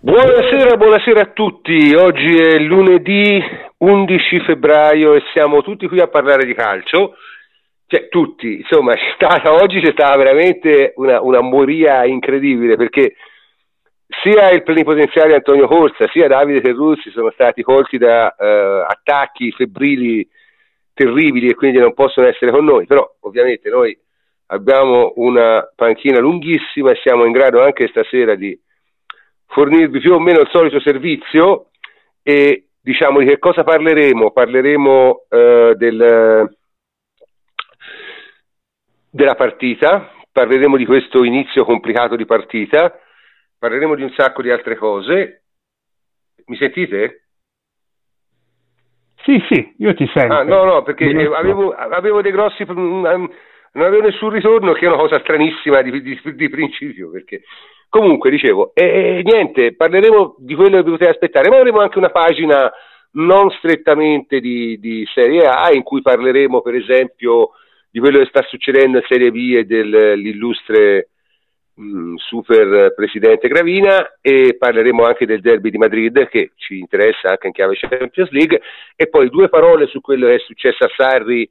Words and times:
Buonasera, 0.00 0.76
buonasera 0.76 1.20
a 1.22 1.30
tutti. 1.32 1.92
Oggi 1.92 2.36
è 2.36 2.60
lunedì 2.60 3.42
11 3.78 4.40
febbraio 4.44 5.14
e 5.14 5.22
siamo 5.32 5.60
tutti 5.60 5.88
qui 5.88 5.98
a 5.98 6.06
parlare 6.06 6.46
di 6.46 6.54
calcio. 6.54 7.16
Cioè, 7.84 8.08
tutti, 8.08 8.58
insomma, 8.58 8.94
c'è 8.94 9.14
stata, 9.16 9.52
oggi 9.52 9.80
c'è 9.80 9.90
stata 9.90 10.16
veramente 10.16 10.92
una, 10.94 11.20
una 11.20 11.40
moria 11.40 12.04
incredibile 12.04 12.76
perché 12.76 13.16
sia 14.22 14.50
il 14.50 14.62
plenipotenziario 14.62 15.34
Antonio 15.34 15.66
Corsa 15.66 16.06
sia 16.12 16.28
Davide 16.28 16.60
Terruzzi 16.60 17.10
sono 17.10 17.32
stati 17.32 17.64
colti 17.64 17.98
da 17.98 18.36
uh, 18.38 18.44
attacchi 18.86 19.50
febbrili 19.50 20.24
terribili 20.94 21.48
e 21.48 21.56
quindi 21.56 21.78
non 21.78 21.92
possono 21.92 22.28
essere 22.28 22.52
con 22.52 22.64
noi, 22.64 22.86
però 22.86 23.04
ovviamente 23.22 23.68
noi 23.68 23.98
abbiamo 24.46 25.14
una 25.16 25.68
panchina 25.74 26.20
lunghissima 26.20 26.92
e 26.92 27.00
siamo 27.02 27.24
in 27.24 27.32
grado 27.32 27.60
anche 27.60 27.88
stasera 27.88 28.36
di 28.36 28.56
fornirvi 29.48 29.98
più 30.00 30.12
o 30.12 30.20
meno 30.20 30.40
il 30.40 30.48
solito 30.50 30.80
servizio 30.80 31.70
e 32.22 32.68
diciamo 32.80 33.18
di 33.18 33.26
che 33.26 33.38
cosa 33.38 33.64
parleremo? 33.64 34.30
Parleremo 34.30 35.26
uh, 35.28 35.74
del, 35.74 36.56
della 39.10 39.34
partita, 39.34 40.12
parleremo 40.30 40.76
di 40.76 40.86
questo 40.86 41.24
inizio 41.24 41.64
complicato 41.64 42.16
di 42.16 42.24
partita, 42.24 42.98
parleremo 43.58 43.94
di 43.94 44.02
un 44.02 44.12
sacco 44.16 44.42
di 44.42 44.50
altre 44.50 44.76
cose. 44.76 45.42
Mi 46.46 46.56
sentite? 46.56 47.24
Sì, 49.22 49.42
sì, 49.50 49.74
io 49.78 49.94
ti 49.94 50.08
sento. 50.14 50.34
Ah, 50.34 50.42
no, 50.42 50.64
no, 50.64 50.82
perché 50.82 51.04
avevo, 51.06 51.72
avevo, 51.72 52.22
dei 52.22 52.32
grossi... 52.32 52.64
Non 53.70 53.84
avevo 53.84 54.06
nessun 54.06 54.30
ritorno, 54.30 54.72
che 54.72 54.86
è 54.86 54.88
una 54.88 54.96
cosa 54.96 55.20
stranissima 55.20 55.82
di, 55.82 56.00
di, 56.00 56.18
di 56.34 56.48
principio, 56.48 57.10
perché 57.10 57.42
comunque 57.88 58.30
dicevo, 58.30 58.72
e, 58.74 59.22
niente, 59.24 59.74
parleremo 59.74 60.36
di 60.38 60.54
quello 60.54 60.78
che 60.78 60.90
potete 60.90 61.10
aspettare, 61.10 61.48
ma 61.48 61.56
avremo 61.56 61.80
anche 61.80 61.98
una 61.98 62.10
pagina 62.10 62.70
non 63.12 63.50
strettamente 63.50 64.40
di, 64.40 64.78
di 64.78 65.06
Serie 65.12 65.46
A 65.46 65.72
in 65.72 65.82
cui 65.82 66.02
parleremo 66.02 66.60
per 66.60 66.74
esempio 66.74 67.50
di 67.90 68.00
quello 68.00 68.18
che 68.18 68.26
sta 68.26 68.42
succedendo 68.42 68.98
in 68.98 69.04
Serie 69.08 69.30
B 69.30 69.54
e 69.56 69.64
dell'illustre 69.64 71.08
Mm, 71.80 72.16
super 72.16 72.92
presidente 72.92 73.46
Gravina 73.46 74.18
e 74.20 74.56
parleremo 74.58 75.04
anche 75.04 75.26
del 75.26 75.40
derby 75.40 75.70
di 75.70 75.78
Madrid 75.78 76.26
che 76.26 76.50
ci 76.56 76.76
interessa 76.76 77.28
anche 77.28 77.46
in 77.46 77.52
chiave 77.52 77.76
Champions 77.76 78.30
League 78.30 78.60
e 78.96 79.06
poi 79.06 79.30
due 79.30 79.48
parole 79.48 79.86
su 79.86 80.00
quello 80.00 80.26
che 80.26 80.34
è 80.34 80.38
successo 80.40 80.84
a 80.84 80.90
Sarri 80.96 81.48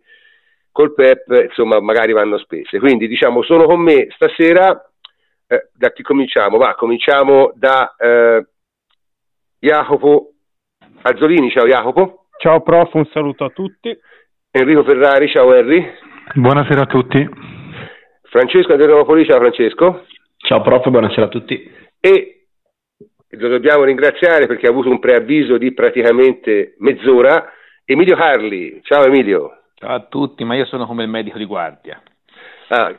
col 0.70 0.94
Pep, 0.94 1.30
insomma 1.48 1.80
magari 1.80 2.12
vanno 2.12 2.38
spese. 2.40 2.78
Quindi 2.78 3.08
diciamo 3.08 3.42
sono 3.42 3.68
con 3.68 3.80
me 3.80 4.10
stasera, 4.16 4.87
eh, 5.48 5.70
da 5.74 5.92
chi 5.92 6.04
cominciamo? 6.04 6.58
Va, 6.58 6.76
cominciamo 6.76 7.52
da 7.56 7.96
eh, 7.98 8.46
Jacopo 9.60 10.34
Azzolini, 11.02 11.50
ciao 11.52 11.66
Jacopo. 11.66 12.26
Ciao 12.38 12.62
prof, 12.62 12.94
un 12.94 13.06
saluto 13.12 13.46
a 13.46 13.50
tutti. 13.50 13.98
Enrico 14.52 14.84
Ferrari, 14.84 15.28
ciao 15.30 15.54
Henry. 15.54 15.86
Buonasera 16.36 16.82
a 16.82 16.86
tutti. 16.86 17.28
Francesco 18.24 18.74
Andrea 18.74 19.04
ciao 19.26 19.40
Francesco. 19.40 20.06
Ciao 20.38 20.62
prof, 20.62 20.90
buonasera 20.90 21.26
a 21.26 21.30
tutti. 21.30 21.72
E 22.00 22.48
lo 23.30 23.48
dobbiamo 23.48 23.84
ringraziare 23.84 24.48
perché 24.48 24.68
ha 24.68 24.70
avuto 24.70 24.90
un 24.90 25.00
preavviso 25.00 25.58
di 25.58 25.74
praticamente 25.74 26.76
mezz'ora. 26.80 27.52
Emilio 27.86 28.16
Carli, 28.16 28.82
ciao 28.84 29.06
Emilio. 29.06 29.62
Ciao 29.76 29.96
a 29.96 30.02
tutti, 30.02 30.44
ma 30.44 30.56
io 30.56 30.66
sono 30.66 30.86
come 30.86 31.04
il 31.04 31.10
medico 31.10 31.38
di 31.38 31.46
guardia. 31.46 32.02
Ah, 32.70 32.98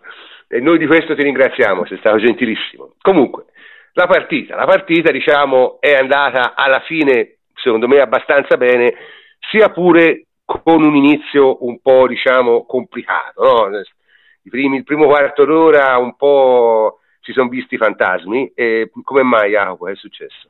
e 0.49 0.61
noi 0.61 0.79
di 0.79 0.87
questo 0.87 1.15
ti 1.15 1.23
ringraziamo, 1.23 1.87
sei 1.87 1.99
stato 1.99 2.19
gentilissimo. 2.19 2.95
Comunque, 3.01 3.45
la 3.93 4.07
partita, 4.07 4.57
la 4.57 4.65
partita 4.65 5.13
diciamo 5.13 5.79
è 5.81 5.93
andata 5.93 6.55
alla 6.55 6.81
fine, 6.81 7.37
secondo 7.55 7.87
me 7.87 8.01
abbastanza 8.01 8.57
bene, 8.57 8.95
sia 9.51 9.69
pure 9.69 10.25
con 10.45 10.83
un 10.83 10.97
inizio 10.97 11.65
un 11.65 11.81
po' 11.81 12.07
diciamo 12.07 12.65
complicato, 12.65 13.69
no? 13.69 13.83
Primi, 14.49 14.79
il 14.79 14.85
primo 14.85 15.07
quarto 15.07 15.45
d'ora 15.45 15.99
un 15.99 16.17
po' 16.17 17.01
si 17.21 17.33
sono 17.33 17.49
visti 17.49 17.77
fantasmi 17.77 18.53
e 18.55 18.91
come 19.05 19.23
mai 19.23 19.51
Jacopo 19.51 19.89
è 19.89 19.95
successo? 19.95 20.49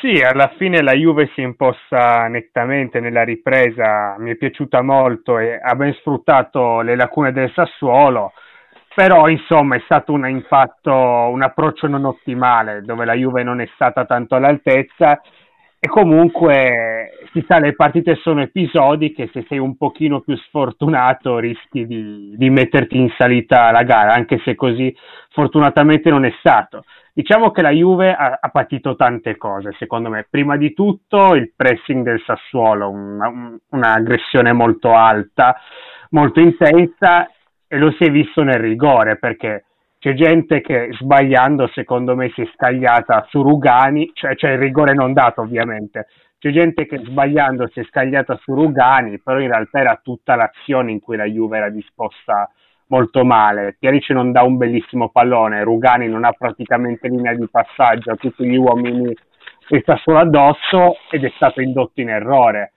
Sì, 0.00 0.22
alla 0.22 0.54
fine 0.56 0.80
la 0.82 0.92
Juve 0.92 1.30
si 1.34 1.40
è 1.40 1.44
imposta 1.44 2.28
nettamente 2.28 3.00
nella 3.00 3.24
ripresa, 3.24 4.14
mi 4.18 4.30
è 4.30 4.36
piaciuta 4.36 4.82
molto 4.82 5.38
e 5.38 5.58
ha 5.60 5.74
ben 5.74 5.92
sfruttato 5.94 6.80
le 6.80 6.94
lacune 6.94 7.32
del 7.32 7.50
Sassuolo, 7.52 8.32
però 8.94 9.28
insomma 9.28 9.76
è 9.76 9.82
stato 9.84 10.12
un 10.12 10.28
impatto, 10.28 10.92
un 10.92 11.42
approccio 11.42 11.86
non 11.86 12.04
ottimale 12.04 12.82
dove 12.82 13.04
la 13.04 13.14
Juve 13.14 13.42
non 13.42 13.60
è 13.60 13.68
stata 13.74 14.04
tanto 14.04 14.34
all'altezza 14.34 15.20
e 15.82 15.88
comunque 15.88 17.10
si 17.32 17.42
sa, 17.48 17.58
le 17.58 17.74
partite 17.74 18.16
sono 18.16 18.42
episodiche, 18.42 19.30
se 19.32 19.46
sei 19.48 19.58
un 19.58 19.76
pochino 19.78 20.20
più 20.20 20.36
sfortunato 20.36 21.38
rischi 21.38 21.86
di, 21.86 22.34
di 22.36 22.50
metterti 22.50 22.98
in 22.98 23.10
salita 23.16 23.70
la 23.70 23.82
gara, 23.82 24.12
anche 24.12 24.40
se 24.44 24.54
così 24.54 24.94
fortunatamente 25.30 26.10
non 26.10 26.26
è 26.26 26.34
stato. 26.40 26.84
Diciamo 27.14 27.50
che 27.50 27.62
la 27.62 27.70
Juve 27.70 28.12
ha, 28.14 28.38
ha 28.40 28.48
patito 28.50 28.94
tante 28.94 29.38
cose, 29.38 29.74
secondo 29.78 30.10
me. 30.10 30.26
Prima 30.28 30.58
di 30.58 30.74
tutto 30.74 31.34
il 31.34 31.52
pressing 31.56 32.04
del 32.04 32.22
Sassuolo, 32.26 32.90
una, 32.90 33.32
un'aggressione 33.70 34.52
molto 34.52 34.94
alta, 34.94 35.56
molto 36.10 36.40
intensa 36.40 37.30
e 37.72 37.78
lo 37.78 37.92
si 37.92 38.02
è 38.02 38.10
visto 38.10 38.42
nel 38.42 38.58
rigore 38.58 39.16
perché 39.16 39.66
c'è 40.00 40.12
gente 40.14 40.60
che 40.60 40.88
sbagliando 40.98 41.68
secondo 41.68 42.16
me 42.16 42.30
si 42.30 42.40
è 42.40 42.50
scagliata 42.52 43.26
su 43.28 43.42
Rugani, 43.42 44.10
cioè 44.12 44.34
c'è 44.34 44.52
il 44.52 44.58
rigore 44.58 44.92
non 44.92 45.12
dato 45.12 45.42
ovviamente, 45.42 46.08
c'è 46.40 46.50
gente 46.50 46.84
che 46.84 46.98
sbagliando 46.98 47.68
si 47.68 47.78
è 47.78 47.84
scagliata 47.84 48.36
su 48.42 48.54
Rugani, 48.54 49.20
però 49.20 49.38
in 49.38 49.46
realtà 49.46 49.78
era 49.78 50.00
tutta 50.02 50.34
l'azione 50.34 50.90
in 50.90 50.98
cui 50.98 51.16
la 51.16 51.26
Juve 51.26 51.58
era 51.58 51.68
disposta 51.68 52.50
molto 52.88 53.24
male. 53.24 53.76
Pierici 53.78 54.12
non 54.12 54.32
dà 54.32 54.42
un 54.42 54.56
bellissimo 54.56 55.10
pallone, 55.10 55.62
Rugani 55.62 56.08
non 56.08 56.24
ha 56.24 56.32
praticamente 56.32 57.06
linea 57.06 57.34
di 57.34 57.46
passaggio 57.48 58.16
tutti 58.16 58.44
gli 58.44 58.56
uomini 58.56 59.14
e 59.68 59.80
sta 59.82 59.96
solo 60.02 60.18
addosso 60.18 60.96
ed 61.08 61.22
è 61.22 61.32
stato 61.36 61.60
indotto 61.60 62.00
in 62.00 62.08
errore 62.08 62.72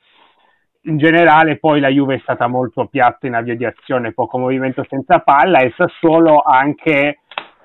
in 0.86 0.98
generale 0.98 1.58
poi 1.58 1.80
la 1.80 1.88
Juve 1.88 2.16
è 2.16 2.20
stata 2.20 2.48
molto 2.48 2.86
piatta 2.88 3.28
in 3.28 3.36
avvio 3.36 3.56
di 3.56 3.66
azione, 3.66 4.14
poco 4.14 4.38
movimento 4.38 4.86
senza 4.90 5.20
palla 5.20 5.60
e 5.60 5.74
Sassuolo 5.76 6.40
ha 6.40 6.58
anche 6.58 6.92
eh, 7.00 7.18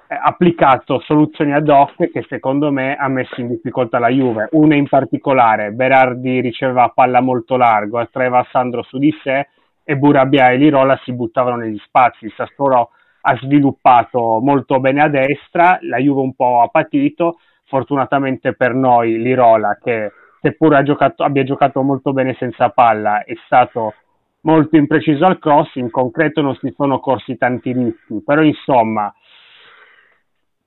applicato 0.08 1.00
soluzioni 1.00 1.52
ad 1.52 1.68
hoc 1.68 2.10
che 2.10 2.24
secondo 2.28 2.70
me 2.70 2.94
ha 2.94 3.08
messo 3.08 3.40
in 3.40 3.48
difficoltà 3.48 3.98
la 3.98 4.08
Juve. 4.08 4.48
Una 4.52 4.76
in 4.76 4.88
particolare, 4.88 5.72
Berardi 5.72 6.40
riceveva 6.40 6.92
palla 6.94 7.20
molto 7.20 7.56
largo, 7.56 7.98
attraeva 7.98 8.46
Sandro 8.50 8.82
su 8.82 8.98
di 8.98 9.12
sé 9.22 9.48
e 9.82 9.96
Burabia 9.96 10.50
e 10.50 10.56
Lirola 10.56 11.00
si 11.02 11.12
buttavano 11.12 11.56
negli 11.56 11.78
spazi. 11.78 12.32
Sassuolo 12.36 12.90
ha 13.22 13.36
sviluppato 13.36 14.38
molto 14.40 14.78
bene 14.78 15.02
a 15.02 15.08
destra, 15.08 15.78
la 15.82 15.98
Juve 15.98 16.20
un 16.20 16.34
po' 16.34 16.62
ha 16.62 16.68
patito, 16.68 17.38
fortunatamente 17.64 18.54
per 18.54 18.74
noi 18.74 19.18
Lirola 19.18 19.76
che 19.82 20.12
seppur 20.48 20.82
giocato, 20.82 21.24
abbia 21.24 21.44
giocato 21.44 21.82
molto 21.82 22.12
bene 22.12 22.34
senza 22.38 22.70
palla, 22.70 23.24
è 23.24 23.34
stato 23.46 23.94
molto 24.42 24.76
impreciso 24.76 25.26
al 25.26 25.38
cross, 25.38 25.74
in 25.74 25.90
concreto 25.90 26.40
non 26.40 26.56
si 26.56 26.72
sono 26.76 27.00
corsi 27.00 27.36
tanti 27.36 27.72
rischi, 27.72 28.22
però 28.24 28.42
insomma 28.42 29.12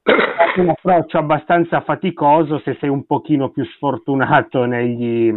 è 0.04 0.60
un 0.60 0.70
approccio 0.70 1.18
abbastanza 1.18 1.82
faticoso, 1.82 2.60
se 2.60 2.78
sei 2.80 2.90
un 2.90 3.06
pochino 3.06 3.50
più 3.50 3.64
sfortunato 3.66 4.66
negli, 4.66 5.32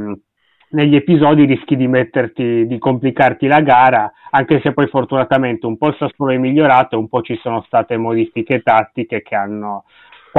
negli 0.71 0.97
episodi 0.97 1.45
rischi 1.45 1.77
di 1.77 1.87
metterti, 1.87 2.67
di 2.67 2.79
complicarti 2.79 3.47
la 3.47 3.61
gara, 3.61 4.13
anche 4.31 4.61
se 4.61 4.73
poi 4.73 4.89
fortunatamente 4.89 5.67
un 5.67 5.77
po' 5.77 5.89
il 5.89 5.97
Sassuolo 5.97 6.33
è 6.33 6.39
migliorato, 6.39 6.99
un 6.99 7.09
po' 7.09 7.23
ci 7.23 7.37
sono 7.37 7.63
state 7.63 7.97
modifiche 7.97 8.63
tattiche 8.63 9.23
che 9.23 9.35
hanno 9.35 9.85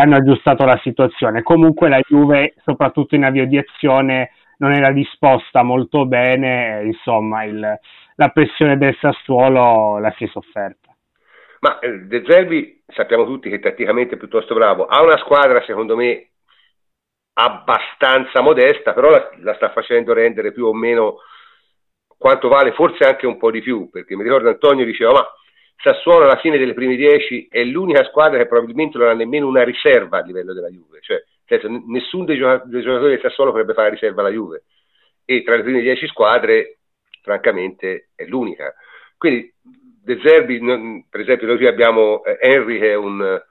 hanno 0.02 0.16
aggiustato 0.16 0.66
la 0.66 0.80
situazione. 0.84 1.42
Comunque 1.42 1.90
la 1.90 2.00
Juve, 2.00 2.56
soprattutto 2.64 3.16
in 3.16 3.24
avvio 3.24 3.48
di 3.48 3.58
azione, 3.58 4.32
non 4.58 4.74
era 4.74 4.92
disposta 4.92 5.64
molto 5.64 6.06
bene, 6.06 6.82
insomma 6.84 7.44
il, 7.44 7.80
la 8.16 8.28
pressione 8.30 8.78
del 8.78 8.96
Sassuolo 9.00 10.00
la 10.00 10.14
si 10.18 10.26
è 10.26 10.28
sofferta. 10.28 10.96
Ma 11.60 11.80
eh, 11.80 12.06
De 12.06 12.24
Zerbi 12.28 12.84
sappiamo 12.88 13.26
tutti 13.26 13.50
che 13.50 13.60
tatticamente 13.60 14.18
piuttosto 14.18 14.54
bravo, 14.54 14.86
ha 14.86 15.02
una 15.02 15.18
squadra 15.18 15.64
secondo 15.66 15.96
me 15.96 16.30
abbastanza 17.34 18.42
modesta, 18.42 18.94
però 18.94 19.10
la, 19.10 19.30
la 19.40 19.56
sta 19.56 19.72
facendo 19.72 20.14
rendere 20.14 20.52
più 20.52 20.66
o 20.66 20.74
meno 20.74 21.18
quanto 22.18 22.48
vale, 22.48 22.72
forse 22.72 23.06
anche 23.06 23.28
un 23.28 23.38
po' 23.38 23.52
di 23.52 23.62
più, 23.62 23.90
perché 23.90 24.16
mi 24.16 24.24
ricordo 24.24 24.50
Antonio 24.50 24.86
diceva 24.86 25.12
ma 25.12 25.26
Sassuolo 25.78 26.24
alla 26.24 26.38
fine 26.38 26.58
delle 26.58 26.74
prime 26.74 26.96
10 26.96 27.48
è 27.50 27.64
l'unica 27.64 28.04
squadra 28.06 28.38
che 28.38 28.48
probabilmente 28.48 28.98
non 28.98 29.10
ha 29.10 29.14
nemmeno 29.14 29.48
una 29.48 29.64
riserva 29.64 30.20
a 30.20 30.26
livello 30.26 30.54
della 30.54 30.70
Juve, 30.70 31.00
cioè 31.02 31.24
senso, 31.46 31.68
nessuno 31.88 32.26
dei, 32.26 32.38
giocatori 32.38 33.12
del 33.12 33.20
Sassuolo 33.22 33.52
potrebbe 33.52 33.74
fare 33.74 33.92
riserva 33.92 34.22
alla 34.22 34.32
Juve 34.32 34.64
e 35.26 35.44
tra 35.44 35.56
le 35.56 35.64
prime 35.64 35.82
10 35.82 36.08
squadre 36.08 36.78
francamente 37.22 38.10
è 38.16 38.26
l'unica. 38.26 38.74
Quindi 39.18 39.52
De 39.62 40.20
Zerbi, 40.24 40.60
per 41.10 41.22
esempio 41.22 41.48
noi 41.48 41.58
qui 41.58 41.68
abbiamo 41.68 42.24
eh, 42.24 42.38
Henry 42.40 42.80
che 42.80 42.92
è 42.92 42.96
un 42.96 43.42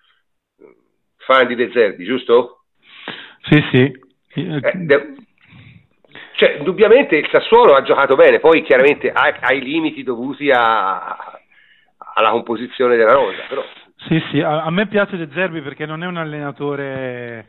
fan 1.16 1.46
di 1.46 1.54
De 1.56 1.70
Zerbi, 1.72 2.04
giusto? 2.04 2.64
Sì, 3.42 3.60
sì, 3.70 4.02
Eh, 4.36 4.72
de- 4.74 5.14
cioè, 6.36 6.56
indubbiamente 6.58 7.16
il 7.16 7.28
Sassuolo 7.30 7.74
ha 7.74 7.82
giocato 7.82 8.16
bene, 8.16 8.40
poi 8.40 8.62
chiaramente 8.62 9.10
ha, 9.10 9.36
ha 9.40 9.52
i 9.52 9.62
limiti 9.62 10.02
dovuti 10.02 10.50
a, 10.50 11.33
alla 12.14 12.30
composizione 12.30 12.96
della 12.96 13.12
rosa. 13.12 13.42
Però. 13.48 13.62
Sì, 14.06 14.22
sì, 14.30 14.40
a, 14.40 14.62
a, 14.62 14.70
me 14.70 14.86
piace 14.86 15.16
De 15.16 15.28
Zerbi 15.32 15.60
perché 15.60 15.86
non 15.86 16.02
è 16.02 16.06
un 16.06 16.16
allenatore 16.16 17.48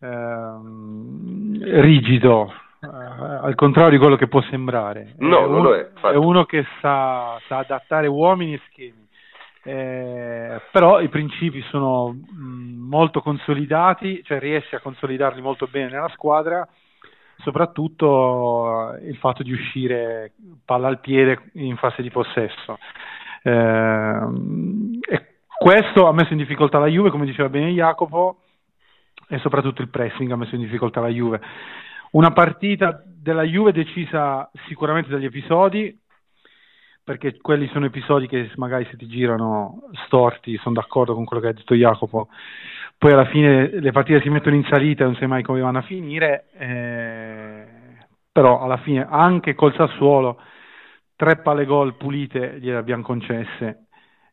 ehm, 0.00 1.58
rigido, 1.80 2.52
eh, 2.80 2.86
al 2.86 3.54
contrario 3.54 3.92
di 3.92 3.98
quello 3.98 4.16
che 4.16 4.28
può 4.28 4.42
sembrare. 4.42 5.14
No, 5.18 5.44
è 5.44 5.48
non 5.48 5.62
lo 5.62 5.74
è. 5.74 5.90
È 5.92 6.16
uno 6.16 6.44
che 6.44 6.64
sa, 6.80 7.38
sa 7.46 7.58
adattare 7.58 8.06
uomini 8.06 8.54
e 8.54 8.60
schemi. 8.70 9.00
Eh, 9.64 10.60
però 10.72 11.00
i 11.00 11.08
principi 11.08 11.62
sono 11.70 12.08
mh, 12.08 12.88
molto 12.88 13.20
consolidati, 13.20 14.22
cioè 14.24 14.40
riesce 14.40 14.74
a 14.74 14.80
consolidarli 14.80 15.40
molto 15.40 15.68
bene 15.70 15.90
nella 15.90 16.08
squadra, 16.08 16.66
soprattutto 17.36 18.96
il 19.02 19.16
fatto 19.18 19.44
di 19.44 19.52
uscire 19.52 20.32
palla 20.64 20.88
al 20.88 20.98
piede 20.98 21.50
in 21.54 21.76
fase 21.76 22.02
di 22.02 22.10
possesso. 22.10 22.78
Eh, 23.42 24.18
e 25.00 25.26
questo 25.58 26.06
ha 26.06 26.12
messo 26.12 26.32
in 26.32 26.38
difficoltà 26.38 26.78
la 26.78 26.86
Juve, 26.86 27.10
come 27.10 27.26
diceva 27.26 27.48
bene 27.48 27.70
Jacopo, 27.70 28.40
e 29.28 29.38
soprattutto 29.38 29.82
il 29.82 29.88
pressing 29.88 30.30
ha 30.30 30.36
messo 30.36 30.54
in 30.54 30.60
difficoltà 30.62 31.00
la 31.00 31.08
Juve. 31.08 31.40
Una 32.12 32.32
partita 32.32 33.02
della 33.06 33.44
Juve 33.44 33.72
decisa 33.72 34.50
sicuramente 34.66 35.10
dagli 35.10 35.24
episodi, 35.24 35.98
perché 37.04 37.38
quelli 37.40 37.66
sono 37.68 37.86
episodi 37.86 38.28
che 38.28 38.50
magari 38.56 38.86
se 38.90 38.96
ti 38.96 39.06
girano 39.06 39.88
storti, 40.04 40.56
sono 40.58 40.74
d'accordo 40.74 41.14
con 41.14 41.24
quello 41.24 41.42
che 41.42 41.48
ha 41.48 41.52
detto 41.52 41.74
Jacopo, 41.74 42.28
poi 42.98 43.12
alla 43.12 43.24
fine 43.24 43.80
le 43.80 43.90
partite 43.90 44.20
si 44.20 44.28
mettono 44.28 44.54
in 44.54 44.64
salita 44.64 45.02
e 45.02 45.06
non 45.06 45.16
sai 45.16 45.26
mai 45.26 45.42
come 45.42 45.60
vanno 45.60 45.78
a 45.78 45.82
finire, 45.82 46.46
eh, 46.56 47.66
però 48.30 48.60
alla 48.60 48.76
fine 48.76 49.06
anche 49.08 49.54
col 49.54 49.74
Sassuolo 49.74 50.38
tre 51.22 51.36
palle 51.36 51.64
gol 51.64 51.94
pulite 51.94 52.58
gliele 52.58 52.78
abbiamo 52.78 53.04
concesse, 53.04 53.86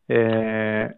eh, 0.06 0.96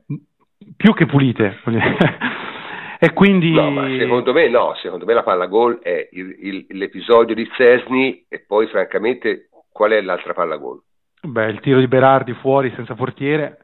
più 0.75 0.95
che 0.95 1.05
pulite. 1.05 1.59
e 2.99 3.13
quindi... 3.13 3.53
No, 3.53 3.71
ma 3.71 3.87
secondo 3.99 4.33
me 4.33 4.49
no, 4.49 4.73
secondo 4.77 5.05
me 5.05 5.13
la 5.13 5.23
palla 5.23 5.45
gol 5.45 5.81
è 5.83 6.09
il, 6.13 6.35
il, 6.41 6.67
l'episodio 6.71 7.35
di 7.35 7.47
Cesni 7.55 8.25
e 8.27 8.43
poi 8.47 8.69
francamente 8.69 9.51
qual 9.71 9.91
è 9.91 10.01
l'altra 10.01 10.33
palla 10.33 10.57
gol? 10.57 10.81
Beh, 11.21 11.51
il 11.51 11.61
tiro 11.61 11.79
di 11.79 11.89
Berardi 11.89 12.33
fuori 12.33 12.73
senza 12.75 12.95
portiere. 12.95 13.59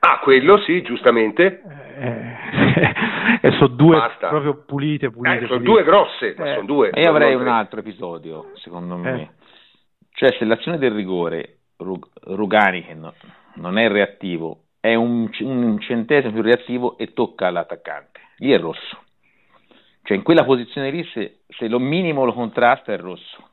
Ah, 0.00 0.18
quello 0.18 0.58
sì, 0.62 0.82
giustamente. 0.82 1.62
Eh, 1.96 2.36
e 3.40 3.52
sono 3.52 3.68
due 3.68 3.98
Basta. 3.98 4.30
proprio 4.30 4.64
pulite, 4.66 5.10
pulite. 5.10 5.44
Eh, 5.44 5.46
sono 5.46 5.60
pulite. 5.60 5.70
due 5.70 5.84
grosse, 5.84 6.34
ma 6.36 6.50
eh. 6.50 6.54
sono 6.54 6.66
due. 6.66 6.90
E 6.90 7.02
io 7.02 7.08
avrei 7.10 7.36
un 7.36 7.46
altro 7.46 7.78
episodio, 7.78 8.50
secondo 8.54 8.96
me. 8.96 9.20
Eh. 9.20 9.28
Cioè, 10.10 10.32
se 10.36 10.44
l'azione 10.44 10.78
del 10.78 10.90
rigore, 10.90 11.57
Rugani, 11.78 12.84
che 12.84 12.94
no, 12.94 13.14
non 13.54 13.78
è 13.78 13.88
reattivo, 13.88 14.64
è 14.80 14.94
un, 14.94 15.30
un 15.40 15.80
centesimo 15.80 16.32
più 16.32 16.42
reattivo 16.42 16.98
e 16.98 17.12
tocca 17.12 17.50
l'attaccante, 17.50 18.20
lì 18.38 18.50
è 18.50 18.58
rosso. 18.58 19.04
Cioè, 20.02 20.16
in 20.16 20.22
quella 20.22 20.44
posizione 20.44 20.90
lì, 20.90 21.04
se, 21.12 21.40
se 21.48 21.68
lo 21.68 21.78
minimo 21.78 22.24
lo 22.24 22.32
contrasta, 22.32 22.92
è 22.92 22.98
rosso. 22.98 23.50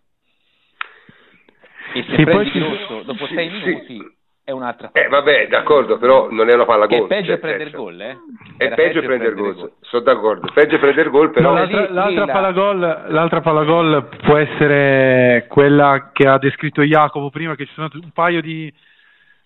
E 1.93 2.03
se 2.03 2.15
sì, 2.15 2.23
prendi 2.23 2.57
il 2.57 2.63
rosso 2.63 3.03
dopo 3.03 3.27
sei 3.27 3.49
sì, 3.49 3.55
minuti 3.55 3.97
sì. 3.97 4.15
È 4.45 4.51
un'altra 4.51 4.89
palla. 4.89 5.05
Eh 5.05 5.09
vabbè, 5.09 5.47
d'accordo, 5.47 5.97
però 5.97 6.29
non 6.29 6.49
è 6.49 6.53
una 6.53 6.65
palla 6.65 6.85
gol. 6.85 7.05
È 7.05 7.07
peggio 7.07 7.29
cioè, 7.29 7.39
prendere 7.39 7.69
il 7.69 7.75
gol, 7.75 7.99
eh? 7.99 8.17
È 8.57 8.73
peggio, 8.75 9.01
prendere 9.01 9.31
il 9.31 9.35
gol, 9.35 9.71
sono 9.81 10.03
d'accordo. 10.03 10.51
Peggio 10.53 10.77
prendere 10.77 11.07
il 11.07 11.09
gol, 11.09 11.31
però... 11.31 11.49
No, 11.49 11.55
l'altra, 11.55 11.89
l'altra, 11.89 12.25
palla 12.27 12.51
gol, 12.51 13.03
l'altra 13.07 13.41
palla 13.41 13.63
gol 13.63 14.07
può 14.23 14.37
essere 14.37 15.47
quella 15.49 16.11
che 16.13 16.27
ha 16.27 16.37
descritto 16.37 16.83
Jacopo 16.83 17.31
prima, 17.31 17.55
che 17.55 17.65
ci 17.65 17.73
sono 17.73 17.89
un 17.91 18.11
paio 18.13 18.39
di 18.41 18.71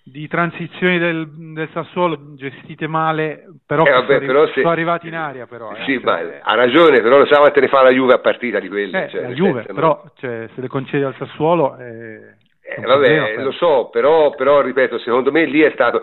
di 0.01 0.27
transizioni 0.27 0.97
del, 0.97 1.29
del, 1.29 1.69
Sassuolo 1.71 2.33
gestite 2.33 2.87
male, 2.87 3.43
però, 3.63 3.85
eh, 3.85 3.91
vabbè, 3.91 4.13
sono, 4.15 4.25
però 4.25 4.45
se... 4.47 4.53
sono, 4.53 4.69
arrivati 4.69 5.07
in 5.07 5.13
aria. 5.13 5.45
Però, 5.45 5.71
eh, 5.71 5.83
sì, 5.83 5.99
ma 6.03 6.19
ha 6.41 6.55
ragione, 6.55 6.99
però 7.01 7.19
lo 7.19 7.27
sa 7.27 7.37
quante 7.37 7.59
ne 7.59 7.67
fa 7.67 7.83
la 7.83 7.91
Juve 7.91 8.15
a 8.15 8.19
partita 8.19 8.59
di 8.59 8.67
quelle. 8.67 9.05
Eh, 9.05 9.09
cioè, 9.09 9.21
la 9.21 9.29
Juve, 9.29 9.59
senso, 9.59 9.73
però 9.73 10.01
no? 10.03 10.11
cioè, 10.17 10.49
se 10.55 10.61
le 10.61 10.67
concede 10.67 11.05
al 11.05 11.15
Sassuolo... 11.15 11.77
Eh, 11.77 12.37
eh, 12.77 12.81
vabbè, 12.81 13.37
lo 13.37 13.51
so, 13.51 13.89
però, 13.91 14.31
però, 14.31 14.61
ripeto, 14.61 14.99
secondo 14.99 15.31
me 15.31 15.45
lì 15.45 15.61
è 15.61 15.71
stato. 15.73 16.01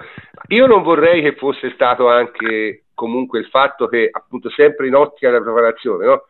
Io 0.49 0.67
non 0.67 0.83
vorrei 0.83 1.23
che 1.23 1.35
fosse 1.35 1.71
stato 1.71 2.09
anche 2.09 2.85
comunque 2.95 3.39
il 3.39 3.47
fatto 3.47 3.87
che, 3.87 4.09
appunto, 4.11 4.51
sempre 4.51 4.87
in 4.87 4.95
ottica 4.95 5.31
della 5.31 5.45
preparazione, 5.45 6.07
no? 6.07 6.25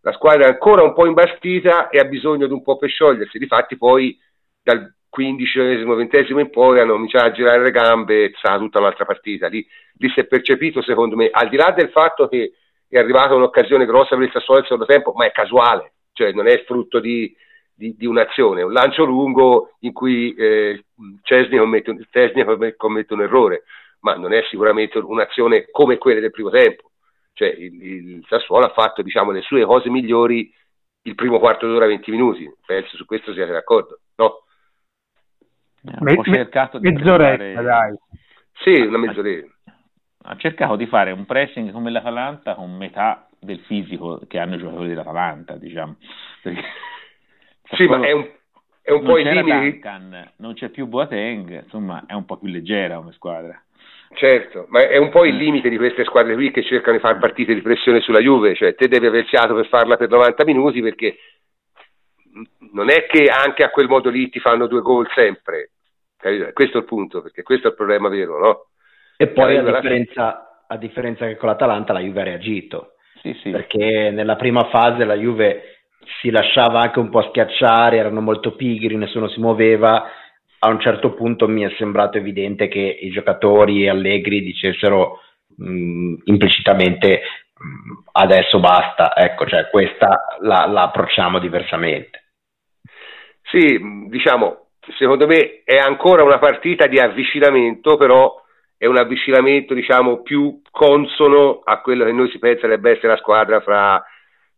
la 0.00 0.12
squadra 0.12 0.46
è 0.46 0.50
ancora 0.50 0.82
un 0.82 0.94
po' 0.94 1.06
imbastita 1.06 1.88
e 1.88 1.98
ha 1.98 2.04
bisogno 2.04 2.46
di 2.46 2.52
un 2.52 2.62
po' 2.62 2.76
per 2.76 2.88
sciogliersi. 2.88 3.38
Difatti, 3.38 3.76
poi 3.76 4.18
dal 4.62 4.94
quindicesimo, 5.08 5.94
ventesimo 5.94 6.40
in 6.40 6.50
poi 6.50 6.80
hanno 6.80 6.92
cominciato 6.92 7.26
a 7.26 7.32
girare 7.32 7.62
le 7.62 7.70
gambe 7.70 8.24
e 8.24 8.32
sarà 8.40 8.58
tutta 8.58 8.78
un'altra 8.78 9.04
partita. 9.04 9.48
Lì, 9.48 9.66
lì, 9.98 10.08
si 10.10 10.20
è 10.20 10.26
percepito, 10.26 10.82
secondo 10.82 11.16
me, 11.16 11.28
al 11.30 11.48
di 11.48 11.56
là 11.56 11.72
del 11.72 11.90
fatto 11.90 12.28
che 12.28 12.52
è 12.88 12.98
arrivata 12.98 13.34
un'occasione 13.34 13.86
grossa 13.86 14.16
per 14.16 14.26
il 14.26 14.32
Sassuolo 14.32 14.60
al 14.60 14.66
secondo 14.66 14.86
tempo, 14.86 15.12
ma 15.12 15.26
è 15.26 15.32
casuale, 15.32 15.92
cioè 16.12 16.32
non 16.32 16.46
è 16.46 16.62
frutto 16.64 17.00
di, 17.00 17.34
di, 17.78 17.94
di 17.96 18.06
un'azione, 18.06 18.62
un 18.62 18.72
lancio 18.72 19.04
lungo 19.04 19.76
in 19.80 19.92
cui 19.92 20.34
eh, 20.34 20.84
Cesni 21.22 21.58
commette, 21.58 22.74
commette 22.76 23.14
un 23.14 23.22
errore, 23.22 23.62
ma 24.00 24.14
non 24.16 24.32
è 24.32 24.42
sicuramente 24.50 24.98
un'azione 24.98 25.68
come 25.70 25.96
quelle 25.96 26.20
del 26.20 26.32
primo 26.32 26.50
tempo. 26.50 26.90
Cioè, 27.32 27.48
il, 27.48 27.82
il 27.82 28.24
Sassuolo 28.26 28.66
ha 28.66 28.72
fatto 28.72 29.00
diciamo, 29.02 29.30
le 29.30 29.42
sue 29.42 29.64
cose 29.64 29.88
migliori 29.90 30.52
il 31.02 31.14
primo 31.14 31.38
quarto 31.38 31.68
d'ora, 31.68 31.86
20 31.86 32.10
minuti, 32.10 32.52
penso 32.66 32.96
su 32.96 33.06
questo 33.06 33.32
siete 33.32 33.52
d'accordo, 33.52 34.00
no? 34.16 34.42
Me, 36.00 36.16
ho 36.16 36.24
cercato 36.24 36.78
di 36.78 36.90
mezz'oretta, 36.90 37.54
fare... 37.54 37.62
dai. 37.62 37.96
Sì, 38.54 38.80
una 38.80 38.98
mezz'oretta. 38.98 39.54
Ha 40.24 40.36
cercato 40.36 40.74
di 40.74 40.86
fare 40.86 41.12
un 41.12 41.24
pressing 41.24 41.70
come 41.70 41.90
l'Atalanta 41.90 42.56
con 42.56 42.76
metà 42.76 43.28
del 43.38 43.60
fisico 43.60 44.20
che 44.26 44.38
hanno 44.38 44.56
i 44.56 44.58
giocatori 44.58 44.88
dell'Atalanta, 44.88 45.56
diciamo. 45.56 45.96
Perché... 46.42 46.62
Sì, 47.72 47.86
ma 47.86 48.00
è 48.00 48.12
un, 48.12 48.28
è 48.82 48.90
un 48.92 49.02
po' 49.02 49.18
il 49.18 49.28
limite. 49.28 49.58
Duncan, 49.58 50.32
non 50.36 50.54
c'è 50.54 50.70
più 50.70 50.86
Boateng, 50.86 51.62
insomma, 51.64 52.04
è 52.06 52.14
un 52.14 52.24
po' 52.24 52.38
più 52.38 52.48
leggera 52.48 52.96
come 52.96 53.12
squadra. 53.12 53.62
Certo, 54.14 54.66
ma 54.70 54.88
è 54.88 54.96
un 54.96 55.10
po' 55.10 55.26
il 55.26 55.36
limite 55.36 55.68
di 55.68 55.76
queste 55.76 56.04
squadre 56.04 56.34
qui 56.34 56.50
che 56.50 56.62
cercano 56.62 56.96
di 56.96 57.02
fare 57.02 57.18
partite 57.18 57.52
di 57.52 57.60
pressione 57.60 58.00
sulla 58.00 58.20
Juve, 58.20 58.54
cioè 58.54 58.74
te 58.74 58.88
devi 58.88 59.06
aver 59.06 59.26
fiato 59.26 59.54
per 59.54 59.66
farla 59.66 59.96
per 59.96 60.08
90 60.08 60.44
minuti 60.44 60.80
perché 60.80 61.18
non 62.72 62.88
è 62.88 63.06
che 63.06 63.24
anche 63.24 63.64
a 63.64 63.70
quel 63.70 63.86
modo 63.86 64.08
lì 64.08 64.30
ti 64.30 64.40
fanno 64.40 64.66
due 64.66 64.80
gol 64.80 65.06
sempre, 65.14 65.72
questo 66.54 66.78
è 66.78 66.80
il 66.80 66.86
punto, 66.86 67.20
perché 67.20 67.42
questo 67.42 67.66
è 67.66 67.70
il 67.70 67.76
problema 67.76 68.08
vero, 68.08 68.38
no? 68.38 68.66
E 69.18 69.28
poi 69.28 69.56
a 69.56 69.62
differenza, 69.62 70.64
a 70.66 70.76
differenza, 70.78 71.26
che 71.26 71.36
con 71.36 71.50
l'Atalanta 71.50 71.92
la 71.92 72.00
Juve 72.00 72.20
ha 72.20 72.24
reagito, 72.24 72.94
sì, 73.20 73.34
sì. 73.42 73.50
perché 73.50 74.10
nella 74.10 74.36
prima 74.36 74.68
fase 74.70 75.04
la 75.04 75.16
Juve 75.16 75.77
si 76.20 76.30
lasciava 76.30 76.80
anche 76.80 76.98
un 76.98 77.10
po' 77.10 77.22
schiacciare, 77.22 77.96
erano 77.96 78.20
molto 78.20 78.54
pigri, 78.54 78.96
nessuno 78.96 79.28
si 79.28 79.40
muoveva, 79.40 80.10
a 80.60 80.68
un 80.68 80.80
certo 80.80 81.14
punto 81.14 81.46
mi 81.46 81.62
è 81.62 81.72
sembrato 81.76 82.18
evidente 82.18 82.68
che 82.68 82.80
i 82.80 83.10
giocatori 83.10 83.88
allegri 83.88 84.42
dicessero 84.42 85.20
mh, 85.56 86.14
implicitamente 86.24 87.20
mh, 87.54 88.10
adesso 88.12 88.58
basta, 88.58 89.14
ecco, 89.14 89.46
cioè 89.46 89.68
questa 89.70 90.36
la, 90.40 90.66
la 90.66 90.82
approcciamo 90.82 91.38
diversamente. 91.38 92.24
Sì, 93.42 93.78
diciamo, 94.08 94.70
secondo 94.98 95.26
me 95.26 95.62
è 95.64 95.76
ancora 95.76 96.22
una 96.22 96.38
partita 96.38 96.86
di 96.86 96.98
avvicinamento, 96.98 97.96
però 97.96 98.42
è 98.76 98.86
un 98.86 98.96
avvicinamento 98.96 99.74
diciamo 99.74 100.22
più 100.22 100.60
consono 100.70 101.62
a 101.64 101.80
quello 101.80 102.04
che 102.04 102.12
noi 102.12 102.30
si 102.30 102.38
pensa 102.38 102.68
debba 102.68 102.90
essere 102.90 103.08
la 103.08 103.16
squadra 103.16 103.60
fra 103.60 104.00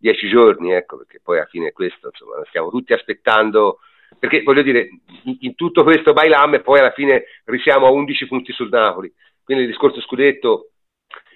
dieci 0.00 0.28
giorni, 0.28 0.72
ecco, 0.72 0.96
perché 0.96 1.20
poi 1.22 1.36
alla 1.36 1.46
fine 1.46 1.68
è 1.68 1.72
questo, 1.72 2.08
insomma, 2.08 2.42
stiamo 2.46 2.70
tutti 2.70 2.94
aspettando, 2.94 3.80
perché 4.18 4.42
voglio 4.42 4.62
dire, 4.62 4.88
in, 5.24 5.36
in 5.40 5.54
tutto 5.54 5.84
questo 5.84 6.14
bailam 6.14 6.54
e 6.54 6.60
poi 6.60 6.80
alla 6.80 6.92
fine 6.92 7.24
risiamo 7.44 7.86
a 7.86 7.90
11 7.90 8.26
punti 8.26 8.52
sul 8.52 8.70
Napoli, 8.70 9.12
quindi 9.44 9.64
il 9.64 9.70
discorso 9.70 10.00
scudetto 10.00 10.70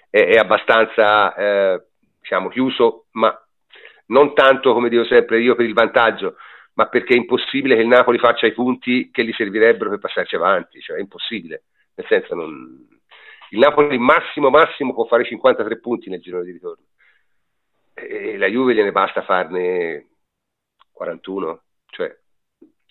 è, 0.09 0.18
è 0.18 0.38
abbastanza, 0.38 1.35
eh, 1.35 1.87
diciamo, 2.21 2.49
chiuso, 2.49 3.06
ma 3.12 3.38
non 4.06 4.35
tanto, 4.35 4.73
come 4.73 4.88
dico 4.88 5.04
sempre 5.04 5.40
io, 5.40 5.54
per 5.54 5.66
il 5.66 5.75
vantaggio, 5.75 6.37
ma 6.75 6.87
perché 6.87 7.14
è 7.14 7.18
impossibile 7.18 7.76
che 7.76 7.83
il 7.83 7.88
Napoli 7.88 8.18
faccia 8.18 8.47
i 8.47 8.52
punti 8.52 9.11
che 9.12 9.25
gli 9.25 9.33
servirebbero 9.33 9.90
per 9.90 9.99
passarci 9.99 10.37
avanti, 10.37 10.80
cioè 10.80 10.97
è 10.97 11.00
impossibile, 11.00 11.64
nel 11.94 12.06
senso 12.09 12.35
non... 12.35 12.88
il 13.50 13.59
Napoli 13.59 13.99
massimo 13.99 14.49
massimo 14.49 14.94
può 14.94 15.04
fare 15.04 15.25
53 15.25 15.78
punti 15.80 16.09
nel 16.09 16.21
giro 16.21 16.42
di 16.42 16.50
ritorno 16.50 16.85
e 17.94 18.36
la 18.36 18.48
Juve 18.48 18.74
gliene 18.74 18.92
basta 18.92 19.22
farne 19.22 20.08
41, 20.92 21.62
cioè 21.86 22.14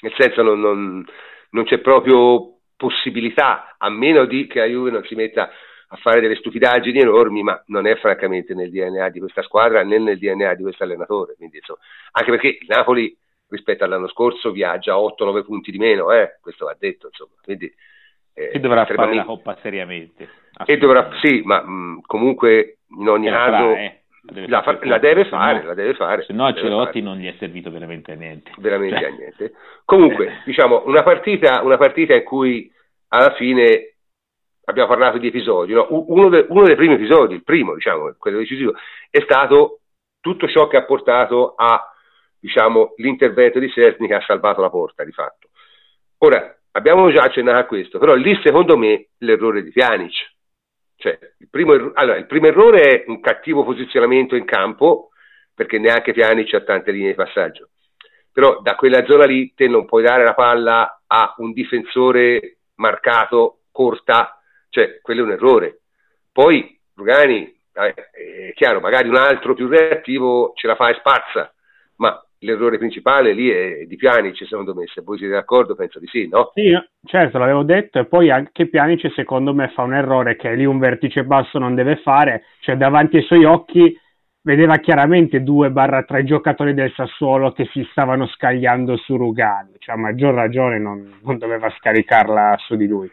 nel 0.02 0.14
senso 0.18 0.42
non, 0.42 0.60
non, 0.60 1.06
non 1.52 1.64
c'è 1.66 1.80
proprio 1.80 2.60
possibilità, 2.76 3.76
a 3.78 3.90
meno 3.90 4.26
di 4.26 4.48
che 4.48 4.60
la 4.60 4.66
Juve 4.66 4.92
non 4.92 5.04
si 5.04 5.16
metta 5.16 5.50
a 5.94 5.96
fare 5.98 6.22
delle 6.22 6.36
stupidaggini 6.36 7.00
enormi, 7.00 7.44
ma 7.44 7.62
non 7.68 7.86
è 7.86 7.96
francamente 7.98 8.56
nel 8.56 8.72
DNA 8.72 9.10
di 9.10 9.20
questa 9.20 9.44
squadra 9.44 9.84
né 9.84 10.00
nel 10.00 10.18
DNA 10.18 10.56
di 10.56 10.64
questo 10.64 10.84
allenatore. 10.84 11.36
Quindi, 11.36 11.58
insomma, 11.58 11.80
anche 12.12 12.32
perché 12.32 12.48
il 12.48 12.66
Napoli 12.68 13.16
rispetto 13.48 13.84
all'anno 13.84 14.08
scorso 14.08 14.52
viaggia 14.52 14.96
8-9 14.96 15.44
punti 15.44 15.70
di 15.70 15.78
meno, 15.78 16.12
eh? 16.12 16.40
questo 16.42 16.66
va 16.66 16.76
detto. 16.78 17.08
Insomma. 17.08 17.34
Quindi, 17.44 17.72
eh, 18.34 18.50
e 18.54 18.60
dovrà 18.60 18.86
fare 18.86 19.14
la 19.14 19.24
Coppa 19.24 19.56
seriamente. 19.62 20.28
E 20.66 20.78
dovrà, 20.78 21.12
sì, 21.22 21.42
ma 21.46 21.62
mh, 21.62 22.02
comunque 22.06 22.80
in 22.98 23.08
ogni 23.08 23.30
caso... 23.30 23.74
Farà, 23.74 24.02
eh. 24.26 24.48
La, 24.48 24.62
fa, 24.62 24.78
la, 24.84 25.00
deve 25.00 25.26
fare, 25.26 25.62
no, 25.62 25.68
la 25.68 25.74
deve 25.74 25.96
fare. 25.96 26.24
Se 26.24 26.34
no 26.34 26.46
a 26.46 26.54
Celotti 26.54 27.02
non 27.02 27.18
gli 27.18 27.28
è 27.28 27.36
servito 27.38 27.70
veramente 27.72 28.14
a 28.14 28.16
niente. 28.16 28.52
Veramente 28.58 28.98
cioè. 28.98 29.10
a 29.10 29.14
niente. 29.14 29.54
Comunque, 29.86 30.42
diciamo, 30.46 30.84
una 30.86 31.04
partita, 31.04 31.62
una 31.62 31.78
partita 31.78 32.14
in 32.14 32.24
cui 32.24 32.72
alla 33.10 33.34
fine 33.34 33.96
abbiamo 34.66 34.88
parlato 34.88 35.18
di 35.18 35.28
episodi, 35.28 35.74
no? 35.74 35.88
uno, 35.90 36.30
de, 36.30 36.46
uno, 36.50 36.64
dei 36.64 36.76
primi 36.76 36.94
episodi, 36.94 37.34
il 37.34 37.44
primo, 37.44 37.74
diciamo, 37.74 38.16
quello 38.18 38.38
decisivo, 38.38 38.74
è 39.10 39.20
stato 39.22 39.82
tutto 40.22 40.48
ciò 40.48 40.68
che 40.68 40.78
ha 40.78 40.86
portato 40.86 41.54
a, 41.56 41.94
diciamo, 42.40 42.94
l'intervento 42.98 43.60
di 43.60 43.70
Serni 43.70 44.08
che 44.08 44.16
ha 44.16 44.24
salvato 44.26 44.62
la 44.62 44.70
porta, 44.70 45.04
di 45.04 45.12
fatto. 45.12 45.50
Ora, 46.20 46.58
abbiamo 46.72 47.12
già 47.12 47.24
accennato 47.24 47.58
a 47.58 47.66
questo, 47.66 48.00
però 48.00 48.14
lì 48.14 48.40
secondo 48.42 48.78
me 48.78 49.10
l'errore 49.18 49.64
di 49.64 49.72
Pjanic. 49.72 50.32
Cioè, 51.04 51.20
il, 51.40 51.50
primo 51.50 51.74
erro- 51.74 51.92
allora, 51.96 52.18
il 52.18 52.26
primo 52.28 52.48
errore 52.48 52.82
è 52.82 53.04
un 53.08 53.20
cattivo 53.20 53.66
posizionamento 53.66 54.38
in 54.38 54.46
campo, 54.46 55.10
perché 55.54 55.78
neanche 55.78 56.14
Pjanic 56.14 56.54
ha 56.54 56.62
tante 56.62 56.92
linee 56.92 57.10
di 57.10 57.16
passaggio. 57.16 57.72
Però 58.32 58.62
da 58.62 58.76
quella 58.76 59.04
zona 59.04 59.26
lì 59.26 59.54
te 59.54 59.68
non 59.68 59.84
puoi 59.84 60.02
dare 60.02 60.24
la 60.24 60.34
palla 60.34 61.02
a 61.06 61.36
un 61.40 61.52
difensore 61.52 62.60
marcato, 62.76 63.64
corta, 63.70 64.42
cioè 64.70 65.02
quello 65.02 65.24
è 65.24 65.26
un 65.26 65.32
errore. 65.32 65.82
Poi 66.32 66.80
Rugani, 66.96 67.54
è 67.74 68.54
chiaro, 68.54 68.80
magari 68.80 69.10
un 69.10 69.18
altro 69.18 69.56
più 69.56 69.68
reattivo 69.68 70.54
ce 70.56 70.68
la 70.68 70.76
fa 70.76 70.88
e 70.88 70.96
spazza, 71.00 71.54
ma 71.98 72.18
l'errore 72.44 72.78
principale 72.78 73.34
lì 73.34 73.50
è 73.50 73.86
di 73.86 73.96
Pianic, 73.96 74.46
secondo 74.46 74.74
me, 74.74 74.86
se 74.88 75.02
voi 75.02 75.18
siete 75.18 75.34
d'accordo 75.34 75.76
penso 75.76 76.00
di 76.00 76.08
sì, 76.08 76.28
no? 76.28 76.52
Sì, 76.54 76.72
certo, 77.06 77.38
l'avevo 77.38 77.64
detto, 77.64 78.00
e 78.00 78.06
poi 78.06 78.30
anche 78.30 78.68
Pianic 78.68 79.12
secondo 79.14 79.54
me 79.54 79.70
fa 79.70 79.84
un 79.84 79.94
errore 79.94 80.36
che 80.36 80.54
lì 80.54 80.66
un 80.66 80.80
vertice 80.80 81.24
basso 81.24 81.58
non 81.60 81.76
deve 81.76 81.98
fare, 81.98 82.44
cioè 82.60 82.76
davanti 82.76 83.18
ai 83.18 83.24
suoi 83.24 83.44
occhi 83.46 83.98
vedeva 84.44 84.78
chiaramente 84.78 85.42
due 85.42 85.72
barra 85.72 86.04
tre 86.04 86.24
giocatori 86.26 86.74
del 86.74 86.92
Sassuolo 86.96 87.54
che 87.54 87.66
si 87.72 87.88
stavano 87.92 88.28
scagliando 88.28 88.98
su 88.98 89.16
Rugani, 89.16 89.76
cioè 89.80 89.96
a 89.96 89.98
maggior 89.98 90.34
ragione 90.34 90.80
non, 90.80 91.20
non 91.24 91.38
doveva 91.38 91.70
scaricarla 91.70 92.58
su 92.60 92.76
di 92.76 92.88
lui. 92.88 93.10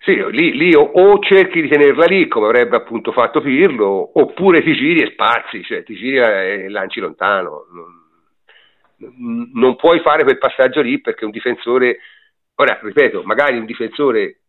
Sì, 0.00 0.14
lì, 0.30 0.56
lì 0.56 0.74
o, 0.74 0.82
o, 0.82 1.18
cerchi 1.18 1.60
di 1.60 1.68
tenerla 1.68 2.06
lì 2.06 2.28
come 2.28 2.46
avrebbe 2.46 2.76
appunto 2.76 3.12
fatto 3.12 3.40
Pirlo, 3.40 4.18
oppure 4.18 4.62
ti 4.62 4.72
giri 4.72 5.02
e 5.02 5.10
spazi, 5.10 5.62
cioè 5.64 5.82
ti 5.82 5.94
giri 5.94 6.18
e 6.18 6.68
lanci 6.68 7.00
lontano. 7.00 7.66
Non, 7.72 8.07
non 8.98 9.76
puoi 9.76 10.00
fare 10.00 10.24
quel 10.24 10.38
passaggio 10.38 10.80
lì 10.80 11.00
perché 11.00 11.24
un 11.24 11.30
difensore, 11.30 11.98
ora 12.56 12.78
ripeto, 12.82 13.22
magari 13.22 13.58
un 13.58 13.64
difensore 13.64 14.40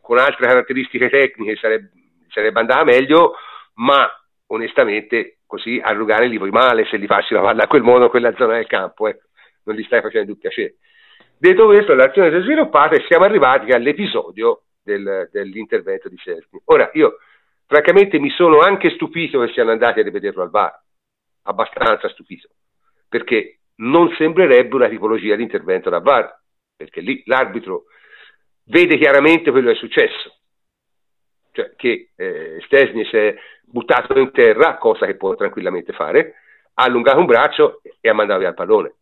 con 0.00 0.18
altre 0.18 0.46
caratteristiche 0.46 1.08
tecniche 1.08 1.56
sarebbe, 1.56 1.90
sarebbe 2.28 2.60
andata 2.60 2.84
meglio, 2.84 3.34
ma 3.74 4.08
onestamente 4.46 5.38
così 5.46 5.80
a 5.82 5.92
Rugani 5.92 6.30
gli 6.30 6.38
vuoi 6.38 6.50
male 6.50 6.84
se 6.86 6.98
gli 6.98 7.06
passi 7.06 7.34
la 7.34 7.40
palla 7.40 7.64
a 7.64 7.66
quel 7.68 7.82
modo, 7.82 8.06
a 8.06 8.10
quella 8.10 8.34
zona 8.36 8.54
del 8.54 8.66
campo, 8.66 9.08
ecco. 9.08 9.26
non 9.64 9.76
gli 9.76 9.84
stai 9.84 10.00
facendo 10.00 10.32
un 10.32 10.38
piacere. 10.38 10.76
Detto 11.38 11.66
questo, 11.66 11.94
l'azione 11.94 12.30
si 12.30 12.36
è 12.36 12.40
sviluppata 12.42 12.96
e 12.96 13.04
siamo 13.06 13.24
arrivati 13.24 13.70
all'episodio 13.70 14.64
del, 14.82 15.28
dell'intervento 15.30 16.08
di 16.08 16.18
Serni. 16.18 16.60
Ora, 16.64 16.90
io 16.94 17.18
francamente 17.66 18.18
mi 18.18 18.30
sono 18.30 18.58
anche 18.58 18.90
stupito 18.90 19.40
che 19.40 19.52
siano 19.52 19.70
andati 19.70 20.00
a 20.00 20.02
rivederlo 20.02 20.42
al 20.42 20.50
VAR, 20.50 20.82
abbastanza 21.42 22.08
stupito, 22.08 22.48
perché 23.08 23.60
non 23.76 24.12
sembrerebbe 24.16 24.74
una 24.74 24.88
tipologia 24.88 25.36
di 25.36 25.42
intervento 25.42 25.90
da 25.90 26.00
VAR, 26.00 26.40
perché 26.76 27.00
lì 27.00 27.22
l'arbitro 27.26 27.84
vede 28.64 28.98
chiaramente 28.98 29.50
quello 29.50 29.68
che 29.70 29.76
è 29.76 29.78
successo, 29.78 30.36
cioè 31.52 31.74
che 31.76 32.10
eh, 32.14 32.60
Stesni 32.64 33.04
si 33.06 33.16
è 33.16 33.34
buttato 33.64 34.18
in 34.18 34.30
terra, 34.32 34.76
cosa 34.78 35.06
che 35.06 35.16
può 35.16 35.34
tranquillamente 35.34 35.92
fare, 35.92 36.34
ha 36.74 36.84
allungato 36.84 37.18
un 37.18 37.26
braccio 37.26 37.80
e 38.00 38.08
ha 38.08 38.14
mandato 38.14 38.40
via 38.40 38.48
il 38.48 38.54
pallone. 38.54 38.94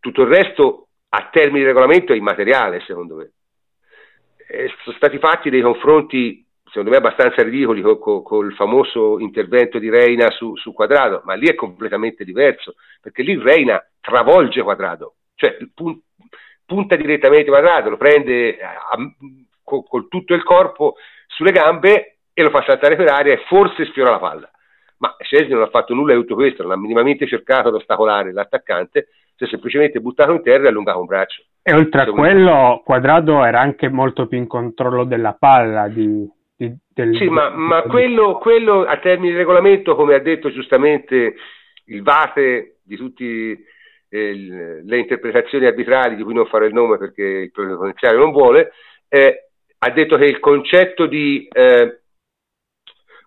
Tutto 0.00 0.22
il 0.22 0.28
resto 0.28 0.88
a 1.10 1.28
termini 1.30 1.60
di 1.60 1.66
regolamento 1.66 2.12
è 2.12 2.16
immateriale, 2.16 2.80
secondo 2.86 3.16
me. 3.16 3.32
E 4.48 4.72
sono 4.82 4.96
stati 4.96 5.18
fatti 5.18 5.50
dei 5.50 5.60
confronti, 5.60 6.44
secondo 6.70 6.90
me, 6.90 6.96
abbastanza 6.96 7.42
ridicoli 7.42 7.82
col, 7.82 7.98
col, 7.98 8.22
col 8.22 8.54
famoso 8.54 9.18
intervento 9.18 9.78
di 9.78 9.90
Reina 9.90 10.30
su, 10.30 10.56
su, 10.56 10.72
Quadrado, 10.72 11.22
ma 11.24 11.34
lì 11.34 11.48
è 11.48 11.54
completamente 11.54 12.24
diverso, 12.24 12.74
perché 13.00 13.22
lì 13.22 13.38
Reina 13.38 13.84
travolge 14.00 14.62
Quadrado, 14.62 15.14
cioè 15.34 15.56
pun, 15.74 16.00
punta 16.64 16.96
direttamente 16.96 17.50
Quadrado, 17.50 17.90
lo 17.90 17.96
prende 17.96 18.58
a, 18.60 18.96
col, 19.62 19.84
col 19.86 20.08
tutto 20.08 20.34
il 20.34 20.42
corpo 20.42 20.94
sulle 21.26 21.52
gambe 21.52 22.18
e 22.32 22.42
lo 22.42 22.50
fa 22.50 22.62
saltare 22.66 22.96
per 22.96 23.08
aria 23.08 23.34
e 23.34 23.44
forse 23.46 23.86
sfiora 23.86 24.12
la 24.12 24.18
palla. 24.18 24.50
Ma 24.98 25.16
Scesni 25.18 25.54
non 25.54 25.62
ha 25.62 25.70
fatto 25.70 25.94
nulla 25.94 26.14
di 26.14 26.20
tutto 26.20 26.34
questo, 26.34 26.62
non 26.62 26.72
ha 26.72 26.76
minimamente 26.76 27.26
cercato 27.26 27.70
di 27.70 27.76
ostacolare 27.76 28.32
l'attaccante, 28.32 29.08
si 29.34 29.44
è 29.44 29.48
semplicemente 29.48 29.98
buttato 30.00 30.32
in 30.32 30.42
terra 30.42 30.64
e 30.64 30.68
allungato 30.68 31.00
un 31.00 31.06
braccio. 31.06 31.42
E 31.62 31.72
oltre 31.72 32.02
a 32.02 32.06
quello, 32.06 32.82
Quadrado 32.84 33.42
era 33.44 33.60
anche 33.60 33.88
molto 33.88 34.26
più 34.26 34.36
in 34.36 34.46
controllo 34.46 35.04
della 35.04 35.32
palla. 35.32 35.88
Di, 35.88 36.30
di, 36.60 36.76
del, 36.92 37.16
sì, 37.16 37.30
ma, 37.30 37.48
ma 37.48 37.80
quello, 37.84 38.36
quello, 38.36 38.84
a 38.84 38.98
termini 38.98 39.30
di 39.30 39.38
regolamento, 39.38 39.94
come 39.94 40.14
ha 40.14 40.18
detto 40.18 40.50
giustamente 40.50 41.34
il 41.86 42.02
Vate 42.02 42.80
di 42.82 42.96
tutte 42.96 43.24
eh, 44.10 44.82
le 44.84 44.98
interpretazioni 44.98 45.64
arbitrali, 45.64 46.16
di 46.16 46.22
cui 46.22 46.34
non 46.34 46.44
farò 46.44 46.66
il 46.66 46.74
nome 46.74 46.98
perché 46.98 47.22
il 47.22 47.50
potenziale 47.50 48.18
non 48.18 48.30
vuole, 48.30 48.72
eh, 49.08 49.48
ha 49.78 49.90
detto 49.90 50.18
che 50.18 50.24
il 50.24 50.38
concetto 50.38 51.06
di, 51.06 51.48
eh, 51.50 52.02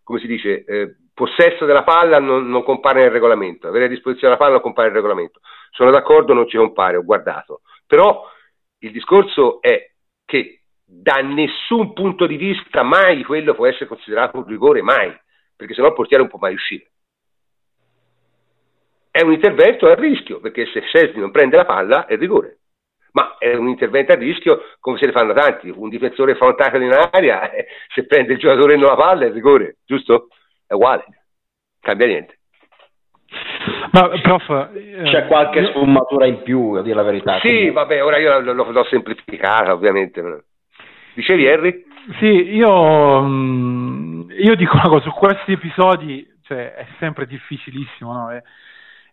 come 0.03 0.19
si 0.19 0.27
dice, 0.27 0.63
eh, 0.63 0.95
possesso 1.11 1.65
della 1.65 1.83
palla 1.83 2.19
non, 2.19 2.47
non, 2.47 2.61
compare 2.61 3.01
nel 3.01 3.09
regolamento, 3.09 3.67
avere 3.67 3.85
a 3.85 3.87
disposizione 3.89 4.33
la 4.33 4.39
palla 4.39 4.53
non 4.53 4.61
compare 4.61 4.89
nel 4.89 4.97
regolamento. 4.97 5.39
Sono 5.71 5.89
d'accordo, 5.89 6.33
non 6.33 6.47
ci 6.47 6.57
compare, 6.57 6.97
ho 6.97 7.03
guardato. 7.03 7.61
Però 7.87 8.29
il 8.77 8.91
discorso 8.91 9.59
è 9.59 9.89
che 10.23 10.62
da 11.01 11.21
nessun 11.21 11.93
punto 11.93 12.25
di 12.27 12.37
vista 12.37 12.83
mai 12.83 13.23
quello 13.23 13.55
può 13.55 13.65
essere 13.65 13.87
considerato 13.87 14.37
un 14.37 14.45
rigore, 14.45 14.81
mai, 14.81 15.15
perché 15.55 15.73
sennò 15.73 15.87
il 15.87 15.93
portiere 15.93 16.21
non 16.21 16.31
può 16.31 16.39
mai 16.39 16.53
uscire. 16.53 16.91
È 19.11 19.21
un 19.21 19.33
intervento 19.33 19.87
a 19.87 19.95
rischio, 19.95 20.39
perché 20.39 20.65
se 20.67 20.81
Scesni 20.81 21.19
non 21.19 21.31
prende 21.31 21.57
la 21.57 21.65
palla 21.65 22.05
è 22.05 22.17
rigore. 22.17 22.59
Ma 23.11 23.37
è 23.37 23.53
un 23.53 23.67
intervento 23.67 24.11
a 24.11 24.15
rischio 24.15 24.59
come 24.79 24.97
se 24.97 25.05
ne 25.05 25.11
fanno 25.11 25.33
tanti. 25.33 25.69
Un 25.69 25.87
difensore 25.89 26.35
fa 26.35 26.45
un 26.45 26.55
tackle 26.55 26.83
in 26.83 26.93
aria, 26.93 27.49
eh, 27.53 27.67
se 27.93 28.05
prende 28.05 28.33
il 28.33 28.39
giocatore 28.39 28.75
non 28.75 28.89
la 28.89 28.95
palla 28.95 29.25
è 29.25 29.31
rigore, 29.31 29.77
giusto? 29.85 30.29
è 30.65 30.73
uguale, 30.73 31.05
cambia 31.79 32.07
niente. 32.07 32.39
Ma 33.91 34.09
prof, 34.21 34.69
eh, 34.73 35.01
c'è 35.03 35.27
qualche 35.27 35.59
io... 35.59 35.69
sfumatura 35.69 36.25
in 36.25 36.41
più, 36.43 36.73
a 36.73 36.81
dire 36.81 36.95
la 36.95 37.03
verità. 37.03 37.35
Sì, 37.39 37.49
quindi... 37.49 37.69
vabbè, 37.71 38.03
ora 38.03 38.17
io 38.17 38.39
l'ho, 38.39 38.71
l'ho 38.71 38.83
semplificata, 38.85 39.73
ovviamente. 39.73 40.45
Dicevi, 41.13 41.47
Harry? 41.47 41.85
Sì, 42.19 42.25
io, 42.25 43.21
mm, 43.21 44.31
io 44.31 44.55
dico 44.55 44.75
una 44.75 44.89
cosa, 44.89 45.03
su 45.03 45.11
questi 45.11 45.53
episodi 45.53 46.27
cioè, 46.43 46.73
è 46.73 46.87
sempre 46.99 47.25
difficilissimo, 47.25 48.11
no? 48.11 48.31
è, 48.31 48.41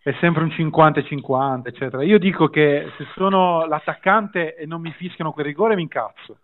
è 0.03 0.15
sempre 0.19 0.43
un 0.43 0.49
50-50, 0.49 1.67
eccetera. 1.67 2.03
Io 2.03 2.17
dico 2.17 2.49
che 2.49 2.91
se 2.97 3.05
sono 3.15 3.65
l'attaccante 3.65 4.55
e 4.55 4.65
non 4.65 4.81
mi 4.81 4.91
fischiano 4.91 5.31
quel 5.31 5.45
rigore, 5.45 5.75
mi 5.75 5.83
incazzo. 5.83 6.37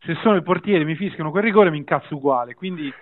Se 0.00 0.14
sono 0.22 0.36
il 0.36 0.42
portiere 0.42 0.82
e 0.82 0.86
mi 0.86 0.94
fischiano 0.94 1.30
quel 1.30 1.42
rigore, 1.42 1.70
mi 1.70 1.78
incazzo 1.78 2.14
uguale. 2.14 2.54
Quindi 2.54 2.92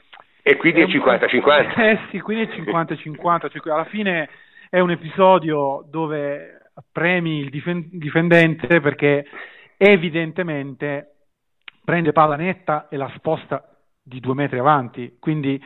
e 0.42 0.56
quindi 0.56 0.80
è 0.80 0.86
50-50. 0.86 1.74
Eh 1.82 1.98
sì, 2.10 2.20
quindi 2.20 2.44
è 2.44 2.62
50-50. 2.62 3.50
Cioè, 3.50 3.72
alla 3.72 3.84
fine 3.86 4.28
è 4.70 4.78
un 4.78 4.92
episodio 4.92 5.84
dove 5.90 6.70
premi 6.92 7.40
il 7.40 7.88
difendente 7.90 8.80
perché 8.80 9.26
evidentemente 9.76 11.15
prende 11.86 12.12
palla 12.12 12.36
netta 12.36 12.88
e 12.90 12.98
la 12.98 13.10
sposta 13.14 13.64
di 14.02 14.20
due 14.20 14.34
metri 14.34 14.58
avanti. 14.58 15.16
Quindi 15.18 15.62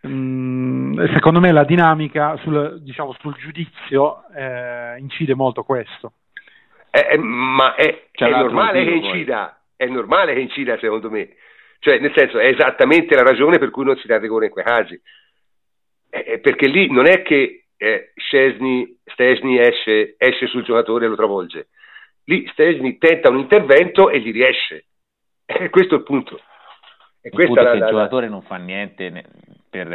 mh, 0.00 0.08
mm, 0.10 1.12
secondo 1.12 1.38
me 1.38 1.52
la 1.52 1.64
dinamica 1.64 2.36
sul, 2.38 2.82
diciamo, 2.82 3.14
sul 3.20 3.36
giudizio 3.36 4.24
eh, 4.34 4.98
incide 4.98 5.34
molto 5.34 5.62
questo. 5.62 6.14
Eh, 6.90 7.10
eh 7.12 7.18
ma 7.18 7.76
è, 7.76 8.08
è 8.10 8.28
normale 8.28 8.82
che 8.82 8.90
incida, 8.90 9.60
è 9.76 9.86
normale 9.86 10.34
che 10.34 10.40
incida 10.40 10.76
secondo 10.78 11.10
me 11.10 11.34
cioè, 11.80 11.98
nel 11.98 12.12
senso, 12.14 12.38
è 12.38 12.46
esattamente 12.46 13.14
la 13.14 13.22
ragione 13.22 13.58
per 13.58 13.70
cui 13.70 13.84
non 13.84 13.96
si 13.96 14.06
dà 14.06 14.18
rigore 14.18 14.46
in 14.46 14.52
quei 14.52 14.64
casi. 14.64 15.00
Eh, 16.10 16.38
perché 16.38 16.68
lì 16.68 16.90
non 16.90 17.08
è 17.08 17.22
che 17.22 17.68
eh, 17.76 18.12
Stesni 18.16 19.58
esce, 19.58 20.14
esce, 20.18 20.46
sul 20.46 20.62
giocatore 20.62 21.06
e 21.06 21.08
lo 21.08 21.16
travolge. 21.16 21.68
Lì 22.24 22.46
Stesni 22.52 22.98
tenta 22.98 23.30
un 23.30 23.38
intervento 23.38 24.10
e 24.10 24.20
gli 24.20 24.30
riesce. 24.30 24.88
Eh, 25.58 25.68
questo 25.68 25.94
è 25.94 25.98
il 25.98 26.04
punto. 26.04 26.40
E 27.20 27.28
il 27.32 27.46
punto 27.46 27.62
la, 27.62 27.72
il 27.72 27.84
giocatore 27.86 28.28
non 28.28 28.42
fa 28.42 28.56
niente 28.56 29.10
per, 29.68 29.88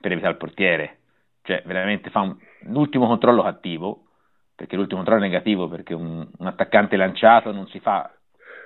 per 0.00 0.12
evitare 0.12 0.32
il 0.32 0.38
portiere, 0.38 0.98
cioè 1.42 1.62
veramente 1.66 2.10
fa 2.10 2.20
un, 2.20 2.36
l'ultimo 2.62 3.06
controllo 3.06 3.42
cattivo, 3.42 4.06
perché 4.54 4.74
l'ultimo 4.76 5.00
controllo 5.00 5.22
è 5.24 5.28
negativo, 5.28 5.68
perché 5.68 5.94
un, 5.94 6.26
un 6.38 6.46
attaccante 6.46 6.96
lanciato 6.96 7.52
non 7.52 7.68
si 7.68 7.78
fa 7.78 8.10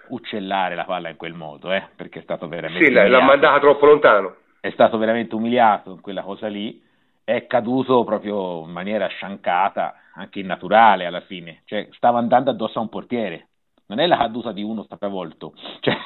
uccellare 0.09 0.77
la 0.77 0.85
palla 0.85 1.09
in 1.09 1.17
quel 1.17 1.35
modo, 1.35 1.73
eh, 1.73 1.89
perché 1.97 2.21
è 2.21 2.23
stato 2.23 2.47
veramente... 2.47 2.85
Sì, 2.85 2.93
l'ha 2.93 3.21
mandata 3.21 3.59
troppo 3.59 3.87
lontano. 3.87 4.37
È 4.61 4.71
stato 4.71 4.99
veramente 4.99 5.35
umiliato 5.35 5.91
in 5.91 6.01
quella 6.01 6.23
cosa 6.23 6.47
lì, 6.47 6.81
è 7.25 7.47
caduto 7.47 8.05
proprio 8.05 8.63
in 8.63 8.71
maniera 8.71 9.09
sciancata, 9.09 9.97
anche 10.15 10.39
innaturale 10.39 11.07
alla 11.07 11.21
fine, 11.21 11.63
cioè 11.65 11.89
stava 11.93 12.19
andando 12.19 12.51
addosso 12.51 12.79
a 12.79 12.83
un 12.83 12.89
portiere, 12.89 13.49
non 13.87 13.99
è 13.99 14.07
la 14.07 14.17
caduta 14.17 14.53
di 14.53 14.63
uno 14.63 14.85
stravolto, 14.85 15.53
cioè 15.81 15.97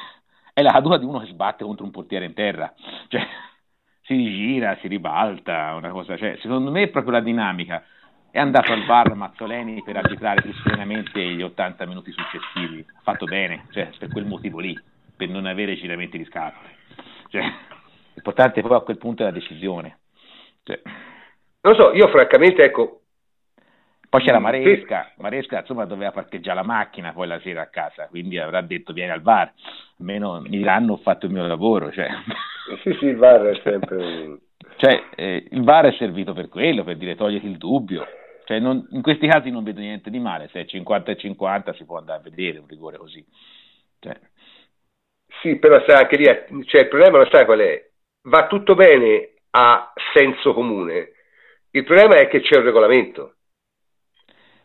è 0.53 0.61
la 0.61 0.71
caduta 0.71 0.97
di 0.97 1.05
uno 1.05 1.19
che 1.19 1.27
sbatte 1.27 1.63
contro 1.63 1.85
un 1.85 1.91
portiere 1.91 2.25
in 2.25 2.33
terra, 2.33 2.73
cioè 3.07 3.21
si 4.03 4.15
rigira, 4.15 4.77
si 4.81 4.87
ribalta, 4.87 5.73
una 5.75 5.89
cosa, 5.89 6.17
cioè 6.17 6.37
secondo 6.41 6.71
me 6.71 6.83
è 6.83 6.89
proprio 6.89 7.13
la 7.13 7.21
dinamica, 7.21 7.83
è 8.31 8.39
andato 8.39 8.71
al 8.71 8.85
bar 8.85 9.13
Mazzoleni 9.13 9.83
per 9.83 9.97
arbitrare 9.97 10.41
più 10.41 10.53
serenamente 10.53 11.21
gli 11.21 11.41
80 11.41 11.85
minuti 11.85 12.11
successivi, 12.11 12.85
ha 12.87 13.01
fatto 13.03 13.25
bene, 13.25 13.65
cioè, 13.71 13.89
per 13.97 14.09
quel 14.09 14.25
motivo 14.25 14.59
lì, 14.59 14.77
per 15.15 15.27
non 15.27 15.45
avere 15.45 15.75
giramenti 15.75 16.17
di 16.17 16.25
scarpe. 16.25 16.79
Cioè, 17.27 17.41
l'importante 18.13 18.61
poi 18.61 18.77
a 18.77 18.81
quel 18.81 18.97
punto 18.97 19.23
è 19.23 19.25
la 19.25 19.31
decisione. 19.31 19.99
Cioè. 20.63 20.81
Non 21.61 21.75
so, 21.75 21.93
io 21.93 22.07
francamente, 22.07 22.63
ecco... 22.63 23.00
Poi 24.11 24.23
c'era 24.23 24.39
Maresca, 24.39 25.13
Maresca 25.19 25.59
insomma 25.59 25.85
doveva 25.85 26.11
parcheggiare 26.11 26.57
la 26.57 26.65
macchina 26.65 27.13
poi 27.13 27.27
la 27.27 27.39
sera 27.39 27.61
a 27.61 27.67
casa, 27.67 28.07
quindi 28.09 28.37
avrà 28.37 28.59
detto 28.59 28.91
vieni 28.91 29.09
al 29.09 29.21
bar, 29.21 29.53
almeno 29.99 30.41
mi 30.41 30.49
diranno 30.49 30.93
ho 30.93 30.97
fatto 30.97 31.27
il 31.27 31.31
mio 31.31 31.47
lavoro. 31.47 31.89
Cioè. 31.93 32.09
Sì, 32.83 32.93
sì, 32.99 33.05
il 33.05 33.15
bar 33.15 33.41
è 33.43 33.61
sempre... 33.63 34.39
Cioè, 34.75 35.03
eh, 35.15 35.47
il 35.51 35.63
VAR 35.63 35.85
è 35.85 35.93
servito 35.93 36.33
per 36.33 36.49
quello, 36.49 36.83
per 36.83 36.97
dire 36.97 37.15
toglieti 37.15 37.45
il 37.45 37.57
dubbio, 37.57 38.05
cioè 38.45 38.59
non, 38.59 38.85
in 38.91 39.01
questi 39.01 39.27
casi 39.27 39.49
non 39.49 39.63
vedo 39.63 39.79
niente 39.79 40.09
di 40.09 40.19
male, 40.19 40.49
se 40.51 40.61
è 40.61 40.65
50 40.65 41.11
e 41.11 41.17
50 41.17 41.73
si 41.73 41.85
può 41.85 41.97
andare 41.97 42.19
a 42.19 42.23
vedere 42.23 42.57
un 42.57 42.67
rigore 42.67 42.97
così. 42.97 43.25
Cioè. 43.99 44.19
Sì, 45.41 45.57
però 45.57 45.81
sai 45.85 46.01
anche 46.01 46.17
lì, 46.17 46.65
cioè, 46.65 46.81
il 46.81 46.87
problema 46.89 47.19
lo 47.19 47.29
sai 47.29 47.45
qual 47.45 47.59
è? 47.59 47.89
Va 48.23 48.47
tutto 48.47 48.75
bene 48.75 49.35
a 49.51 49.93
senso 50.13 50.53
comune, 50.53 51.11
il 51.71 51.85
problema 51.85 52.15
è 52.17 52.27
che 52.27 52.41
c'è 52.41 52.57
un 52.57 52.63
regolamento. 52.63 53.35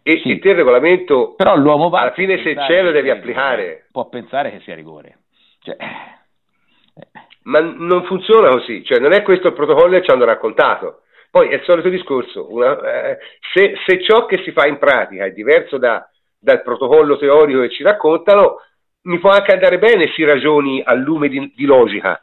E 0.09 0.21
sì. 0.21 0.29
il 0.29 0.55
regolamento, 0.55 1.35
però 1.35 1.57
l'uomo 1.57 1.89
va 1.89 2.03
alla 2.03 2.13
fine 2.13 2.41
se 2.41 2.55
c'è 2.55 2.81
lo 2.81 2.93
devi 2.93 3.11
applicare. 3.11 3.89
Può 3.91 4.09
pensare 4.09 4.53
che 4.53 4.61
sia 4.61 4.77
rigore. 4.77 5.19
Cioè, 5.61 5.77
eh. 5.77 7.11
Ma 7.43 7.59
non 7.59 8.05
funziona 8.05 8.51
così, 8.51 8.85
cioè 8.85 9.01
non 9.01 9.13
è 9.13 9.23
questo 9.23 9.49
il 9.49 9.55
protocollo 9.55 9.99
che 9.99 10.05
ci 10.05 10.13
hanno 10.13 10.25
raccontato. 10.25 11.03
Poi 11.29 11.49
è 11.49 11.55
il 11.55 11.65
solito 11.65 11.89
discorso, 11.89 12.53
una, 12.53 12.79
eh, 13.09 13.19
se, 13.53 13.75
se, 13.85 14.01
ciò 14.01 14.27
che 14.27 14.45
si 14.45 14.53
fa 14.53 14.69
in 14.69 14.79
pratica 14.79 15.25
è 15.25 15.33
diverso 15.33 15.77
da, 15.77 16.09
dal 16.39 16.63
protocollo 16.63 17.19
teorico 17.19 17.63
che 17.63 17.71
ci 17.71 17.83
raccontano, 17.83 18.61
mi 19.03 19.19
può 19.19 19.31
anche 19.31 19.55
andare 19.55 19.79
bene 19.79 20.13
si 20.13 20.23
ragioni 20.23 20.81
a 20.85 20.95
lume 20.95 21.29
di, 21.29 21.53
di 21.53 21.65
logica, 21.65 22.23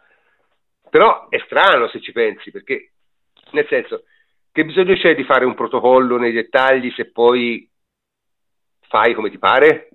però 0.90 1.28
è 1.28 1.38
strano 1.40 1.90
se 1.90 2.00
ci 2.00 2.14
pensi, 2.14 2.50
perché 2.50 2.92
nel 3.52 3.68
senso, 3.68 4.06
che 4.54 4.64
bisogno 4.64 4.96
c'è 4.96 5.16
di 5.16 5.26
fare 5.26 5.44
un 5.44 5.54
protocollo 5.54 6.18
nei 6.18 6.32
dettagli 6.32 6.90
se 6.92 7.12
poi 7.12 7.70
fai 8.94 9.16
come 9.16 9.32
ti 9.32 9.40
pare? 9.40 9.90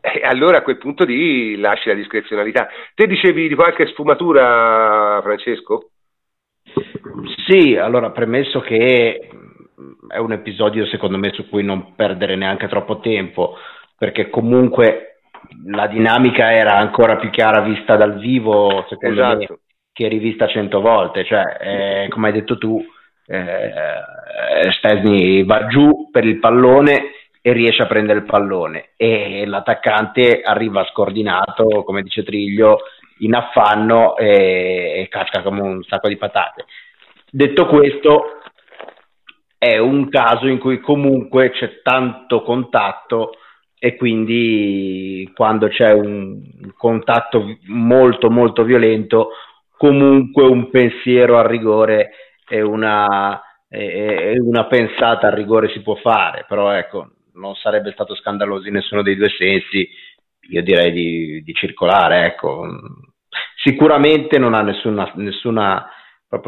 E 0.00 0.20
allora 0.22 0.58
a 0.58 0.62
quel 0.62 0.78
punto 0.78 1.04
lì 1.04 1.56
lasci 1.56 1.88
la 1.88 1.96
discrezionalità. 1.96 2.68
Te 2.94 3.08
dicevi 3.08 3.48
di 3.48 3.56
qualche 3.56 3.88
sfumatura, 3.88 5.18
Francesco? 5.20 5.90
Sì, 7.48 7.74
allora 7.74 8.10
premesso 8.10 8.60
che 8.60 9.28
è 10.08 10.18
un 10.18 10.32
episodio 10.32 10.86
secondo 10.86 11.18
me 11.18 11.32
su 11.32 11.48
cui 11.48 11.64
non 11.64 11.96
perdere 11.96 12.36
neanche 12.36 12.68
troppo 12.68 13.00
tempo, 13.00 13.56
perché 13.98 14.30
comunque 14.30 15.16
la 15.66 15.88
dinamica 15.88 16.52
era 16.52 16.76
ancora 16.76 17.16
più 17.16 17.30
chiara 17.30 17.62
vista 17.62 17.96
dal 17.96 18.16
vivo, 18.18 18.86
secondo 18.88 19.20
esatto. 19.20 19.36
me, 19.38 19.58
che 19.92 20.06
rivista 20.06 20.46
cento 20.46 20.80
volte, 20.80 21.24
cioè 21.24 21.42
eh, 21.60 22.08
come 22.10 22.28
hai 22.28 22.32
detto 22.32 22.56
tu, 22.58 22.80
eh, 23.26 24.70
Stesni 24.70 25.42
va 25.42 25.66
giù 25.66 26.10
per 26.12 26.24
il 26.24 26.38
pallone 26.38 27.18
e 27.42 27.52
riesce 27.52 27.82
a 27.82 27.86
prendere 27.86 28.18
il 28.18 28.26
pallone 28.26 28.90
e 28.96 29.46
l'attaccante 29.46 30.42
arriva 30.42 30.84
scordinato, 30.84 31.82
come 31.84 32.02
dice 32.02 32.22
Triglio, 32.22 32.80
in 33.18 33.34
affanno 33.34 34.16
e, 34.16 35.00
e 35.00 35.08
casca 35.08 35.42
come 35.42 35.60
un 35.60 35.82
sacco 35.84 36.08
di 36.08 36.16
patate. 36.16 36.66
Detto 37.30 37.66
questo, 37.66 38.40
è 39.56 39.78
un 39.78 40.08
caso 40.08 40.46
in 40.46 40.58
cui 40.58 40.80
comunque 40.80 41.50
c'è 41.50 41.80
tanto 41.82 42.42
contatto 42.42 43.32
e 43.78 43.96
quindi 43.96 45.30
quando 45.34 45.68
c'è 45.68 45.92
un 45.92 46.72
contatto 46.76 47.58
molto 47.68 48.30
molto 48.30 48.62
violento 48.62 49.30
comunque 49.78 50.44
un 50.44 50.68
pensiero 50.68 51.38
al 51.38 51.46
rigore 51.46 52.10
e 52.46 52.60
una, 52.60 53.40
una 53.70 54.66
pensata 54.66 55.28
al 55.28 55.32
rigore 55.32 55.70
si 55.70 55.80
può 55.80 55.94
fare 55.94 56.44
però 56.46 56.70
ecco 56.72 57.12
non 57.40 57.54
sarebbe 57.56 57.90
stato 57.92 58.14
scandaloso 58.14 58.68
in 58.68 58.74
nessuno 58.74 59.02
dei 59.02 59.16
due 59.16 59.30
sensi 59.30 59.88
io 60.50 60.62
direi 60.62 60.92
di, 60.92 61.42
di 61.42 61.52
circolare 61.54 62.26
ecco 62.26 62.66
sicuramente 63.62 64.38
non 64.38 64.54
ha 64.54 64.62
nessuna, 64.62 65.10
nessuna, 65.14 65.86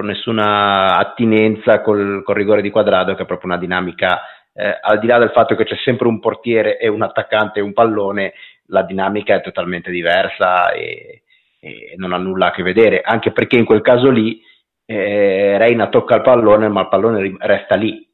nessuna 0.02 0.96
attinenza 0.96 1.80
col, 1.80 2.22
col, 2.22 2.34
rigore 2.34 2.62
di 2.62 2.70
quadrato, 2.70 3.14
che 3.14 3.22
è 3.22 3.26
proprio 3.26 3.50
una 3.50 3.60
dinamica, 3.60 4.20
eh, 4.54 4.78
al 4.80 4.98
di 4.98 5.06
là 5.06 5.18
del 5.18 5.30
fatto 5.30 5.54
che 5.54 5.64
c'è 5.64 5.76
sempre 5.84 6.08
un 6.08 6.20
portiere 6.20 6.78
e 6.78 6.88
un 6.88 7.02
attaccante 7.02 7.58
e 7.58 7.62
un 7.62 7.72
pallone, 7.72 8.32
la 8.66 8.82
dinamica 8.82 9.34
è 9.34 9.42
totalmente 9.42 9.90
diversa 9.90 10.72
e, 10.72 11.22
e 11.60 11.94
non 11.96 12.12
ha 12.12 12.18
nulla 12.18 12.46
a 12.46 12.50
che 12.50 12.62
vedere, 12.62 13.02
anche 13.02 13.32
perché 13.32 13.56
in 13.56 13.64
quel 13.64 13.82
caso 13.82 14.10
lì 14.10 14.40
eh, 14.84 15.58
Reina 15.58 15.88
tocca 15.88 16.16
il 16.16 16.22
pallone, 16.22 16.68
ma 16.68 16.82
il 16.82 16.88
pallone 16.88 17.36
resta 17.40 17.76
lì. 17.76 18.08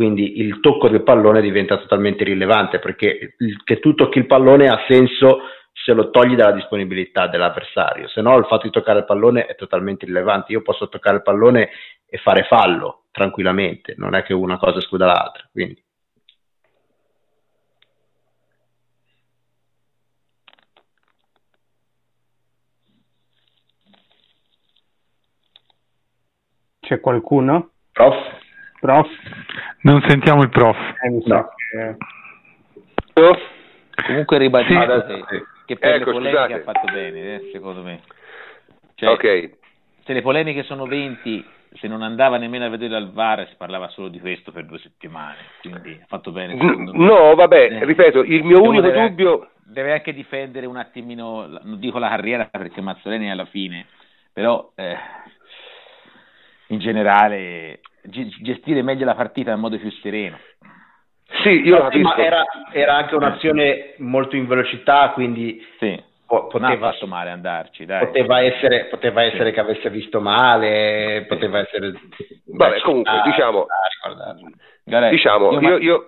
Quindi 0.00 0.38
il 0.40 0.60
tocco 0.60 0.88
del 0.88 1.02
pallone 1.02 1.42
diventa 1.42 1.76
totalmente 1.76 2.22
irrilevante 2.22 2.78
perché 2.78 3.34
che 3.62 3.80
tu 3.80 3.92
tocchi 3.92 4.16
il 4.16 4.24
pallone 4.24 4.66
ha 4.66 4.82
senso 4.88 5.40
se 5.74 5.92
lo 5.92 6.08
togli 6.08 6.34
dalla 6.34 6.52
disponibilità 6.52 7.26
dell'avversario, 7.26 8.08
se 8.08 8.22
no 8.22 8.34
il 8.38 8.46
fatto 8.46 8.62
di 8.62 8.70
toccare 8.70 9.00
il 9.00 9.04
pallone 9.04 9.44
è 9.44 9.54
totalmente 9.56 10.06
irrilevante. 10.06 10.52
Io 10.52 10.62
posso 10.62 10.88
toccare 10.88 11.16
il 11.16 11.22
pallone 11.22 11.68
e 12.06 12.16
fare 12.16 12.44
fallo 12.44 13.02
tranquillamente, 13.10 13.92
non 13.98 14.14
è 14.14 14.22
che 14.22 14.32
una 14.32 14.56
cosa 14.56 14.78
escluda 14.78 15.04
l'altra. 15.04 15.46
Quindi. 15.52 15.84
C'è 26.80 27.00
qualcuno? 27.00 27.72
Prof? 27.92 28.39
Prof? 28.80 29.08
Non 29.82 30.02
sentiamo 30.08 30.42
il 30.42 30.48
prof. 30.48 30.76
Eh, 30.76 31.22
no. 31.26 31.48
che... 31.54 31.96
Comunque 34.06 34.38
ribadito 34.38 35.06
sì 35.06 35.58
che 35.70 35.76
per 35.76 35.94
ecco, 35.94 36.06
le 36.06 36.12
polemiche 36.12 36.42
scusate. 36.42 36.54
ha 36.54 36.72
fatto 36.72 36.92
bene, 36.92 37.34
eh, 37.34 37.50
secondo 37.52 37.82
me. 37.82 38.00
Cioè, 38.96 39.10
ok. 39.10 39.50
Se 40.04 40.12
le 40.12 40.20
polemiche 40.20 40.64
sono 40.64 40.84
20, 40.86 41.46
se 41.74 41.86
non 41.86 42.02
andava 42.02 42.38
nemmeno 42.38 42.64
a 42.64 42.68
vedere 42.68 42.96
al 42.96 43.12
VAR 43.12 43.46
si 43.48 43.54
parlava 43.56 43.88
solo 43.90 44.08
di 44.08 44.18
questo 44.18 44.50
per 44.50 44.66
due 44.66 44.78
settimane, 44.78 45.36
quindi 45.60 45.96
ha 46.02 46.06
fatto 46.08 46.32
bene. 46.32 46.54
No, 46.54 47.34
vabbè, 47.36 47.68
eh, 47.70 47.84
ripeto, 47.84 48.24
il 48.24 48.42
mio 48.42 48.60
unico 48.62 48.82
deve, 48.82 49.08
dubbio... 49.08 49.50
Deve 49.62 49.92
anche 49.92 50.12
difendere 50.12 50.66
un 50.66 50.76
attimino, 50.76 51.46
non 51.46 51.78
dico 51.78 52.00
la 52.00 52.08
carriera 52.08 52.46
perché 52.46 52.80
Mazzoleni 52.80 53.26
è 53.26 53.30
alla 53.30 53.44
fine, 53.44 53.86
però 54.32 54.72
eh, 54.74 54.96
in 56.68 56.80
generale 56.80 57.78
gestire 58.02 58.82
meglio 58.82 59.04
la 59.04 59.14
partita 59.14 59.52
in 59.52 59.60
modo 59.60 59.78
più 59.78 59.90
sereno. 60.02 60.38
Sì, 61.42 61.62
io 61.62 61.76
no, 61.76 61.82
capisco. 61.82 62.16
Era, 62.16 62.44
era, 62.72 62.96
anche 62.96 63.14
un'azione 63.14 63.94
molto 63.98 64.36
in 64.36 64.46
velocità, 64.46 65.10
quindi 65.10 65.64
sì. 65.78 66.02
poteva, 66.26 66.92
fatto 66.92 67.06
male 67.06 67.30
andarci. 67.30 67.86
Dai. 67.86 68.06
Poteva 68.06 68.40
essere, 68.40 68.86
poteva 68.86 69.22
essere 69.22 69.48
sì. 69.48 69.54
che 69.54 69.60
avesse 69.60 69.90
visto 69.90 70.20
male, 70.20 71.24
poteva 71.28 71.60
essere... 71.60 71.92
Vabbè, 72.46 72.80
comunque, 72.80 73.12
ah, 73.12 73.22
diciamo... 73.22 73.66
Galè, 74.84 75.10
diciamo, 75.10 75.52
io, 75.52 75.60
io, 75.60 75.78
io... 75.78 76.04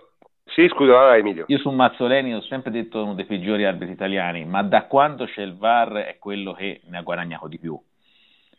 Sì, 0.47 0.69
scusa, 0.69 0.93
vai 0.93 1.21
Emilio. 1.21 1.45
Io 1.47 1.59
su 1.59 1.71
Mazzoleni 1.71 2.35
ho 2.35 2.43
sempre 2.43 2.71
detto 2.73 3.03
uno 3.03 3.15
dei 3.15 3.25
peggiori 3.25 3.65
arbitri 3.65 3.95
italiani, 3.95 4.45
ma 4.45 4.63
da 4.63 4.85
quando 4.85 5.25
c'è 5.25 5.41
il 5.41 5.57
VAR 5.57 5.93
è 5.93 6.19
quello 6.19 6.53
che 6.53 6.81
ne 6.89 6.99
ha 6.99 7.03
guadagnato 7.03 7.47
di 7.47 7.59
più. 7.59 7.81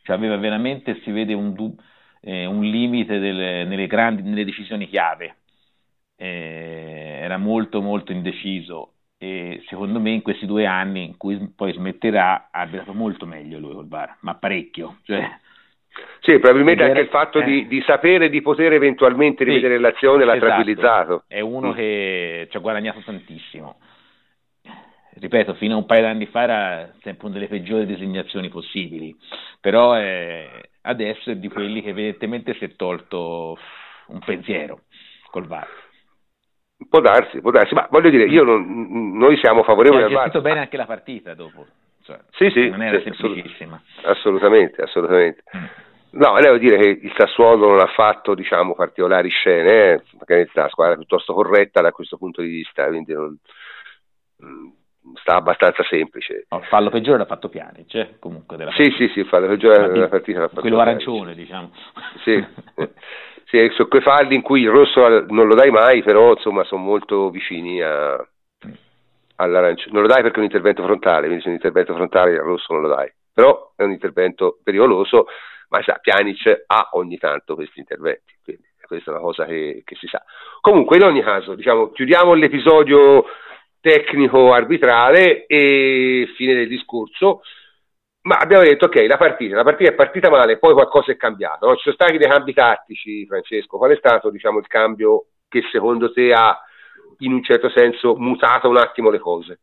Cioè 0.02 0.16
aveva 0.16 0.38
veramente, 0.38 1.00
si 1.04 1.12
vede 1.12 1.34
un, 1.34 1.54
eh, 2.24 2.46
un 2.46 2.64
limite 2.64 3.20
delle, 3.20 3.66
nelle, 3.66 3.88
grandi, 3.88 4.22
nelle 4.22 4.46
decisioni 4.46 4.88
chiave 4.88 5.36
eh, 6.16 7.20
era 7.22 7.38
molto 7.38 7.82
molto 7.82 8.12
indeciso 8.12 8.94
e 9.18 9.62
secondo 9.68 10.00
me 10.00 10.12
in 10.12 10.22
questi 10.22 10.46
due 10.46 10.66
anni 10.66 11.06
in 11.06 11.18
cui 11.18 11.38
poi 11.56 11.74
smetterà 11.74 12.50
ha 12.52 12.62
arbitrato 12.62 12.94
molto 12.94 13.26
meglio 13.26 13.60
lui 13.60 13.74
col 13.74 13.88
VAR, 13.88 14.18
ma 14.22 14.36
parecchio. 14.36 14.98
Cioè, 15.04 15.40
sì, 16.20 16.40
probabilmente 16.40 16.84
anche 16.84 17.02
il 17.02 17.08
fatto 17.08 17.40
eh. 17.40 17.44
di, 17.46 17.68
di, 17.68 17.82
sapere 17.86 18.30
di 18.30 18.42
poter 18.42 18.74
eventualmente 18.74 19.44
rivedere 19.44 19.76
sì, 19.76 19.82
l'azione 19.82 20.26
l'ha 20.26 20.36
esatto. 20.36 20.52
tranquillizzato. 20.52 21.24
È 21.28 21.40
uno 21.40 21.70
mm. 21.70 21.74
che 21.74 22.48
ci 22.50 22.58
ha 22.58 22.60
guadagnato 22.60 23.00
tantissimo. 23.00 23.78
Ripeto, 25.16 25.54
fino 25.56 25.76
a 25.76 25.78
un 25.78 25.86
paio 25.86 26.02
d'anni 26.02 26.26
fa 26.26 26.42
era 26.42 26.92
sempre 27.02 27.28
una 27.28 27.36
delle 27.36 27.48
peggiori 27.48 27.86
designazioni 27.86 28.50
possibili, 28.50 29.16
però 29.60 29.98
eh, 29.98 30.70
adesso 30.82 31.30
è 31.30 31.36
di 31.36 31.50
quelli 31.50 31.82
che 31.82 31.90
evidentemente 31.90 32.56
si 32.56 32.66
è 32.66 32.76
tolto 32.76 33.58
un 34.08 34.20
pensiero 34.20 34.82
col 35.30 35.46
VAR. 35.46 35.68
Può 36.90 37.00
darsi, 37.00 37.40
può 37.42 37.52
darsi, 37.52 37.74
ma 37.74 37.88
voglio 37.90 38.10
dire, 38.10 38.26
io 38.26 38.44
non, 38.44 39.16
noi 39.16 39.38
siamo 39.38 39.64
favorevoli 39.64 40.04
al 40.04 40.10
VAR. 40.10 40.20
Ha 40.20 40.24
gestito 40.24 40.42
bene 40.42 40.60
anche 40.60 40.78
la 40.78 40.86
partita 40.86 41.34
dopo. 41.34 41.66
Cioè, 42.04 42.20
sì, 42.32 42.50
sì, 42.50 42.70
non 42.70 42.82
era 42.82 42.98
sì, 42.98 43.12
semplicissima. 43.16 43.82
Assolutamente, 44.04 44.82
assolutamente. 44.82 45.44
Mm. 45.56 45.66
No, 46.14 46.38
devo 46.40 46.58
dire 46.58 46.78
che 46.78 47.00
il 47.02 47.14
Sassuolo 47.18 47.70
non 47.70 47.80
ha 47.80 47.88
fatto 47.88 48.36
diciamo, 48.36 48.76
particolari 48.76 49.30
scene, 49.30 49.94
eh, 49.94 50.04
magari 50.20 50.42
è 50.44 50.50
una 50.60 50.70
squadra 50.70 50.96
piuttosto 50.96 51.34
corretta 51.34 51.82
da 51.82 51.92
questo 51.92 52.18
punto 52.18 52.42
di 52.42 52.50
vista, 52.50 52.88
quindi 52.88 53.14
non, 53.14 53.36
mm, 54.44 54.68
sta 55.16 55.36
abbastanza 55.36 55.84
semplice. 55.84 56.46
No, 56.50 56.60
il 56.60 56.66
fallo 56.66 56.90
peggiore 56.90 57.18
l'ha 57.18 57.26
fatto 57.26 57.50
Pianic, 57.50 57.88
cioè, 57.88 58.10
comunque 58.20 58.58
della 58.58 58.72
Sì, 58.72 58.94
sì, 58.98 59.08
sì, 59.10 59.20
il 59.20 59.28
fallo 59.28 59.48
peggiore 59.48 59.90
della 59.90 60.08
partita 60.08 60.40
l'ha 60.40 60.48
fatto 60.48 60.62
Quello 60.62 60.80
arancione, 60.80 61.36
diciamo. 61.36 61.72
Sì. 62.24 62.46
sì, 63.46 63.70
sono 63.74 63.88
quei 63.88 64.02
falli 64.02 64.36
in 64.36 64.42
cui 64.42 64.62
il 64.62 64.70
rosso 64.70 65.08
non 65.08 65.48
lo 65.48 65.56
dai 65.56 65.72
mai, 65.72 66.04
però 66.04 66.32
insomma 66.32 66.64
sono 66.64 66.84
molto 66.84 67.30
vicini 67.30 67.82
a, 67.82 68.16
all'arancione. 69.36 69.92
Non 69.92 70.02
lo 70.04 70.08
dai 70.08 70.22
perché 70.22 70.38
è 70.38 70.40
un 70.40 70.46
intervento 70.46 70.84
frontale, 70.84 71.26
quindi 71.26 71.42
se 71.42 71.46
è 71.46 71.50
un 71.50 71.56
intervento 71.56 71.94
frontale 71.94 72.32
il 72.32 72.40
rosso 72.40 72.74
non 72.74 72.82
lo 72.82 72.88
dai, 72.88 73.12
però 73.32 73.74
è 73.76 73.84
un 73.84 73.92
intervento 73.92 74.60
pericoloso 74.64 75.28
ma 75.74 75.82
sa, 75.82 75.98
Pjanic 76.00 76.66
ha 76.68 76.90
ogni 76.92 77.18
tanto 77.18 77.56
questi 77.56 77.80
interventi, 77.80 78.38
quindi 78.44 78.64
questa 78.86 79.10
è 79.10 79.14
una 79.16 79.24
cosa 79.24 79.46
che, 79.46 79.82
che 79.84 79.96
si 79.96 80.06
sa. 80.06 80.24
Comunque, 80.62 80.98
in 80.98 81.04
ogni 81.04 81.24
caso, 81.24 81.56
diciamo, 81.56 81.90
chiudiamo 81.90 82.34
l'episodio 82.34 83.26
tecnico 83.84 84.54
arbitrale 84.54 85.46
e 85.46 86.32
fine 86.38 86.54
del 86.54 86.70
discorso. 86.70 87.42
Ma 88.22 88.38
abbiamo 88.38 88.64
detto, 88.64 88.86
ok, 88.86 89.06
la 89.06 89.18
partita, 89.18 89.58
la 89.58 89.64
partita 89.64 89.92
è 89.92 89.94
partita 89.94 90.30
male, 90.30 90.58
poi 90.58 90.72
qualcosa 90.72 91.12
è 91.12 91.18
cambiato. 91.18 91.68
No? 91.68 91.76
Ci 91.76 91.82
sono 91.84 91.96
stati 91.96 92.18
dei 92.18 92.30
cambi 92.30 92.54
tattici, 92.54 93.26
Francesco. 93.26 93.78
Qual 93.78 93.92
è 93.92 93.98
stato 93.98 94.30
diciamo, 94.30 94.60
il 94.60 94.68
cambio 94.68 95.26
che 95.50 95.62
secondo 95.70 96.14
te 96.14 96.32
ha 96.32 96.58
in 97.20 97.34
un 97.34 97.44
certo 97.44 97.70
senso 97.70 98.16
mutato 98.16 98.70
un 98.70 98.78
attimo 98.78 99.10
le 99.10 99.20
cose? 99.20 99.60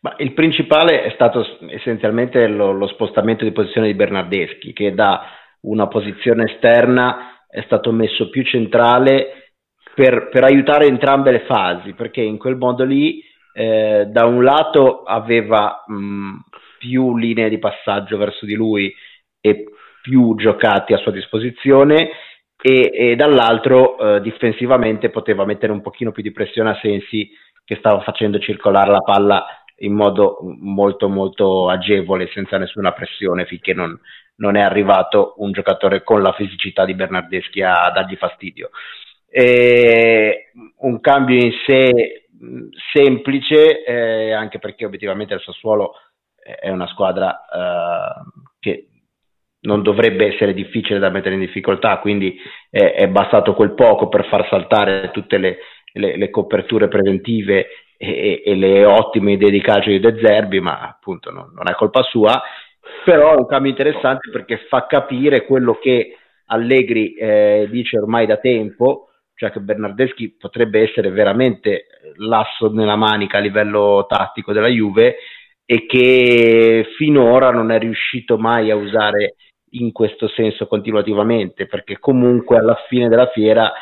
Ma 0.00 0.14
il 0.16 0.32
principale 0.32 1.02
è 1.02 1.10
stato 1.10 1.46
essenzialmente 1.68 2.46
lo, 2.46 2.72
lo 2.72 2.86
spostamento 2.86 3.44
di 3.44 3.52
posizione 3.52 3.88
di 3.88 3.94
Bernardeschi, 3.94 4.72
che 4.72 4.94
da 4.94 5.22
una 5.62 5.86
posizione 5.86 6.50
esterna 6.50 7.44
è 7.46 7.60
stato 7.66 7.92
messo 7.92 8.30
più 8.30 8.42
centrale 8.42 9.52
per, 9.94 10.30
per 10.30 10.44
aiutare 10.44 10.86
entrambe 10.86 11.32
le 11.32 11.44
fasi, 11.44 11.92
perché 11.92 12.22
in 12.22 12.38
quel 12.38 12.56
modo 12.56 12.84
lì 12.84 13.22
eh, 13.52 14.06
da 14.06 14.24
un 14.26 14.42
lato 14.42 15.02
aveva 15.02 15.84
mh, 15.86 16.38
più 16.78 17.16
linee 17.16 17.48
di 17.48 17.58
passaggio 17.58 18.16
verso 18.16 18.46
di 18.46 18.54
lui 18.54 18.92
e 19.40 19.64
più 20.02 20.34
giocati 20.36 20.92
a 20.92 20.98
sua 20.98 21.12
disposizione 21.12 22.10
e, 22.60 22.90
e 22.92 23.16
dall'altro 23.16 23.98
eh, 23.98 24.20
difensivamente 24.20 25.10
poteva 25.10 25.44
mettere 25.44 25.72
un 25.72 25.82
pochino 25.82 26.12
più 26.12 26.22
di 26.22 26.32
pressione 26.32 26.70
a 26.70 26.78
Sensi 26.80 27.30
che 27.64 27.76
stava 27.76 28.00
facendo 28.00 28.38
circolare 28.38 28.90
la 28.90 29.00
palla 29.00 29.46
in 29.82 29.94
modo 29.94 30.38
molto 30.60 31.08
molto 31.08 31.68
agevole 31.68 32.28
senza 32.32 32.58
nessuna 32.58 32.92
pressione 32.92 33.46
finché 33.46 33.72
non, 33.72 33.98
non 34.36 34.56
è 34.56 34.60
arrivato 34.60 35.34
un 35.38 35.52
giocatore 35.52 36.02
con 36.02 36.22
la 36.22 36.32
fisicità 36.32 36.84
di 36.84 36.94
Bernardeschi 36.94 37.62
a 37.62 37.90
dargli 37.94 38.16
fastidio. 38.16 38.70
E 39.28 40.50
un 40.78 41.00
cambio 41.00 41.36
in 41.36 41.52
sé 41.64 42.19
semplice, 42.92 43.84
eh, 43.84 44.32
anche 44.32 44.58
perché 44.58 44.84
obiettivamente 44.84 45.34
il 45.34 45.40
Sassuolo 45.40 45.92
è 46.42 46.70
una 46.70 46.86
squadra 46.88 47.44
eh, 47.44 48.40
che 48.58 48.86
non 49.62 49.82
dovrebbe 49.82 50.32
essere 50.32 50.54
difficile 50.54 50.98
da 50.98 51.10
mettere 51.10 51.34
in 51.34 51.40
difficoltà, 51.40 51.98
quindi 51.98 52.38
è, 52.70 52.92
è 52.92 53.08
bastato 53.08 53.54
quel 53.54 53.74
poco 53.74 54.08
per 54.08 54.26
far 54.26 54.48
saltare 54.48 55.10
tutte 55.10 55.36
le, 55.36 55.58
le, 55.92 56.16
le 56.16 56.30
coperture 56.30 56.88
preventive 56.88 57.66
e, 57.98 58.42
e, 58.44 58.54
le 58.54 58.84
ottime 58.86 59.32
idee 59.32 59.50
di 59.50 59.60
calcio 59.60 59.90
di 59.90 60.00
De 60.00 60.18
Zerbi, 60.22 60.60
ma 60.60 60.80
appunto 60.80 61.30
non, 61.30 61.52
non 61.54 61.68
è 61.68 61.74
colpa 61.74 62.02
sua. 62.02 62.40
Però 63.04 63.34
è 63.34 63.36
un 63.36 63.46
cambio 63.46 63.70
interessante 63.70 64.30
perché 64.30 64.66
fa 64.68 64.86
capire 64.86 65.44
quello 65.44 65.74
che 65.74 66.16
Allegri 66.46 67.14
eh, 67.14 67.68
dice 67.70 67.98
ormai 67.98 68.26
da 68.26 68.38
tempo, 68.38 69.09
cioè 69.40 69.50
che 69.50 69.60
Bernardeschi 69.60 70.36
potrebbe 70.38 70.82
essere 70.82 71.08
veramente 71.08 71.86
l'asso 72.16 72.70
nella 72.70 72.96
manica 72.96 73.38
a 73.38 73.40
livello 73.40 74.04
tattico 74.06 74.52
della 74.52 74.68
Juve 74.68 75.16
e 75.64 75.86
che 75.86 76.90
finora 76.98 77.50
non 77.50 77.70
è 77.70 77.78
riuscito 77.78 78.36
mai 78.36 78.70
a 78.70 78.76
usare 78.76 79.36
in 79.70 79.92
questo 79.92 80.28
senso 80.28 80.66
continuativamente, 80.66 81.66
perché 81.66 81.98
comunque 81.98 82.58
alla 82.58 82.76
fine 82.86 83.08
della 83.08 83.28
fiera 83.28 83.72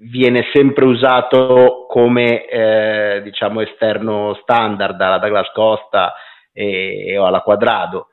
viene 0.00 0.50
sempre 0.52 0.84
usato 0.84 1.86
come 1.88 2.46
eh, 2.46 3.22
diciamo 3.22 3.62
esterno 3.62 4.34
standard 4.42 4.96
dalla 4.96 5.16
Douglas 5.16 5.50
Costa 5.52 6.12
e, 6.52 7.16
o 7.16 7.24
alla 7.24 7.40
Quadrado, 7.40 8.08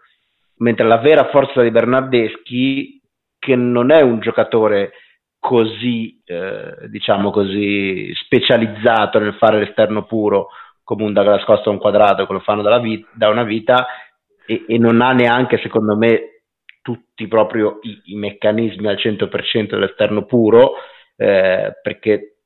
mentre 0.60 0.88
la 0.88 1.00
vera 1.00 1.28
forza 1.32 1.62
di 1.62 1.72
Bernardeschi, 1.72 3.02
che 3.38 3.56
non 3.58 3.92
è 3.92 4.00
un 4.00 4.22
giocatore 4.22 4.94
così, 5.48 6.22
eh, 6.26 6.90
diciamo 6.90 7.32
così, 7.32 8.14
specializzato 8.16 9.18
nel 9.18 9.36
fare 9.36 9.60
l'esterno 9.60 10.04
puro 10.04 10.50
come 10.84 11.06
un 11.06 11.14
Douglas 11.14 11.46
Costa 11.46 11.70
un 11.70 11.78
Quadrado 11.78 12.28
che 12.28 12.34
lo 12.34 12.42
fanno 12.42 12.62
vita, 12.80 13.08
da 13.14 13.30
una 13.30 13.44
vita 13.44 13.88
e, 14.46 14.66
e, 14.68 14.78
non 14.78 15.00
ha 15.00 15.14
neanche, 15.14 15.58
secondo 15.60 15.96
me, 15.96 16.42
tutti 16.82 17.30
proprio 17.30 17.80
i, 17.84 18.02
i 18.12 18.16
meccanismi 18.16 18.88
al 18.88 18.98
100% 18.98 19.70
dell'esterno 19.70 20.26
puro, 20.26 20.74
eh, 21.16 21.80
perché 21.82 22.40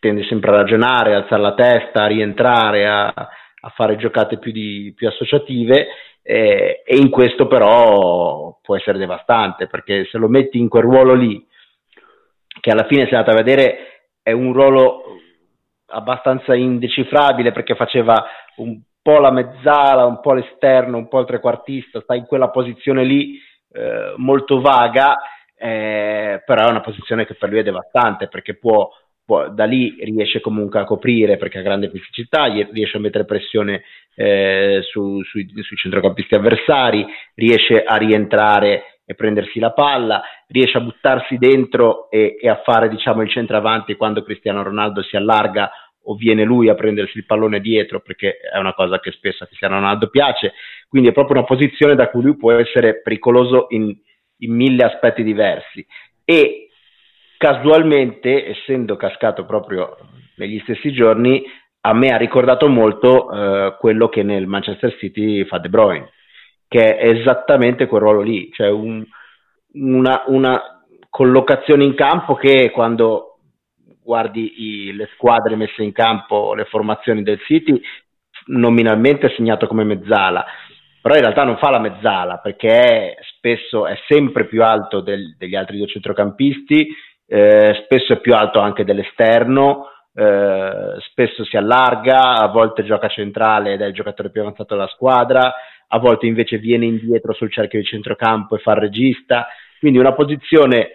tende 0.00 0.24
sempre 0.24 0.50
a 0.50 0.56
ragionare, 0.56 1.14
a 1.14 1.18
alzare 1.18 1.42
la 1.42 1.54
testa, 1.54 2.02
a 2.02 2.08
rientrare, 2.08 2.88
a, 2.88 3.06
a 3.06 3.68
fare 3.72 3.94
giocate 3.94 4.38
più, 4.38 4.50
di, 4.50 4.92
più 4.96 5.06
associative 5.06 5.86
eh, 6.22 6.82
e 6.84 6.96
in 6.96 7.08
questo 7.08 7.46
però 7.46 8.58
può 8.60 8.76
essere 8.76 8.98
devastante 8.98 9.68
perché 9.68 10.06
se 10.10 10.18
lo 10.18 10.26
metti 10.26 10.58
in 10.58 10.68
quel 10.68 10.82
ruolo 10.82 11.14
lì 11.14 11.47
che 12.60 12.70
alla 12.70 12.86
fine 12.86 13.06
si 13.06 13.12
è 13.12 13.16
andato 13.16 13.30
a 13.30 13.42
vedere 13.42 13.78
è 14.22 14.32
un 14.32 14.52
ruolo 14.52 15.02
abbastanza 15.86 16.54
indecifrabile 16.54 17.52
perché 17.52 17.74
faceva 17.74 18.22
un 18.56 18.80
po' 19.00 19.20
la 19.20 19.30
mezzala, 19.30 20.04
un 20.04 20.20
po' 20.20 20.34
l'esterno, 20.34 20.98
un 20.98 21.08
po' 21.08 21.20
il 21.20 21.26
trequartista, 21.26 22.00
sta 22.00 22.14
in 22.14 22.26
quella 22.26 22.50
posizione 22.50 23.04
lì 23.04 23.38
eh, 23.72 24.12
molto 24.16 24.60
vaga, 24.60 25.16
eh, 25.56 26.42
però 26.44 26.66
è 26.66 26.70
una 26.70 26.80
posizione 26.80 27.24
che 27.24 27.34
per 27.34 27.48
lui 27.48 27.60
è 27.60 27.62
devastante 27.62 28.28
perché 28.28 28.56
può 28.56 28.88
da 29.50 29.64
lì 29.66 29.94
riesce 30.04 30.40
comunque 30.40 30.80
a 30.80 30.84
coprire 30.84 31.36
perché 31.36 31.58
ha 31.58 31.62
grande 31.62 31.90
fisicità, 31.90 32.44
riesce 32.44 32.96
a 32.96 33.00
mettere 33.00 33.26
pressione 33.26 33.82
eh, 34.14 34.80
su, 34.90 35.22
sui, 35.22 35.46
sui 35.62 35.76
centrocampisti 35.76 36.34
avversari, 36.34 37.04
riesce 37.34 37.82
a 37.82 37.96
rientrare 37.96 38.97
e 39.10 39.14
prendersi 39.14 39.58
la 39.58 39.72
palla, 39.72 40.22
riesce 40.48 40.76
a 40.76 40.82
buttarsi 40.82 41.38
dentro 41.38 42.10
e, 42.10 42.36
e 42.38 42.46
a 42.46 42.60
fare 42.62 42.90
diciamo, 42.90 43.22
il 43.22 43.30
centravanti 43.30 43.96
quando 43.96 44.22
Cristiano 44.22 44.62
Ronaldo 44.62 45.02
si 45.02 45.16
allarga 45.16 45.70
o 46.02 46.14
viene 46.14 46.44
lui 46.44 46.68
a 46.68 46.74
prendersi 46.74 47.16
il 47.16 47.24
pallone 47.24 47.58
dietro 47.60 48.00
perché 48.00 48.36
è 48.36 48.58
una 48.58 48.74
cosa 48.74 49.00
che 49.00 49.10
spesso 49.12 49.44
a 49.44 49.46
Cristiano 49.46 49.76
Ronaldo 49.76 50.10
piace, 50.10 50.52
quindi 50.90 51.08
è 51.08 51.12
proprio 51.12 51.38
una 51.38 51.46
posizione 51.46 51.94
da 51.94 52.10
cui 52.10 52.20
lui 52.20 52.36
può 52.36 52.52
essere 52.52 53.00
pericoloso 53.00 53.68
in, 53.70 53.96
in 54.40 54.54
mille 54.54 54.84
aspetti 54.84 55.22
diversi. 55.22 55.86
E 56.26 56.68
casualmente, 57.38 58.46
essendo 58.46 58.96
cascato 58.96 59.46
proprio 59.46 59.96
negli 60.36 60.60
stessi 60.64 60.92
giorni, 60.92 61.42
a 61.80 61.94
me 61.94 62.08
ha 62.08 62.18
ricordato 62.18 62.68
molto 62.68 63.32
eh, 63.32 63.76
quello 63.78 64.10
che 64.10 64.22
nel 64.22 64.46
Manchester 64.46 64.94
City 64.98 65.46
fa 65.46 65.56
De 65.56 65.70
Bruyne, 65.70 66.10
che 66.68 66.96
è 66.96 67.08
esattamente 67.08 67.86
quel 67.86 68.02
ruolo 68.02 68.20
lì, 68.20 68.50
cioè 68.52 68.68
un, 68.68 69.04
una, 69.72 70.24
una, 70.26 70.62
collocazione 71.10 71.84
in 71.84 71.94
campo 71.94 72.34
che 72.34 72.70
quando 72.70 73.38
guardi 74.02 74.52
i, 74.56 74.92
le 74.92 75.08
squadre 75.14 75.56
messe 75.56 75.82
in 75.82 75.92
campo, 75.92 76.54
le 76.54 76.66
formazioni 76.66 77.22
del 77.22 77.40
City, 77.40 77.80
nominalmente 78.46 79.26
è 79.26 79.34
segnato 79.34 79.66
come 79.66 79.84
mezzala, 79.84 80.44
però 81.00 81.14
in 81.14 81.22
realtà 81.22 81.44
non 81.44 81.56
fa 81.56 81.70
la 81.70 81.80
mezzala 81.80 82.38
perché 82.38 82.68
è, 82.68 83.16
spesso 83.36 83.86
è 83.86 83.98
sempre 84.06 84.46
più 84.46 84.62
alto 84.62 85.00
del, 85.00 85.34
degli 85.38 85.54
altri 85.54 85.78
due 85.78 85.86
centrocampisti, 85.86 86.88
eh, 87.26 87.82
spesso 87.84 88.12
è 88.12 88.20
più 88.20 88.34
alto 88.34 88.58
anche 88.60 88.84
dell'esterno, 88.84 89.86
eh, 90.14 90.96
spesso 91.10 91.44
si 91.44 91.56
allarga, 91.56 92.36
a 92.36 92.48
volte 92.48 92.84
gioca 92.84 93.08
centrale 93.08 93.72
ed 93.72 93.80
è 93.80 93.86
il 93.86 93.94
giocatore 93.94 94.30
più 94.30 94.40
avanzato 94.42 94.74
della 94.74 94.88
squadra, 94.88 95.54
a 95.88 95.98
volte 95.98 96.26
invece 96.26 96.58
viene 96.58 96.86
indietro 96.86 97.32
sul 97.32 97.50
cerchio 97.50 97.78
di 97.78 97.86
centrocampo 97.86 98.56
e 98.56 98.60
fa 98.60 98.72
il 98.72 98.80
regista, 98.80 99.48
quindi 99.78 99.98
una 99.98 100.14
posizione, 100.14 100.90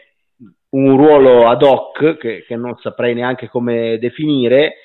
un 0.69 0.97
ruolo 0.97 1.47
ad 1.47 1.63
hoc 1.63 2.17
che, 2.17 2.43
che 2.45 2.55
non 2.55 2.77
saprei 2.77 3.13
neanche 3.13 3.47
come 3.47 3.97
definire, 3.99 4.75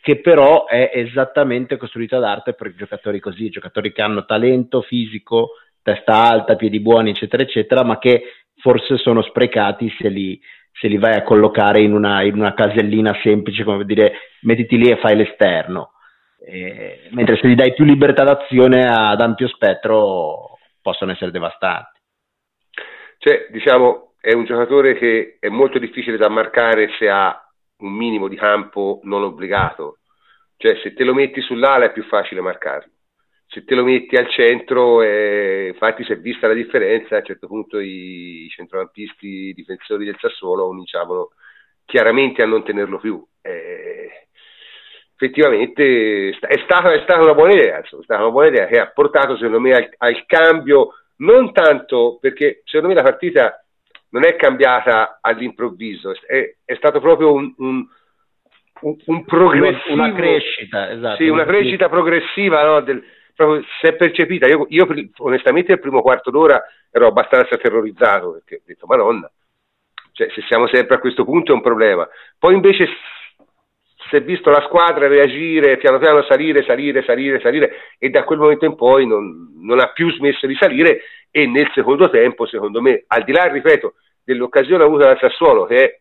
che 0.00 0.20
però 0.20 0.66
è 0.66 0.92
esattamente 0.94 1.76
costruito 1.76 2.16
ad 2.16 2.24
arte 2.24 2.54
per 2.54 2.74
giocatori 2.74 3.18
così, 3.18 3.48
giocatori 3.48 3.92
che 3.92 4.02
hanno 4.02 4.24
talento 4.24 4.80
fisico, 4.82 5.54
testa 5.82 6.14
alta, 6.14 6.54
piedi 6.54 6.80
buoni, 6.80 7.10
eccetera, 7.10 7.42
eccetera, 7.42 7.82
ma 7.82 7.98
che 7.98 8.22
forse 8.56 8.96
sono 8.98 9.22
sprecati 9.22 9.92
se 9.98 10.08
li, 10.08 10.40
se 10.72 10.88
li 10.88 10.96
vai 10.96 11.14
a 11.14 11.22
collocare 11.22 11.80
in 11.80 11.92
una, 11.92 12.22
in 12.22 12.34
una, 12.34 12.54
casellina 12.54 13.18
semplice, 13.22 13.64
come 13.64 13.84
dire, 13.84 14.12
mettiti 14.42 14.76
lì 14.78 14.90
e 14.90 14.98
fai 14.98 15.16
l'esterno. 15.16 15.92
Eh, 16.48 17.08
mentre 17.10 17.36
se 17.38 17.48
gli 17.48 17.56
dai 17.56 17.74
più 17.74 17.84
libertà 17.84 18.22
d'azione 18.22 18.86
ad 18.86 19.20
ampio 19.20 19.48
spettro 19.48 20.58
possono 20.80 21.10
essere 21.10 21.32
devastanti. 21.32 21.98
Cioè, 23.18 23.48
diciamo, 23.50 24.12
è 24.20 24.32
un 24.32 24.44
giocatore 24.44 24.94
che 24.94 25.38
è 25.40 25.48
molto 25.48 25.80
difficile 25.80 26.16
da 26.16 26.28
marcare 26.28 26.90
se 26.98 27.08
ha 27.08 27.36
un 27.78 27.92
minimo 27.92 28.28
di 28.28 28.36
campo 28.36 29.00
non 29.02 29.24
obbligato. 29.24 29.98
Cioè, 30.56 30.76
se 30.84 30.94
te 30.94 31.02
lo 31.02 31.14
metti 31.14 31.40
sull'ala 31.40 31.86
è 31.86 31.92
più 31.92 32.04
facile 32.04 32.40
marcarlo. 32.40 32.92
Se 33.48 33.64
te 33.64 33.74
lo 33.74 33.82
metti 33.82 34.14
al 34.14 34.30
centro, 34.30 35.02
eh, 35.02 35.68
infatti 35.72 36.04
si 36.04 36.12
è 36.12 36.18
vista 36.18 36.46
la 36.46 36.54
differenza, 36.54 37.16
a 37.16 37.18
un 37.18 37.24
certo 37.24 37.48
punto 37.48 37.80
i, 37.80 38.46
centrocampisti 38.50 39.26
i 39.48 39.52
difensori 39.52 40.04
del 40.04 40.16
Sassuolo 40.18 40.66
cominciavano 40.66 41.30
chiaramente 41.84 42.42
a 42.42 42.46
non 42.46 42.62
tenerlo 42.62 42.98
più. 42.98 43.24
Eh, 43.42 44.25
effettivamente 45.16 46.28
è 46.28 46.58
stata, 46.64 46.92
è 46.92 47.00
stata, 47.02 47.22
una 47.22 47.34
buona 47.34 47.52
idea, 47.52 47.78
insomma, 47.78 48.02
è 48.02 48.04
stata 48.04 48.22
una 48.22 48.30
buona 48.30 48.48
idea 48.48 48.66
che 48.66 48.78
ha 48.78 48.86
portato 48.86 49.36
secondo 49.36 49.60
me 49.60 49.72
al, 49.72 49.88
al 49.96 50.24
cambio, 50.26 50.92
non 51.16 51.52
tanto 51.52 52.18
perché 52.20 52.60
secondo 52.64 52.88
me 52.88 53.00
la 53.00 53.02
partita 53.02 53.64
non 54.10 54.26
è 54.26 54.36
cambiata 54.36 55.18
all'improvviso, 55.22 56.12
è, 56.26 56.54
è 56.64 56.74
stato 56.74 57.00
proprio 57.00 57.32
un, 57.32 57.52
un, 57.56 57.86
un, 58.82 58.96
un 59.06 59.24
progressivo, 59.24 59.94
una 59.94 60.12
crescita, 60.12 60.92
esatto, 60.92 61.16
sì, 61.16 61.28
una 61.28 61.44
crescita 61.44 61.88
progressiva, 61.88 62.64
no, 62.64 62.80
del, 62.80 63.02
proprio, 63.34 63.64
si 63.80 63.86
è 63.86 63.94
percepita. 63.94 64.46
Io, 64.46 64.66
io, 64.68 64.86
onestamente 65.18 65.72
il 65.72 65.80
primo 65.80 66.02
quarto 66.02 66.30
d'ora 66.30 66.62
ero 66.90 67.06
abbastanza 67.06 67.56
terrorizzato 67.56 68.32
perché 68.32 68.56
ho 68.56 68.62
detto, 68.64 68.86
madonna, 68.86 69.30
cioè, 70.12 70.30
se 70.30 70.42
siamo 70.48 70.66
sempre 70.66 70.96
a 70.96 70.98
questo 70.98 71.24
punto 71.24 71.52
è 71.52 71.54
un 71.54 71.60
problema. 71.60 72.08
Poi 72.38 72.54
invece 72.54 72.88
si 74.08 74.16
è 74.16 74.22
visto 74.22 74.50
la 74.50 74.62
squadra 74.62 75.08
reagire, 75.08 75.76
piano 75.76 75.98
piano 75.98 76.22
salire, 76.22 76.64
salire, 76.64 77.02
salire, 77.02 77.40
salire 77.40 77.72
e 77.98 78.10
da 78.10 78.24
quel 78.24 78.38
momento 78.38 78.64
in 78.64 78.74
poi 78.74 79.06
non, 79.06 79.52
non 79.60 79.80
ha 79.80 79.92
più 79.92 80.10
smesso 80.12 80.46
di 80.46 80.54
salire 80.54 81.02
e 81.30 81.46
nel 81.46 81.70
secondo 81.74 82.08
tempo, 82.08 82.46
secondo 82.46 82.80
me, 82.80 83.04
al 83.08 83.24
di 83.24 83.32
là, 83.32 83.44
ripeto, 83.44 83.94
dell'occasione 84.24 84.84
avuta 84.84 85.04
dal 85.04 85.18
Sassuolo, 85.18 85.66
che 85.66 85.76
è 85.76 86.00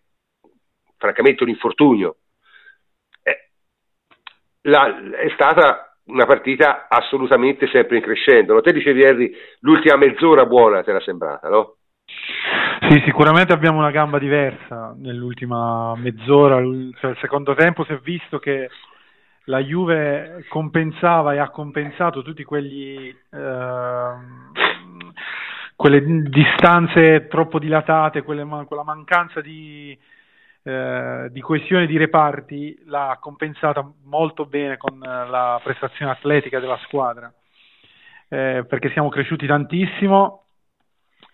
francamente 0.98 1.44
un 1.44 1.50
infortunio, 1.50 2.16
è, 3.22 3.36
la, 4.62 5.12
è 5.12 5.30
stata 5.34 5.98
una 6.06 6.26
partita 6.26 6.88
assolutamente 6.88 7.68
sempre 7.68 7.98
in 7.98 8.04
crescendo. 8.04 8.62
Te 8.62 8.72
dicevi, 8.72 9.02
Henry, 9.02 9.36
l'ultima 9.60 9.98
mezz'ora 9.98 10.46
buona 10.46 10.84
te 10.84 10.92
l'ha 10.92 11.02
sembrata, 11.02 11.50
no? 11.50 11.76
Sì, 12.82 13.02
sicuramente 13.06 13.54
abbiamo 13.54 13.80
una 13.80 13.92
gamba 13.92 14.20
diversa 14.20 14.94
nell'ultima 14.98 15.96
mezz'ora, 15.96 16.58
cioè 17.00 17.12
il 17.12 17.18
secondo 17.20 17.56
tempo 17.56 17.84
si 17.86 17.94
è 17.94 18.00
visto 18.00 18.38
che 18.40 18.70
la 19.46 19.60
Juve 19.60 20.46
compensava 20.50 21.34
e 21.34 21.40
ha 21.40 21.50
compensato 21.50 22.22
tutti 22.22 22.44
quegli 22.44 23.16
eh, 23.32 24.14
quelle 25.76 26.04
distanze 26.30 27.28
troppo 27.28 27.60
dilatate, 27.60 28.24
quelle, 28.24 28.46
quella 28.66 28.84
mancanza 28.84 29.42
di, 29.42 29.98
eh, 30.64 31.28
di 31.32 31.42
coesione 31.42 31.86
di 31.86 31.98
reparti 31.98 32.84
l'ha 32.86 33.18
compensata 33.20 33.86
molto 34.06 34.46
bene 34.46 34.78
con 34.78 35.00
la 35.00 35.60
prestazione 35.64 36.12
atletica 36.12 36.60
della 36.60 36.80
squadra, 36.84 37.32
eh, 38.30 38.66
perché 38.68 38.90
siamo 38.92 39.10
cresciuti 39.10 39.46
tantissimo 39.46 40.45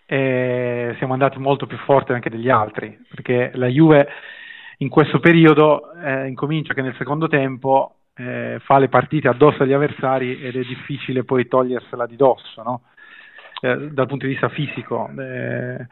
e 0.06 0.94
siamo 0.98 1.12
andati 1.12 1.38
molto 1.38 1.66
più 1.66 1.78
forti 1.78 2.12
anche 2.12 2.30
degli 2.30 2.48
altri, 2.48 2.98
perché 3.08 3.50
la 3.54 3.66
Juve 3.68 4.08
in 4.78 4.88
questo 4.88 5.20
periodo 5.20 5.92
eh, 5.94 6.26
incomincia 6.26 6.74
che 6.74 6.82
nel 6.82 6.94
secondo 6.96 7.28
tempo 7.28 7.96
eh, 8.14 8.58
fa 8.62 8.78
le 8.78 8.88
partite 8.88 9.28
addosso 9.28 9.62
agli 9.62 9.72
avversari 9.72 10.42
ed 10.42 10.56
è 10.56 10.62
difficile 10.64 11.24
poi 11.24 11.48
togliersela 11.48 12.06
di 12.06 12.16
dosso, 12.16 12.62
no? 12.62 12.82
eh, 13.62 13.90
dal 13.90 14.06
punto 14.06 14.26
di 14.26 14.32
vista 14.32 14.48
fisico. 14.48 15.08
Eh, 15.18 15.86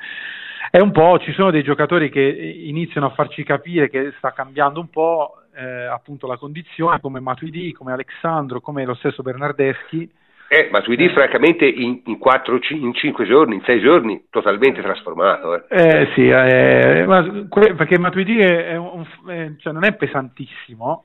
è 0.70 0.78
un 0.80 0.90
po', 0.90 1.18
ci 1.18 1.32
sono 1.32 1.50
dei 1.50 1.62
giocatori 1.62 2.10
che 2.10 2.20
iniziano 2.20 3.06
a 3.06 3.10
farci 3.10 3.42
capire 3.42 3.88
che 3.88 4.12
sta 4.18 4.32
cambiando 4.32 4.80
un 4.80 4.88
po' 4.88 5.42
eh, 5.54 5.86
appunto 5.86 6.26
la 6.26 6.36
condizione, 6.36 7.00
come 7.00 7.20
Matuidi, 7.20 7.72
come 7.72 7.92
Alexandro, 7.92 8.60
come 8.60 8.84
lo 8.84 8.94
stesso 8.94 9.22
Bernardeschi. 9.22 10.10
Eh, 10.52 10.68
Matuidi 10.72 11.04
eh. 11.04 11.10
francamente 11.10 11.64
in, 11.64 12.00
in, 12.06 12.18
4, 12.18 12.58
in 12.70 12.92
5 12.92 13.24
giorni, 13.24 13.54
in 13.54 13.62
6 13.62 13.80
giorni, 13.80 14.24
totalmente 14.30 14.82
trasformato. 14.82 15.68
Eh, 15.68 16.00
eh 16.00 16.08
sì, 16.16 16.28
eh, 16.28 17.04
ma, 17.06 17.46
perché 17.48 18.00
Matuidi 18.00 18.38
è 18.38 18.74
un, 18.74 19.06
è, 19.28 19.52
cioè 19.58 19.72
non 19.72 19.84
è 19.84 19.94
pesantissimo, 19.94 21.04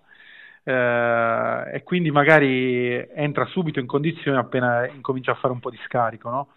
eh, 0.63 1.69
e 1.73 1.83
quindi 1.83 2.09
magari 2.09 3.07
entra 3.13 3.45
subito 3.45 3.79
in 3.79 3.85
condizione 3.85 4.39
appena 4.39 4.87
incomincia 4.87 5.33
a 5.33 5.35
fare 5.35 5.53
un 5.53 5.59
po' 5.59 5.69
di 5.69 5.79
scarico, 5.85 6.31
no? 6.31 6.47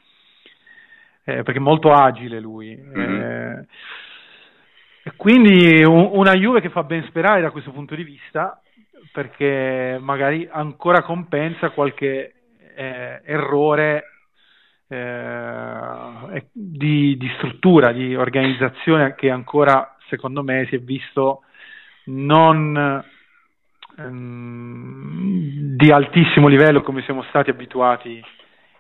eh, 1.25 1.43
perché 1.43 1.59
è 1.59 1.63
molto 1.63 1.93
agile 1.93 2.41
lui. 2.41 2.75
Mm-hmm. 2.75 3.21
Eh, 3.21 3.67
quindi 5.15 5.85
un, 5.85 6.09
una 6.15 6.33
Juve 6.33 6.63
che 6.63 6.71
fa 6.71 6.85
ben 6.85 7.05
sperare 7.05 7.43
da 7.43 7.51
questo 7.51 7.71
punto 7.71 7.95
di 7.95 8.03
vista, 8.03 8.63
perché 9.13 9.99
magari 10.01 10.49
ancora 10.51 11.03
compensa 11.03 11.69
qualche 11.69 12.33
eh, 12.79 13.21
errore 13.25 14.05
eh, 14.87 16.47
di, 16.53 17.17
di, 17.17 17.29
struttura, 17.37 17.91
di 17.91 18.15
organizzazione 18.15 19.17
che 19.17 19.31
ancora 19.31 19.97
secondo 20.09 20.45
me 20.45 20.65
si 20.69 20.77
è 20.77 20.79
visto 20.79 21.43
non 22.05 23.05
ehm, 23.99 25.77
di 25.77 25.91
altissimo 25.91 26.47
livello 26.47 26.83
come 26.83 27.03
siamo 27.03 27.23
stati 27.25 27.51
abituati 27.51 28.23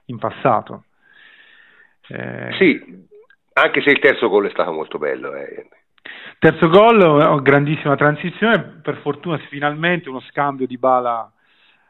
in 0.06 0.18
passato. 0.18 0.84
Eh, 2.06 2.54
sì, 2.56 3.06
anche 3.54 3.82
se 3.82 3.90
il 3.90 3.98
terzo 3.98 4.28
gol 4.28 4.46
è 4.46 4.50
stato 4.50 4.70
molto 4.70 4.98
bello. 4.98 5.34
Eh. 5.34 5.68
Terzo 6.38 6.68
gol, 6.68 7.42
grandissima 7.42 7.96
transizione, 7.96 8.78
per 8.80 8.98
fortuna 8.98 9.38
finalmente 9.50 10.08
uno 10.08 10.20
scambio 10.20 10.68
di 10.68 10.78
Bala 10.78 11.30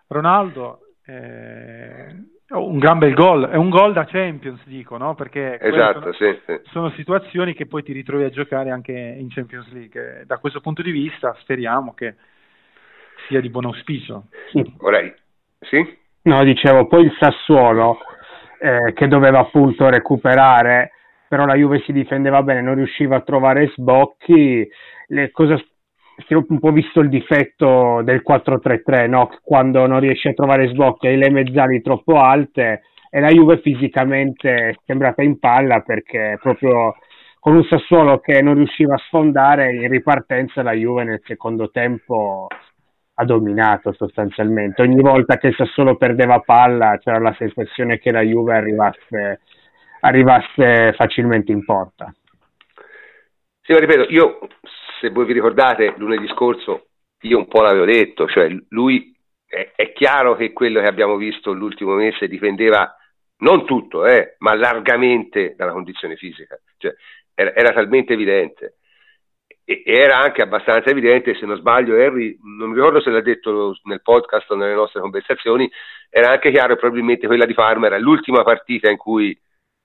Ronaldo. 0.07 0.81
Eh, 1.11 2.07
un 2.49 2.79
gran 2.79 2.99
bel 2.99 3.15
gol, 3.15 3.49
è 3.49 3.57
un 3.57 3.71
gol 3.71 3.95
da 3.95 4.05
Champions 4.05 4.61
dico, 4.65 4.99
no? 4.99 5.15
perché 5.15 5.59
esatto, 5.59 6.01
sono, 6.01 6.13
sì, 6.13 6.41
sì. 6.45 6.61
sono, 6.71 6.91
situazioni 6.91 7.55
che 7.55 7.65
poi 7.65 7.83
ti 7.83 7.93
ritrovi 7.93 8.25
a 8.25 8.31
giocare 8.31 8.71
anche 8.71 8.93
in 8.93 9.29
Champions 9.31 9.73
League. 9.73 10.25
Da 10.27 10.37
questo 10.37 10.61
punto 10.61 10.83
di 10.83 10.91
vista 10.91 11.35
speriamo 11.41 11.95
che 11.95 12.17
sia 13.27 13.41
di 13.41 13.49
buon 13.49 13.65
auspicio. 13.65 14.25
Sì. 14.51 14.63
Ora, 14.81 15.01
sì? 15.61 15.97
No, 16.23 16.45
dicevo, 16.45 16.87
poi 16.87 17.05
il 17.05 17.17
Sassuolo 17.19 17.99
eh, 18.61 18.93
che 18.93 19.09
doveva 19.09 19.39
appunto 19.39 19.89
recuperare, 19.89 20.93
però 21.27 21.47
la 21.47 21.55
Juve 21.55 21.81
si 21.87 21.93
difendeva 21.93 22.43
bene, 22.43 22.61
non 22.61 22.75
riusciva 22.75 23.17
a 23.17 23.23
trovare 23.23 23.73
sbocchi. 23.75 24.69
Le, 25.07 25.31
cosa, 25.31 25.59
si 26.27 26.33
è 26.33 26.37
un 26.37 26.59
po' 26.59 26.73
visto 26.73 27.01
il 27.01 27.09
difetto 27.09 28.03
del 28.03 28.23
4-3-3, 28.27 29.09
no? 29.09 29.31
quando 29.43 29.87
non 29.87 30.01
riesce 30.01 30.31
a 30.31 30.35
trovare 30.35 30.69
sbocchi, 30.69 31.07
hai 31.07 31.17
le 31.17 31.31
mezzali 31.31 31.81
troppo 31.81 32.21
alte 32.21 32.83
e 33.11 33.21
la 33.21 33.29
Juve 33.29 33.61
fisicamente 33.61 34.51
è 34.51 34.75
sembrata 34.85 35.23
in 35.23 35.39
palla 35.39 35.81
perché 35.81 36.39
proprio 36.41 36.95
con 37.39 37.55
un 37.55 37.65
Sassuolo 37.65 38.19
che 38.19 38.43
non 38.43 38.55
riusciva 38.55 38.95
a 38.95 39.03
sfondare 39.07 39.75
in 39.75 39.89
ripartenza 39.89 40.63
la 40.63 40.73
Juve 40.73 41.05
nel 41.05 41.23
secondo 41.25 41.71
tempo 41.71 42.49
ha 43.15 43.25
dominato 43.25 43.93
sostanzialmente. 43.93 44.83
Ogni 44.83 45.01
volta 45.01 45.39
che 45.39 45.49
il 45.49 45.55
Sassuolo 45.55 45.97
perdeva 45.97 46.41
palla 46.41 46.99
c'era 46.99 47.19
la 47.19 47.35
sensazione 47.39 47.99
che 47.99 48.11
la 48.11 48.23
Juve 48.23 48.55
arrivasse, 48.55 49.41
arrivasse 50.01 50.93
facilmente 50.95 51.53
in 51.53 51.65
porta. 51.65 52.13
Sì, 53.63 53.79
ripeto, 53.79 54.07
io 54.11 54.39
se 55.01 55.11
voi 55.11 55.25
vi 55.25 55.33
ricordate 55.33 55.95
lunedì 55.97 56.27
scorso 56.29 56.89
io 57.23 57.39
un 57.39 57.49
po' 57.49 57.63
l'avevo 57.63 57.85
detto, 57.85 58.29
cioè 58.29 58.49
lui 58.69 59.15
è, 59.47 59.73
è 59.75 59.93
chiaro 59.93 60.37
che 60.37 60.53
quello 60.53 60.81
che 60.81 60.87
abbiamo 60.87 61.17
visto 61.17 61.53
l'ultimo 61.53 61.95
mese 61.95 62.29
dipendeva 62.29 62.95
non 63.39 63.65
tutto, 63.67 64.07
eh, 64.07 64.37
ma 64.39 64.55
largamente 64.55 65.55
dalla 65.57 65.73
condizione 65.73 66.17
fisica, 66.17 66.59
cioè, 66.77 66.95
era, 67.35 67.55
era 67.55 67.73
talmente 67.73 68.13
evidente 68.13 68.75
e 69.65 69.83
era 69.85 70.19
anche 70.19 70.41
abbastanza 70.41 70.89
evidente, 70.89 71.35
se 71.35 71.45
non 71.45 71.59
sbaglio 71.59 71.95
Harry, 71.95 72.39
non 72.59 72.71
mi 72.71 72.75
ricordo 72.75 73.03
se 73.03 73.11
l'ha 73.11 73.21
detto 73.21 73.77
nel 73.83 74.01
podcast 74.01 74.51
o 74.51 74.55
nelle 74.55 74.73
nostre 74.73 75.01
conversazioni, 75.01 75.71
era 76.09 76.31
anche 76.31 76.51
chiaro 76.51 76.73
che 76.73 76.81
probabilmente 76.81 77.27
quella 77.27 77.45
di 77.45 77.53
Parma 77.53 77.87
era 77.87 77.99
l'ultima 77.99 78.43
partita 78.43 78.91
in 78.91 78.97
cui 78.97 79.39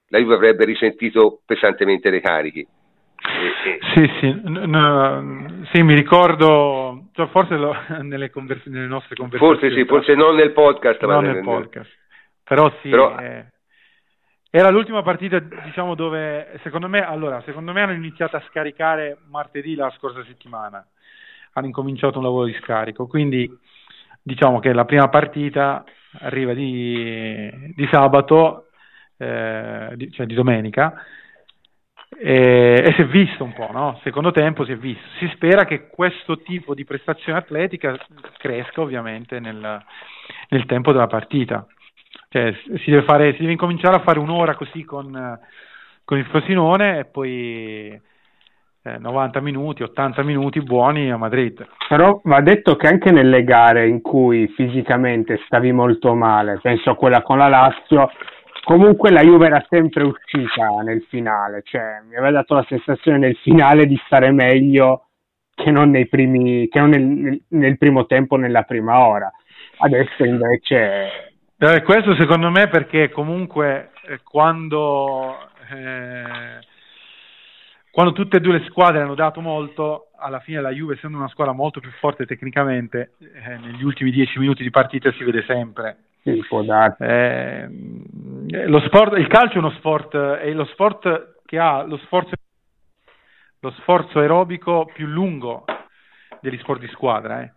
la 0.07 0.19
Juve 0.19 0.35
avrebbe 0.35 0.63
risentito 0.63 1.41
pesantemente 1.45 2.09
dei 2.09 2.21
carichi. 2.21 2.65
E... 3.23 3.79
Sì, 3.93 4.11
sì, 4.19 4.41
no, 4.43 5.63
sì, 5.71 5.81
mi 5.81 5.95
ricordo, 5.95 7.09
cioè 7.13 7.27
forse 7.27 7.55
lo, 7.55 7.73
nelle, 8.01 8.29
convers- 8.29 8.65
nelle, 8.65 8.87
nostre 8.87 9.15
conversazioni. 9.15 9.59
Forse 9.59 9.75
sì, 9.75 9.85
forse 9.85 10.15
non 10.15 10.35
nel 10.35 10.51
podcast. 10.51 11.01
Non 11.05 11.23
nel, 11.23 11.35
nel 11.35 11.43
podcast. 11.43 11.91
Però 12.43 12.69
sì, 12.81 12.89
Però... 12.89 13.17
Eh, 13.17 13.45
era 14.55 14.69
l'ultima 14.69 15.01
partita, 15.01 15.39
diciamo, 15.39 15.95
dove 15.95 16.59
secondo 16.61 16.87
me, 16.87 17.03
allora, 17.03 17.41
secondo 17.43 17.71
me 17.71 17.81
hanno 17.81 17.93
iniziato 17.93 18.35
a 18.35 18.43
scaricare 18.49 19.17
martedì 19.29 19.73
la 19.73 19.91
scorsa 19.97 20.23
settimana. 20.25 20.85
Hanno 21.53 21.65
incominciato 21.65 22.19
un 22.19 22.25
lavoro 22.25 22.45
di 22.45 22.53
scarico, 22.61 23.07
quindi 23.07 23.49
diciamo 24.21 24.59
che 24.59 24.71
la 24.71 24.85
prima 24.85 25.09
partita 25.09 25.83
arriva 26.19 26.53
di, 26.53 27.73
di 27.75 27.87
sabato, 27.91 28.67
eh, 29.17 29.93
di, 29.95 30.11
cioè 30.11 30.27
di 30.27 30.35
domenica, 30.35 31.03
e, 32.17 32.83
e, 32.85 32.93
si 32.93 33.01
è 33.01 33.05
visto 33.05 33.43
un 33.43 33.53
po', 33.53 33.69
no? 33.71 33.99
Secondo 34.03 34.31
tempo 34.31 34.65
si 34.65 34.71
è 34.71 34.77
visto. 34.77 35.03
Si 35.19 35.29
spera 35.33 35.65
che 35.65 35.87
questo 35.87 36.41
tipo 36.41 36.73
di 36.73 36.85
prestazione 36.85 37.37
atletica 37.37 37.97
cresca 38.37 38.81
ovviamente 38.81 39.39
nel, 39.39 39.83
nel 40.49 40.65
tempo 40.65 40.91
della 40.91 41.07
partita. 41.07 41.65
Cioè, 42.29 42.53
si, 42.83 42.89
deve 42.89 43.03
fare, 43.03 43.33
si 43.33 43.39
deve 43.39 43.51
incominciare 43.51 43.95
a 43.95 44.01
fare 44.03 44.19
un'ora 44.19 44.55
così 44.55 44.83
con, 44.83 45.39
con 46.03 46.17
il 46.17 46.25
Frosinone 46.25 46.99
e 46.99 47.05
poi 47.05 48.01
eh, 48.85 48.97
90 48.97 49.39
minuti, 49.39 49.83
80 49.83 50.23
minuti 50.23 50.61
buoni 50.61 51.11
a 51.11 51.17
Madrid. 51.17 51.65
Però 51.87 52.19
va 52.23 52.41
detto 52.41 52.75
che 52.75 52.87
anche 52.87 53.11
nelle 53.11 53.43
gare 53.43 53.87
in 53.87 54.01
cui 54.01 54.47
fisicamente 54.49 55.39
stavi 55.45 55.71
molto 55.71 56.13
male, 56.15 56.59
penso 56.61 56.89
a 56.89 56.95
quella 56.95 57.21
con 57.21 57.37
la 57.37 57.47
Lazio, 57.47 58.11
comunque 58.63 59.11
la 59.11 59.21
Juve 59.21 59.47
era 59.47 59.65
sempre 59.69 60.03
uscita 60.03 60.67
nel 60.83 61.05
finale, 61.09 61.61
cioè 61.63 62.01
mi 62.07 62.15
aveva 62.15 62.31
dato 62.31 62.55
la 62.55 62.65
sensazione 62.67 63.17
nel 63.17 63.35
finale 63.37 63.85
di 63.85 63.99
stare 64.05 64.31
meglio 64.31 65.07
che 65.53 65.71
non, 65.71 65.89
nei 65.89 66.07
primi, 66.07 66.67
che 66.67 66.79
non 66.79 66.89
nel, 66.89 67.41
nel 67.49 67.77
primo 67.77 68.05
tempo, 68.05 68.35
nella 68.35 68.63
prima 68.63 69.05
ora. 69.05 69.31
Adesso 69.77 70.23
invece 70.23 71.33
eh, 71.57 71.81
questo 71.83 72.13
secondo 72.15 72.49
me 72.49 72.67
perché 72.67 73.09
comunque 73.09 73.91
eh, 74.07 74.19
quando, 74.21 75.49
eh, 75.71 76.59
quando 77.89 78.11
tutte 78.11 78.37
e 78.37 78.39
due 78.41 78.59
le 78.59 78.65
squadre 78.65 79.01
hanno 79.01 79.15
dato 79.15 79.39
molto, 79.39 80.07
alla 80.17 80.41
fine 80.41 80.59
la 80.59 80.71
Juve 80.71 80.95
essendo 80.95 81.17
una 81.17 81.29
squadra 81.29 81.53
molto 81.53 81.79
più 81.79 81.91
forte 81.99 82.25
tecnicamente, 82.25 83.13
eh, 83.19 83.57
negli 83.57 83.83
ultimi 83.83 84.11
dieci 84.11 84.39
minuti 84.39 84.63
di 84.63 84.71
partita 84.71 85.11
si 85.13 85.23
vede 85.23 85.43
sempre. 85.43 85.97
Sì, 86.23 86.41
può 86.47 86.63
darsi. 86.63 87.03
Eh, 87.03 87.67
sport, 88.85 89.17
il 89.17 89.27
calcio 89.27 89.55
è 89.55 89.57
uno 89.57 89.71
sport, 89.71 90.15
è 90.15 90.51
lo 90.53 90.65
sport 90.65 91.35
che 91.45 91.59
ha 91.59 91.83
lo 91.83 91.97
sforzo, 91.97 92.31
lo 93.59 93.71
sforzo 93.71 94.19
aerobico 94.19 94.89
più 94.93 95.05
lungo 95.05 95.65
degli 96.39 96.57
sport 96.59 96.79
di 96.79 96.87
squadra. 96.87 97.41
Eh. 97.41 97.51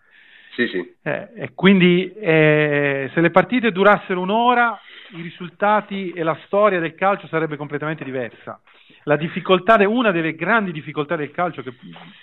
Sì, 0.56 0.66
sì. 0.68 0.94
Eh, 1.02 1.28
e 1.36 1.54
quindi 1.54 2.10
eh, 2.14 3.10
se 3.12 3.20
le 3.20 3.30
partite 3.30 3.72
durassero 3.72 4.22
un'ora, 4.22 4.80
i 5.10 5.20
risultati 5.20 6.12
e 6.12 6.22
la 6.22 6.38
storia 6.46 6.80
del 6.80 6.94
calcio 6.94 7.26
sarebbe 7.26 7.58
completamente 7.58 8.04
diversa. 8.04 8.58
La 9.02 9.16
difficoltà, 9.16 9.76
una 9.86 10.12
delle 10.12 10.34
grandi 10.34 10.72
difficoltà 10.72 11.14
del 11.14 11.30
calcio 11.30 11.62
che, 11.62 11.74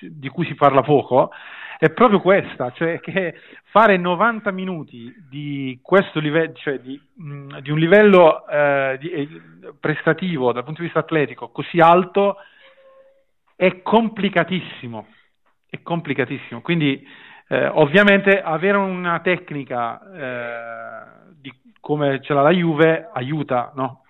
di 0.01 0.29
cui 0.29 0.45
si 0.45 0.55
parla 0.55 0.81
poco 0.81 1.29
è 1.77 1.91
proprio 1.91 2.19
questa, 2.19 2.71
cioè 2.71 2.99
che 2.99 3.35
fare 3.65 3.97
90 3.97 4.49
minuti 4.51 5.13
di 5.29 5.79
questo 5.83 6.19
livello, 6.19 6.53
cioè 6.53 6.79
di, 6.79 6.99
mh, 7.13 7.59
di 7.59 7.69
un 7.69 7.77
livello 7.77 8.47
eh, 8.47 8.97
di, 8.99 9.11
eh, 9.11 9.29
prestativo 9.79 10.51
dal 10.51 10.63
punto 10.63 10.79
di 10.79 10.87
vista 10.87 11.01
atletico 11.01 11.49
così 11.49 11.79
alto 11.79 12.37
è 13.55 13.83
complicatissimo. 13.83 15.07
È 15.69 15.81
complicatissimo. 15.81 16.61
Quindi 16.61 17.05
eh, 17.47 17.67
ovviamente 17.67 18.41
avere 18.41 18.77
una 18.77 19.19
tecnica 19.19 20.01
eh, 20.11 21.33
di, 21.39 21.51
come 21.79 22.21
ce 22.21 22.33
l'ha 22.33 22.41
la 22.41 22.51
Juve 22.51 23.09
aiuta, 23.13 23.71
no? 23.75 24.03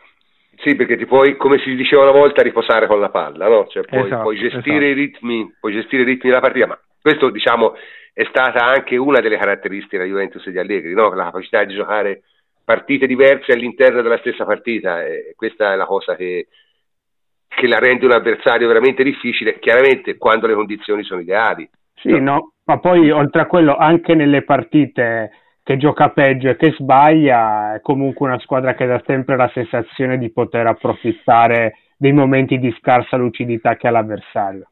Sì, 0.57 0.75
perché 0.75 0.95
ti 0.95 1.05
puoi, 1.05 1.35
come 1.35 1.59
si 1.59 1.75
diceva 1.75 2.03
una 2.03 2.11
volta, 2.11 2.41
riposare 2.41 2.87
con 2.87 2.99
la 2.99 3.09
palla, 3.09 3.47
no? 3.47 3.67
Cioè 3.67 3.83
puoi, 3.83 4.05
esatto, 4.05 4.21
puoi 4.21 4.37
gestire, 4.37 4.59
esatto. 4.61 4.83
i 4.83 4.93
ritmi, 4.93 5.55
puoi 5.59 5.73
gestire 5.73 6.03
i 6.03 6.05
ritmi 6.05 6.29
della 6.29 6.41
partita, 6.41 6.67
ma 6.67 6.79
questo 7.01 7.29
diciamo 7.29 7.75
è 8.13 8.23
stata 8.29 8.65
anche 8.65 8.95
una 8.95 9.19
delle 9.19 9.37
caratteristiche 9.37 9.97
della 9.97 10.09
Juventus 10.09 10.45
e 10.45 10.51
di 10.51 10.59
Allegri, 10.59 10.93
no? 10.93 11.11
la 11.13 11.25
capacità 11.25 11.63
di 11.63 11.73
giocare 11.73 12.21
partite 12.63 13.07
diverse 13.07 13.51
all'interno 13.51 14.01
della 14.01 14.19
stessa 14.19 14.45
partita, 14.45 15.03
e 15.03 15.33
questa 15.35 15.73
è 15.73 15.75
la 15.75 15.85
cosa 15.85 16.15
che, 16.15 16.47
che 17.47 17.67
la 17.67 17.79
rende 17.79 18.05
un 18.05 18.13
avversario 18.13 18.67
veramente 18.67 19.03
difficile, 19.03 19.59
chiaramente 19.59 20.17
quando 20.17 20.47
le 20.47 20.53
condizioni 20.53 21.03
sono 21.03 21.21
ideali. 21.21 21.67
Sì, 21.95 22.19
no, 22.19 22.53
ma 22.65 22.79
poi 22.79 23.11
oltre 23.11 23.41
a 23.41 23.45
quello 23.45 23.75
anche 23.75 24.15
nelle 24.15 24.43
partite 24.43 25.31
che 25.63 25.77
gioca 25.77 26.09
peggio 26.09 26.49
e 26.49 26.57
che 26.57 26.73
sbaglia 26.73 27.75
è 27.75 27.81
comunque 27.81 28.27
una 28.27 28.39
squadra 28.39 28.73
che 28.73 28.85
dà 28.85 29.01
sempre 29.05 29.37
la 29.37 29.49
sensazione 29.53 30.17
di 30.17 30.29
poter 30.31 30.67
approfittare 30.67 31.77
dei 31.95 32.11
momenti 32.11 32.59
di 32.59 32.75
scarsa 32.79 33.15
lucidità 33.15 33.77
che 33.77 33.87
ha 33.87 33.91
l'avversario. 33.91 34.69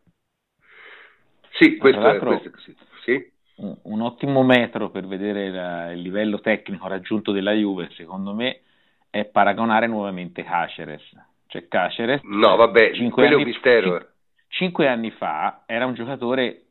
Sì, 1.52 1.78
questo 1.78 2.06
è 2.06 2.18
questo, 2.18 2.52
sì. 2.58 2.76
sì. 3.04 3.32
Un, 3.58 3.78
un, 3.84 4.02
ottimo 4.02 4.44
metro 4.44 4.90
per 4.90 5.06
vedere 5.06 5.50
la, 5.50 5.92
il 5.92 6.02
livello 6.02 6.40
tecnico 6.40 6.88
raggiunto 6.88 7.32
della 7.32 7.54
Juve, 7.54 7.90
secondo 7.92 8.34
me, 8.34 8.62
è 9.10 9.26
paragonare 9.26 9.88
nuovamente 9.88 10.44
Caceres. 10.44 11.04
Cioè 11.48 11.68
Caceres, 11.68 12.22
no, 12.24 12.56
vabbè, 12.56 12.94
cinque 12.94 13.28
anni, 13.28 13.46
mistero. 13.46 14.08
cinque 14.48 14.88
anni 14.88 15.12
fa 15.12 15.64
era 15.66 15.86
un 15.86 15.94
giocatore 15.94 16.71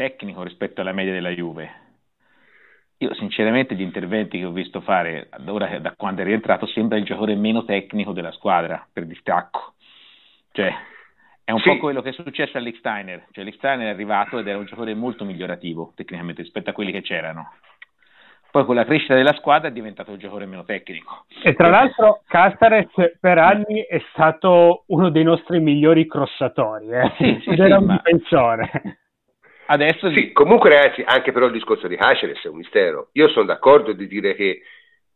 tecnico 0.00 0.42
rispetto 0.42 0.80
alla 0.80 0.94
media 0.94 1.12
della 1.12 1.28
Juve. 1.28 1.88
Io 2.98 3.12
sinceramente 3.16 3.74
gli 3.74 3.82
interventi 3.82 4.38
che 4.38 4.46
ho 4.46 4.50
visto 4.50 4.80
fare 4.80 5.28
ora, 5.46 5.78
da 5.78 5.92
quando 5.94 6.22
è 6.22 6.24
rientrato 6.24 6.64
sembra 6.64 6.96
il 6.96 7.04
giocatore 7.04 7.34
meno 7.34 7.66
tecnico 7.66 8.12
della 8.12 8.32
squadra 8.32 8.86
per 8.90 9.04
distacco. 9.04 9.74
Cioè, 10.52 10.72
è 11.44 11.50
un 11.50 11.58
sì. 11.58 11.68
po' 11.68 11.78
quello 11.78 12.00
che 12.00 12.10
è 12.10 12.12
successo 12.12 12.56
a 12.56 12.60
Licksteiner. 12.60 13.26
Cioè, 13.30 13.44
Licksteiner 13.44 13.88
è 13.88 13.90
arrivato 13.90 14.38
ed 14.38 14.48
era 14.48 14.56
un 14.56 14.64
giocatore 14.64 14.94
molto 14.94 15.26
migliorativo 15.26 15.92
tecnicamente 15.94 16.40
rispetto 16.40 16.70
a 16.70 16.72
quelli 16.72 16.92
che 16.92 17.02
c'erano. 17.02 17.52
Poi 18.50 18.64
con 18.64 18.76
la 18.76 18.86
crescita 18.86 19.14
della 19.14 19.34
squadra 19.34 19.68
è 19.68 19.72
diventato 19.72 20.12
un 20.12 20.18
giocatore 20.18 20.46
meno 20.46 20.64
tecnico. 20.64 21.26
E 21.42 21.54
tra 21.54 21.68
l'altro 21.68 22.22
Castares 22.26 22.88
per 23.20 23.36
anni 23.36 23.82
è 23.82 24.02
stato 24.12 24.84
uno 24.86 25.10
dei 25.10 25.24
nostri 25.24 25.60
migliori 25.60 26.06
crossatori, 26.06 26.88
eh? 26.88 27.12
sì, 27.18 27.38
sì, 27.42 27.50
era 27.50 27.78
un 27.78 27.84
ma... 27.84 28.00
difensore. 28.02 28.99
Adesso 29.70 30.12
sì, 30.12 30.32
comunque 30.32 30.68
ragazzi, 30.68 31.04
anche 31.06 31.30
però 31.30 31.46
il 31.46 31.52
discorso 31.52 31.86
di 31.86 31.94
Caceres 31.94 32.42
è 32.42 32.48
un 32.48 32.56
mistero. 32.56 33.10
Io 33.12 33.28
sono 33.28 33.46
d'accordo 33.46 33.92
di 33.92 34.08
dire 34.08 34.34
che 34.34 34.62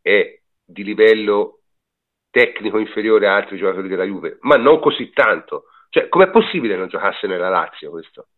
è 0.01 0.39
di 0.65 0.85
livello 0.85 1.59
tecnico 2.31 2.79
inferiore 2.79 3.27
a 3.27 3.35
altri 3.35 3.57
giocatori 3.57 3.89
della 3.89 4.05
Juve, 4.05 4.39
ma 4.43 4.55
non 4.55 4.79
così 4.79 5.11
tanto. 5.11 5.65
Cioè, 5.89 6.09
com'è 6.09 6.31
possibile 6.31 6.77
non 6.77 6.87
giocasse 6.87 7.27
nella 7.27 7.49
Lazio 7.49 7.91
questo? 7.91 8.29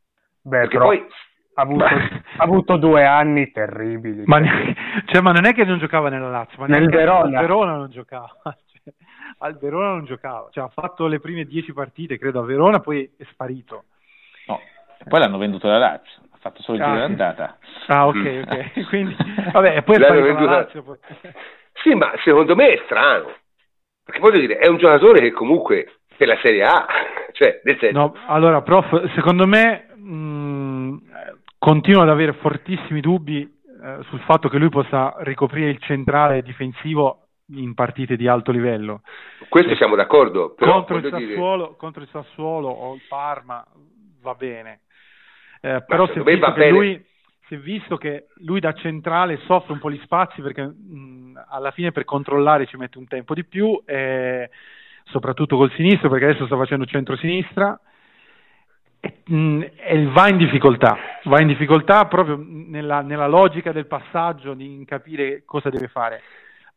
Beh, 0.41 0.61
Perché 0.61 0.79
poi 0.79 1.07
ha 1.55 1.63
avuto, 1.63 1.85
ha 1.85 2.21
avuto, 2.39 2.77
due 2.79 3.05
anni 3.05 3.51
terribili. 3.51 4.23
Ma, 4.25 4.39
ne, 4.39 4.75
cioè, 5.07 5.21
ma, 5.21 5.33
non 5.33 5.45
è 5.45 5.53
che 5.53 5.65
non 5.65 5.79
giocava 5.79 6.09
nella 6.09 6.31
Lazio, 6.31 6.57
ma 6.59 6.67
nel 6.67 6.89
Verona. 6.89 7.41
Al 7.41 7.47
Verona 7.47 7.77
non 7.77 7.91
giocava. 7.91 8.31
Cioè, 8.73 8.95
al 9.39 9.59
Verona 9.59 9.91
non 9.91 10.05
giocava. 10.07 10.49
Cioè, 10.51 10.65
ha 10.65 10.69
fatto 10.69 11.07
le 11.07 11.21
prime 11.21 11.45
dieci 11.45 11.75
partite, 11.75 12.17
credo, 12.17 12.41
a 12.41 12.45
Verona, 12.45 12.81
poi 12.81 13.11
è 13.19 13.25
sparito. 13.25 13.85
Poi 15.09 15.21
l'hanno 15.21 15.39
venduto 15.39 15.69
la 15.69 15.79
Lazio, 15.79 16.23
ha 16.33 16.39
fatto 16.39 16.63
solo 16.63 16.79
il 16.79 16.83
ah, 16.83 16.87
giro 16.87 16.99
d'andata. 16.99 17.59
Ah, 17.87 18.07
ok, 18.07 18.45
ok. 18.45 18.87
Quindi, 18.89 19.17
vabbè, 19.53 19.83
poi 19.83 19.97
è 19.97 19.99
venduto 19.99 20.45
la 20.45 20.51
Lazio. 20.51 20.83
Poi. 20.83 20.97
Sì, 21.83 21.95
ma 21.95 22.11
secondo 22.25 22.57
me 22.57 22.73
è 22.73 22.81
strano. 22.87 23.33
Perché 24.03 24.19
voglio 24.19 24.41
dire, 24.41 24.57
è 24.57 24.67
un 24.67 24.79
giocatore 24.79 25.21
che 25.21 25.31
comunque 25.31 25.99
per 26.17 26.27
la 26.27 26.39
Serie 26.43 26.65
A, 26.65 26.87
cioè, 27.33 27.61
nel 27.65 27.77
senso... 27.79 27.99
No, 27.99 28.15
allora, 28.27 28.63
prof, 28.63 29.13
secondo 29.15 29.47
me 29.47 29.89
mh, 29.95 30.97
continuo 31.59 32.03
ad 32.03 32.09
avere 32.09 32.33
fortissimi 32.33 33.01
dubbi 33.01 33.43
eh, 33.43 33.99
sul 34.09 34.21
fatto 34.21 34.49
che 34.49 34.59
lui 34.59 34.71
possa 34.71 35.15
ricoprire 35.19 35.71
il 35.71 35.79
centrale 35.81 36.43
difensivo 36.43 37.27
in 37.51 37.75
partite 37.75 38.17
di 38.17 38.27
alto 38.27 38.51
livello. 38.51 39.03
Questo 39.49 39.77
siamo 39.77 39.95
d'accordo. 39.95 40.55
Però, 40.55 40.85
contro, 40.85 40.97
il 40.97 41.09
Sassuolo, 41.09 41.65
dire... 41.67 41.77
contro 41.77 42.03
il 42.03 42.09
Sassuolo 42.09 42.69
o 42.69 42.95
il 42.95 43.03
Parma 43.09 43.65
va 44.23 44.35
bene. 44.35 44.81
Eh, 45.61 45.83
però 45.87 46.07
si 46.07 46.19
è, 46.19 46.23
visto 46.23 46.53
che 46.53 46.71
lui, 46.71 47.05
si 47.47 47.55
è 47.55 47.59
visto 47.59 47.97
che 47.97 48.27
lui 48.37 48.61
da 48.61 48.73
centrale 48.73 49.39
soffre 49.47 49.73
un 49.73 49.79
po' 49.79 49.91
gli 49.91 50.01
spazi 50.03 50.43
perché 50.43 50.63
mh, 50.63 51.45
alla 51.49 51.71
fine 51.71 51.93
per 51.93 52.05
controllare 52.05 52.67
ci 52.67 52.77
mette 52.77 52.99
un 52.99 53.07
tempo 53.07 53.35
di 53.35 53.45
più, 53.45 53.81
eh, 53.85 54.51
soprattutto 55.05 55.57
col 55.57 55.73
sinistro 55.73 56.09
perché 56.09 56.27
adesso 56.27 56.47
sta 56.47 56.57
facendo 56.57 56.85
centro-sinistra. 56.87 57.79
va 59.29 60.29
in 60.29 60.37
difficoltà, 60.37 60.97
va 61.25 61.41
in 61.41 61.47
difficoltà 61.49 62.07
proprio 62.07 62.43
nella, 62.45 63.03
nella 63.03 63.29
logica 63.29 63.73
del 63.73 63.87
passaggio, 63.87 64.55
di 64.55 64.85
capire 64.87 65.43
cosa 65.45 65.71
deve 65.71 65.89
fare 65.89 66.23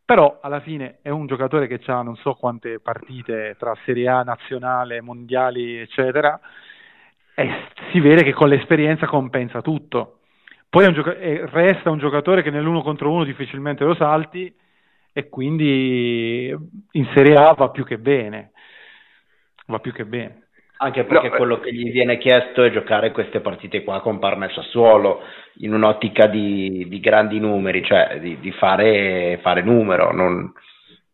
però 0.09 0.39
alla 0.41 0.59
fine 0.61 0.97
è 1.03 1.09
un 1.09 1.27
giocatore 1.27 1.67
che 1.67 1.79
ha 1.85 2.01
non 2.01 2.15
so 2.15 2.33
quante 2.33 2.79
partite 2.79 3.55
tra 3.59 3.77
Serie 3.85 4.07
A, 4.07 4.23
nazionale, 4.23 5.01
mondiali, 5.01 5.77
eccetera, 5.77 6.39
e 7.39 7.67
si 7.91 8.01
vede 8.01 8.23
che 8.23 8.33
con 8.33 8.49
l'esperienza 8.49 9.05
compensa 9.05 9.61
tutto. 9.61 10.19
Poi 10.69 10.85
un 10.85 10.93
gioca- 10.93 11.15
resta 11.17 11.89
un 11.89 11.97
giocatore 11.97 12.43
che 12.43 12.51
nell'uno 12.51 12.81
contro 12.81 13.09
uno 13.09 13.23
difficilmente 13.23 13.85
lo 13.85 13.95
salti 13.95 14.53
e 15.13 15.29
quindi 15.29 16.49
in 16.91 17.07
Serie 17.13 17.35
A 17.35 17.53
va 17.53 17.69
più 17.69 17.85
che 17.85 17.97
bene. 17.97 18.51
Va 19.67 19.79
più 19.79 19.93
che 19.93 20.05
bene. 20.05 20.47
Anche 20.81 21.05
perché 21.05 21.29
no, 21.29 21.35
quello 21.35 21.59
che 21.59 21.73
gli 21.73 21.91
viene 21.91 22.17
chiesto 22.17 22.63
è 22.63 22.71
giocare 22.71 23.11
queste 23.11 23.39
partite 23.39 23.83
qua 23.83 24.01
con 24.01 24.19
Parma 24.19 24.45
e 24.45 24.53
Sassuolo 24.53 25.21
in 25.55 25.73
un'ottica 25.73 26.27
di, 26.27 26.85
di 26.87 26.99
grandi 26.99 27.39
numeri, 27.39 27.83
cioè 27.83 28.19
di, 28.19 28.39
di 28.39 28.51
fare, 28.51 29.39
fare, 29.41 29.61
numero, 29.61 30.11
non, 30.13 30.51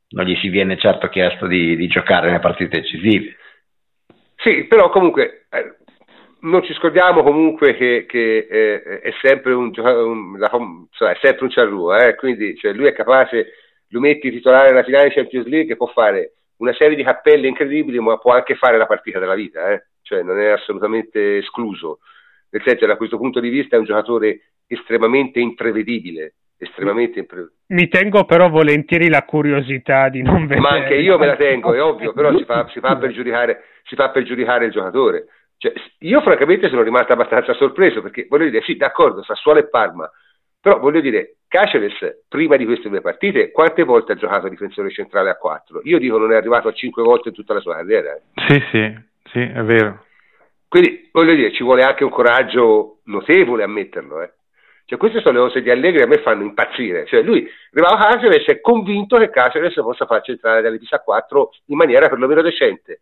non, 0.09 0.25
gli 0.25 0.35
si 0.37 0.49
viene 0.49 0.77
certo 0.77 1.07
chiesto 1.07 1.47
di, 1.47 1.75
di, 1.75 1.87
giocare 1.87 2.27
nelle 2.27 2.39
partite 2.39 2.81
decisive. 2.81 3.35
Sì, 4.35 4.65
però 4.65 4.89
comunque 4.89 5.47
eh, 5.49 5.77
non 6.45 6.63
ci 6.63 6.73
scordiamo 6.73 7.23
comunque 7.23 7.75
che, 7.75 8.05
che 8.07 8.47
eh, 8.49 8.99
è 9.01 9.11
sempre 9.21 9.53
un, 9.53 9.71
un, 9.75 10.37
la, 10.37 10.49
cioè, 10.91 11.11
è 11.11 11.17
sempre 11.21 11.45
un 11.45 11.51
ciarruo, 11.51 11.95
eh, 11.95 12.15
quindi 12.15 12.55
cioè, 12.55 12.73
lui 12.73 12.87
è 12.87 12.93
capace, 12.93 13.53
lo 13.89 13.99
metti 13.99 14.31
titolare 14.31 14.69
nella 14.69 14.83
finale 14.83 15.11
Champions 15.11 15.47
League 15.47 15.75
può 15.75 15.87
fare 15.87 16.33
una 16.57 16.73
serie 16.73 16.95
di 16.95 17.03
cappelle 17.03 17.47
incredibili, 17.47 17.99
ma 17.99 18.17
può 18.17 18.33
anche 18.33 18.55
fare 18.55 18.77
la 18.77 18.85
partita 18.85 19.19
della 19.19 19.35
vita, 19.35 19.71
eh? 19.71 19.85
cioè 20.01 20.21
non 20.21 20.39
è 20.39 20.47
assolutamente 20.47 21.37
escluso. 21.37 21.99
Nel 22.51 22.61
senso, 22.63 22.85
da 22.85 22.95
questo 22.95 23.17
punto 23.17 23.39
di 23.39 23.49
vista 23.49 23.75
è 23.75 23.79
un 23.79 23.85
giocatore 23.85 24.51
estremamente 24.67 25.39
imprevedibile. 25.39 26.35
Estremamente 26.57 27.19
imprevedibile. 27.19 27.63
Mi 27.67 27.89
tengo 27.89 28.23
però 28.23 28.49
volentieri 28.49 29.09
la 29.09 29.23
curiosità 29.23 30.07
di 30.07 30.21
non 30.21 30.43
vedere. 30.43 30.61
Ma 30.61 30.69
anche 30.69 30.95
io 30.95 31.17
me 31.17 31.25
la 31.25 31.35
tengo, 31.35 31.73
è 31.73 31.81
ovvio, 31.81 32.13
però 32.13 32.35
si 32.37 32.45
fa, 32.45 32.67
si 32.71 32.79
fa, 32.79 32.95
per, 32.95 33.11
giudicare, 33.11 33.63
si 33.83 33.95
fa 33.95 34.09
per 34.11 34.23
giudicare 34.23 34.65
il 34.65 34.71
giocatore. 34.71 35.25
Cioè, 35.57 35.73
io 35.99 36.21
francamente 36.21 36.69
sono 36.69 36.81
rimasto 36.81 37.13
abbastanza 37.13 37.53
sorpreso 37.53 38.01
perché 38.01 38.27
voglio 38.29 38.49
dire, 38.49 38.63
sì, 38.63 38.75
d'accordo, 38.75 39.23
Sassuolo 39.23 39.59
e 39.59 39.69
Parma, 39.69 40.09
però 40.59 40.79
voglio 40.79 40.99
dire, 40.99 41.35
Caceres, 41.47 42.23
prima 42.27 42.55
di 42.55 42.65
queste 42.65 42.89
due 42.89 43.01
partite, 43.01 43.51
quante 43.51 43.83
volte 43.83 44.13
ha 44.13 44.15
giocato 44.15 44.49
difensore 44.49 44.89
centrale 44.89 45.29
a 45.29 45.37
4? 45.37 45.81
Io 45.83 45.99
dico 45.99 46.17
non 46.17 46.31
è 46.31 46.35
arrivato 46.35 46.67
a 46.67 46.73
5 46.73 47.03
volte 47.03 47.29
in 47.29 47.35
tutta 47.35 47.53
la 47.53 47.59
sua 47.59 47.75
carriera. 47.75 48.13
Eh. 48.13 48.21
Sì, 48.47 48.63
sì, 48.71 48.99
sì, 49.31 49.39
è 49.39 49.63
vero. 49.63 50.05
Quindi, 50.67 51.09
voglio 51.11 51.35
dire, 51.35 51.53
ci 51.53 51.63
vuole 51.63 51.83
anche 51.83 52.03
un 52.03 52.09
coraggio 52.09 52.99
notevole 53.05 53.63
a 53.63 53.67
metterlo, 53.67 54.21
eh. 54.21 54.33
Cioè, 54.85 54.99
queste 54.99 55.21
sono 55.21 55.39
le 55.39 55.45
cose 55.47 55.61
di 55.61 55.71
Allegri 55.71 55.97
che 55.97 56.03
a 56.03 56.07
me 56.07 56.21
fanno 56.21 56.43
impazzire. 56.43 57.05
Cioè, 57.05 57.21
lui 57.21 57.47
arrivava 57.71 57.97
a 57.97 58.11
Caceres 58.11 58.45
è 58.45 58.59
convinto 58.61 59.17
che 59.17 59.31
Caceres 59.31 59.73
possa 59.75 60.05
far 60.05 60.21
centrare 60.21 60.61
dalle 60.61 60.79
a 60.89 60.99
4 60.99 61.49
in 61.67 61.77
maniera 61.77 62.07
perlomeno 62.07 62.41
decente. 62.41 62.99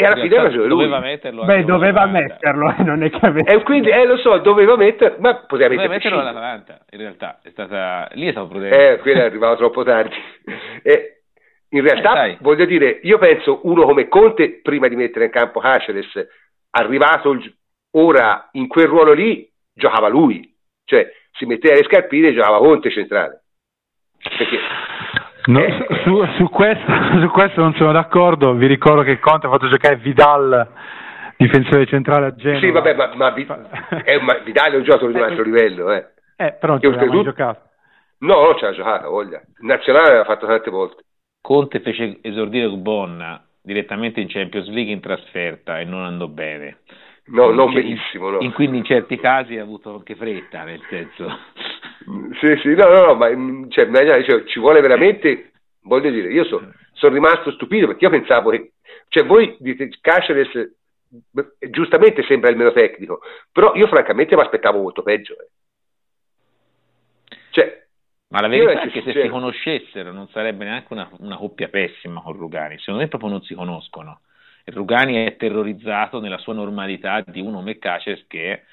E 0.00 0.04
alla 0.04 0.14
fine 0.14 0.36
ha 0.36 0.42
ragione 0.42 0.68
lui. 0.68 0.84
Doveva 0.84 1.00
metterlo. 1.00 1.44
Beh, 1.44 1.64
doveva 1.64 2.06
metterlo, 2.06 2.72
eh, 2.72 2.84
non 2.84 3.02
è 3.02 3.10
che 3.10 3.18
avesse... 3.20 3.52
E 3.52 3.62
quindi, 3.64 3.88
eh, 3.88 4.06
lo 4.06 4.16
so, 4.18 4.38
doveva 4.38 4.76
metterlo, 4.76 5.16
ma 5.18 5.34
poteva 5.44 5.74
doveva 5.74 5.92
metterlo 5.92 6.20
all'Atalanta, 6.20 6.84
in 6.90 7.00
realtà. 7.00 7.40
È 7.42 7.50
stata... 7.50 8.08
Lì 8.12 8.28
è 8.28 8.30
stato 8.30 8.46
prudente. 8.46 8.92
Eh, 8.92 8.98
quello 8.98 9.22
è 9.22 9.24
arrivato 9.24 9.56
troppo 9.56 9.82
tardi. 9.82 10.14
E 10.84 11.22
in 11.70 11.82
realtà, 11.82 12.26
eh, 12.26 12.38
voglio 12.40 12.64
dire, 12.64 13.00
io 13.02 13.18
penso 13.18 13.58
uno 13.64 13.82
come 13.86 14.06
Conte, 14.06 14.60
prima 14.62 14.86
di 14.86 14.94
mettere 14.94 15.24
in 15.24 15.30
campo 15.32 15.58
Caceres, 15.58 16.28
arrivato 16.70 17.32
il... 17.32 17.52
ora 17.96 18.50
in 18.52 18.68
quel 18.68 18.86
ruolo 18.86 19.12
lì, 19.12 19.50
giocava 19.74 20.06
lui. 20.06 20.48
Cioè, 20.84 21.12
si 21.32 21.44
metteva 21.44 21.74
le 21.74 21.82
scarpine 21.82 22.28
e 22.28 22.34
giocava 22.34 22.58
Conte 22.58 22.92
centrale. 22.92 23.42
Perché 24.22 24.58
No, 25.48 25.60
su, 26.04 26.24
su, 26.36 26.48
questo, 26.50 26.84
su, 27.20 27.28
questo, 27.30 27.62
non 27.62 27.74
sono 27.74 27.92
d'accordo, 27.92 28.52
vi 28.52 28.66
ricordo 28.66 29.02
che 29.02 29.18
Conte 29.18 29.46
ha 29.46 29.50
fatto 29.50 29.68
giocare 29.68 29.96
Vidal, 29.96 30.68
difensore 31.38 31.86
centrale 31.86 32.26
a 32.26 32.34
Genova. 32.34 32.60
Sì, 32.60 32.70
vabbè, 32.70 32.94
ma, 32.94 33.14
ma, 33.14 33.34
è, 33.34 34.18
ma 34.20 34.38
Vidal 34.44 34.72
è 34.72 34.76
un 34.76 34.82
giocatore 34.82 35.12
di 35.12 35.18
un 35.18 35.24
altro 35.24 35.42
livello. 35.42 35.90
Eh, 35.90 36.06
eh 36.36 36.52
però 36.52 36.72
non 36.72 36.80
ci 36.80 36.86
aveva 36.86 37.12
mai 37.14 37.24
giocato. 37.24 37.60
No, 38.18 38.42
non 38.42 38.58
ce 38.58 38.66
l'ha 38.66 38.72
giocata, 38.72 39.08
voglia. 39.08 39.38
Il 39.38 39.66
nazionale 39.66 40.16
l'ha 40.16 40.24
fatto 40.24 40.46
tante 40.46 40.70
volte. 40.70 41.04
Conte 41.40 41.80
fece 41.80 42.18
esordire 42.20 42.68
Bonna 42.68 43.42
direttamente 43.62 44.20
in 44.20 44.28
Champions 44.28 44.68
League 44.68 44.92
in 44.92 45.00
trasferta 45.00 45.80
e 45.80 45.84
non 45.84 46.02
andò 46.02 46.26
bene. 46.26 46.80
No, 47.26 47.50
non 47.50 47.72
benissimo. 47.72 48.28
No. 48.30 48.38
In, 48.40 48.52
quindi 48.52 48.78
in 48.78 48.84
certi 48.84 49.18
casi 49.18 49.56
ha 49.56 49.62
avuto 49.62 49.94
anche 49.94 50.14
fretta, 50.14 50.64
nel 50.64 50.82
senso. 50.90 51.26
Sì, 52.40 52.56
sì, 52.62 52.74
no, 52.74 52.88
no, 52.88 53.06
no, 53.06 53.14
ma 53.14 53.28
mm, 53.28 53.70
cioè, 53.70 53.90
cioè, 54.24 54.44
ci 54.44 54.60
vuole 54.60 54.80
veramente, 54.80 55.52
voglio 55.82 56.10
dire, 56.10 56.32
io 56.32 56.44
so, 56.44 56.72
sono 56.92 57.14
rimasto 57.14 57.50
stupito 57.52 57.86
perché 57.86 58.04
io 58.04 58.10
pensavo 58.10 58.50
che, 58.50 58.72
cioè 59.08 59.24
voi 59.24 59.56
dite 59.58 59.88
Caceres 60.00 60.76
giustamente 61.70 62.22
sembra 62.24 62.50
il 62.50 62.56
meno 62.56 62.72
tecnico, 62.72 63.20
però 63.50 63.74
io 63.74 63.86
francamente 63.86 64.34
mi 64.34 64.42
aspettavo 64.42 64.80
molto 64.80 65.02
peggio. 65.02 65.34
Eh. 65.34 65.48
Cioè, 67.50 67.86
ma 68.28 68.40
la 68.40 68.48
verità 68.48 68.82
è 68.82 68.90
che 68.90 69.02
se 69.02 69.12
si 69.22 69.28
conoscessero 69.28 70.12
non 70.12 70.28
sarebbe 70.28 70.64
neanche 70.64 70.92
una, 70.92 71.08
una 71.18 71.36
coppia 71.36 71.68
pessima 71.68 72.20
con 72.20 72.34
Rugani, 72.34 72.78
secondo 72.78 73.00
me 73.00 73.08
proprio 73.08 73.30
non 73.30 73.42
si 73.42 73.54
conoscono. 73.54 74.20
Rugani 74.64 75.24
è 75.24 75.36
terrorizzato 75.36 76.20
nella 76.20 76.36
sua 76.36 76.52
normalità 76.52 77.22
di 77.26 77.40
uno 77.40 77.56
come 77.58 77.78
Caceres 77.78 78.26
che, 78.26 78.64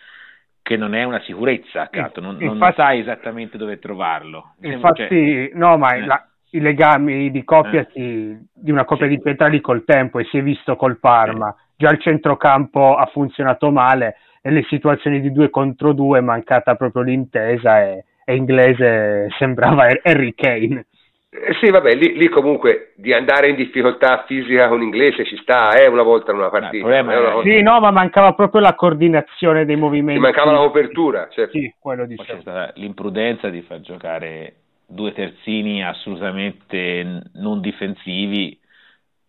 che 0.66 0.78
non 0.78 0.96
è 0.96 1.04
una 1.04 1.20
sicurezza 1.20 1.84
accanto, 1.84 2.22
non, 2.22 2.42
infatti, 2.42 2.58
non 2.58 2.74
sai 2.76 3.00
esattamente 3.02 3.56
dove 3.56 3.78
trovarlo. 3.78 4.56
Infatti, 4.62 5.06
cioè, 5.08 5.52
no, 5.54 5.78
ma 5.78 5.94
eh. 5.94 6.04
la, 6.04 6.28
i 6.50 6.60
legami 6.60 7.30
di 7.30 7.44
coppia 7.44 7.82
eh. 7.82 7.88
si, 7.92 8.48
di 8.52 8.72
una 8.72 8.84
coppia 8.84 9.06
sì. 9.06 9.16
di 9.16 9.22
pietrali 9.22 9.62
col 9.62 9.84
tempo 9.86 10.18
e 10.18 10.24
si 10.24 10.40
è 10.40 10.42
visto 10.42 10.76
col 10.76 10.98
Parma. 10.98 11.50
Eh. 11.50 11.56
Già 11.76 11.92
il 11.92 12.02
centrocampo 12.02 12.96
ha 12.96 13.06
funzionato 13.06 13.70
male 13.70 14.16
e 14.42 14.50
le 14.50 14.64
situazioni 14.64 15.22
di 15.22 15.32
due 15.32 15.52
contro 15.52 15.94
due 15.94 16.18
è 16.18 16.22
mancata 16.22 16.74
proprio 16.74 17.04
l'intesa 17.04 17.84
e, 17.84 18.06
e 18.26 18.36
inglese 18.36 19.28
sembrava 19.38 19.86
Harry 20.02 20.34
Kane. 20.34 20.88
Eh, 21.30 21.54
sì, 21.60 21.70
vabbè, 21.70 21.96
lì, 21.96 22.18
lì, 22.18 22.30
comunque 22.30 22.94
di 22.96 23.14
andare 23.14 23.50
in 23.50 23.56
difficoltà 23.56 24.24
fisica 24.26 24.68
con 24.68 24.80
l'inglese 24.80 25.26
ci 25.26 25.38
sta, 25.38 25.74
eh, 25.74 25.88
una 25.88 26.04
volta 26.04 26.32
in 26.32 26.38
una 26.38 26.50
partita. 26.50 26.88
No, 26.88 27.02
una 27.02 27.32
volta... 27.32 27.50
Sì, 27.50 27.62
no, 27.62 27.80
ma 27.80 27.92
mancava 27.92 28.34
proprio 28.34 28.62
la 28.62 28.76
coordinazione 28.76 29.66
dei 29.66 29.76
movimenti. 29.76 30.20
Ci 30.20 30.26
mancava 30.26 30.52
la 30.52 30.60
copertura, 30.60 31.28
certo. 31.30 31.58
Sì, 31.58 31.74
quello. 31.80 32.08
C'è 32.08 32.38
stata 32.42 32.72
l'imprudenza 32.76 33.50
di 33.50 33.62
far 33.62 33.82
giocare 33.82 34.56
due 34.88 35.14
terzini 35.14 35.84
assolutamente 35.84 37.24
non 37.34 37.60
difensivi 37.60 38.60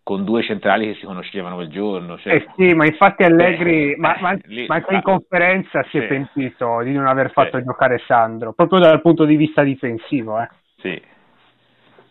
con 0.07 0.23
due 0.23 0.41
centrali 0.41 0.85
che 0.85 0.99
si 0.99 1.05
conoscevano 1.05 1.55
quel 1.55 1.67
giorno. 1.67 2.17
Cioè... 2.17 2.33
Eh 2.33 2.47
sì, 2.55 2.73
ma 2.73 2.85
infatti 2.85 3.23
Allegri, 3.23 3.91
eh, 3.91 3.97
ma, 3.97 4.15
ma, 4.21 4.37
lì, 4.43 4.65
ma, 4.65 4.75
anche 4.75 4.93
in 4.93 5.01
conferenza 5.01 5.83
si 5.89 5.97
è 5.97 6.07
pentito 6.07 6.81
di 6.83 6.93
non 6.93 7.07
aver 7.07 7.31
fatto 7.31 7.57
sì. 7.57 7.65
giocare 7.65 8.01
Sandro, 8.07 8.53
proprio 8.53 8.79
dal 8.79 9.01
punto 9.01 9.25
di 9.25 9.35
vista 9.35 9.63
difensivo. 9.63 10.39
Eh. 10.39 10.47
Sì, 10.77 11.01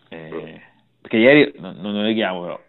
eh, 0.09 0.61
perché 1.01 1.17
ieri, 1.17 1.53
non, 1.59 1.77
non 1.79 1.93
lo 1.93 2.01
neghiamo, 2.01 2.41
però, 2.41 2.59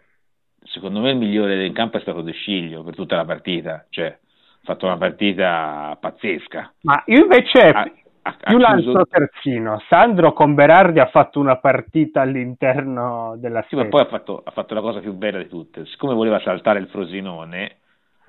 secondo 0.63 0.99
me 0.99 1.11
il 1.11 1.17
migliore 1.17 1.55
del 1.55 1.71
campo 1.73 1.97
è 1.97 2.01
stato 2.01 2.21
De 2.21 2.31
Sciglio 2.31 2.83
per 2.83 2.95
tutta 2.95 3.15
la 3.15 3.25
partita, 3.25 3.85
cioè 3.89 4.07
ha 4.07 4.17
fatto 4.63 4.85
una 4.85 4.97
partita 4.97 5.97
pazzesca. 5.99 6.73
Ma 6.81 7.03
io 7.07 7.23
invece 7.23 7.59
ha, 7.69 7.91
ha, 8.21 8.35
più 8.45 8.57
ha 8.57 8.59
l'altro 8.59 9.05
terzino, 9.05 9.81
Sandro 9.87 10.33
con 10.33 10.53
Berardi 10.53 10.99
ha 10.99 11.07
fatto 11.07 11.39
una 11.39 11.57
partita 11.57 12.21
all'interno 12.21 13.35
della 13.37 13.63
Sì, 13.67 13.75
ma 13.75 13.85
poi 13.85 14.01
ha 14.01 14.07
fatto, 14.07 14.41
ha 14.43 14.51
fatto 14.51 14.73
la 14.73 14.81
cosa 14.81 14.99
più 14.99 15.13
bella 15.13 15.37
di 15.37 15.47
tutte, 15.47 15.85
siccome 15.85 16.13
voleva 16.13 16.39
saltare 16.39 16.79
il 16.79 16.87
Frosinone, 16.87 17.77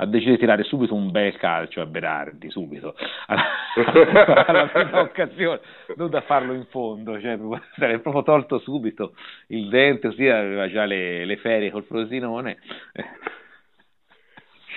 ha 0.00 0.06
deciso 0.06 0.30
di 0.30 0.38
tirare 0.38 0.62
subito 0.62 0.94
un 0.94 1.10
bel 1.10 1.36
calcio 1.36 1.82
a 1.82 1.86
Berardi, 1.86 2.50
subito, 2.50 2.94
alla, 3.26 3.44
alla 4.46 4.66
prima 4.68 5.00
occasione, 5.00 5.60
non 5.96 6.08
da 6.08 6.22
farlo 6.22 6.54
in 6.54 6.64
fondo, 6.70 7.20
cioè 7.20 7.38
sarebbe 7.76 8.00
proprio 8.00 8.22
tolto 8.22 8.58
subito 8.60 9.12
il 9.48 9.68
dente, 9.68 10.08
così 10.08 10.26
aveva 10.26 10.70
già 10.70 10.86
le, 10.86 11.26
le 11.26 11.36
ferie 11.36 11.70
col 11.70 11.84
Frosinone. 11.84 12.58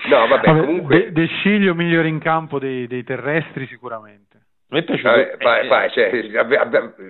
No, 0.10 0.28
vabbè, 0.28 0.46
comunque... 0.46 0.98
De, 0.98 1.12
de 1.14 1.28
Sciglio 1.28 1.74
migliore 1.74 2.10
in 2.10 2.20
campo 2.20 2.60
dei, 2.60 2.88
dei 2.88 3.06
terrestri 3.06 3.66
sicuramente. 3.68 4.42
Mi 4.68 4.80
è 4.80 4.84
piaciuto. 4.84 5.10
Vabbè, 5.10 5.38
vai, 5.38 5.68
vai, 5.70 5.90
cioè, 5.92 6.12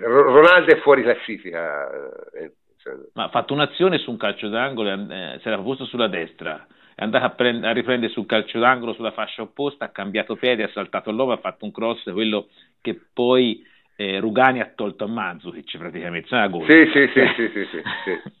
Ronaldo 0.04 0.72
è 0.72 0.76
fuori 0.76 1.02
classifica. 1.02 1.90
Eh, 2.32 2.52
cioè. 2.78 2.92
Ma 3.14 3.24
ha 3.24 3.28
fatto 3.30 3.54
un'azione 3.54 3.98
su 3.98 4.12
un 4.12 4.18
calcio 4.18 4.48
d'angolo, 4.48 4.92
eh, 4.92 5.38
si 5.40 5.48
era 5.48 5.58
posto 5.58 5.84
sulla 5.86 6.06
destra, 6.06 6.64
è 6.94 7.02
andato 7.02 7.24
a, 7.24 7.30
prend- 7.30 7.64
a, 7.64 7.72
riprendere 7.72 8.12
sul 8.12 8.26
calcio 8.26 8.58
d'angolo 8.58 8.92
sulla 8.92 9.10
fascia 9.10 9.42
opposta, 9.42 9.86
ha 9.86 9.90
cambiato 9.90 10.36
piede, 10.36 10.62
ha 10.62 10.70
saltato 10.72 11.10
l'uomo, 11.10 11.32
ha 11.32 11.38
fatto 11.38 11.64
un 11.64 11.72
cross, 11.72 12.10
quello 12.12 12.48
che 12.80 13.00
poi 13.12 13.64
eh, 13.96 14.20
Rugani 14.20 14.60
ha 14.60 14.72
tolto 14.74 15.04
a 15.04 15.08
Mandzukic 15.08 15.76
praticamente, 15.78 16.28
sì, 16.28 16.90
sì, 16.92 17.10
sì, 17.12 17.26
sì, 17.36 17.48
sì, 17.52 17.64
sì, 18.04 18.22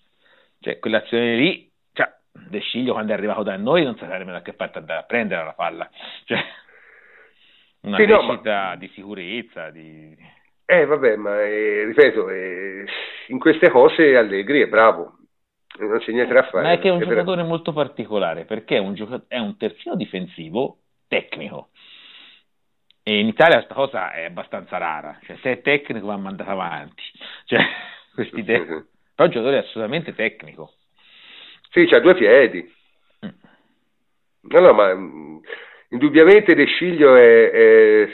cioè 0.60 0.78
quell'azione 0.78 1.36
lì, 1.36 1.70
cioè, 1.92 2.08
De 2.32 2.60
Sciglio 2.60 2.92
quando 2.92 3.12
è 3.12 3.14
arrivato 3.14 3.42
da 3.42 3.56
noi 3.56 3.84
non 3.84 3.96
sapeva 3.96 4.18
nemmeno 4.18 4.42
che 4.42 4.52
parte 4.52 4.78
andare 4.78 5.00
a 5.00 5.04
prendere 5.04 5.44
la 5.44 5.52
palla. 5.52 5.90
Cioè, 6.24 6.38
una 7.82 7.96
sì, 7.96 8.04
crescita 8.04 8.62
no, 8.62 8.68
ma... 8.68 8.76
di 8.76 8.90
sicurezza, 8.94 9.70
di... 9.70 10.16
Eh 10.66 10.86
vabbè, 10.86 11.16
ma 11.16 11.42
eh, 11.42 11.84
ripeto, 11.84 12.30
eh, 12.30 12.86
in 13.28 13.38
queste 13.38 13.68
cose 13.68 14.16
Allegri 14.16 14.62
è 14.62 14.66
bravo, 14.66 15.18
non 15.78 15.98
c'è 15.98 16.12
niente 16.12 16.32
da 16.32 16.44
fare. 16.44 16.62
Ma 16.62 16.72
è 16.72 16.78
che 16.78 16.88
è 16.88 16.92
un 16.92 17.00
è 17.02 17.04
giocatore 17.04 17.36
vero. 17.36 17.48
molto 17.48 17.72
particolare, 17.72 18.44
perché 18.44 18.76
è 18.76 18.80
un, 18.80 18.94
giocat- 18.94 19.26
è 19.28 19.38
un 19.38 19.56
terzino 19.56 19.96
difensivo 19.96 20.78
tecnico. 21.08 21.70
E 23.02 23.18
in 23.18 23.26
Italia 23.28 23.56
questa 23.56 23.74
cosa 23.74 24.12
è 24.12 24.24
abbastanza 24.24 24.78
rara, 24.78 25.18
cioè 25.24 25.36
se 25.42 25.52
è 25.52 25.60
tecnico 25.60 26.06
va 26.06 26.16
mandato 26.16 26.50
avanti. 26.50 27.02
Cioè, 27.44 27.60
quest'idea. 28.14 28.64
Però 28.64 28.84
è 29.16 29.22
un 29.22 29.30
giocatore 29.30 29.58
assolutamente 29.58 30.14
tecnico. 30.14 30.72
Sì, 31.70 31.86
c'ha 31.86 32.00
due 32.00 32.14
piedi. 32.14 32.72
Mm. 33.26 33.28
No, 34.42 34.60
no, 34.60 34.72
ma 34.72 34.94
mm, 34.94 35.38
indubbiamente 35.90 36.54
De 36.54 36.66
Sciglio 36.66 37.16
è, 37.16 37.50
è, 37.50 38.08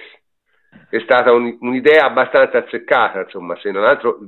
è 0.88 1.00
stata 1.00 1.32
un, 1.32 1.56
un'idea 1.60 2.06
abbastanza 2.06 2.58
azzeccata, 2.58 3.20
insomma, 3.20 3.56
se 3.58 3.70
non 3.70 3.84
altro 3.84 4.18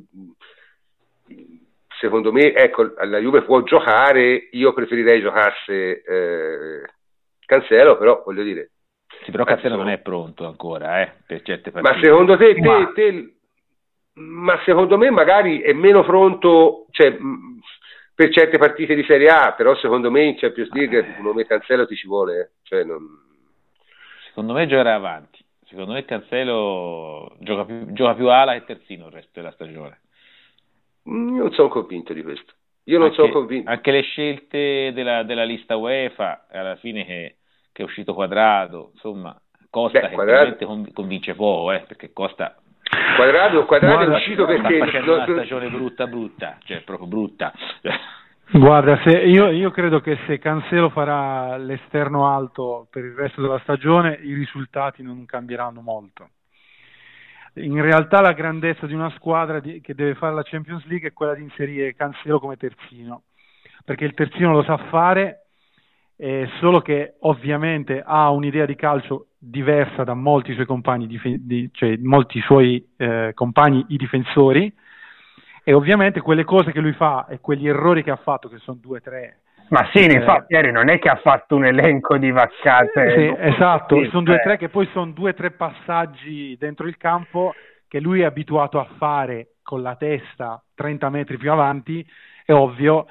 secondo 2.03 2.33
me, 2.33 2.53
ecco, 2.53 2.95
la 3.05 3.19
Juve 3.19 3.43
può 3.43 3.63
giocare, 3.63 4.49
io 4.51 4.73
preferirei 4.73 5.21
giocasse 5.21 6.03
eh, 6.03 6.83
Cancelo, 7.47 7.97
però 7.97 8.23
voglio 8.25 8.43
dire... 8.43 8.71
Sì, 9.23 9.31
però 9.31 9.45
Cancelo 9.45 9.77
non 9.77 9.89
è 9.89 9.99
pronto 9.99 10.45
ancora, 10.45 11.01
eh, 11.01 11.13
per 11.25 11.43
certe 11.43 11.71
partite. 11.71 11.95
Ma 11.95 12.03
secondo 12.03 12.37
te, 12.37 12.55
te, 12.55 12.93
te, 12.93 13.35
ma 14.15 14.61
secondo 14.65 14.99
me 14.99 15.11
magari 15.11 15.61
è 15.61 15.73
meno 15.73 16.03
pronto, 16.03 16.87
cioè, 16.91 17.17
per 18.13 18.33
certe 18.33 18.59
partite 18.59 18.97
di 18.97 19.05
Serie 19.05 19.29
A, 19.29 19.53
però 19.53 19.77
secondo 19.77 20.11
me 20.11 20.25
in 20.25 20.37
Champions 20.37 20.73
League 20.73 20.99
ah, 20.99 21.19
un 21.19 21.25
nome 21.25 21.47
Cancelo 21.47 21.87
ti 21.87 21.95
ci 21.95 22.09
vuole. 22.09 22.41
Eh. 22.41 22.51
Cioè 22.65 22.83
non... 22.83 23.01
Secondo 24.27 24.55
me 24.55 24.67
giocherà 24.67 24.95
avanti. 24.95 25.39
Secondo 25.69 25.93
me 25.93 26.05
Cancelo 26.05 27.37
gioca 27.39 27.65
più, 27.65 27.93
gioca 27.93 28.15
più 28.15 28.29
ala 28.29 28.55
e 28.55 28.65
terzino 28.65 29.07
il 29.07 29.13
resto 29.13 29.31
della 29.35 29.53
stagione. 29.53 30.01
Mm, 31.09 31.37
non 31.37 31.53
sono 31.53 31.69
convinto 31.69 32.13
di 32.13 32.23
questo. 32.23 32.53
Io 32.85 32.99
non 32.99 33.09
anche, 33.09 33.21
sono 33.21 33.33
convinto. 33.33 33.71
Anche 33.71 33.91
le 33.91 34.03
scelte 34.03 34.93
della, 34.93 35.23
della 35.23 35.45
lista 35.45 35.77
UEFA, 35.77 36.47
alla 36.51 36.77
fine 36.77 37.05
che, 37.05 37.37
che, 37.73 37.83
è 37.83 37.85
uscito 37.85 38.15
quadrato, 38.15 38.91
insomma, 38.95 39.39
Costa 39.71 40.01
Beh, 40.01 40.09
che 40.09 40.15
quadrato... 40.15 40.87
convince 40.93 41.35
poco, 41.35 41.73
eh, 41.73 41.81
perché 41.81 42.13
Costa 42.13 42.57
Quadrado, 43.17 43.65
quadrado 43.65 44.13
è 44.13 44.17
uscito 44.17 44.45
perché 44.45 44.77
sta 44.77 44.85
facendo 44.85 45.15
una 45.15 45.25
stagione 45.25 45.69
brutta 45.71 46.07
brutta, 46.07 46.59
cioè 46.65 46.83
proprio 46.83 47.07
brutta. 47.07 47.53
Guarda, 48.53 49.01
io, 49.25 49.49
io, 49.49 49.71
credo 49.71 50.01
che 50.01 50.19
se 50.27 50.39
Cancelo 50.39 50.91
farà 50.91 51.57
l'esterno 51.57 52.29
alto 52.29 52.87
per 52.91 53.05
il 53.05 53.15
resto 53.15 53.41
della 53.41 53.59
stagione, 53.61 54.19
i 54.23 54.35
risultati 54.35 55.03
non 55.03 55.25
cambieranno 55.25 55.81
molto. 55.81 56.29
In 57.55 57.83
realtà 57.83 58.21
la 58.21 58.33
grandezza 58.33 58.87
di 58.87 58.95
una 58.95 59.11
squadra 59.11 59.61
di, 59.61 59.81
che 59.83 59.95
deve 59.95 60.15
fare 60.15 60.35
la 60.35 60.43
Champions 60.43 60.85
League 60.87 61.09
è 61.09 61.13
quella 61.13 61.35
di 61.35 61.43
inserire 61.43 61.95
Cancelo 61.95 62.41
come 62.41 62.57
terzino, 62.57 63.25
perché 63.85 64.05
il 64.05 64.15
terzino 64.15 64.53
lo 64.53 64.63
sa 64.63 64.79
fare 64.89 65.43
eh, 66.17 66.49
solo 66.61 66.81
che 66.81 67.17
ovviamente 67.21 68.03
ha 68.05 68.31
un'idea 68.31 68.65
di 68.65 68.75
calcio 68.75 69.27
diversa 69.37 70.05
da 70.05 70.15
molti 70.15 70.55
suoi 70.55 70.67
compagni, 70.67 71.07
dif- 71.07 71.37
di, 71.41 71.69
cioè 71.73 71.97
molti 71.99 72.41
suoi 72.41 72.87
eh, 72.97 73.33
compagni 73.35 73.85
i 73.89 73.97
difensori 73.97 74.73
e 75.65 75.73
ovviamente 75.73 76.21
quelle 76.21 76.45
cose 76.45 76.73
che 76.73 76.81
lui 76.81 76.93
fa 76.93 77.27
e 77.27 77.41
quegli 77.41 77.69
errori 77.69 78.03
che 78.03 78.11
ha 78.11 78.17
fatto, 78.17 78.49
che 78.49 78.59
sono 78.59 78.79
due 78.81 78.99
o 78.99 79.01
tre, 79.01 79.41
ma 79.73 79.89
sì, 79.91 80.01
eh, 80.05 80.13
infatti 80.13 80.53
ieri 80.53 80.71
non 80.71 80.91
è 80.91 80.99
che 80.99 81.09
ha 81.09 81.17
fatto 81.17 81.57
un 81.57 81.65
elenco 81.65 82.19
di 82.19 82.31
vaccate. 82.31 83.15
Sì, 83.17 83.35
esatto, 83.39 84.03
sì, 84.03 84.11
sono 84.11 84.23
due 84.23 84.35
o 84.35 84.41
tre 84.43 84.59
che 84.59 84.69
poi 84.69 84.87
sono 84.93 85.13
due 85.13 85.31
o 85.31 85.35
tre 85.35 85.51
passaggi 85.51 86.57
dentro 86.59 86.87
il 86.87 86.99
campo 86.99 87.55
che 87.89 87.99
lui 87.99 88.21
è 88.21 88.25
abituato 88.25 88.79
a 88.79 88.87
fare 88.99 89.55
con 89.63 89.81
la 89.81 89.97
testa 89.97 90.63
30 90.75 91.09
metri 91.09 91.39
più 91.39 91.51
avanti, 91.51 92.07
è 92.45 92.53
ovvio 92.53 93.07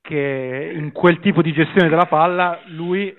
che 0.00 0.72
in 0.74 0.90
quel 0.90 1.20
tipo 1.20 1.42
di 1.42 1.52
gestione 1.52 1.90
della 1.90 2.06
palla 2.06 2.60
lui 2.68 3.14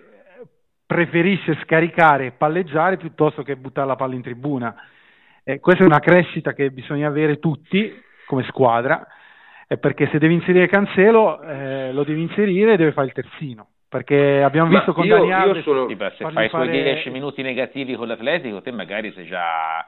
preferisce 0.88 1.60
scaricare 1.62 2.26
e 2.26 2.32
palleggiare 2.32 2.98
piuttosto 2.98 3.44
che 3.44 3.56
buttare 3.56 3.88
la 3.88 3.96
palla 3.96 4.16
in 4.16 4.24
tribuna. 4.24 4.76
Eh, 5.44 5.60
questa 5.60 5.84
è 5.84 5.86
una 5.86 6.00
crescita 6.00 6.54
che 6.54 6.72
bisogna 6.72 7.08
avere 7.08 7.38
tutti 7.38 8.02
come 8.26 8.44
squadra, 8.44 9.06
eh, 9.74 9.78
perché 9.78 10.08
se 10.12 10.20
devi 10.20 10.34
inserire 10.36 10.68
Cancelo 10.68 11.42
eh, 11.42 11.92
lo 11.92 12.04
devi 12.04 12.22
inserire 12.22 12.74
e 12.74 12.78
deve 12.78 12.92
fare 12.92 13.08
il 13.08 13.14
terzino. 13.14 13.68
Perché 13.90 14.42
abbiamo 14.42 14.70
visto 14.70 14.88
Ma 14.88 14.94
con 14.94 15.06
io, 15.06 15.18
Dani 15.18 15.34
Alves, 15.34 15.64
sono... 15.64 15.88
se 15.88 16.32
fai 16.32 16.50
fare... 16.50 16.72
10 16.72 17.12
minuti 17.12 17.44
negativi 17.44 17.96
con 17.96 18.08
l'Atletico, 18.08 18.62
te 18.62 18.72
magari 18.72 19.12
sei 19.14 19.28
già 19.28 19.86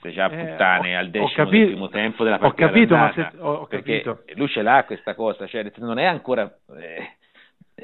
sei 0.00 0.12
già 0.12 0.28
eh, 0.28 0.36
puttane 0.36 0.90
eh, 0.90 0.94
al 0.94 1.08
decimo 1.08 1.30
capito, 1.34 1.56
del 1.56 1.66
primo 1.68 1.88
tempo 1.88 2.24
della 2.24 2.38
partita. 2.38 2.64
Ho 2.64 2.68
capito, 2.68 2.96
ma 2.96 3.12
se, 3.14 3.30
ho, 3.38 3.52
ho 3.52 3.66
capito. 3.66 4.22
lui 4.34 4.48
ce 4.48 4.62
l'ha 4.62 4.84
questa 4.84 5.14
cosa, 5.14 5.46
cioè 5.46 5.70
non 5.76 5.98
è 5.98 6.04
ancora 6.04 6.42
eh, 6.76 7.16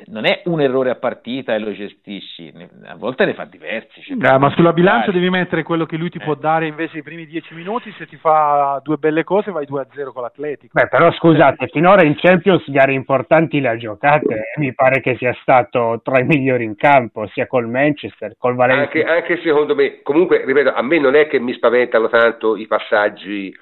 non 0.06 0.24
è 0.24 0.42
un 0.44 0.60
errore 0.60 0.90
a 0.90 0.94
partita 0.94 1.52
e 1.52 1.58
lo 1.58 1.72
gestisci, 1.72 2.52
a 2.84 2.94
volte 2.94 3.24
ne 3.24 3.34
fa 3.34 3.44
diversi. 3.44 4.00
Cioè 4.02 4.16
eh, 4.16 4.38
ma 4.38 4.50
sulla 4.50 4.72
bilancia 4.72 5.10
devi 5.10 5.28
mettere 5.28 5.64
quello 5.64 5.84
che 5.84 5.96
lui 5.96 6.10
ti 6.10 6.18
eh. 6.18 6.24
può 6.24 6.34
dare 6.36 6.68
invece 6.68 6.98
i 6.98 7.02
primi 7.02 7.26
dieci 7.26 7.54
minuti, 7.54 7.92
se 7.98 8.06
ti 8.06 8.16
fa 8.16 8.80
due 8.84 8.98
belle 8.98 9.24
cose 9.24 9.50
vai 9.50 9.66
2-0 9.66 10.12
con 10.12 10.22
l'Atletico. 10.22 10.78
Beh, 10.78 10.86
però 10.86 11.10
scusate, 11.12 11.66
finora 11.68 12.04
in 12.04 12.14
Champions 12.16 12.70
gare 12.70 12.92
importanti 12.92 13.60
le 13.60 13.68
ha 13.68 13.76
giocate, 13.76 14.52
mi 14.58 14.72
pare 14.74 15.00
che 15.00 15.16
sia 15.16 15.36
stato 15.42 16.00
tra 16.04 16.20
i 16.20 16.24
migliori 16.24 16.64
in 16.64 16.76
campo, 16.76 17.26
sia 17.28 17.48
col 17.48 17.68
Manchester, 17.68 18.34
col 18.38 18.54
Valencia. 18.54 18.82
Anche, 18.82 19.04
anche 19.04 19.40
secondo 19.42 19.74
me, 19.74 20.02
comunque, 20.02 20.44
ripeto, 20.44 20.72
a 20.72 20.82
me 20.82 21.00
non 21.00 21.16
è 21.16 21.26
che 21.26 21.40
mi 21.40 21.52
spaventano 21.54 22.08
tanto 22.08 22.56
i 22.56 22.68
passaggi, 22.68 23.52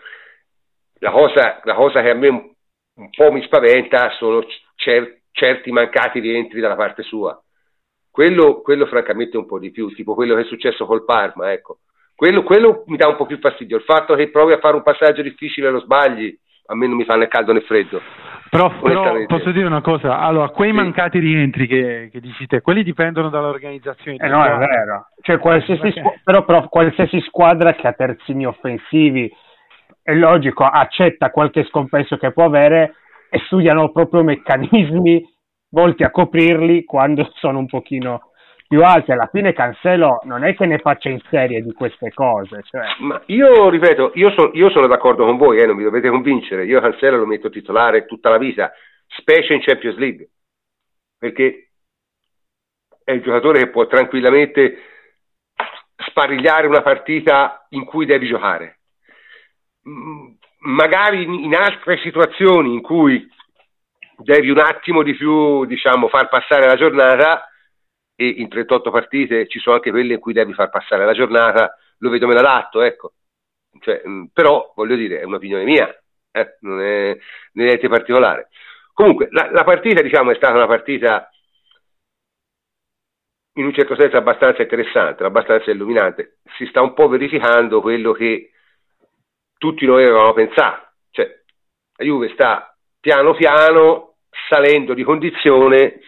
la 1.01 1.11
cosa, 1.11 1.61
la 1.65 1.75
cosa 1.75 2.03
che 2.03 2.11
a 2.11 2.15
me 2.15 2.29
un, 2.29 2.51
un 2.97 3.11
po' 3.17 3.33
mi 3.33 3.43
spaventa 3.43 4.11
sono 4.11 4.45
certi 4.75 5.18
certi 5.39 5.71
mancati 5.71 6.19
rientri 6.19 6.61
dalla 6.61 6.75
parte 6.75 7.03
sua. 7.03 7.41
Quello, 8.11 8.61
quello, 8.61 8.87
francamente 8.87 9.37
un 9.37 9.47
po' 9.47 9.61
di 9.61 9.71
più, 9.71 9.89
tipo 9.95 10.15
quello 10.15 10.35
che 10.35 10.41
è 10.41 10.45
successo 10.45 10.85
col 10.85 11.05
Parma, 11.05 11.53
ecco. 11.53 11.79
Quello, 12.17 12.43
quello, 12.43 12.83
mi 12.87 12.97
dà 12.97 13.07
un 13.07 13.15
po' 13.15 13.27
più 13.27 13.39
fastidio. 13.39 13.77
Il 13.77 13.85
fatto 13.85 14.17
che 14.17 14.31
provi 14.31 14.53
a 14.53 14.59
fare 14.59 14.75
un 14.75 14.83
passaggio 14.83 15.23
difficile 15.23 15.69
e 15.69 15.71
lo 15.71 15.81
sbagli, 15.81 16.37
a 16.67 16.75
me 16.75 16.89
non 16.89 16.97
mi 16.97 17.05
fa 17.05 17.15
né 17.15 17.29
caldo 17.29 17.53
né 17.53 17.61
freddo. 17.61 18.01
Però, 18.51 18.81
però 18.81 19.25
posso 19.27 19.53
dire 19.53 19.67
una 19.67 19.83
cosa, 19.83 20.19
allora, 20.19 20.49
quei 20.49 20.71
sì. 20.71 20.77
mancati 20.77 21.19
rientri 21.21 21.69
che, 21.69 22.09
che, 22.11 22.19
dici 22.19 22.47
te, 22.47 22.61
quelli 22.61 22.83
dipendono 22.83 23.29
dall'organizzazione. 23.29 24.17
Eh 24.19 24.29
no, 24.29 24.45
è 24.45 24.57
vero. 24.57 25.09
Cioè, 25.21 25.39
qualsiasi 25.39 25.93
squ- 25.93 26.21
però, 26.25 26.45
però 26.45 26.69
qualsiasi 26.69 27.21
squadra 27.21 27.75
che 27.75 27.87
ha 27.87 27.93
terzini 27.93 28.47
offensivi, 28.47 29.33
è 30.03 30.15
logico, 30.15 30.65
accetta 30.65 31.31
qualche 31.31 31.65
scompenso 31.65 32.17
che 32.17 32.33
può 32.33 32.45
avere 32.45 32.95
e 33.31 33.39
studiano 33.47 33.91
proprio 33.91 34.23
meccanismi 34.23 35.25
volti 35.71 36.03
a 36.03 36.11
coprirli 36.11 36.85
quando 36.85 37.31
sono 37.37 37.59
un 37.59 37.67
pochino 37.67 38.33
più 38.67 38.83
alti. 38.85 39.13
Alla 39.13 39.29
fine 39.33 39.53
Cancelo 39.53 40.21
non 40.25 40.45
è 40.45 40.55
che 40.55 40.67
ne 40.67 40.79
faccia 40.79 41.09
in 41.09 41.21
serie 41.31 41.63
di 41.63 41.73
queste 41.73 42.13
cose. 42.13 42.63
Cioè. 42.63 42.83
Ma 43.01 43.21
io 43.27 43.69
ripeto, 43.69 44.13
io, 44.15 44.31
so, 44.31 44.51
io, 44.53 44.71
sono 44.71 44.87
d'accordo 44.87 45.25
con 45.25 45.37
voi, 45.37 45.59
eh, 45.59 45.67
non 45.67 45.77
mi 45.77 45.85
dovete 45.85 46.09
convincere. 46.09 46.65
Io 46.67 46.81
Cancelo 46.81 47.17
lo 47.17 47.27
metto 47.27 47.51
titolare 47.51 48.07
tutta 48.07 48.29
la 48.29 48.39
vita, 48.39 48.73
specie 49.07 49.55
in 49.55 49.61
Champions 49.61 49.97
League, 49.97 50.29
perché 51.19 51.71
è 53.03 53.13
il 53.13 53.23
giocatore 53.23 53.61
che 53.61 53.71
può 53.71 53.87
tranquillamente 53.87 54.77
sparigliare 56.09 56.67
una 56.67 56.83
partita 56.83 57.67
in 57.71 57.85
cui 57.85 58.05
devi 58.05 58.27
giocare. 58.27 58.81
Mm, 60.67 60.75
magari 60.75 61.23
in, 61.23 61.55
altre 61.55 61.99
situazioni 61.99 62.73
in 62.73 62.83
cui 62.83 63.27
devi 64.17 64.51
un 64.51 64.59
attimo 64.59 65.03
di 65.03 65.15
più 65.15 65.65
diciamo, 65.65 66.09
far 66.09 66.29
passare 66.29 66.67
la 66.67 66.75
giornata 66.75 67.49
e 68.17 68.27
in 68.27 68.49
38 68.49 68.91
partite 68.91 69.47
ci 69.47 69.61
sono 69.61 69.77
anche 69.77 69.91
quelle 69.91 70.15
in 70.15 70.21
cui 70.21 70.33
devi 70.33 70.53
far 70.53 70.71
passare 70.71 71.05
la 71.05 71.13
giornata, 71.13 71.77
lo 71.99 72.11
vedo 72.11 72.27
meno 72.27 72.41
adatto, 72.41 72.83
ecco. 72.83 73.13
Cioè, 73.81 74.03
mh, 74.05 74.31
però 74.33 74.73
voglio 74.75 74.97
dire, 74.97 75.21
è 75.21 75.25
un'opinione 75.25 75.65
mia, 75.65 75.89
eh? 76.33 76.57
non 76.61 76.81
è 76.81 77.17
niente 77.53 77.89
particolare. 77.89 78.49
Comunque, 78.93 79.29
la, 79.31 79.51
la, 79.53 79.63
partita 79.63 80.03
diciamo, 80.03 80.33
è 80.33 80.35
stata 80.35 80.55
una 80.55 80.67
partita 80.67 81.31
in 83.59 83.65
un 83.67 83.73
certo 83.73 83.95
senso 83.95 84.17
abbastanza 84.17 84.63
interessante, 84.63 85.23
abbastanza 85.25 85.71
illuminante. 85.71 86.39
Si 86.57 86.67
sta 86.67 86.83
un 86.83 86.95
po' 86.95 87.09
verificando 87.09 87.81
quello 87.81 88.13
che 88.13 88.51
tutti 89.59 89.85
noi 89.85 90.05
avevamo 90.05 90.33
pensato, 90.33 90.93
cioè 91.11 91.27
la 91.97 92.05
Juve 92.05 92.31
sta 92.31 92.75
piano 93.01 93.35
piano 93.35 94.15
salendo 94.49 94.95
di 94.95 95.03
condizione 95.03 96.01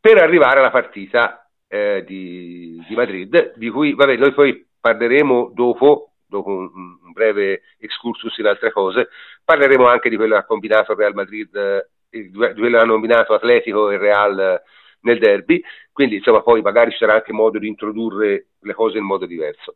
per 0.00 0.18
arrivare 0.18 0.58
alla 0.58 0.70
partita 0.70 1.48
eh, 1.68 2.04
di, 2.06 2.82
di, 2.86 2.94
Madrid, 2.94 3.54
di 3.56 3.70
cui 3.70 3.94
vabbè, 3.94 4.16
noi 4.16 4.32
poi 4.32 4.66
parleremo 4.80 5.52
dopo, 5.54 6.12
dopo 6.26 6.50
un, 6.50 6.70
un, 6.72 7.12
breve 7.12 7.62
excursus 7.78 8.36
in 8.38 8.46
altre 8.46 8.70
cose, 8.70 9.08
parleremo 9.44 9.86
anche 9.86 10.08
di 10.08 10.16
quello 10.16 10.34
che 10.34 10.40
ha 10.40 10.46
combinato 10.46 10.94
Real 10.94 11.14
Madrid 11.14 11.86
il 12.10 12.30
duello 12.30 12.78
ha 12.78 12.84
nominato 12.84 13.34
Atletico 13.34 13.90
e 13.90 13.98
Real 13.98 14.62
nel 15.00 15.18
derby, 15.18 15.62
quindi 15.92 16.16
insomma 16.16 16.42
poi 16.42 16.62
magari 16.62 16.90
ci 16.90 16.98
sarà 16.98 17.14
anche 17.14 17.32
modo 17.32 17.58
di 17.58 17.68
introdurre 17.68 18.46
le 18.60 18.74
cose 18.74 18.98
in 18.98 19.04
modo 19.04 19.26
diverso. 19.26 19.74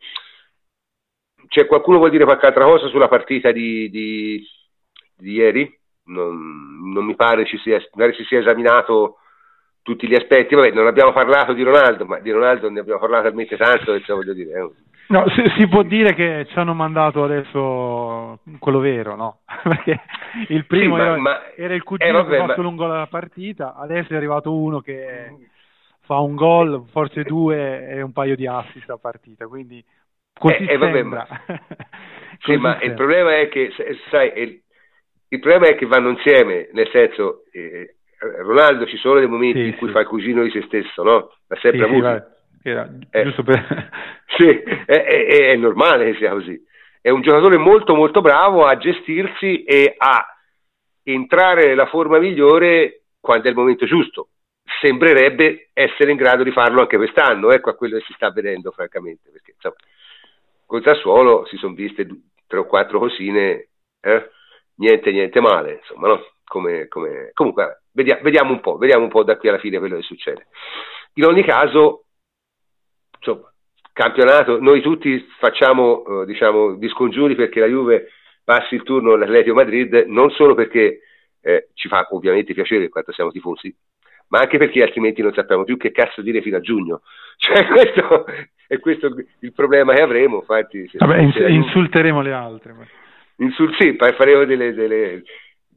C'è 1.48 1.66
qualcuno 1.66 1.98
vuol 1.98 2.10
dire 2.10 2.24
qualche 2.24 2.46
altra 2.46 2.64
cosa 2.64 2.88
sulla 2.88 3.08
partita 3.08 3.52
di, 3.52 3.90
di, 3.90 4.44
di 5.16 5.32
ieri? 5.32 5.78
Non, 6.04 6.92
non, 6.92 7.04
mi 7.04 7.14
pare 7.14 7.44
ci 7.44 7.58
sia, 7.58 7.78
si 7.80 8.24
sia 8.24 8.40
esaminato 8.40 9.18
tutti 9.82 10.08
gli 10.08 10.14
aspetti. 10.14 10.54
Vabbè, 10.54 10.72
non 10.72 10.86
abbiamo 10.86 11.12
parlato 11.12 11.52
di 11.52 11.62
Ronaldo, 11.62 12.04
ma 12.06 12.18
di 12.18 12.30
Ronaldo 12.30 12.70
ne 12.70 12.80
abbiamo 12.80 13.00
parlato 13.00 13.24
talmente 13.24 13.56
tanto 13.56 13.92
che 13.92 14.12
voglio 14.12 14.32
dire. 14.32 14.58
Eh. 14.58 14.70
No, 15.08 15.28
si, 15.28 15.42
si, 15.56 15.68
può 15.68 15.82
dire 15.82 16.14
che 16.14 16.46
ci 16.48 16.58
hanno 16.58 16.74
mandato 16.74 17.22
adesso 17.22 18.38
quello 18.58 18.78
vero, 18.78 19.14
no? 19.14 19.40
Perché 19.62 20.00
il 20.48 20.64
primo 20.64 20.96
sì, 20.96 21.00
ma, 21.00 21.06
era, 21.06 21.16
ma, 21.18 21.54
era, 21.54 21.74
il 21.74 21.82
cugino 21.82 22.08
eh, 22.08 22.22
vabbè, 22.22 22.30
che 22.30 22.36
ha 22.36 22.46
fatto 22.46 22.62
ma... 22.62 22.68
lungo 22.68 22.86
la 22.86 23.06
partita, 23.10 23.74
adesso 23.76 24.12
è 24.12 24.16
arrivato 24.16 24.54
uno 24.54 24.80
che 24.80 25.34
fa 26.00 26.18
un 26.18 26.34
gol, 26.34 26.86
forse 26.90 27.24
due 27.24 27.88
e 27.88 28.00
un 28.00 28.12
paio 28.12 28.36
di 28.36 28.46
assist 28.46 28.88
a 28.88 28.96
partita, 28.96 29.46
quindi 29.46 29.84
così 30.42 30.64
eh, 30.64 30.72
eh, 30.72 30.76
vabbè, 30.76 31.02
ma... 31.02 31.26
sì, 32.42 32.56
ma 32.56 32.80
il 32.80 32.94
problema 32.94 33.38
è 33.38 33.48
che, 33.48 33.72
sai, 34.10 34.32
il, 34.36 34.60
il, 35.28 35.38
problema 35.38 35.68
è 35.68 35.76
che 35.76 35.86
vanno 35.86 36.10
insieme, 36.10 36.68
nel 36.72 36.88
senso, 36.90 37.44
eh, 37.52 37.96
Ronaldo 38.18 38.86
ci 38.86 38.96
sono 38.96 39.20
dei 39.20 39.28
momenti 39.28 39.60
sì, 39.60 39.66
in 39.68 39.76
cui 39.76 39.88
sì. 39.88 39.92
fa 39.92 40.00
il 40.00 40.06
cugino 40.06 40.42
di 40.42 40.50
se 40.50 40.62
stesso, 40.62 41.02
no? 41.02 41.32
L'ha 41.46 41.58
sempre 41.60 41.84
avuto. 41.84 42.26
Era, 42.64 42.88
eh, 43.10 43.22
giusto 43.24 43.42
per... 43.42 43.90
sì, 44.36 44.46
è, 44.46 44.84
è, 44.84 45.26
è, 45.50 45.56
normale 45.56 46.10
che 46.10 46.18
sia 46.18 46.30
così. 46.30 46.60
È 47.00 47.10
un 47.10 47.20
giocatore 47.20 47.56
molto 47.56 47.94
molto 47.94 48.20
bravo 48.20 48.64
a 48.64 48.76
gestirsi 48.76 49.64
e 49.64 49.94
a 49.96 50.24
entrare 51.02 51.66
nella 51.66 51.86
forma 51.86 52.18
migliore 52.18 53.02
quando 53.20 53.46
è 53.46 53.50
il 53.50 53.56
momento 53.56 53.86
giusto. 53.86 54.28
Sembrerebbe 54.80 55.70
essere 55.72 56.12
in 56.12 56.16
grado 56.16 56.44
di 56.44 56.52
farlo 56.52 56.80
anche 56.80 56.96
quest'anno, 56.96 57.50
ecco 57.50 57.70
a 57.70 57.74
quello 57.74 57.98
che 57.98 58.04
si 58.04 58.12
sta 58.14 58.30
vedendo 58.30 58.70
francamente, 58.70 59.30
perché 59.32 59.52
insomma, 59.54 59.74
col 60.72 60.82
Sassuolo 60.82 61.44
si 61.44 61.58
sono 61.58 61.74
viste 61.74 62.08
tre 62.46 62.60
o 62.60 62.64
quattro 62.64 62.98
cosine, 62.98 63.68
eh? 64.00 64.30
niente 64.76 65.12
niente 65.12 65.38
male, 65.38 65.74
insomma, 65.74 66.08
no? 66.08 66.24
Come, 66.44 66.88
come... 66.88 67.30
Comunque, 67.34 67.82
vediamo, 67.92 68.22
vediamo 68.22 68.52
un 68.52 68.60
po', 68.60 68.78
vediamo 68.78 69.04
un 69.04 69.10
po' 69.10 69.22
da 69.22 69.36
qui 69.36 69.50
alla 69.50 69.58
fine 69.58 69.78
quello 69.78 69.96
che 69.96 70.02
succede. 70.02 70.46
In 71.14 71.24
ogni 71.26 71.44
caso, 71.44 72.06
insomma, 73.18 73.52
campionato, 73.92 74.60
noi 74.60 74.80
tutti 74.80 75.18
facciamo 75.38 76.22
eh, 76.22 76.24
diciamo, 76.24 76.76
di 76.76 76.88
scongiuri 76.88 77.34
perché 77.34 77.60
la 77.60 77.66
Juve 77.66 78.08
passi 78.42 78.74
il 78.74 78.82
turno 78.82 79.12
all'Atletico 79.12 79.54
Madrid, 79.54 80.04
non 80.06 80.30
solo 80.30 80.54
perché 80.54 81.00
eh, 81.42 81.68
ci 81.74 81.88
fa 81.88 82.06
ovviamente 82.12 82.54
piacere 82.54 82.88
quanto 82.88 83.12
siamo 83.12 83.30
tifosi, 83.30 83.74
ma 84.28 84.40
anche 84.40 84.58
perché 84.58 84.82
altrimenti 84.82 85.22
non 85.22 85.32
sappiamo 85.32 85.64
più 85.64 85.76
che 85.76 85.92
cazzo 85.92 86.22
dire 86.22 86.42
fino 86.42 86.56
a 86.56 86.60
giugno. 86.60 87.02
Cioè, 87.42 87.66
questo 87.66 88.24
è 88.68 88.78
questo 88.78 89.14
il 89.40 89.52
problema 89.52 89.94
che 89.94 90.02
avremo. 90.02 90.36
Infatti, 90.36 90.88
Vabbè, 90.92 91.18
ins- 91.18 91.36
insulteremo 91.36 92.22
le 92.22 92.32
altre. 92.32 92.74
Insul- 93.38 93.74
sì, 93.76 93.96
faremo 93.98 94.44
delle, 94.44 94.72
delle 94.74 95.22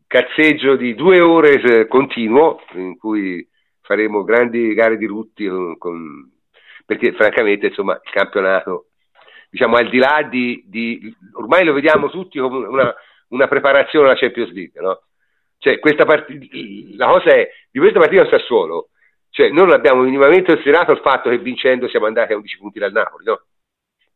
cazzeggio 0.08 0.76
di 0.76 0.94
due 0.94 1.22
ore 1.22 1.88
continuo 1.88 2.62
in 2.74 2.98
cui 2.98 3.48
faremo 3.82 4.24
grandi 4.24 4.74
gare 4.74 4.98
di 4.98 5.06
rutti 5.06 5.48
con, 5.48 5.78
con 5.78 6.30
perché 6.86 7.14
francamente 7.14 7.68
insomma 7.68 7.94
il 7.94 8.12
campionato 8.12 8.88
diciamo 9.50 9.76
al 9.76 9.90
di 9.90 9.98
là 9.98 10.28
di, 10.30 10.64
di 10.68 11.16
ormai 11.34 11.66
lo 11.66 11.74
vediamo 11.74 12.10
tutti 12.10 12.40
come 12.40 12.66
una, 12.68 12.94
una 13.30 13.48
preparazione 13.48 14.06
alla 14.06 14.16
Champions 14.16 14.52
League 14.52 14.80
no? 14.82 15.02
Cioè 15.66 15.80
partita 15.80 16.06
la 16.96 17.08
cosa 17.08 17.34
è 17.34 17.50
di 17.72 17.80
questa 17.80 18.00
partita 18.00 18.22
al 18.22 18.30
Sassuolo 18.30 18.90
cioè 19.32 19.50
noi 19.50 19.66
non 19.66 19.74
abbiamo 19.74 20.04
minimamente 20.04 20.54
considerato 20.54 20.92
il 20.92 21.00
fatto 21.00 21.30
che 21.30 21.40
vincendo 21.40 21.88
siamo 21.88 22.06
andati 22.06 22.34
a 22.34 22.36
11 22.36 22.58
punti 22.60 22.80
dal 22.80 22.92
Napoli 22.92 23.26
no? 23.26 23.42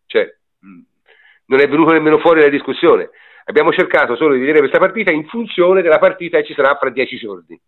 cioè 0.05 0.31
non 1.45 1.59
è 1.59 1.67
venuto 1.67 1.91
nemmeno 1.91 2.19
fuori 2.19 2.41
la 2.41 2.49
discussione 2.49 3.09
abbiamo 3.45 3.71
cercato 3.71 4.15
solo 4.15 4.33
di 4.33 4.39
vedere 4.39 4.59
questa 4.59 4.77
partita 4.77 5.11
in 5.11 5.25
funzione 5.25 5.81
della 5.81 5.97
partita 5.97 6.37
che 6.37 6.45
ci 6.45 6.53
sarà 6.53 6.75
fra 6.75 6.91
10 6.91 7.17
giorni 7.17 7.59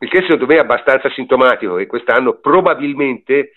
il 0.00 0.08
che 0.10 0.20
secondo 0.20 0.46
me 0.46 0.56
è 0.56 0.58
abbastanza 0.58 1.10
sintomatico 1.10 1.78
e 1.78 1.86
quest'anno 1.86 2.34
probabilmente 2.34 3.52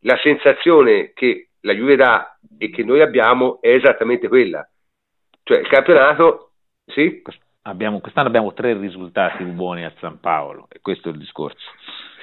la 0.00 0.18
sensazione 0.22 1.12
che 1.14 1.48
la 1.60 1.72
Juve 1.72 1.96
dà 1.96 2.38
e 2.58 2.70
che 2.70 2.84
noi 2.84 3.00
abbiamo 3.00 3.60
è 3.60 3.72
esattamente 3.72 4.28
quella. 4.28 4.68
Cioè 5.42 5.58
il 5.58 5.66
campionato, 5.66 6.52
sì? 6.86 7.22
Abbiamo, 7.68 7.98
quest'anno 7.98 8.28
abbiamo 8.28 8.52
tre 8.52 8.78
risultati 8.78 9.42
buoni 9.42 9.84
a 9.84 9.92
San 9.98 10.20
Paolo 10.20 10.68
e 10.70 10.78
questo 10.80 11.08
è 11.08 11.12
il 11.12 11.18
discorso. 11.18 11.68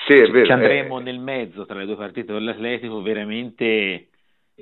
Sì, 0.08 0.18
è 0.18 0.30
vero, 0.30 0.46
Ci 0.46 0.52
andremo 0.52 1.00
eh. 1.00 1.04
nel 1.04 1.20
mezzo 1.20 1.66
tra 1.66 1.78
le 1.78 1.86
due 1.86 1.98
partite 1.98 2.32
dell'Atletico, 2.32 3.02
veramente 3.02 4.08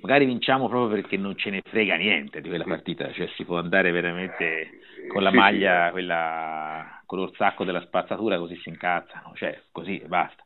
magari 0.02 0.26
vinciamo 0.26 0.68
proprio 0.68 0.90
perché 1.02 1.18
non 1.18 1.36
ce 1.36 1.52
ne 1.52 1.62
frega 1.64 1.96
niente 1.96 2.42
di 2.42 2.50
quella 2.50 2.64
partita, 2.64 3.12
cioè 3.12 3.28
si 3.36 3.44
può 3.46 3.60
andare 3.60 3.92
veramente 3.92 4.70
con 5.08 5.22
la 5.22 5.32
maglia, 5.32 5.92
quella 5.92 7.02
color 7.06 7.32
sacco 7.36 7.64
della 7.64 7.82
spazzatura 7.82 8.40
così 8.40 8.56
si 8.58 8.70
incazzano, 8.70 9.34
cioè 9.36 9.62
così 9.72 10.02
basta. 10.08 10.44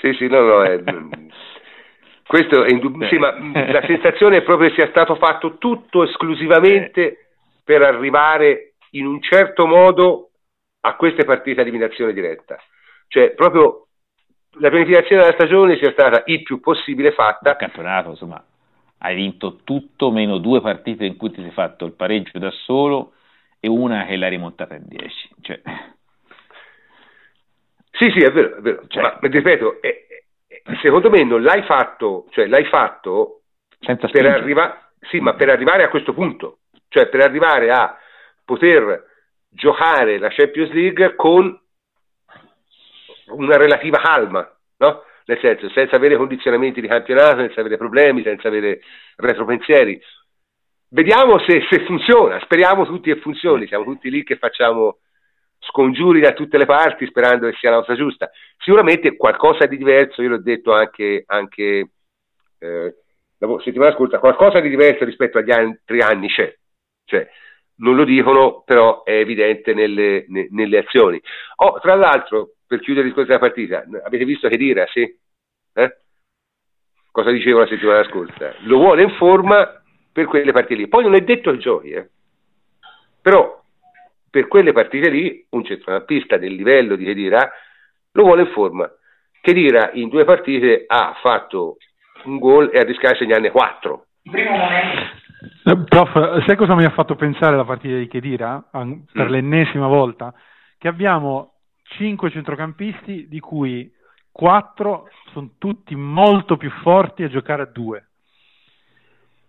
Sì, 0.00 0.12
sì, 0.12 0.28
no, 0.28 0.40
no, 0.42 0.62
è, 0.62 0.80
questo 2.24 2.62
è 2.62 2.70
indub- 2.70 3.08
sì, 3.08 3.16
ma 3.16 3.34
la 3.36 3.82
sensazione 3.84 4.38
è 4.38 4.42
proprio 4.42 4.68
che 4.68 4.74
sia 4.74 4.88
stato 4.90 5.16
fatto 5.16 5.58
tutto 5.58 6.04
esclusivamente 6.04 7.30
per 7.64 7.82
arrivare 7.82 8.74
in 8.90 9.06
un 9.06 9.20
certo 9.20 9.66
modo 9.66 10.30
a 10.80 10.96
queste 10.96 11.24
partite 11.24 11.60
a 11.60 11.62
eliminazione 11.62 12.12
diretta. 12.12 12.56
Cioè, 13.08 13.32
proprio 13.32 13.86
la 14.58 14.70
pianificazione 14.70 15.22
della 15.22 15.34
stagione 15.34 15.76
sia 15.76 15.92
stata 15.92 16.22
il 16.26 16.42
più 16.42 16.60
possibile 16.60 17.12
fatta. 17.12 17.50
Il 17.50 17.56
campionato, 17.56 18.10
insomma, 18.10 18.42
hai 18.98 19.14
vinto 19.14 19.60
tutto 19.64 20.10
meno 20.10 20.38
due 20.38 20.60
partite 20.60 21.04
in 21.04 21.16
cui 21.16 21.30
ti 21.30 21.42
sei 21.42 21.50
fatto 21.50 21.84
il 21.84 21.92
pareggio 21.92 22.38
da 22.38 22.50
solo 22.50 23.12
e 23.60 23.68
una 23.68 24.04
che 24.06 24.16
l'hai 24.16 24.30
rimontata 24.30 24.74
in 24.74 24.84
10. 24.86 25.28
Cioè... 25.40 25.60
Sì, 27.92 28.10
sì, 28.10 28.18
è 28.18 28.30
vero, 28.30 28.56
è 28.56 28.60
vero. 28.60 28.86
Cioè, 28.86 29.02
ma 29.02 29.18
ripeto, 29.20 29.80
è, 29.80 29.88
è, 29.88 30.76
secondo 30.82 31.10
me 31.10 31.24
non 31.24 31.42
l'hai 31.42 31.62
fatto, 31.62 32.26
cioè 32.30 32.46
l'hai 32.46 32.66
fatto 32.66 33.42
per, 33.78 34.26
arriva- 34.26 34.90
sì, 35.00 35.20
ma 35.20 35.34
per 35.34 35.50
arrivare 35.50 35.82
a 35.82 35.88
questo 35.88 36.12
punto, 36.12 36.58
cioè 36.88 37.08
per 37.08 37.20
arrivare 37.20 37.70
a 37.70 37.98
poter 38.46 39.04
giocare 39.50 40.18
la 40.18 40.28
Champions 40.30 40.70
League 40.72 41.14
con 41.16 41.60
una 43.26 43.56
relativa 43.56 43.98
calma, 43.98 44.48
no? 44.78 45.02
Nel 45.26 45.38
senso, 45.40 45.68
senza 45.70 45.96
avere 45.96 46.16
condizionamenti 46.16 46.80
di 46.80 46.86
campionato, 46.86 47.40
senza 47.40 47.60
avere 47.60 47.76
problemi, 47.76 48.22
senza 48.22 48.46
avere 48.46 48.80
retropensieri. 49.16 50.00
Vediamo 50.88 51.40
se, 51.40 51.66
se 51.68 51.84
funziona, 51.84 52.38
speriamo 52.40 52.86
tutti 52.86 53.12
che 53.12 53.20
funzioni, 53.20 53.66
siamo 53.66 53.84
tutti 53.84 54.08
lì 54.08 54.22
che 54.22 54.36
facciamo 54.36 54.98
scongiuri 55.58 56.20
da 56.20 56.32
tutte 56.32 56.58
le 56.58 56.64
parti 56.64 57.06
sperando 57.06 57.48
che 57.48 57.56
sia 57.58 57.70
la 57.70 57.78
cosa 57.78 57.96
giusta. 57.96 58.30
Sicuramente 58.58 59.16
qualcosa 59.16 59.66
di 59.66 59.76
diverso, 59.76 60.22
io 60.22 60.28
l'ho 60.28 60.40
detto 60.40 60.72
anche, 60.72 61.24
anche 61.26 61.90
eh, 62.60 62.94
la 63.38 63.60
settimana 63.64 63.92
scorsa, 63.92 64.20
qualcosa 64.20 64.60
di 64.60 64.68
diverso 64.68 65.04
rispetto 65.04 65.38
agli 65.38 65.50
altri 65.50 66.00
anni 66.00 66.28
c'è. 66.28 66.56
Cioè, 67.04 67.28
non 67.76 67.96
lo 67.96 68.04
dicono, 68.04 68.62
però 68.64 69.02
è 69.02 69.12
evidente 69.12 69.74
nelle, 69.74 70.24
ne, 70.28 70.48
nelle 70.50 70.78
azioni. 70.78 71.20
Oh, 71.56 71.78
tra 71.80 71.94
l'altro, 71.94 72.52
per 72.66 72.80
chiudere 72.80 73.06
il 73.06 73.12
discorso 73.12 73.32
della 73.32 73.46
partita, 73.46 73.84
avete 74.04 74.24
visto 74.24 74.48
che 74.48 74.56
Dira, 74.56 74.86
sì? 74.86 75.02
Eh? 75.74 75.96
Cosa 77.10 77.30
dicevo 77.30 77.60
la 77.60 77.66
settimana 77.66 78.04
scorsa? 78.04 78.54
Lo 78.60 78.78
vuole 78.78 79.02
in 79.02 79.10
forma 79.16 79.82
per 80.12 80.26
quelle 80.26 80.52
partite 80.52 80.80
lì. 80.80 80.88
Poi 80.88 81.02
non 81.02 81.14
è 81.14 81.20
detto 81.20 81.50
il 81.50 81.58
giochi, 81.58 81.90
eh? 81.90 82.08
però 83.20 83.62
per 84.30 84.48
quelle 84.48 84.72
partite 84.72 85.08
lì 85.08 85.46
un 85.50 85.64
centrocampista 85.64 86.36
del 86.36 86.54
livello 86.54 86.94
di 86.94 87.04
Chedira 87.04 87.50
lo 88.12 88.22
vuole 88.22 88.42
in 88.42 88.52
forma. 88.52 88.90
Chedira 89.40 89.90
in 89.92 90.08
due 90.08 90.24
partite 90.24 90.84
ha 90.86 91.16
fatto 91.20 91.76
un 92.24 92.38
gol 92.38 92.70
e 92.72 92.78
a 92.78 92.84
rischiare 92.84 93.16
di 93.16 93.24
segnarne 93.24 93.50
quattro. 93.50 94.06
Eh, 95.64 95.76
prof, 95.84 96.44
sai 96.44 96.56
cosa 96.56 96.74
mi 96.74 96.84
ha 96.84 96.90
fatto 96.90 97.14
pensare 97.14 97.56
la 97.56 97.64
partita 97.64 97.96
di 97.96 98.08
Chedira 98.08 98.62
per 98.70 98.84
mm. 98.84 99.28
l'ennesima 99.28 99.86
volta? 99.86 100.32
Che 100.78 100.88
abbiamo 100.88 101.54
cinque 101.82 102.30
centrocampisti 102.30 103.28
di 103.28 103.40
cui 103.40 103.92
quattro 104.30 105.08
sono 105.32 105.50
tutti 105.58 105.94
molto 105.94 106.56
più 106.56 106.70
forti 106.82 107.22
a 107.22 107.28
giocare 107.28 107.62
a 107.62 107.66
due 107.66 108.06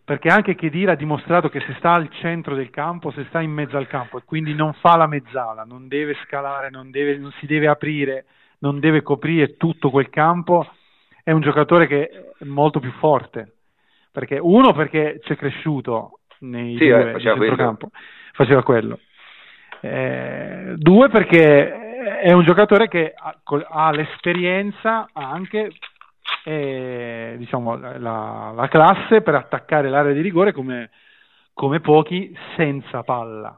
perché 0.08 0.30
anche 0.30 0.56
Khedira 0.56 0.94
ha 0.94 0.96
dimostrato 0.96 1.50
che 1.50 1.60
se 1.60 1.76
sta 1.80 1.92
al 1.92 2.10
centro 2.10 2.56
del 2.56 2.70
campo, 2.70 3.12
se 3.12 3.26
sta 3.28 3.42
in 3.42 3.52
mezzo 3.52 3.76
al 3.76 3.88
campo 3.88 4.18
e 4.18 4.22
quindi 4.24 4.54
non 4.54 4.72
fa 4.72 4.96
la 4.96 5.06
mezzala, 5.06 5.66
non 5.66 5.90
deve 5.90 6.16
scalare, 6.24 6.70
non, 6.70 6.92
deve, 6.92 7.18
non 7.18 7.34
si 7.42 7.46
deve 7.46 7.68
aprire, 7.68 8.24
non 8.60 8.80
deve 8.80 9.02
coprire 9.02 9.58
tutto 9.58 9.90
quel 9.90 10.08
campo, 10.08 10.66
è 11.22 11.32
un 11.32 11.42
giocatore 11.42 11.88
che 11.88 12.08
è 12.40 12.46
molto 12.46 12.80
più 12.80 12.90
forte. 13.00 13.57
Perché, 14.18 14.40
uno 14.42 14.74
perché 14.74 15.20
c'è 15.22 15.36
cresciuto 15.36 16.22
nei 16.40 16.76
sì, 16.78 16.88
due, 16.88 17.10
eh, 17.10 17.12
faceva, 17.12 17.56
campo, 17.56 17.90
faceva 18.34 18.64
quello. 18.64 19.00
Eh, 19.80 20.74
due 20.76 21.08
perché 21.10 22.18
è 22.22 22.32
un 22.32 22.44
giocatore 22.44 22.88
che 22.88 23.14
ha, 23.16 23.40
ha 23.70 23.92
l'esperienza 23.92 25.08
anche 25.14 25.72
eh, 26.46 27.36
diciamo, 27.38 27.78
la, 27.78 28.54
la, 28.56 28.68
classe 28.70 29.22
per 29.22 29.36
attaccare 29.36 29.88
l'area 29.88 30.14
di 30.14 30.22
rigore 30.22 30.52
come, 30.52 30.90
come 31.54 31.80
pochi 31.80 32.36
senza 32.56 33.04
palla. 33.04 33.56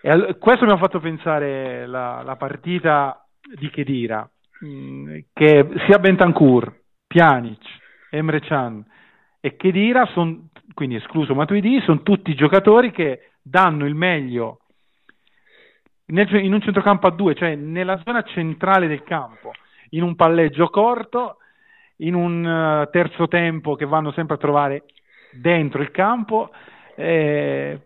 E 0.00 0.36
questo 0.38 0.64
mi 0.64 0.70
ha 0.70 0.76
fatto 0.76 1.00
pensare 1.00 1.88
la, 1.88 2.22
la 2.24 2.36
partita 2.36 3.26
di 3.52 3.68
Chedira, 3.68 4.30
mh, 4.60 4.68
mm, 4.68 5.18
che 5.32 5.68
sia 5.86 5.98
Bentancur, 5.98 6.72
Pjanic, 7.08 7.64
Emre 8.10 8.38
Can 8.38 8.84
e 9.40 9.56
Chedira, 9.56 10.06
son, 10.06 10.48
quindi 10.74 10.96
escluso 10.96 11.34
Matuidi, 11.34 11.80
sono 11.82 12.02
tutti 12.02 12.34
giocatori 12.34 12.90
che 12.90 13.30
danno 13.42 13.86
il 13.86 13.94
meglio 13.94 14.60
nel, 16.06 16.32
in 16.42 16.52
un 16.52 16.60
centrocampo 16.60 17.06
a 17.06 17.10
due, 17.10 17.34
cioè 17.34 17.54
nella 17.54 18.00
zona 18.04 18.22
centrale 18.22 18.86
del 18.86 19.02
campo, 19.02 19.52
in 19.90 20.02
un 20.02 20.14
palleggio 20.14 20.68
corto, 20.68 21.38
in 21.96 22.14
un 22.14 22.44
uh, 22.44 22.90
terzo 22.90 23.28
tempo 23.28 23.74
che 23.74 23.84
vanno 23.84 24.12
sempre 24.12 24.36
a 24.36 24.38
trovare 24.38 24.84
dentro 25.32 25.82
il 25.82 25.90
campo. 25.90 26.50
Eh, 26.94 27.80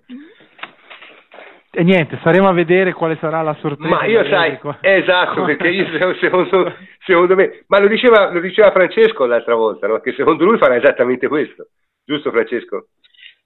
e 1.74 1.82
niente, 1.84 2.18
staremo 2.20 2.48
a 2.48 2.52
vedere 2.52 2.92
quale 2.92 3.16
sarà 3.18 3.40
la 3.40 3.56
sorpresa. 3.60 3.94
Ma 3.94 4.04
io 4.04 4.24
sai, 4.26 4.58
esatto, 4.80 5.44
perché 5.44 5.68
io 5.68 5.86
secondo, 6.20 6.74
secondo, 7.04 7.34
me, 7.34 7.64
ma 7.68 7.78
lo 7.78 7.88
diceva, 7.88 8.30
lo 8.30 8.40
diceva 8.40 8.70
Francesco 8.70 9.24
l'altra 9.24 9.54
volta, 9.54 9.86
no? 9.86 10.00
che 10.00 10.12
secondo 10.12 10.44
lui 10.44 10.58
farà 10.58 10.76
esattamente 10.76 11.28
questo, 11.28 11.68
giusto 12.04 12.30
Francesco? 12.30 12.88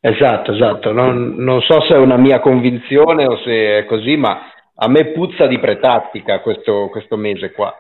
Esatto, 0.01 0.53
esatto, 0.53 0.93
non, 0.93 1.35
non 1.37 1.63
so 1.63 1.81
se 1.83 1.95
è 1.95 1.99
una 1.99 2.17
mia 2.17 2.41
convinzione 2.41 3.27
o 3.27 3.39
se 3.39 3.79
è 3.79 3.85
così, 3.87 4.17
ma 4.17 4.51
a 4.75 4.89
me 4.89 5.13
puzza 5.13 5.47
di 5.47 5.59
pretattica 5.59 6.41
questo, 6.41 6.89
questo 6.91 7.17
mese 7.17 7.53
qua 7.53 7.75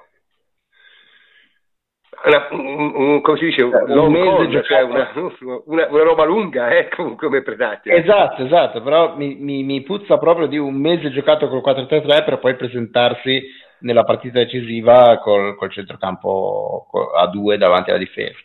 una, 2.26 2.48
un, 2.50 2.92
un, 2.94 3.20
come 3.20 3.38
si 3.38 3.44
dice, 3.46 3.62
un, 3.62 3.72
eh, 3.72 3.98
un 3.98 4.12
mese 4.12 4.62
cioè 4.64 4.82
una, 4.82 5.10
una, 5.64 5.86
una, 5.88 6.02
roba 6.02 6.24
lunga 6.24 6.70
eh, 6.70 6.88
come 6.88 7.42
predati. 7.42 7.90
Esatto, 7.90 8.44
esatto, 8.44 8.82
però 8.82 9.16
mi, 9.16 9.36
mi, 9.36 9.62
mi, 9.62 9.82
puzza 9.82 10.18
proprio 10.18 10.46
di 10.46 10.58
un 10.58 10.74
mese 10.74 11.10
giocato 11.10 11.48
col 11.48 11.62
4-3-3 11.64 12.24
per 12.24 12.38
poi 12.38 12.56
presentarsi 12.56 13.42
nella 13.80 14.04
partita 14.04 14.40
decisiva 14.40 15.18
col, 15.22 15.54
col 15.54 15.70
centrocampo 15.70 16.88
a 17.16 17.28
due 17.28 17.58
davanti 17.58 17.90
alla 17.90 17.98
difesa. 17.98 18.38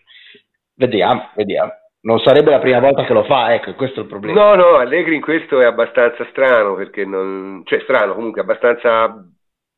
Vediamo, 0.76 1.30
vediamo. 1.36 1.72
Non 2.04 2.20
sarebbe 2.20 2.50
la 2.52 2.60
prima 2.60 2.80
volta 2.80 3.04
che 3.04 3.14
lo 3.14 3.24
fa, 3.24 3.54
ecco, 3.54 3.74
questo 3.76 4.00
è 4.00 4.04
il 4.04 4.10
problema. 4.10 4.40
No, 4.40 4.56
no, 4.56 4.78
Allegri 4.78 5.16
in 5.16 5.22
questo 5.22 5.60
è 5.60 5.66
abbastanza 5.66 6.26
strano, 6.32 6.76
perché 6.76 7.06
non, 7.06 7.62
cioè 7.66 7.80
strano 7.82 8.16
comunque, 8.16 8.42
abbastanza 8.42 9.24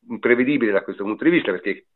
imprevedibile 0.08 0.72
da 0.72 0.82
questo 0.82 1.04
punto 1.04 1.24
di 1.24 1.30
vista, 1.30 1.50
perché 1.50 1.86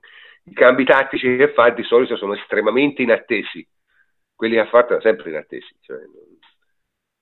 i 0.44 0.52
cambi 0.52 0.84
tattici 0.84 1.36
che 1.36 1.52
fa 1.52 1.70
di 1.70 1.82
solito 1.82 2.16
sono 2.16 2.34
estremamente 2.34 3.02
inattesi, 3.02 3.66
quelli 4.34 4.54
che 4.54 4.60
ha 4.60 4.66
fatto 4.66 4.88
sono 4.88 5.00
sempre 5.00 5.30
inattesi. 5.30 5.76
Cioè, 5.80 5.98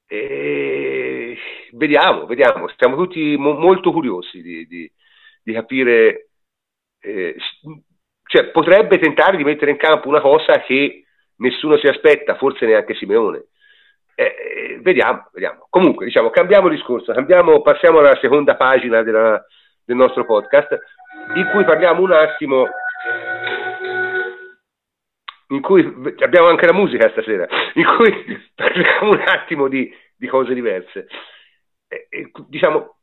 e... 0.06 1.38
Vediamo, 1.72 2.26
vediamo, 2.26 2.68
siamo 2.76 2.96
tutti 2.96 3.36
mo- 3.36 3.54
molto 3.54 3.92
curiosi 3.92 4.40
di, 4.40 4.66
di, 4.66 4.90
di 5.42 5.52
capire, 5.52 6.28
eh, 7.00 7.36
cioè, 8.24 8.46
potrebbe 8.50 8.98
tentare 8.98 9.36
di 9.36 9.44
mettere 9.44 9.72
in 9.72 9.76
campo 9.76 10.08
una 10.08 10.20
cosa 10.20 10.60
che 10.60 11.04
nessuno 11.36 11.76
si 11.76 11.86
aspetta, 11.86 12.36
forse 12.36 12.66
neanche 12.66 12.94
Simeone. 12.94 13.46
Eh, 14.14 14.24
eh 14.24 14.78
vediamo, 14.80 15.28
vediamo. 15.32 15.66
Comunque, 15.68 16.06
diciamo, 16.06 16.30
cambiamo 16.30 16.68
discorso, 16.68 17.12
cambiamo, 17.12 17.60
passiamo 17.60 17.98
alla 17.98 18.16
seconda 18.20 18.56
pagina 18.56 19.02
della, 19.02 19.44
del 19.84 19.96
nostro 19.96 20.24
podcast, 20.24 20.78
in 21.34 21.50
cui 21.52 21.64
parliamo 21.64 22.00
un 22.02 22.12
attimo 22.12 22.66
in 25.48 25.60
cui 25.60 25.80
abbiamo 26.18 26.48
anche 26.48 26.66
la 26.66 26.72
musica 26.72 27.10
stasera, 27.10 27.46
in 27.74 27.84
cui 27.96 28.12
parliamo 28.54 29.12
un 29.12 29.22
attimo 29.26 29.68
di, 29.68 29.92
di 30.16 30.26
cose 30.26 30.54
diverse. 30.54 31.06
E, 31.88 32.06
e, 32.08 32.30
diciamo, 32.48 32.96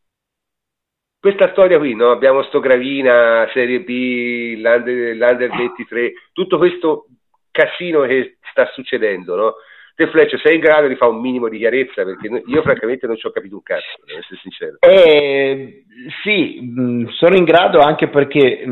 questa 1.19 1.51
storia 1.51 1.77
qui, 1.77 1.95
no? 1.95 2.11
abbiamo 2.11 2.43
sto 2.43 2.59
Gravina, 2.59 3.49
Serie 3.53 3.81
B, 3.81 4.55
l'Under, 4.57 5.15
l'Under 5.15 5.49
23, 5.49 6.13
tutto 6.33 6.57
questo 6.57 7.07
casino 7.49 8.01
che 8.01 8.37
sta 8.51 8.69
succedendo, 8.73 9.35
no? 9.35 9.53
Te 9.95 10.07
Fletch, 10.07 10.39
sei 10.39 10.55
in 10.55 10.61
grado 10.61 10.87
di 10.87 10.95
fare 10.95 11.11
un 11.11 11.21
minimo 11.21 11.47
di 11.47 11.59
chiarezza? 11.59 12.03
Perché 12.03 12.43
io 12.47 12.61
francamente 12.63 13.05
non 13.05 13.15
ci 13.15 13.27
ho 13.27 13.31
capito 13.31 13.55
un 13.55 13.61
cazzo, 13.61 14.01
devo 14.03 14.19
essere 14.19 14.39
sincero. 14.41 14.77
Eh, 14.79 15.85
sì, 16.23 16.73
sono 17.11 17.35
in 17.35 17.43
grado 17.43 17.79
anche 17.79 18.07
perché 18.09 18.65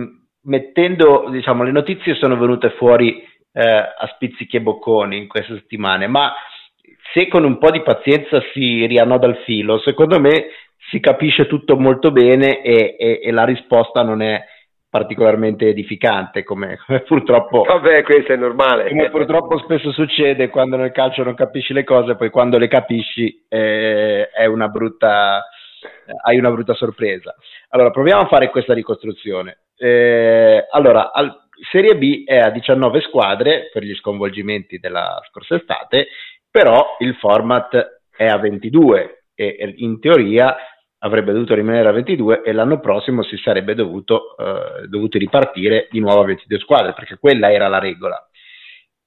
mettendo, 0.43 1.27
diciamo, 1.29 1.63
le 1.63 1.71
notizie 1.71 2.15
sono 2.15 2.37
venute 2.37 2.71
fuori 2.71 3.23
eh, 3.53 3.61
a 3.61 4.09
spizzichi 4.13 4.57
e 4.57 4.61
bocconi 4.61 5.17
in 5.17 5.27
queste 5.27 5.55
settimane, 5.55 6.07
ma 6.07 6.33
se 7.13 7.27
con 7.27 7.43
un 7.43 7.57
po' 7.57 7.71
di 7.71 7.81
pazienza 7.81 8.41
si 8.53 8.85
rianoda 8.85 9.27
il 9.27 9.37
filo, 9.45 9.79
secondo 9.79 10.19
me 10.19 10.47
si 10.89 10.99
capisce 10.99 11.47
tutto 11.47 11.77
molto 11.77 12.11
bene 12.11 12.61
e, 12.61 12.95
e, 12.97 13.19
e 13.23 13.31
la 13.31 13.43
risposta 13.43 14.01
non 14.01 14.21
è 14.21 14.43
particolarmente 14.89 15.69
edificante, 15.69 16.43
come, 16.43 16.77
come, 16.85 16.99
purtroppo. 17.07 17.61
Vabbè, 17.61 18.03
questo 18.03 18.33
è 18.33 18.35
normale. 18.35 18.89
Come 18.89 19.09
purtroppo 19.09 19.57
spesso 19.59 19.91
succede 19.91 20.49
quando 20.49 20.75
nel 20.75 20.91
calcio 20.91 21.23
non 21.23 21.33
capisci 21.33 21.73
le 21.73 21.85
cose, 21.85 22.15
poi 22.15 22.29
quando 22.29 22.57
le 22.57 22.67
capisci 22.67 23.45
eh, 23.47 24.29
è 24.29 24.45
una 24.45 24.67
brutta, 24.67 25.37
eh, 25.39 26.11
hai 26.25 26.37
una 26.37 26.51
brutta 26.51 26.73
sorpresa. 26.73 27.33
Allora, 27.69 27.89
proviamo 27.89 28.23
a 28.23 28.27
fare 28.27 28.49
questa 28.49 28.73
ricostruzione. 28.73 29.59
Eh, 29.84 30.67
allora, 30.69 31.11
al, 31.11 31.36
Serie 31.71 31.97
B 31.97 32.23
è 32.23 32.38
a 32.38 32.51
19 32.51 33.01
squadre 33.01 33.69
per 33.73 33.84
gli 33.84 33.95
sconvolgimenti 33.95 34.77
della 34.77 35.19
scorsa 35.27 35.55
estate, 35.55 36.07
però 36.51 36.97
il 36.99 37.15
format 37.15 38.01
è 38.15 38.27
a 38.27 38.38
22 38.38 39.23
e 39.34 39.73
in 39.77 39.99
teoria 39.99 40.55
avrebbe 40.99 41.32
dovuto 41.32 41.55
rimanere 41.55 41.89
a 41.89 41.93
22 41.93 42.43
e 42.43 42.51
l'anno 42.51 42.79
prossimo 42.79 43.23
si 43.23 43.38
sarebbe 43.38 43.73
dovuto, 43.73 44.38
eh, 44.38 44.88
dovuto 44.88 45.17
ripartire 45.17 45.88
di 45.89 45.99
nuovo 45.99 46.21
a 46.21 46.25
22 46.25 46.59
squadre 46.59 46.93
perché 46.93 47.17
quella 47.17 47.51
era 47.51 47.67
la 47.67 47.79
regola. 47.79 48.23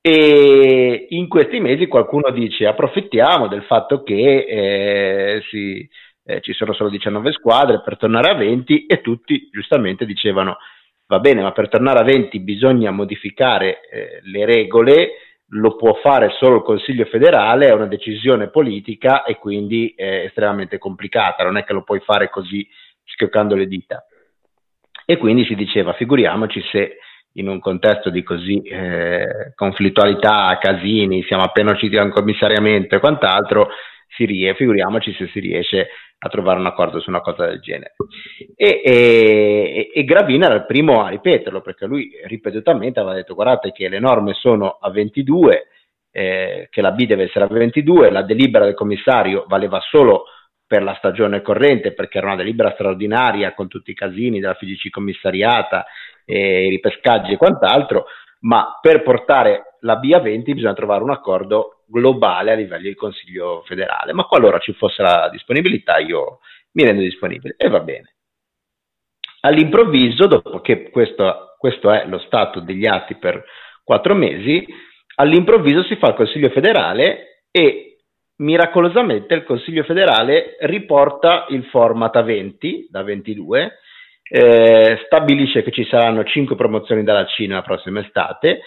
E 0.00 1.06
in 1.10 1.28
questi 1.28 1.60
mesi 1.60 1.86
qualcuno 1.86 2.30
dice 2.30 2.66
approfittiamo 2.66 3.46
del 3.46 3.62
fatto 3.62 4.02
che 4.02 4.44
eh, 4.48 5.42
si, 5.50 5.88
eh, 6.24 6.40
ci 6.40 6.52
sono 6.52 6.72
solo 6.72 6.88
19 6.88 7.32
squadre 7.32 7.82
per 7.82 7.96
tornare 7.96 8.30
a 8.30 8.34
20 8.34 8.86
e 8.86 9.00
tutti 9.00 9.48
giustamente 9.52 10.06
dicevano 10.06 10.56
va 11.06 11.18
bene, 11.20 11.42
ma 11.42 11.52
per 11.52 11.68
tornare 11.68 12.00
a 12.00 12.04
20 12.04 12.40
bisogna 12.40 12.90
modificare 12.90 13.80
eh, 13.88 14.20
le 14.22 14.44
regole, 14.46 15.10
lo 15.48 15.76
può 15.76 15.94
fare 15.94 16.30
solo 16.38 16.56
il 16.56 16.62
Consiglio 16.62 17.04
federale, 17.04 17.68
è 17.68 17.72
una 17.72 17.86
decisione 17.86 18.48
politica 18.48 19.22
e 19.24 19.36
quindi 19.36 19.92
è 19.94 20.24
estremamente 20.24 20.78
complicata, 20.78 21.44
non 21.44 21.56
è 21.56 21.64
che 21.64 21.74
lo 21.74 21.82
puoi 21.82 22.00
fare 22.00 22.30
così 22.30 22.66
schioccando 23.04 23.54
le 23.54 23.66
dita. 23.66 24.06
E 25.04 25.18
quindi 25.18 25.44
si 25.44 25.54
diceva, 25.54 25.92
figuriamoci 25.92 26.62
se 26.70 26.96
in 27.32 27.48
un 27.48 27.58
contesto 27.60 28.10
di 28.10 28.22
così 28.22 28.62
eh, 28.62 29.52
conflittualità, 29.54 30.56
casini, 30.58 31.22
siamo 31.24 31.42
appena 31.42 31.72
usciti 31.72 31.96
da 31.96 32.02
un 32.02 32.10
commissariamento 32.10 32.94
e 32.94 33.00
quant'altro, 33.00 33.68
si 34.08 34.24
rie, 34.24 34.54
figuriamoci 34.54 35.12
se 35.14 35.28
si 35.28 35.40
riesce 35.40 35.88
a 36.18 36.28
trovare 36.28 36.58
un 36.58 36.66
accordo 36.66 37.00
su 37.00 37.10
una 37.10 37.20
cosa 37.20 37.46
del 37.46 37.60
genere. 37.60 37.94
E, 38.56 38.80
e, 38.84 39.90
e, 39.94 40.04
Gravina 40.04 40.46
era 40.46 40.54
il 40.54 40.66
primo 40.66 41.02
a 41.02 41.08
ripeterlo, 41.08 41.60
perché 41.60 41.86
lui 41.86 42.10
ripetutamente 42.24 43.00
aveva 43.00 43.14
detto 43.14 43.34
guardate 43.34 43.72
che 43.72 43.88
le 43.88 43.98
norme 43.98 44.32
sono 44.34 44.78
a 44.80 44.90
22, 44.90 45.66
eh, 46.10 46.68
che 46.70 46.80
la 46.80 46.92
B 46.92 47.06
deve 47.06 47.24
essere 47.24 47.44
a 47.44 47.48
22, 47.48 48.10
la 48.10 48.22
delibera 48.22 48.64
del 48.64 48.74
commissario 48.74 49.44
valeva 49.48 49.80
solo 49.80 50.24
per 50.66 50.82
la 50.82 50.94
stagione 50.94 51.42
corrente, 51.42 51.92
perché 51.92 52.18
era 52.18 52.28
una 52.28 52.36
delibera 52.36 52.72
straordinaria 52.72 53.52
con 53.52 53.68
tutti 53.68 53.90
i 53.90 53.94
casini 53.94 54.40
della 54.40 54.54
FIGC 54.54 54.90
commissariata, 54.90 55.84
eh, 56.24 56.66
i 56.66 56.70
ripescaggi 56.70 57.32
e 57.32 57.36
quant'altro, 57.36 58.06
ma 58.40 58.78
per 58.80 59.02
portare 59.02 59.76
la 59.80 59.96
B 59.96 60.10
a 60.14 60.20
20 60.20 60.54
bisogna 60.54 60.72
trovare 60.72 61.02
un 61.02 61.10
accordo 61.10 61.73
globale 61.86 62.52
a 62.52 62.54
livello 62.54 62.88
di 62.88 62.94
Consiglio 62.94 63.62
federale, 63.66 64.12
ma 64.12 64.24
qualora 64.24 64.58
ci 64.58 64.72
fosse 64.72 65.02
la 65.02 65.28
disponibilità 65.30 65.98
io 65.98 66.40
mi 66.72 66.84
rendo 66.84 67.02
disponibile 67.02 67.54
e 67.56 67.68
va 67.68 67.80
bene. 67.80 68.14
All'improvviso, 69.40 70.26
dopo 70.26 70.60
che 70.60 70.90
questo, 70.90 71.54
questo 71.58 71.90
è 71.90 72.06
lo 72.06 72.18
stato 72.18 72.60
degli 72.60 72.86
atti 72.86 73.16
per 73.16 73.44
quattro 73.82 74.14
mesi, 74.14 74.66
all'improvviso 75.16 75.82
si 75.84 75.96
fa 75.96 76.08
il 76.08 76.14
Consiglio 76.14 76.48
federale 76.48 77.44
e 77.50 77.98
miracolosamente 78.36 79.34
il 79.34 79.44
Consiglio 79.44 79.84
federale 79.84 80.56
riporta 80.60 81.46
il 81.50 81.64
format 81.66 82.16
a 82.16 82.22
20 82.22 82.88
da 82.90 83.02
22, 83.02 83.78
eh, 84.26 85.02
stabilisce 85.04 85.62
che 85.62 85.70
ci 85.70 85.84
saranno 85.84 86.24
5 86.24 86.56
promozioni 86.56 87.04
dalla 87.04 87.26
Cina 87.26 87.56
la 87.56 87.62
prossima 87.62 88.00
estate 88.00 88.62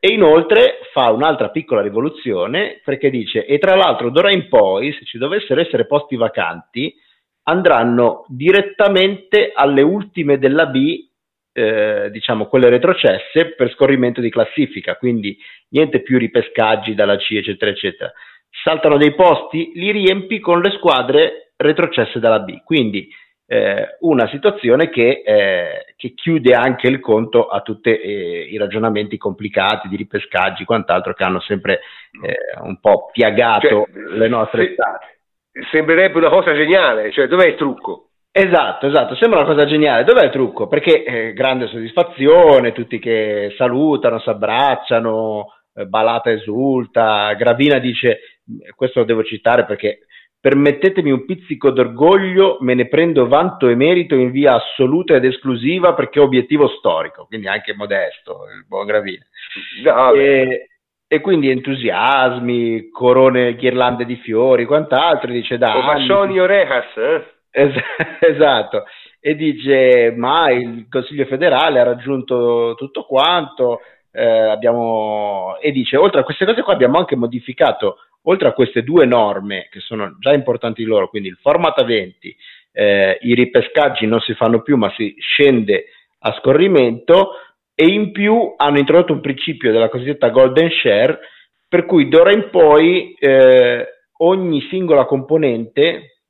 e 0.00 0.12
inoltre 0.12 0.80
fa 0.92 1.10
un'altra 1.10 1.50
piccola 1.50 1.80
rivoluzione 1.80 2.80
perché 2.84 3.10
dice, 3.10 3.44
e 3.44 3.58
tra 3.58 3.74
l'altro 3.74 4.10
d'ora 4.10 4.30
in 4.30 4.48
poi, 4.48 4.92
se 4.92 5.04
ci 5.04 5.18
dovessero 5.18 5.60
essere 5.60 5.86
posti 5.86 6.16
vacanti, 6.16 6.94
andranno 7.44 8.24
direttamente 8.28 9.50
alle 9.54 9.82
ultime 9.82 10.38
della 10.38 10.66
B, 10.66 11.06
eh, 11.52 12.10
diciamo 12.12 12.46
quelle 12.46 12.68
retrocesse, 12.68 13.54
per 13.56 13.72
scorrimento 13.72 14.20
di 14.20 14.30
classifica, 14.30 14.96
quindi 14.96 15.36
niente 15.70 16.02
più 16.02 16.18
ripescaggi 16.18 16.94
dalla 16.94 17.16
C, 17.16 17.32
eccetera, 17.32 17.70
eccetera. 17.70 18.12
Saltano 18.62 18.96
dei 18.96 19.14
posti, 19.14 19.72
li 19.74 19.90
riempi 19.90 20.38
con 20.40 20.60
le 20.60 20.70
squadre 20.72 21.52
retrocesse 21.56 22.18
dalla 22.20 22.40
B. 22.40 22.62
Quindi 22.62 23.08
eh, 23.50 23.96
una 24.00 24.28
situazione 24.28 24.90
che, 24.90 25.22
eh, 25.24 25.94
che, 25.96 26.12
chiude 26.12 26.52
anche 26.52 26.86
il 26.86 27.00
conto 27.00 27.46
a 27.46 27.62
tutti 27.62 27.88
eh, 27.88 28.46
i 28.50 28.58
ragionamenti 28.58 29.16
complicati 29.16 29.88
di 29.88 29.96
ripescaggi 29.96 30.62
e 30.62 30.66
quant'altro 30.66 31.14
che 31.14 31.24
hanno 31.24 31.40
sempre 31.40 31.80
eh, 32.22 32.36
un 32.60 32.78
po' 32.78 33.08
piagato 33.10 33.66
cioè, 33.66 34.18
le 34.18 34.28
nostre 34.28 34.74
se. 34.74 35.64
Sembrerebbe 35.70 36.18
una 36.18 36.28
cosa 36.28 36.52
geniale, 36.52 37.10
cioè 37.10 37.26
dov'è 37.26 37.46
il 37.46 37.56
trucco? 37.56 38.10
Esatto, 38.30 38.86
esatto, 38.86 39.16
sembra 39.16 39.40
una 39.40 39.48
cosa 39.48 39.64
geniale. 39.64 40.04
Dov'è 40.04 40.26
il 40.26 40.30
trucco? 40.30 40.68
Perché 40.68 41.02
eh, 41.02 41.32
grande 41.32 41.68
soddisfazione, 41.68 42.72
tutti 42.72 42.98
che 42.98 43.54
salutano, 43.56 44.20
si 44.20 44.28
abbracciano, 44.28 45.46
eh, 45.74 45.86
Balata 45.86 46.30
esulta, 46.30 47.32
Gravina 47.32 47.78
dice, 47.78 48.20
questo 48.76 49.00
lo 49.00 49.06
devo 49.06 49.24
citare 49.24 49.64
perché 49.64 50.00
Permettetemi 50.40 51.10
un 51.10 51.24
pizzico 51.24 51.70
d'orgoglio, 51.70 52.58
me 52.60 52.74
ne 52.74 52.86
prendo 52.86 53.26
vanto 53.26 53.68
e 53.68 53.74
merito 53.74 54.14
in 54.14 54.30
via 54.30 54.54
assoluta 54.54 55.16
ed 55.16 55.24
esclusiva 55.24 55.94
perché 55.94 56.20
è 56.20 56.22
obiettivo 56.22 56.68
storico, 56.68 57.26
quindi 57.26 57.48
anche 57.48 57.74
modesto, 57.74 58.44
il 58.56 58.64
buon 58.64 58.86
Gravina. 58.86 59.24
No, 59.82 60.12
e, 60.12 60.68
e, 61.08 61.20
quindi 61.20 61.50
entusiasmi, 61.50 62.88
corone, 62.90 63.56
ghirlande 63.56 64.04
di 64.04 64.14
fiori, 64.16 64.64
quant'altro, 64.64 65.32
dice 65.32 65.58
da... 65.58 65.72
Fascioni 65.72 66.38
orejas, 66.38 66.96
eh? 66.96 67.24
Es- 67.50 67.74
esatto, 68.20 68.84
e 69.18 69.34
dice 69.34 70.14
ma 70.16 70.52
il 70.52 70.86
Consiglio 70.88 71.24
federale 71.24 71.80
ha 71.80 71.84
raggiunto 71.84 72.74
tutto 72.76 73.02
quanto, 73.02 73.80
eh, 74.12 74.24
abbiamo... 74.24 75.56
e 75.60 75.72
dice 75.72 75.96
oltre 75.96 76.20
a 76.20 76.24
queste 76.24 76.44
cose 76.44 76.62
qua 76.62 76.74
abbiamo 76.74 76.98
anche 76.98 77.16
modificato 77.16 77.96
oltre 78.28 78.48
a 78.48 78.52
queste 78.52 78.82
due 78.82 79.06
norme 79.06 79.68
che 79.70 79.80
sono 79.80 80.16
già 80.20 80.32
importanti 80.32 80.84
loro, 80.84 81.08
quindi 81.08 81.28
il 81.28 81.38
format 81.40 81.78
a 81.80 81.84
20, 81.84 82.36
eh, 82.72 83.18
i 83.22 83.34
ripescaggi 83.34 84.06
non 84.06 84.20
si 84.20 84.34
fanno 84.34 84.62
più 84.62 84.76
ma 84.76 84.92
si 84.96 85.14
scende 85.18 85.86
a 86.20 86.36
scorrimento 86.38 87.32
e 87.74 87.86
in 87.86 88.12
più 88.12 88.54
hanno 88.56 88.78
introdotto 88.78 89.12
un 89.12 89.20
principio 89.20 89.72
della 89.72 89.88
cosiddetta 89.88 90.28
golden 90.28 90.70
share 90.70 91.18
per 91.68 91.84
cui 91.86 92.08
d'ora 92.08 92.32
in 92.32 92.48
poi 92.50 93.14
eh, 93.18 93.86
ogni 94.18 94.60
singola 94.68 95.04
componente 95.04 96.22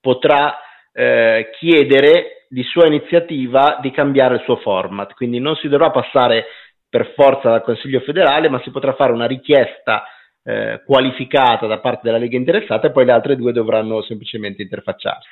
potrà 0.00 0.58
eh, 0.92 1.50
chiedere 1.58 2.46
di 2.48 2.62
sua 2.64 2.86
iniziativa 2.86 3.78
di 3.80 3.90
cambiare 3.90 4.34
il 4.34 4.42
suo 4.42 4.56
format, 4.56 5.14
quindi 5.14 5.38
non 5.38 5.54
si 5.56 5.68
dovrà 5.68 5.90
passare 5.90 6.46
per 6.88 7.12
forza 7.14 7.50
dal 7.50 7.62
Consiglio 7.62 8.00
federale, 8.00 8.48
ma 8.48 8.60
si 8.62 8.70
potrà 8.70 8.94
fare 8.94 9.12
una 9.12 9.26
richiesta 9.26 10.02
eh, 10.44 10.82
qualificata 10.84 11.66
da 11.66 11.78
parte 11.78 12.02
della 12.04 12.18
Lega 12.18 12.36
interessata 12.36 12.88
e 12.88 12.90
poi 12.92 13.04
le 13.04 13.12
altre 13.12 13.36
due 13.36 13.52
dovranno 13.52 14.02
semplicemente 14.02 14.62
interfacciarsi. 14.62 15.28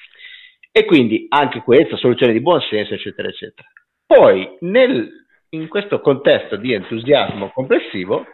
E 0.70 0.84
quindi 0.84 1.26
anche 1.28 1.60
questa 1.60 1.96
soluzione 1.96 2.32
di 2.32 2.40
buon 2.40 2.60
senso, 2.60 2.94
eccetera, 2.94 3.28
eccetera. 3.28 3.68
Poi, 4.06 4.56
nel, 4.60 5.10
in 5.50 5.68
questo 5.68 6.00
contesto 6.00 6.56
di 6.56 6.72
entusiasmo 6.72 7.50
complessivo, 7.50 8.26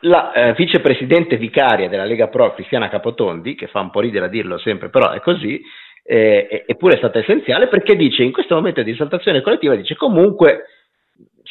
la 0.00 0.32
eh, 0.32 0.52
vicepresidente 0.54 1.36
vicaria 1.36 1.88
della 1.88 2.04
Lega 2.04 2.28
Pro, 2.28 2.52
Cristiana 2.54 2.88
Capotondi, 2.88 3.54
che 3.54 3.66
fa 3.68 3.80
un 3.80 3.90
po' 3.90 4.00
ridere 4.00 4.26
a 4.26 4.28
dirlo 4.28 4.58
sempre, 4.58 4.90
però 4.90 5.10
è 5.10 5.20
così, 5.20 5.60
eh, 6.04 6.64
eppure 6.66 6.94
è 6.94 6.98
stata 6.98 7.18
essenziale 7.18 7.68
perché 7.68 7.96
dice 7.96 8.22
in 8.22 8.32
questo 8.32 8.54
momento 8.54 8.82
di 8.82 8.92
esaltazione 8.92 9.40
collettiva, 9.40 9.74
dice 9.74 9.96
comunque 9.96 10.66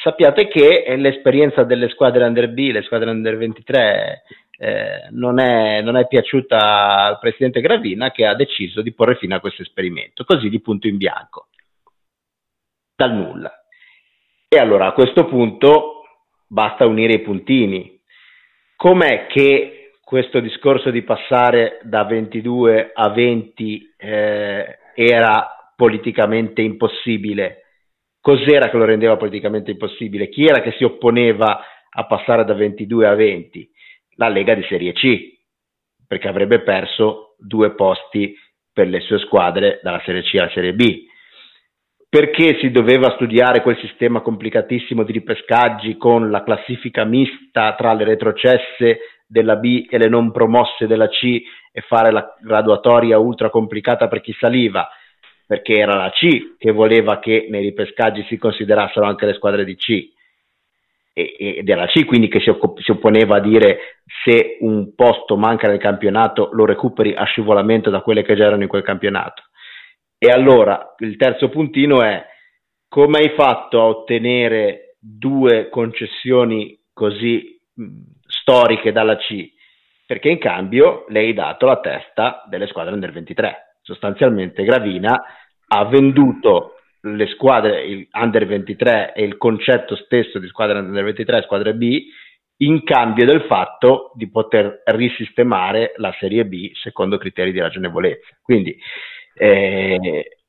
sappiate 0.06 0.48
che 0.48 0.86
l'esperienza 0.98 1.64
delle 1.64 1.90
squadre 1.90 2.26
under 2.26 2.54
B, 2.54 2.70
le 2.72 2.84
squadre 2.84 3.10
under 3.10 3.38
23, 3.38 4.22
eh, 4.60 5.08
non, 5.10 5.40
è, 5.40 5.82
non, 5.82 5.98
è, 5.98 6.06
piaciuta 6.06 7.06
al 7.06 7.18
presidente 7.18 7.60
Gravina 7.60 8.12
che 8.12 8.28
ha 8.28 8.36
deciso 8.36 8.84
di 8.84 8.94
porre 8.94 9.16
fine 9.16 9.34
a 9.34 9.40
questo 9.40 9.64
esperimento, 9.64 10.24
così 10.24 10.50
di 10.50 10.62
punto 10.62 10.88
in 10.88 10.98
bianco, 10.98 11.48
dal 12.96 13.14
nulla. 13.14 13.52
E 14.48 14.60
allora 14.60 14.86
a 14.86 14.94
questo 14.94 15.26
punto 15.26 16.04
basta 16.46 16.86
unire 16.86 17.14
i 17.14 17.22
puntini. 17.22 18.00
Com'è 18.76 19.26
che 19.26 19.94
questo 20.04 20.40
discorso 20.40 20.92
di 20.92 21.02
passare 21.02 21.80
da 21.82 22.04
22 22.04 22.92
a 22.94 23.10
20 23.10 23.96
eh, 23.98 24.78
era 24.94 25.74
politicamente 25.76 26.62
impossibile? 26.62 27.65
Cos'era 28.26 28.72
che 28.72 28.78
lo 28.78 28.86
rendeva 28.86 29.18
politicamente 29.18 29.70
impossibile? 29.70 30.30
Chi 30.30 30.46
era 30.46 30.60
che 30.64 30.72
si 30.80 30.84
opponeva 30.84 31.64
a 31.88 32.08
passare 32.08 32.44
da 32.44 32.56
22 32.56 33.06
a 33.06 33.14
20? 33.14 33.70
La 34.16 34.30
Lega 34.30 34.56
di 34.56 34.64
Serie 34.64 34.94
C, 34.94 35.38
perché 36.08 36.28
avrebbe 36.28 36.64
perso 36.64 37.36
due 37.38 37.76
posti 37.76 38.36
per 38.74 38.88
le 38.88 39.02
sue 39.02 39.20
squadre 39.20 39.80
dalla 39.84 40.02
Serie 40.04 40.24
C 40.24 40.40
alla 40.40 40.50
Serie 40.50 40.74
B. 40.74 41.04
Perché 42.10 42.58
si 42.62 42.72
doveva 42.72 43.12
studiare 43.12 43.62
quel 43.62 43.78
sistema 43.78 44.22
complicatissimo 44.22 45.04
di 45.04 45.12
ripescaggi 45.12 45.96
con 45.96 46.32
la 46.32 46.42
classifica 46.42 47.04
mista 47.04 47.76
tra 47.76 47.94
le 47.94 48.06
retrocesse 48.06 49.02
della 49.28 49.58
B 49.58 49.86
e 49.88 50.00
le 50.00 50.10
non 50.10 50.32
promosse 50.32 50.88
della 50.88 51.10
C 51.10 51.44
e 51.72 51.82
fare 51.82 52.10
la 52.12 52.36
graduatoria 52.42 53.20
ultra 53.20 53.52
complicata 53.52 54.08
per 54.08 54.22
chi 54.22 54.36
saliva? 54.40 54.90
Perché 55.46 55.74
era 55.74 55.96
la 55.96 56.10
C 56.10 56.56
che 56.58 56.72
voleva 56.72 57.20
che 57.20 57.48
nei 57.50 57.62
ripescaggi 57.62 58.24
si 58.28 58.38
considerassero 58.38 59.06
anche 59.06 59.26
le 59.26 59.34
squadre 59.34 59.64
di 59.64 59.76
C 59.76 60.14
ed 61.18 61.70
era 61.70 61.82
la 61.82 61.88
C 61.88 62.04
quindi 62.04 62.28
che 62.28 62.42
si, 62.42 62.50
opp- 62.50 62.80
si, 62.80 62.92
opponeva 62.92 63.38
a 63.38 63.40
dire 63.40 64.02
se 64.24 64.58
un 64.60 64.94
posto 64.96 65.38
manca 65.38 65.70
nel 65.70 65.80
campionato 65.80 66.50
lo 66.52 66.66
recuperi 66.66 67.14
a 67.14 67.24
scivolamento 67.24 67.90
da 67.90 68.02
quelle 68.02 68.22
che 68.22 68.36
già 68.36 68.46
erano 68.46 68.64
in 68.64 68.68
quel 68.68 68.84
campionato. 68.84 69.44
E 70.18 70.28
allora 70.30 70.94
il 70.98 71.16
terzo 71.16 71.48
puntino 71.48 72.04
è 72.04 72.22
come 72.90 73.20
hai 73.20 73.30
fatto 73.30 73.80
a 73.80 73.86
ottenere 73.86 74.98
due 75.00 75.70
concessioni 75.70 76.78
così 76.92 77.58
mh, 77.74 77.86
storiche 78.28 78.92
dalla 78.92 79.16
C? 79.16 79.54
Perché 80.06 80.30
in 80.30 80.38
cambio 80.38 81.06
le 81.08 81.20
hai 81.20 81.34
dato 81.34 81.66
la 81.66 81.80
testa 81.80 82.44
delle 82.50 82.68
squadre 82.68 82.94
under 82.94 83.14
23 83.14 83.65
sostanzialmente 83.86 84.64
Gravina 84.64 85.24
ha 85.68 85.86
venduto 85.86 86.74
le 87.02 87.28
squadre 87.28 87.84
il 87.86 88.08
under 88.12 88.46
23 88.48 89.14
e 89.14 89.24
il 89.24 89.38
concetto 89.38 89.96
stesso 89.96 90.40
di 90.40 90.48
squadra 90.48 90.80
under 90.80 91.04
23 91.04 91.38
e 91.38 91.42
squadre 91.44 91.76
B 91.76 92.04
in 92.58 92.84
cambio 92.84 93.26
del 93.26 93.44
fatto 93.44 94.12
di 94.16 94.30
poter 94.30 94.82
risistemare 94.86 95.94
la 95.98 96.14
Serie 96.20 96.46
B 96.46 96.72
secondo 96.74 97.18
criteri 97.18 97.52
di 97.52 97.60
ragionevolezza. 97.60 98.36
Quindi 98.42 98.76
eh, 99.36 100.40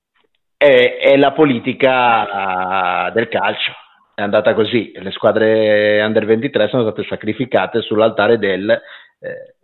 è, 0.57 0.97
è, 0.99 1.17
la 1.17 1.33
politica 1.33 3.11
del 3.13 3.29
calcio, 3.29 3.73
è 4.15 4.23
andata 4.23 4.55
così, 4.55 4.93
le 4.95 5.11
squadre 5.11 6.01
under 6.03 6.25
23 6.25 6.69
sono 6.69 6.85
state 6.85 7.05
sacrificate 7.07 7.83
sull'altare 7.83 8.39
del 8.39 8.71
eh, 8.71 9.56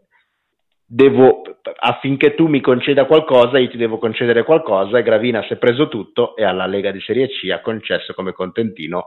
devo, 0.95 1.43
affinché 1.78 2.34
tu 2.34 2.49
mi 2.49 2.61
conceda 2.61 3.07
qualcosa, 3.07 3.59
io 3.59 3.70
ti 3.70 3.78
devo 3.78 3.97
concedere 3.97 4.43
qualcosa 4.43 4.99
e 4.99 5.03
Gravina 5.03 5.43
si 5.45 5.55
è 5.55 5.57
preso 5.57 5.88
tutto 5.88 6.36
e 6.36 6.45
alla 6.45 6.66
Lega 6.66 6.90
di 6.90 7.01
Serie 7.01 7.28
C 7.28 7.51
ha 7.51 7.62
concesso 7.62 8.12
come 8.12 8.32
contentino 8.32 9.07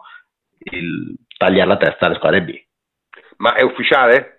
il 0.72 1.16
tagliare 1.38 1.68
la 1.68 1.78
testa 1.78 2.08
alle 2.08 2.16
squadre 2.16 2.42
B. 2.42 2.60
Ma 3.38 3.54
è 3.54 3.62
ufficiale? 3.62 4.32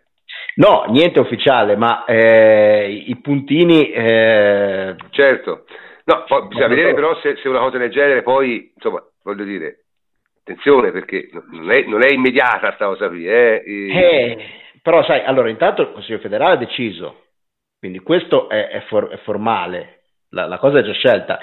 No, 0.56 0.86
niente 0.88 1.20
ufficiale, 1.20 1.76
ma 1.76 2.04
eh, 2.04 3.04
i 3.06 3.16
puntini... 3.20 3.92
Eh... 3.92 4.96
Certo, 5.10 5.66
no, 6.04 6.24
poi 6.26 6.48
bisogna 6.48 6.66
vedere 6.66 6.94
però 6.94 7.16
se, 7.20 7.36
se, 7.36 7.48
una 7.48 7.60
cosa 7.60 7.78
del 7.78 7.90
genere 7.90 8.22
poi, 8.22 8.72
insomma, 8.74 9.00
voglio 9.22 9.44
dire, 9.44 9.84
attenzione 10.40 10.90
perché 10.90 11.28
non 11.52 11.70
è, 11.70 11.84
non 11.84 12.02
è 12.02 12.12
immediata 12.12 12.68
questa 12.68 12.86
cosa 12.86 13.08
qui. 13.08 13.28
Eh. 13.28 13.62
Eh, 13.64 14.38
però 14.82 15.04
sai, 15.04 15.22
allora 15.24 15.48
intanto 15.48 15.82
il 15.82 15.92
Consiglio 15.92 16.18
federale 16.18 16.54
ha 16.54 16.56
deciso 16.56 17.25
quindi 17.78 17.98
questo 18.00 18.48
è, 18.48 18.68
è, 18.68 18.80
for, 18.88 19.08
è 19.08 19.18
formale, 19.18 20.02
la, 20.30 20.46
la, 20.46 20.58
cosa 20.58 20.78
è 20.78 20.82
già 20.82 20.92
scelta. 20.92 21.38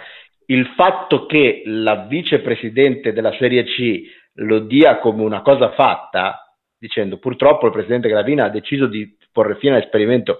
Il 0.45 0.67
fatto 0.75 1.25
che 1.25 1.63
la 1.65 2.05
vicepresidente 2.07 3.13
della 3.13 3.33
Serie 3.37 3.63
C 3.63 4.01
lo 4.35 4.59
dia 4.59 4.99
come 4.99 5.23
una 5.23 5.41
cosa 5.41 5.71
fatta, 5.71 6.55
dicendo 6.77 7.17
purtroppo 7.17 7.67
il 7.67 7.71
presidente 7.71 8.09
Gravina 8.09 8.45
ha 8.45 8.49
deciso 8.49 8.87
di 8.87 9.15
porre 9.31 9.55
fine 9.55 9.75
all'esperimento, 9.75 10.39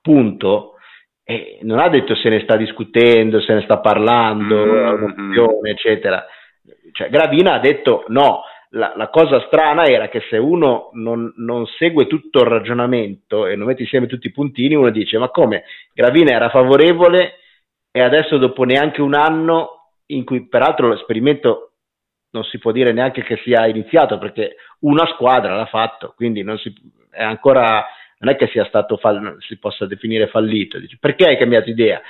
punto, 0.00 0.76
e 1.24 1.58
non 1.62 1.78
ha 1.78 1.88
detto 1.88 2.14
se 2.14 2.28
ne 2.28 2.40
sta 2.40 2.56
discutendo, 2.56 3.40
se 3.40 3.54
ne 3.54 3.62
sta 3.62 3.78
parlando, 3.78 4.56
mm-hmm. 4.56 5.66
eccetera. 5.66 6.24
Cioè, 6.92 7.10
Gravina 7.10 7.54
ha 7.54 7.58
detto 7.58 8.04
no, 8.08 8.42
la, 8.72 8.92
la, 8.96 9.08
cosa 9.08 9.44
strana 9.46 9.84
era 9.84 10.08
che 10.08 10.22
se 10.30 10.36
uno 10.36 10.90
non, 10.94 11.32
non, 11.36 11.66
segue 11.78 12.06
tutto 12.06 12.40
il 12.40 12.48
ragionamento 12.48 13.46
e 13.46 13.56
non 13.56 13.66
mette 13.66 13.82
insieme 13.82 14.06
tutti 14.06 14.28
i 14.28 14.32
puntini, 14.32 14.74
uno 14.74 14.90
dice: 14.90 15.18
Ma 15.18 15.28
come 15.28 15.64
Gravina 15.92 16.32
era 16.34 16.48
favorevole 16.48 17.34
e 17.90 18.00
adesso 18.00 18.38
dopo 18.38 18.64
neanche 18.64 19.02
un 19.02 19.14
anno 19.14 19.90
in 20.06 20.24
cui 20.24 20.48
peraltro 20.48 20.88
l'esperimento 20.88 21.72
non 22.30 22.44
si 22.44 22.58
può 22.58 22.72
dire 22.72 22.92
neanche 22.92 23.22
che 23.22 23.38
sia 23.44 23.66
iniziato 23.66 24.18
perché 24.18 24.56
una 24.80 25.06
squadra 25.06 25.54
l'ha 25.54 25.66
fatto, 25.66 26.14
quindi 26.16 26.42
non, 26.42 26.56
si, 26.58 26.72
è 27.10 27.22
ancora, 27.22 27.84
non 28.18 28.32
è 28.32 28.36
che 28.36 28.48
sia 28.48 28.64
stato 28.64 28.96
fall, 28.96 29.36
si 29.40 29.58
possa 29.58 29.86
definire 29.86 30.28
fallito. 30.28 30.78
Dice, 30.78 30.96
perché 30.98 31.26
hai 31.26 31.36
cambiato 31.36 31.68
idea? 31.68 32.00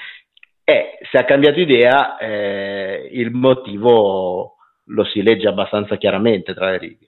Eh, 0.63 0.99
se 1.11 1.19
ha 1.19 1.25
cambiato 1.25 1.59
idea 1.59 2.17
eh, 2.19 3.09
il 3.13 3.33
motivo 3.33 4.59
lo 4.93 5.05
si 5.05 5.23
legge 5.23 5.49
abbastanza 5.49 5.97
chiaramente 5.97 6.55
tra 6.55 6.71
le 6.71 6.79
righe. 6.79 7.07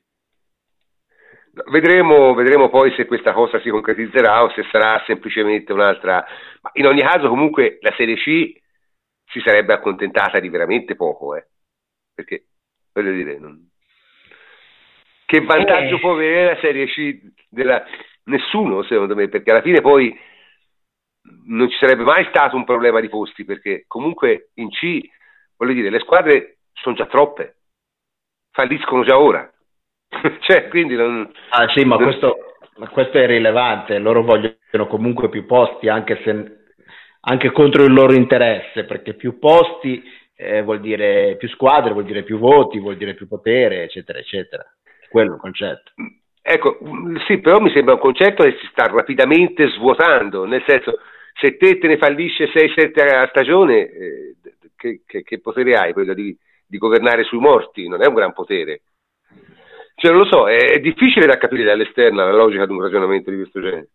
Vedremo, 1.70 2.34
vedremo, 2.34 2.68
poi 2.68 2.92
se 2.96 3.06
questa 3.06 3.32
cosa 3.32 3.60
si 3.60 3.70
concretizzerà 3.70 4.42
o 4.42 4.50
se 4.50 4.64
sarà 4.72 5.00
semplicemente 5.06 5.72
un'altra. 5.72 6.24
Ma 6.62 6.70
in 6.74 6.86
ogni 6.86 7.00
caso, 7.02 7.28
comunque, 7.28 7.78
la 7.80 7.94
Serie 7.96 8.16
C 8.16 8.52
si 9.26 9.40
sarebbe 9.44 9.72
accontentata 9.72 10.40
di 10.40 10.48
veramente 10.48 10.96
poco, 10.96 11.36
eh? 11.36 11.46
perché 12.12 12.46
voglio 12.92 13.12
dire, 13.12 13.38
non... 13.38 13.68
che 15.26 15.40
vantaggio 15.42 15.96
eh. 15.96 16.00
può 16.00 16.12
avere 16.12 16.54
la 16.54 16.60
Serie 16.60 16.86
C 16.86 17.20
della... 17.48 17.84
Nessuno, 18.26 18.82
secondo 18.84 19.14
me, 19.14 19.28
perché 19.28 19.50
alla 19.50 19.60
fine 19.60 19.82
poi 19.82 20.18
non 21.46 21.68
ci 21.68 21.76
sarebbe 21.76 22.04
mai 22.04 22.24
stato 22.30 22.56
un 22.56 22.64
problema 22.64 23.00
di 23.00 23.10
posti, 23.10 23.44
perché 23.44 23.84
comunque 23.86 24.50
in 24.54 24.70
C, 24.70 24.98
voglio 25.56 25.74
dire, 25.74 25.90
le 25.90 25.98
squadre 26.00 26.56
sono 26.72 26.96
già 26.96 27.06
troppe, 27.06 27.53
falliscono 28.54 29.04
già 29.04 29.18
ora. 29.18 29.50
cioè, 30.40 30.68
quindi 30.68 30.94
non... 30.94 31.28
Ah 31.50 31.68
sì, 31.74 31.84
ma 31.84 31.96
questo, 31.96 32.56
ma 32.76 32.88
questo 32.88 33.18
è 33.18 33.26
rilevante, 33.26 33.98
loro 33.98 34.22
vogliono 34.22 34.86
comunque 34.88 35.28
più 35.28 35.44
posti, 35.44 35.88
anche 35.88 36.20
se 36.24 36.62
anche 37.26 37.50
contro 37.52 37.84
il 37.84 37.92
loro 37.92 38.14
interesse, 38.14 38.84
perché 38.84 39.14
più 39.14 39.38
posti 39.38 40.02
eh, 40.36 40.62
vuol 40.62 40.80
dire 40.80 41.36
più 41.36 41.48
squadre, 41.48 41.92
vuol 41.92 42.04
dire 42.04 42.22
più 42.22 42.38
voti, 42.38 42.78
vuol 42.78 42.96
dire 42.96 43.14
più 43.14 43.26
potere, 43.26 43.84
eccetera, 43.84 44.18
eccetera. 44.18 44.64
Quello 45.08 45.32
è 45.32 45.34
il 45.34 45.40
concetto. 45.40 45.92
Ecco, 46.42 46.78
sì, 47.26 47.38
però 47.38 47.58
mi 47.58 47.72
sembra 47.72 47.94
un 47.94 48.00
concetto 48.00 48.44
che 48.44 48.58
si 48.60 48.68
sta 48.70 48.84
rapidamente 48.84 49.68
svuotando, 49.70 50.44
nel 50.44 50.62
senso, 50.66 50.98
se 51.32 51.56
te 51.56 51.78
te 51.78 51.86
ne 51.86 51.96
fallisce 51.96 52.50
6-7 52.52 53.14
a 53.14 53.26
stagione, 53.28 53.88
eh, 53.88 54.36
che, 54.76 55.00
che, 55.06 55.22
che, 55.22 55.40
potere 55.40 55.76
hai? 55.76 55.92
Quello 55.94 56.12
di, 56.12 56.36
di, 56.74 56.78
governare 56.78 57.24
sui 57.24 57.38
morti, 57.38 57.88
non 57.88 58.02
è 58.02 58.06
un 58.06 58.14
gran 58.14 58.32
potere. 58.32 58.82
Cioè, 59.94 60.10
non 60.10 60.20
lo 60.20 60.26
so, 60.26 60.48
è, 60.48 60.72
è 60.72 60.80
difficile 60.80 61.26
da 61.26 61.38
capire 61.38 61.64
dall'esterno 61.64 62.24
la 62.24 62.32
logica 62.32 62.66
di 62.66 62.72
un 62.72 62.82
ragionamento 62.82 63.30
di 63.30 63.36
questo 63.36 63.60
genere. 63.60 63.88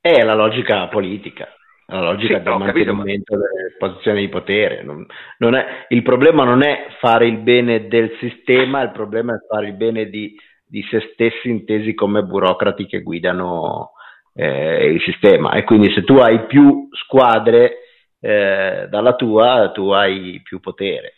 È 0.00 0.22
la 0.22 0.34
logica 0.34 0.86
politica 0.88 1.48
la 1.88 2.00
logica 2.00 2.38
sì, 2.38 2.42
del 2.42 2.58
mantenimento 2.58 3.34
capito, 3.34 3.36
delle 3.36 3.74
posizioni 3.78 4.20
di 4.20 4.28
potere. 4.28 4.82
Non, 4.82 5.06
non 5.38 5.54
è, 5.54 5.86
il 5.88 6.02
problema 6.02 6.44
non 6.44 6.62
è 6.62 6.88
fare 6.98 7.26
il 7.26 7.38
bene 7.38 7.86
del 7.86 8.16
sistema, 8.18 8.82
il 8.82 8.90
problema 8.90 9.34
è 9.34 9.46
fare 9.48 9.68
il 9.68 9.74
bene 9.74 10.08
di, 10.08 10.34
di 10.66 10.82
se 10.90 11.10
stessi 11.12 11.48
intesi 11.48 11.94
come 11.94 12.22
burocrati 12.22 12.86
che 12.86 13.02
guidano 13.02 13.92
eh, 14.34 14.86
il 14.86 15.00
sistema. 15.02 15.52
E 15.52 15.62
quindi 15.62 15.92
se 15.92 16.02
tu 16.02 16.16
hai 16.16 16.46
più 16.46 16.88
squadre 16.90 17.85
eh, 18.26 18.88
dalla 18.88 19.14
tua, 19.14 19.70
tu 19.72 19.90
hai 19.90 20.40
più 20.42 20.58
potere. 20.58 21.14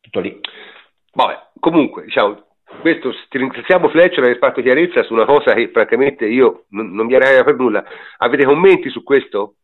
Tutto 0.00 0.20
lì. 0.20 0.40
Vabbè, 1.12 1.48
comunque, 1.60 2.04
diciamo, 2.04 2.46
questo 2.80 3.12
ti 3.28 3.38
ringraziamo 3.38 3.88
Fletcher 3.88 4.14
per 4.16 4.24
aver 4.24 4.38
fatto 4.38 4.62
chiarezza 4.62 5.02
su 5.02 5.12
una 5.12 5.26
cosa 5.26 5.52
che 5.54 5.68
francamente 5.70 6.26
io 6.26 6.64
non, 6.70 6.90
non 6.92 7.06
mi 7.06 7.14
era 7.14 7.44
per 7.44 7.56
nulla. 7.56 7.84
Avete 8.18 8.44
commenti 8.44 8.88
su 8.88 9.02
questo? 9.02 9.56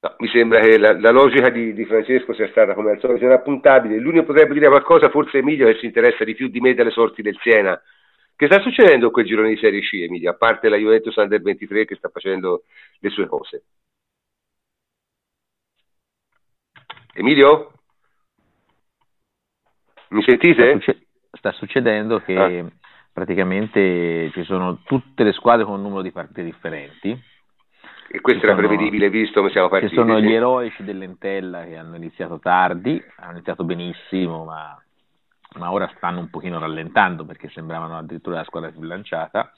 No, 0.00 0.14
mi 0.18 0.28
sembra 0.28 0.60
che 0.60 0.76
la, 0.76 0.98
la 1.00 1.10
logica 1.10 1.48
di, 1.48 1.72
di, 1.72 1.86
Francesco 1.86 2.34
sia 2.34 2.48
stata 2.48 2.74
come 2.74 2.90
al 2.90 3.00
solito 3.00 3.24
inappuntabile. 3.24 3.96
L'unico 3.98 4.26
potrebbe 4.26 4.52
dire 4.52 4.68
qualcosa, 4.68 5.08
forse 5.08 5.38
Emilio, 5.38 5.66
che 5.66 5.78
si 5.78 5.86
interessa 5.86 6.24
di 6.24 6.34
più 6.34 6.48
di 6.48 6.60
me 6.60 6.74
delle 6.74 6.90
sorti 6.90 7.22
del 7.22 7.38
Siena. 7.40 7.80
Che 8.36 8.46
sta 8.46 8.60
succedendo 8.60 9.10
quel 9.10 9.26
girone 9.26 9.50
di 9.50 9.56
Serie 9.56 9.80
C, 9.80 9.92
Emilio? 9.94 10.30
A 10.30 10.34
parte 10.34 10.68
la 10.68 10.76
Juventus 10.76 11.14
Under 11.14 11.40
23 11.40 11.84
che 11.84 11.94
sta 11.94 12.08
facendo 12.08 12.64
le 12.98 13.10
sue 13.10 13.26
cose. 13.26 13.64
Emilio? 17.14 17.72
Mi 20.08 20.22
sentite? 20.22 20.62
Sta, 20.62 20.72
succe- 20.72 21.06
sta 21.30 21.52
succedendo 21.52 22.20
che 22.20 22.36
ah. 22.36 22.70
praticamente 23.12 24.30
ci 24.32 24.42
sono 24.42 24.82
tutte 24.82 25.22
le 25.22 25.32
squadre 25.32 25.64
con 25.64 25.74
un 25.74 25.82
numero 25.82 26.02
di 26.02 26.10
partite 26.10 26.42
differenti. 26.42 27.10
E 28.08 28.20
questo 28.20 28.40
ci 28.40 28.46
era 28.46 28.56
sono, 28.56 28.66
prevedibile 28.66 29.10
visto 29.10 29.40
come 29.40 29.50
siamo 29.50 29.68
partiti. 29.68 29.92
Ci 29.92 29.98
sono 29.98 30.20
gli 30.20 30.32
eroici 30.32 30.82
dell'Entella 30.82 31.64
che 31.64 31.76
hanno 31.76 31.94
iniziato 31.94 32.40
tardi, 32.40 33.00
hanno 33.16 33.32
iniziato 33.32 33.62
benissimo, 33.62 34.44
ma, 34.44 34.83
ma 35.54 35.70
ora 35.70 35.90
stanno 35.96 36.20
un 36.20 36.30
pochino 36.30 36.58
rallentando 36.58 37.24
perché 37.24 37.48
sembravano 37.50 37.98
addirittura 37.98 38.36
la 38.36 38.44
squadra 38.44 38.70
più 38.70 38.82
lanciata. 38.82 39.52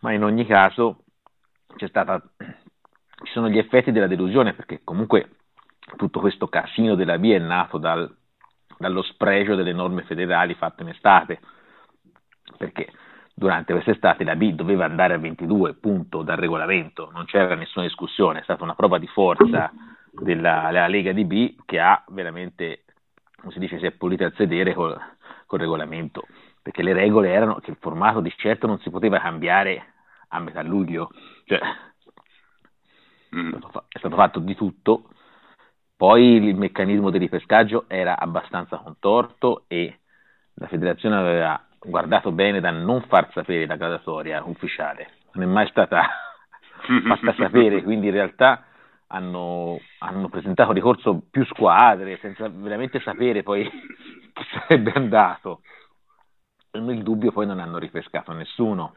Ma 0.00 0.12
in 0.12 0.22
ogni 0.22 0.46
caso 0.46 1.04
stata, 1.76 2.22
ci 2.36 3.32
sono 3.32 3.48
gli 3.48 3.58
effetti 3.58 3.92
della 3.92 4.06
delusione 4.06 4.54
perché 4.54 4.80
comunque 4.84 5.30
tutto 5.96 6.20
questo 6.20 6.48
casino 6.48 6.94
della 6.94 7.16
via 7.16 7.36
è 7.36 7.40
nato 7.40 7.78
dal 7.78 8.14
dallo 8.78 9.02
spregio 9.02 9.56
delle 9.56 9.72
norme 9.72 10.02
federali 10.02 10.54
fatte 10.54 10.82
in 10.82 10.88
estate, 10.88 11.40
perché 12.56 12.90
durante 13.34 13.72
quest'estate 13.72 14.24
la 14.24 14.36
B 14.36 14.52
doveva 14.52 14.84
andare 14.84 15.14
a 15.14 15.18
22, 15.18 15.74
punto, 15.74 16.22
dal 16.22 16.36
regolamento, 16.36 17.10
non 17.12 17.24
c'era 17.26 17.54
nessuna 17.54 17.84
discussione, 17.84 18.40
è 18.40 18.42
stata 18.44 18.62
una 18.62 18.74
prova 18.74 18.98
di 18.98 19.08
forza 19.08 19.70
della, 20.12 20.68
della 20.70 20.86
Lega 20.86 21.12
di 21.12 21.24
B 21.24 21.56
che 21.64 21.80
ha 21.80 22.02
veramente, 22.08 22.84
come 23.40 23.52
si 23.52 23.58
dice, 23.58 23.78
si 23.78 23.86
è 23.86 23.90
pulita 23.90 24.24
al 24.24 24.34
sedere 24.36 24.74
col, 24.74 24.96
col 25.48 25.58
regolamento, 25.58 26.28
perché 26.62 26.84
le 26.84 26.92
regole 26.92 27.32
erano 27.32 27.56
che 27.56 27.70
il 27.70 27.78
formato 27.80 28.20
di 28.20 28.32
certo 28.36 28.68
non 28.68 28.78
si 28.78 28.90
poteva 28.90 29.18
cambiare 29.18 29.94
a 30.28 30.38
metà 30.38 30.62
luglio, 30.62 31.10
cioè 31.46 31.58
mm. 33.34 33.54
è 33.88 33.98
stato 33.98 34.14
fatto 34.14 34.38
di 34.38 34.54
tutto 34.54 35.08
poi 35.98 36.34
il 36.34 36.54
meccanismo 36.54 37.10
del 37.10 37.22
ripescaggio 37.22 37.86
era 37.88 38.16
abbastanza 38.16 38.76
contorto 38.76 39.64
e 39.66 39.98
la 40.54 40.68
federazione 40.68 41.16
aveva 41.16 41.60
guardato 41.80 42.30
bene 42.30 42.60
da 42.60 42.70
non 42.70 43.02
far 43.08 43.28
sapere 43.32 43.66
la 43.66 43.74
gradatoria 43.74 44.44
ufficiale, 44.44 45.14
non 45.32 45.42
è 45.42 45.46
mai 45.52 45.66
stata 45.66 46.02
fatta 47.04 47.34
sapere, 47.36 47.82
quindi 47.82 48.06
in 48.06 48.12
realtà 48.12 48.62
hanno, 49.08 49.80
hanno, 49.98 50.28
presentato 50.28 50.72
ricorso 50.72 51.22
più 51.30 51.44
squadre 51.46 52.18
senza 52.20 52.48
veramente 52.48 53.00
sapere 53.00 53.42
poi 53.42 53.64
chi 54.32 54.44
sarebbe 54.52 54.92
andato. 54.94 55.60
Nel 56.72 57.02
dubbio 57.02 57.32
poi 57.32 57.46
non 57.46 57.60
hanno 57.60 57.78
ripescato 57.78 58.32
nessuno. 58.32 58.94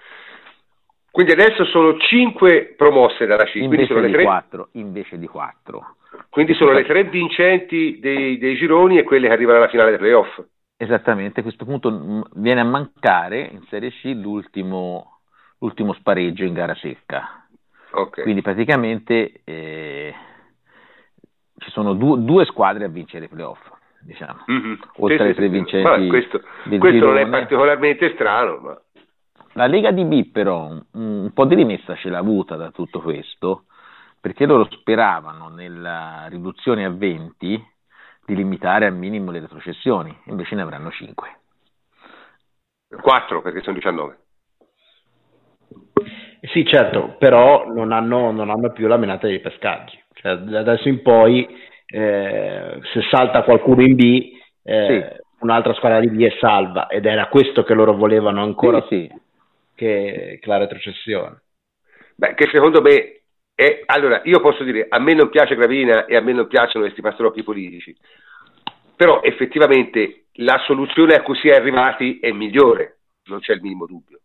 Quindi 1.10 1.34
adesso 1.34 1.66
sono 1.66 1.98
5 1.98 2.76
promosse 2.78 3.26
dalla 3.26 3.44
C, 3.44 3.56
invece, 3.56 4.00
di 4.00 4.12
3... 4.12 4.24
4, 4.24 4.70
invece 4.74 5.18
di 5.18 5.28
4. 5.28 5.96
Quindi 6.30 6.54
sono 6.54 6.72
le 6.72 6.86
tre 6.86 7.04
vincenti 7.04 8.00
dei, 8.00 8.38
dei 8.38 8.56
gironi 8.56 8.98
e 8.98 9.04
quelle 9.04 9.28
che 9.28 9.34
arrivano 9.34 9.58
alla 9.58 9.68
finale 9.68 9.90
dei 9.90 10.00
playoff. 10.00 10.42
Esattamente, 10.78 11.42
a 11.42 11.44
questo 11.44 11.66
punto 11.66 12.26
viene 12.36 12.62
a 12.62 12.66
mancare 12.66 13.42
in 13.42 13.62
Serie 13.70 13.92
C 13.92 14.06
l'ultimo, 14.16 15.20
l'ultimo 15.60 15.94
spareggio 15.94 16.44
in 16.44 16.54
gara 16.54 16.76
secca. 16.76 17.41
Okay. 17.92 18.24
Quindi 18.24 18.42
praticamente 18.42 19.42
eh, 19.44 20.14
ci 21.58 21.70
sono 21.72 21.94
du- 21.94 22.24
due 22.24 22.46
squadre 22.46 22.86
a 22.86 22.88
vincere 22.88 23.26
i 23.26 23.28
playoff, 23.28 23.60
diciamo, 24.00 24.46
mm-hmm. 24.50 24.74
oltre 24.98 25.18
sì, 25.18 25.24
alle 25.24 25.34
tre 25.34 25.46
sì, 25.46 25.52
vincenti. 25.52 25.90
Vabbè, 25.90 26.08
questo, 26.08 26.42
questo 26.80 27.06
non 27.06 27.18
è 27.18 27.28
particolarmente 27.28 28.14
strano. 28.14 28.58
Ma... 28.60 28.82
La 29.54 29.68
Lega 29.68 29.92
di 29.92 30.06
B 30.06 30.32
però 30.32 30.68
un, 30.68 30.84
un 30.92 31.32
po' 31.34 31.46
di 31.46 31.56
rimessa 31.56 31.96
ce 31.96 32.10
l'ha 32.10 32.20
avuta 32.20 32.56
da 32.56 32.72
tutto 32.72 33.02
questo, 33.02 33.66
perché 34.22 34.46
loro 34.46 34.68
speravano 34.72 35.50
nella 35.50 36.28
riduzione 36.30 36.86
a 36.86 36.90
20 36.90 37.70
di 38.26 38.36
limitare 38.36 38.86
al 38.86 38.96
minimo 38.96 39.32
le 39.32 39.42
retrocessioni, 39.42 40.16
invece 40.26 40.56
ne 40.56 40.62
avranno 40.62 40.90
5. 40.90 41.40
4 43.02 43.42
perché 43.42 43.62
sono 43.62 43.76
19. 43.76 44.18
Sì, 46.42 46.66
certo, 46.66 47.16
però 47.20 47.72
non 47.72 47.92
hanno, 47.92 48.32
non 48.32 48.50
hanno 48.50 48.72
più 48.72 48.88
la 48.88 48.98
menata 48.98 49.28
dei 49.28 49.40
pescaggi. 49.40 50.00
Cioè, 50.14 50.38
da 50.38 50.60
adesso 50.60 50.88
in 50.88 51.02
poi, 51.02 51.48
eh, 51.86 52.80
se 52.94 53.02
salta 53.12 53.44
qualcuno 53.44 53.82
in 53.84 53.96
B, 53.96 54.32
eh, 54.64 54.86
sì. 54.88 55.22
un'altra 55.42 55.74
squadra 55.74 56.00
di 56.00 56.10
B 56.10 56.24
è 56.24 56.36
salva, 56.40 56.88
ed 56.88 57.06
era 57.06 57.28
questo 57.28 57.64
che 57.64 57.74
loro 57.74 57.94
volevano 57.96 58.42
ancora 58.42 58.82
sì, 58.90 59.08
sì. 59.10 59.20
Che, 59.76 60.40
che 60.42 60.50
la 60.50 60.58
retrocessione. 60.58 61.42
Beh, 62.16 62.34
che 62.34 62.50
secondo 62.52 62.82
me 62.82 63.22
e 63.62 63.84
allora 63.86 64.22
io 64.24 64.40
posso 64.40 64.64
dire, 64.64 64.88
a 64.90 64.98
me 65.00 65.14
non 65.14 65.30
piace 65.30 65.56
Gravina 65.56 66.06
e 66.06 66.16
a 66.16 66.22
me 66.22 66.34
non 66.34 66.48
piacciono 66.48 66.84
questi 66.86 67.02
pastrocchi 67.02 67.44
politici, 67.44 67.96
però 68.96 69.22
effettivamente 69.22 70.26
la 70.38 70.60
soluzione 70.66 71.14
a 71.14 71.22
cui 71.22 71.36
si 71.36 71.48
è 71.48 71.54
arrivati 71.54 72.18
è 72.20 72.32
migliore, 72.32 72.98
non 73.26 73.40
c'è 73.40 73.54
il 73.54 73.62
minimo 73.62 73.86
dubbio. 73.86 74.21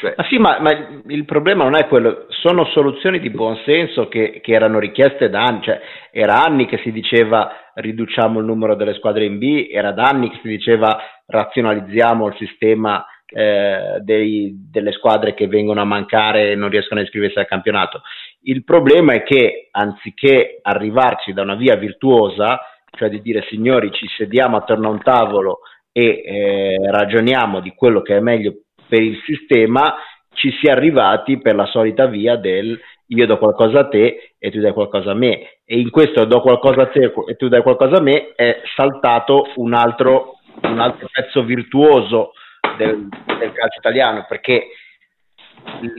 Cioè. 0.00 0.14
Ma 0.16 0.24
sì, 0.24 0.38
ma, 0.38 0.58
ma, 0.60 0.70
il 1.08 1.26
problema 1.26 1.64
non 1.64 1.76
è 1.76 1.86
quello, 1.86 2.24
sono 2.28 2.64
soluzioni 2.66 3.20
di 3.20 3.28
buonsenso 3.28 4.08
che, 4.08 4.40
che 4.42 4.52
erano 4.52 4.78
richieste 4.78 5.28
da 5.28 5.44
anni, 5.44 5.62
cioè 5.62 5.78
era 6.10 6.42
anni 6.42 6.64
che 6.64 6.78
si 6.78 6.90
diceva 6.90 7.70
riduciamo 7.74 8.38
il 8.38 8.46
numero 8.46 8.74
delle 8.74 8.94
squadre 8.94 9.26
in 9.26 9.38
B, 9.38 9.68
era 9.70 9.92
da 9.92 10.04
anni 10.04 10.30
che 10.30 10.38
si 10.40 10.48
diceva 10.48 10.98
razionalizziamo 11.26 12.28
il 12.28 12.34
sistema 12.38 13.04
eh, 13.26 13.98
dei, 14.00 14.54
delle 14.70 14.92
squadre 14.92 15.34
che 15.34 15.46
vengono 15.48 15.82
a 15.82 15.84
mancare 15.84 16.50
e 16.50 16.54
non 16.54 16.70
riescono 16.70 17.00
a 17.00 17.02
iscriversi 17.02 17.38
al 17.38 17.46
campionato. 17.46 18.00
Il 18.44 18.64
problema 18.64 19.12
è 19.12 19.22
che 19.22 19.68
anziché 19.70 20.60
arrivarci 20.62 21.34
da 21.34 21.42
una 21.42 21.56
via 21.56 21.76
virtuosa, 21.76 22.58
cioè 22.96 23.10
di 23.10 23.20
dire 23.20 23.44
signori 23.50 23.92
ci 23.92 24.06
sediamo 24.16 24.56
attorno 24.56 24.88
a 24.88 24.92
un 24.92 25.02
tavolo 25.02 25.58
e 25.92 26.22
eh, 26.24 26.90
ragioniamo 26.90 27.60
di 27.60 27.74
quello 27.74 28.00
che 28.00 28.16
è 28.16 28.20
meglio 28.20 28.54
per 28.90 29.00
il 29.00 29.16
sistema 29.24 29.94
ci 30.34 30.50
si 30.60 30.66
è 30.66 30.72
arrivati 30.72 31.38
per 31.38 31.54
la 31.54 31.66
solita 31.66 32.06
via 32.06 32.36
del 32.36 32.78
io 33.12 33.26
do 33.26 33.38
qualcosa 33.38 33.80
a 33.80 33.88
te 33.88 34.34
e 34.38 34.50
tu 34.50 34.60
dai 34.60 34.72
qualcosa 34.72 35.12
a 35.12 35.14
me. 35.14 35.60
E 35.64 35.78
in 35.78 35.90
questo 35.90 36.24
do 36.24 36.40
qualcosa 36.40 36.82
a 36.82 36.86
te 36.86 37.12
e 37.28 37.36
tu 37.36 37.48
dai 37.48 37.62
qualcosa 37.62 37.96
a 37.96 38.02
me 38.02 38.34
è 38.34 38.62
saltato 38.76 39.48
un 39.56 39.74
altro, 39.74 40.38
un 40.62 40.78
altro 40.78 41.08
pezzo 41.10 41.42
virtuoso 41.42 42.32
del, 42.76 43.08
del 43.08 43.52
calcio 43.52 43.78
italiano 43.78 44.26
perché 44.28 44.68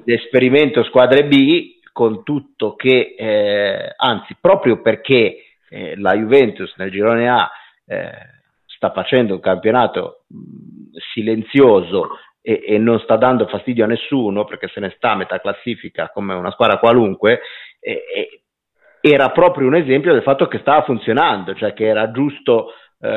l'esperimento 0.05 0.83
squadre 0.83 1.25
B 1.25 1.79
con 1.91 2.23
tutto 2.23 2.75
che 2.75 3.15
eh, 3.17 3.93
anzi 3.95 4.35
proprio 4.39 4.81
perché 4.81 5.43
eh, 5.69 5.95
la 5.97 6.13
Juventus 6.13 6.73
nel 6.77 6.91
girone 6.91 7.29
A 7.29 7.49
eh, 7.85 8.11
sta 8.65 8.91
facendo 8.91 9.33
un 9.33 9.41
campionato 9.41 10.23
silenzioso 11.13 12.17
e, 12.41 12.63
e, 12.65 12.77
non 12.77 12.99
sta 12.99 13.17
dando 13.17 13.47
fastidio 13.47 13.83
a 13.83 13.87
nessuno 13.87 14.45
perché 14.45 14.67
se 14.67 14.79
ne 14.79 14.93
sta 14.95 15.11
a 15.11 15.15
metà 15.15 15.39
classifica 15.39 16.09
come 16.09 16.33
una 16.33 16.51
squadra 16.51 16.77
qualunque, 16.77 17.41
e, 17.79 18.03
e, 18.13 18.41
era 19.01 19.31
proprio 19.31 19.67
un 19.67 19.75
esempio 19.75 20.13
del 20.13 20.21
fatto 20.21 20.47
che 20.47 20.59
stava 20.59 20.83
funzionando, 20.83 21.55
cioè 21.55 21.73
che 21.73 21.87
era, 21.87 22.11
giusto, 22.11 22.73
eh, 22.99 23.07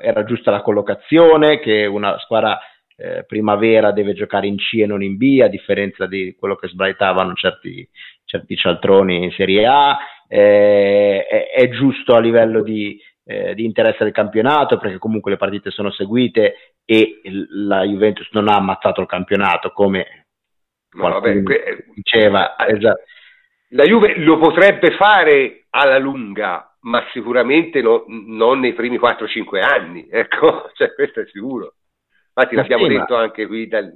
era 0.00 0.24
giusta 0.24 0.50
la 0.50 0.60
collocazione, 0.60 1.60
che 1.60 1.86
una 1.86 2.18
squadra 2.18 2.58
eh, 2.96 3.24
primavera 3.26 3.90
deve 3.90 4.12
giocare 4.12 4.46
in 4.46 4.56
C 4.56 4.80
e 4.80 4.86
non 4.86 5.02
in 5.02 5.16
B, 5.16 5.40
a 5.42 5.48
differenza 5.48 6.06
di 6.06 6.36
quello 6.38 6.56
che 6.56 6.68
sbraitavano 6.68 7.32
certi, 7.34 7.88
certi 8.24 8.54
cialtroni 8.54 9.24
in 9.24 9.32
Serie 9.32 9.66
A, 9.66 9.98
eh, 10.28 11.26
è, 11.26 11.50
è, 11.50 11.68
giusto 11.70 12.14
a 12.14 12.20
livello 12.20 12.62
di, 12.62 13.00
eh, 13.24 13.54
di 13.54 13.64
interesse 13.64 14.04
del 14.04 14.12
campionato 14.12 14.78
perché 14.78 14.98
comunque 14.98 15.30
le 15.30 15.36
partite 15.36 15.70
sono 15.70 15.90
seguite 15.90 16.74
e 16.84 17.20
la 17.50 17.82
Juventus 17.84 18.28
non 18.32 18.48
ha 18.48 18.56
ammazzato 18.56 19.00
il 19.00 19.06
campionato 19.06 19.70
come 19.70 20.26
vabbè, 20.90 21.42
que- 21.42 21.86
diceva. 21.94 22.56
Esatto. 22.58 23.02
La 23.70 23.84
Juve 23.84 24.18
lo 24.18 24.38
potrebbe 24.38 24.92
fare 24.92 25.66
alla 25.70 25.98
lunga, 25.98 26.76
ma 26.82 27.04
sicuramente 27.12 27.82
no, 27.82 28.04
non 28.06 28.60
nei 28.60 28.72
primi 28.72 28.98
4-5 28.98 29.62
anni, 29.62 30.06
ecco, 30.10 30.70
cioè, 30.74 30.94
questo 30.94 31.20
è 31.20 31.26
sicuro. 31.26 31.74
Infatti 32.36 32.56
l'abbiamo 32.56 32.86
sì, 32.86 32.96
detto 32.96 33.14
ma... 33.14 33.22
anche 33.22 33.46
qui 33.46 33.66
dal... 33.66 33.92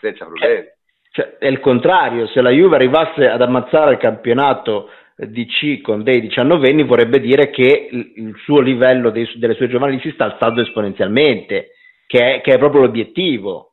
senza 0.00 0.24
problemi. 0.24 0.66
Cioè, 1.10 1.36
è 1.36 1.46
il 1.46 1.60
contrario, 1.60 2.26
se 2.28 2.40
la 2.40 2.50
Juve 2.50 2.76
arrivasse 2.76 3.28
ad 3.28 3.42
ammazzare 3.42 3.92
il 3.92 3.98
campionato 3.98 4.88
di 5.16 5.46
C 5.46 5.80
con 5.80 6.02
dei 6.02 6.20
diciannovenni 6.20 6.84
vorrebbe 6.84 7.20
dire 7.20 7.50
che 7.50 7.88
il, 7.90 8.34
suo 8.44 8.60
livello 8.60 9.10
dei, 9.10 9.30
delle 9.36 9.54
sue 9.54 9.68
giovanili 9.68 10.00
si 10.00 10.10
sta 10.12 10.24
alzando 10.24 10.62
esponenzialmente 10.62 11.72
che 12.06 12.36
è, 12.36 12.40
che 12.40 12.54
è 12.54 12.58
proprio 12.58 12.82
l'obiettivo. 12.82 13.72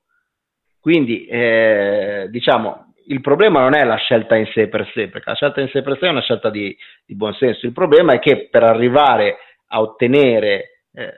Quindi, 0.79 1.25
eh, 1.25 2.27
diciamo, 2.29 2.93
il 3.07 3.21
problema 3.21 3.61
non 3.61 3.75
è 3.75 3.83
la 3.83 3.97
scelta 3.97 4.35
in 4.35 4.47
sé 4.53 4.67
per 4.67 4.89
sé, 4.93 5.09
perché 5.09 5.29
la 5.29 5.35
scelta 5.35 5.61
in 5.61 5.69
sé 5.69 5.81
per 5.81 5.97
sé 5.99 6.07
è 6.07 6.11
una 6.11 6.21
scelta 6.21 6.49
di, 6.49 6.75
di 7.05 7.15
buonsenso. 7.15 7.65
Il 7.65 7.73
problema 7.73 8.13
è 8.13 8.19
che 8.19 8.47
per 8.49 8.63
arrivare 8.63 9.37
a 9.67 9.81
ottenere 9.81 10.83
eh, 10.93 11.13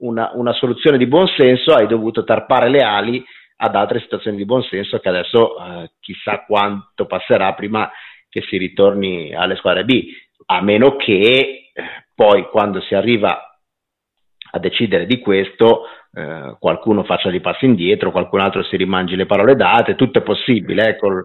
una, 0.00 0.30
una, 0.34 0.52
soluzione 0.52 0.98
di 0.98 1.06
buonsenso 1.06 1.74
hai 1.74 1.86
dovuto 1.86 2.24
tarpare 2.24 2.68
le 2.68 2.82
ali 2.82 3.24
ad 3.56 3.74
altre 3.74 4.00
situazioni 4.00 4.36
di 4.36 4.44
buonsenso 4.44 4.98
che 4.98 5.08
adesso 5.08 5.56
eh, 5.58 5.90
chissà 6.00 6.44
quanto 6.46 7.06
passerà 7.06 7.52
prima 7.54 7.90
che 8.38 8.46
si 8.48 8.56
ritorni 8.56 9.34
alle 9.34 9.56
squadre 9.56 9.84
B, 9.84 10.06
a 10.46 10.62
meno 10.62 10.96
che 10.96 11.70
eh, 11.72 11.82
poi 12.14 12.44
quando 12.48 12.80
si 12.80 12.94
arriva 12.94 13.42
a 14.50 14.58
decidere 14.58 15.06
di 15.06 15.18
questo 15.18 15.84
eh, 16.12 16.56
qualcuno 16.58 17.04
faccia 17.04 17.30
dei 17.30 17.40
passi 17.40 17.66
indietro, 17.66 18.10
qualcun 18.10 18.40
altro 18.40 18.62
si 18.62 18.76
rimangi 18.76 19.14
le 19.14 19.26
parole 19.26 19.56
date, 19.56 19.94
tutto 19.94 20.18
è 20.18 20.22
possibile. 20.22 20.88
Eh, 20.88 20.96
col, 20.96 21.24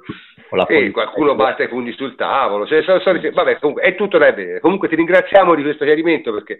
con 0.50 0.58
la 0.58 0.66
sì, 0.68 0.92
qualcuno 0.92 1.36
batte 1.36 1.64
i 1.64 1.70
pugni 1.70 1.94
sul 1.94 2.16
tavolo, 2.16 2.68
cioè, 2.68 2.84
so, 2.84 3.00
so, 3.00 3.12
vabbè, 3.12 3.60
comunque, 3.60 3.84
è 3.84 3.96
tutto 3.96 4.18
da 4.18 4.32
vedere. 4.32 4.60
Comunque 4.60 4.90
ti 4.90 4.96
ringraziamo 4.96 5.56
di 5.56 5.62
questo 5.62 5.86
chiarimento 5.86 6.34
perché 6.34 6.60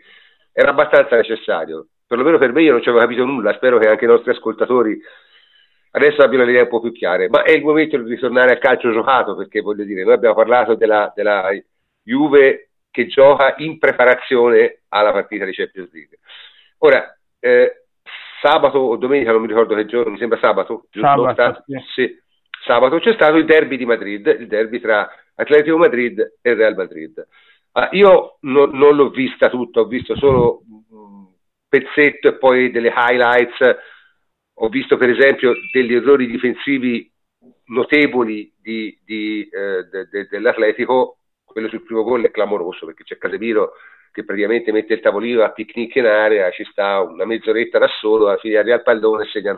era 0.54 0.70
abbastanza 0.70 1.16
necessario, 1.16 1.88
perlomeno 2.08 2.38
per 2.38 2.54
me 2.54 2.62
io 2.62 2.72
non 2.72 2.82
ci 2.82 2.90
avevo 2.90 3.04
capito 3.04 3.26
nulla, 3.26 3.54
spero 3.54 3.78
che 3.78 3.88
anche 3.88 4.06
i 4.06 4.08
nostri 4.08 4.32
ascoltatori 4.32 4.98
adesso 5.96 6.22
abbiano 6.22 6.44
le 6.44 6.52
idee 6.52 6.64
un 6.64 6.70
po' 6.70 6.80
più 6.80 6.92
chiare, 6.92 7.30
ma 7.30 7.44
è 7.44 7.52
il 7.52 7.64
momento 7.64 7.98
di 7.98 8.10
ritornare 8.10 8.52
al 8.52 8.60
calcio 8.60 8.92
giocato 8.92 9.36
perché 9.36 9.62
voglio 9.62 9.84
dire, 9.84 10.04
noi 10.04 10.14
abbiamo 10.14 10.36
parlato 10.36 10.76
della, 10.76 11.12
della 11.16 11.50
Juve 12.04 12.70
che 12.90 13.08
gioca 13.08 13.56
in 13.58 13.80
preparazione 13.80 14.82
alla 14.90 15.12
partita 15.12 15.46
di 15.46 15.54
Champions 15.54 15.92
League. 15.92 16.20
Ora, 16.80 17.18
eh, 17.40 17.86
sabato 18.42 18.78
o 18.80 18.98
domenica, 18.98 19.32
non 19.32 19.42
mi 19.42 19.48
ricordo 19.48 19.76
che 19.76 19.86
giorno, 19.86 20.12
mi 20.12 20.18
sembra 20.18 20.40
sabato, 20.40 20.86
giusto? 20.90 21.08
Sabato, 21.08 21.64
sì. 21.66 21.80
Sì, 21.94 22.22
sabato 22.66 23.00
c'è 23.00 23.14
stato 23.14 23.38
il 23.38 23.46
derby 23.46 23.78
di 23.78 23.86
Madrid, 23.86 24.26
il 24.40 24.48
derby 24.48 24.80
tra 24.80 25.10
Atletico 25.36 25.78
Madrid 25.78 26.38
e 26.42 26.54
Real 26.54 26.76
Madrid. 26.76 27.26
Uh, 27.72 27.88
io 27.96 28.38
no, 28.42 28.66
non 28.66 28.96
l'ho 28.96 29.10
vista 29.10 29.50
tutta, 29.50 29.80
ho 29.80 29.86
visto 29.86 30.16
solo 30.16 30.62
un 30.68 31.28
pezzetto 31.68 32.28
e 32.28 32.38
poi 32.38 32.70
delle 32.70 32.94
highlights. 32.96 33.78
Ho 34.56 34.70
visto 34.70 34.98
per 34.98 35.10
esempio 35.10 35.54
degli 35.72 35.94
errori 35.94 36.28
difensivi 36.28 37.12
notevoli 37.66 38.54
di, 38.62 38.98
di, 39.04 39.50
eh, 39.50 39.84
de, 39.90 40.08
de, 40.10 40.28
dell'Atletico. 40.30 41.18
Quello 41.44 41.70
sul 41.70 41.84
primo 41.84 42.04
gol 42.04 42.24
è 42.24 42.32
clamoroso 42.32 42.86
perché 42.86 43.04
c'è 43.04 43.18
Casemiro 43.18 43.74
che 44.12 44.24
praticamente 44.24 44.72
mette 44.72 44.94
il 44.94 45.00
tavolino 45.00 45.44
a 45.44 45.52
picnic 45.52 45.96
in 45.96 46.06
area, 46.06 46.52
ci 46.52 46.64
sta 46.66 47.02
una 47.02 47.26
mezz'oretta 47.26 47.80
da 47.80 47.88
solo, 48.00 48.36
fine 48.38 48.58
arriva 48.58 48.76
il 48.76 48.84
pallone 48.84 49.24
e 49.24 49.28
segna 49.30 49.52
in 49.52 49.58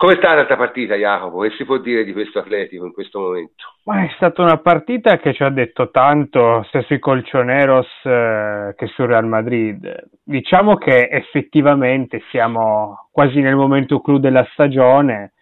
rovesciata. 0.00 0.06
Com'è 0.06 0.16
stata 0.16 0.34
questa 0.36 0.56
partita, 0.56 0.94
Jacopo? 0.94 1.40
Che 1.40 1.50
si 1.50 1.64
può 1.64 1.76
dire 1.78 2.04
di 2.04 2.12
questo 2.12 2.38
Atletico 2.38 2.86
in 2.86 2.92
questo 2.92 3.20
momento? 3.20 3.64
Ma 3.84 4.04
è 4.04 4.10
stata 4.16 4.42
una 4.42 4.58
partita 4.58 5.18
che 5.18 5.34
ci 5.34 5.42
ha 5.42 5.50
detto 5.50 5.90
tanto 5.90 6.66
sia 6.70 6.82
sui 6.82 6.98
Colchoneros 6.98 7.88
eh, 8.04 8.74
che 8.76 8.86
sul 8.86 9.06
Real 9.06 9.26
Madrid. 9.26 10.08
Diciamo 10.24 10.76
che 10.76 11.08
effettivamente 11.10 12.22
siamo 12.30 13.08
quasi 13.10 13.40
nel 13.40 13.56
momento 13.56 14.00
clou 14.00 14.18
della 14.18 14.46
stagione 14.52 15.32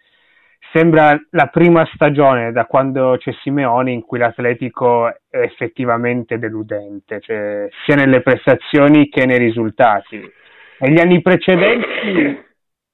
sembra 0.71 1.19
la 1.31 1.47
prima 1.47 1.87
stagione 1.93 2.51
da 2.51 2.65
quando 2.65 3.15
c'è 3.17 3.31
Simeone 3.41 3.91
in 3.91 4.01
cui 4.01 4.19
l'Atletico 4.19 5.07
è 5.07 5.37
effettivamente 5.39 6.37
deludente, 6.37 7.19
cioè, 7.21 7.67
sia 7.85 7.95
nelle 7.95 8.21
prestazioni 8.21 9.09
che 9.09 9.25
nei 9.25 9.39
risultati. 9.39 10.21
Negli 10.79 10.99
anni 10.99 11.21
precedenti 11.21 12.45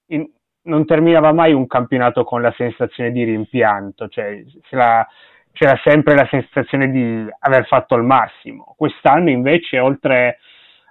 in, 0.07 0.25
non 0.65 0.85
terminava 0.85 1.31
mai 1.31 1.53
un 1.53 1.67
campionato 1.67 2.23
con 2.23 2.41
la 2.41 2.53
sensazione 2.55 3.11
di 3.11 3.23
rimpianto, 3.23 4.07
cioè, 4.07 4.43
la, 4.71 5.05
c'era 5.51 5.79
sempre 5.83 6.15
la 6.15 6.27
sensazione 6.29 6.91
di 6.91 7.27
aver 7.39 7.65
fatto 7.65 7.95
il 7.95 8.03
massimo. 8.03 8.75
Quest'anno 8.77 9.29
invece, 9.29 9.79
oltre 9.79 10.39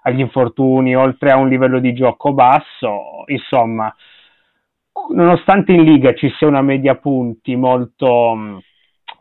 agli 0.02 0.20
infortuni, 0.20 0.94
oltre 0.94 1.30
a 1.30 1.36
un 1.36 1.48
livello 1.48 1.78
di 1.78 1.92
gioco 1.92 2.32
basso, 2.32 3.24
insomma, 3.26 3.94
nonostante 5.14 5.72
in 5.72 5.82
Liga 5.82 6.14
ci 6.14 6.30
sia 6.36 6.46
una 6.46 6.62
media 6.62 6.94
punti 6.94 7.56
molto, 7.56 8.62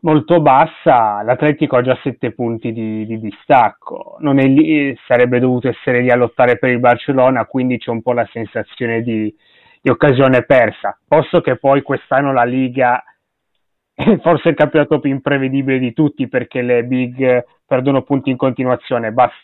molto 0.01 0.41
bassa, 0.41 1.21
l'Atletico 1.23 1.77
ha 1.77 1.81
già 1.81 1.97
7 2.01 2.33
punti 2.33 2.71
di, 2.71 3.05
di 3.05 3.19
distacco, 3.19 4.17
non 4.19 4.39
è 4.39 4.45
lì, 4.45 4.95
sarebbe 5.07 5.39
dovuto 5.39 5.67
essere 5.69 6.01
lì 6.01 6.11
a 6.11 6.15
lottare 6.15 6.57
per 6.57 6.69
il 6.69 6.79
Barcellona, 6.79 7.45
quindi 7.45 7.77
c'è 7.77 7.89
un 7.89 8.01
po' 8.01 8.13
la 8.13 8.27
sensazione 8.31 9.01
di, 9.01 9.33
di 9.83 9.89
occasione 9.89 10.45
persa. 10.45 10.97
Posso 11.05 11.41
che 11.41 11.57
poi 11.57 11.81
quest'anno 11.81 12.31
la 12.31 12.45
Liga 12.45 13.03
è 13.93 14.17
forse 14.21 14.49
il 14.49 14.55
campionato 14.55 15.01
più 15.01 15.11
imprevedibile 15.11 15.77
di 15.77 15.91
tutti 15.91 16.29
perché 16.29 16.61
le 16.61 16.85
big 16.85 17.45
perdono 17.65 18.03
punti 18.03 18.29
in 18.29 18.37
continuazione, 18.37 19.11
Basta, 19.11 19.35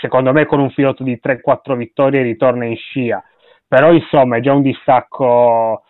secondo 0.00 0.32
me 0.32 0.46
con 0.46 0.58
un 0.58 0.70
filotto 0.70 1.04
di 1.04 1.20
3-4 1.22 1.76
vittorie 1.76 2.22
ritorna 2.22 2.64
in 2.64 2.76
scia 2.76 3.22
però 3.68 3.92
insomma 3.92 4.38
è 4.38 4.40
già 4.40 4.54
un 4.54 4.62
distacco, 4.62 5.84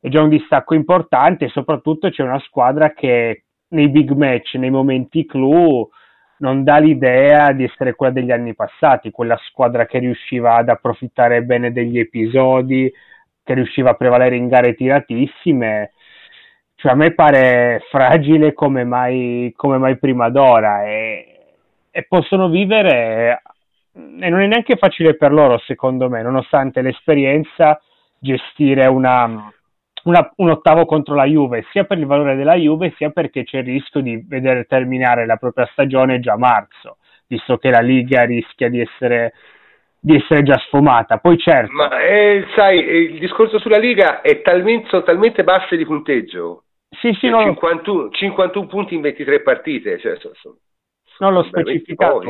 è 0.00 0.08
già 0.08 0.20
un 0.20 0.28
distacco 0.28 0.74
importante 0.74 1.44
e 1.44 1.48
soprattutto 1.48 2.10
c'è 2.10 2.24
una 2.24 2.40
squadra 2.40 2.92
che 2.92 3.44
nei 3.68 3.88
big 3.88 4.10
match, 4.10 4.54
nei 4.54 4.70
momenti 4.70 5.24
clou, 5.24 5.88
non 6.38 6.64
dà 6.64 6.78
l'idea 6.78 7.52
di 7.52 7.64
essere 7.64 7.94
quella 7.94 8.12
degli 8.12 8.32
anni 8.32 8.54
passati, 8.54 9.12
quella 9.12 9.38
squadra 9.44 9.86
che 9.86 10.00
riusciva 10.00 10.56
ad 10.56 10.70
approfittare 10.70 11.44
bene 11.44 11.70
degli 11.70 12.00
episodi, 12.00 12.92
che 13.50 13.54
riusciva 13.54 13.90
a 13.90 13.94
prevalere 13.94 14.36
in 14.36 14.46
gare 14.46 14.74
tiratissime, 14.74 15.90
cioè 16.76 16.92
a 16.92 16.94
me 16.94 17.14
pare 17.14 17.82
fragile 17.90 18.52
come 18.52 18.84
mai, 18.84 19.52
come 19.56 19.76
mai 19.76 19.98
prima 19.98 20.30
d'ora 20.30 20.84
e, 20.84 21.38
e 21.90 22.06
possono 22.08 22.48
vivere 22.48 23.42
e 23.92 24.28
non 24.28 24.40
è 24.40 24.46
neanche 24.46 24.76
facile 24.76 25.16
per 25.16 25.32
loro 25.32 25.58
secondo 25.58 26.08
me, 26.08 26.22
nonostante 26.22 26.80
l'esperienza, 26.80 27.80
gestire 28.20 28.86
una, 28.86 29.50
una, 30.04 30.32
un 30.36 30.50
ottavo 30.50 30.86
contro 30.86 31.16
la 31.16 31.24
Juve, 31.24 31.66
sia 31.72 31.82
per 31.82 31.98
il 31.98 32.06
valore 32.06 32.36
della 32.36 32.54
Juve, 32.54 32.94
sia 32.96 33.10
perché 33.10 33.42
c'è 33.42 33.58
il 33.58 33.64
rischio 33.64 34.00
di 34.00 34.24
vedere 34.28 34.64
terminare 34.64 35.26
la 35.26 35.36
propria 35.36 35.68
stagione 35.72 36.20
già 36.20 36.34
a 36.34 36.38
marzo, 36.38 36.98
visto 37.26 37.56
che 37.56 37.70
la 37.70 37.80
Liga 37.80 38.22
rischia 38.22 38.70
di 38.70 38.78
essere, 38.78 39.32
di 40.00 40.16
essere 40.16 40.42
già 40.42 40.56
sfumata. 40.58 41.18
Poi 41.18 41.38
certo... 41.38 41.72
Ma 41.72 42.00
eh, 42.00 42.46
sai, 42.54 42.78
il 42.78 43.18
discorso 43.18 43.58
sulla 43.58 43.78
Liga 43.78 44.22
è 44.22 44.40
talmente, 44.40 44.88
sono 44.88 45.02
talmente 45.02 45.44
basse 45.44 45.76
di 45.76 45.84
punteggio. 45.84 46.64
Sì, 46.88 47.12
sì, 47.20 47.28
no, 47.28 47.42
51, 47.42 48.10
51 48.10 48.66
punti 48.66 48.94
in 48.94 49.02
23 49.02 49.42
partite. 49.42 49.98
Cioè, 49.98 50.16
sono, 50.16 50.34
sono, 50.34 50.56
non 51.18 51.34
l'ho 51.34 51.42
specificato. 51.44 52.22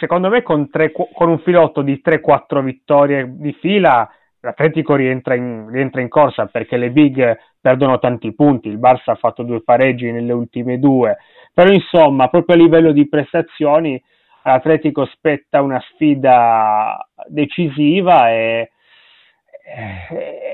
Secondo 0.00 0.28
me 0.28 0.42
con, 0.42 0.68
tre, 0.68 0.92
con 0.92 1.28
un 1.28 1.38
filotto 1.38 1.82
di 1.82 2.02
3-4 2.04 2.62
vittorie 2.62 3.26
di 3.36 3.52
fila 3.54 4.10
l'Atletico 4.40 4.94
rientra 4.94 5.34
in, 5.34 5.68
rientra 5.70 6.00
in, 6.00 6.08
corsa 6.08 6.46
perché 6.46 6.76
le 6.76 6.90
big 6.90 7.36
perdono 7.60 7.98
tanti 7.98 8.34
punti, 8.34 8.68
il 8.68 8.78
Barça 8.78 9.10
ha 9.10 9.16
fatto 9.16 9.42
due 9.42 9.62
pareggi 9.62 10.10
nelle 10.12 10.32
ultime 10.32 10.78
due, 10.78 11.16
però 11.52 11.70
insomma 11.70 12.28
proprio 12.28 12.56
a 12.56 12.58
livello 12.58 12.92
di 12.92 13.08
prestazioni 13.08 14.00
all'Atletico 14.50 15.06
spetta 15.06 15.62
una 15.62 15.80
sfida 15.92 17.08
decisiva 17.26 18.30
e, 18.30 18.70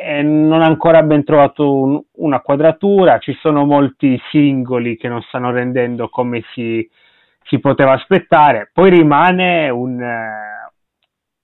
e 0.02 0.22
non 0.22 0.62
ha 0.62 0.66
ancora 0.66 1.02
ben 1.02 1.24
trovato 1.24 1.72
un, 1.72 2.02
una 2.16 2.40
quadratura, 2.40 3.18
ci 3.18 3.36
sono 3.40 3.64
molti 3.64 4.20
singoli 4.30 4.96
che 4.96 5.08
non 5.08 5.22
stanno 5.22 5.50
rendendo 5.50 6.08
come 6.08 6.42
si, 6.52 6.88
si 7.44 7.58
poteva 7.58 7.92
aspettare, 7.92 8.70
poi 8.72 8.90
rimane 8.90 9.68
un 9.68 10.42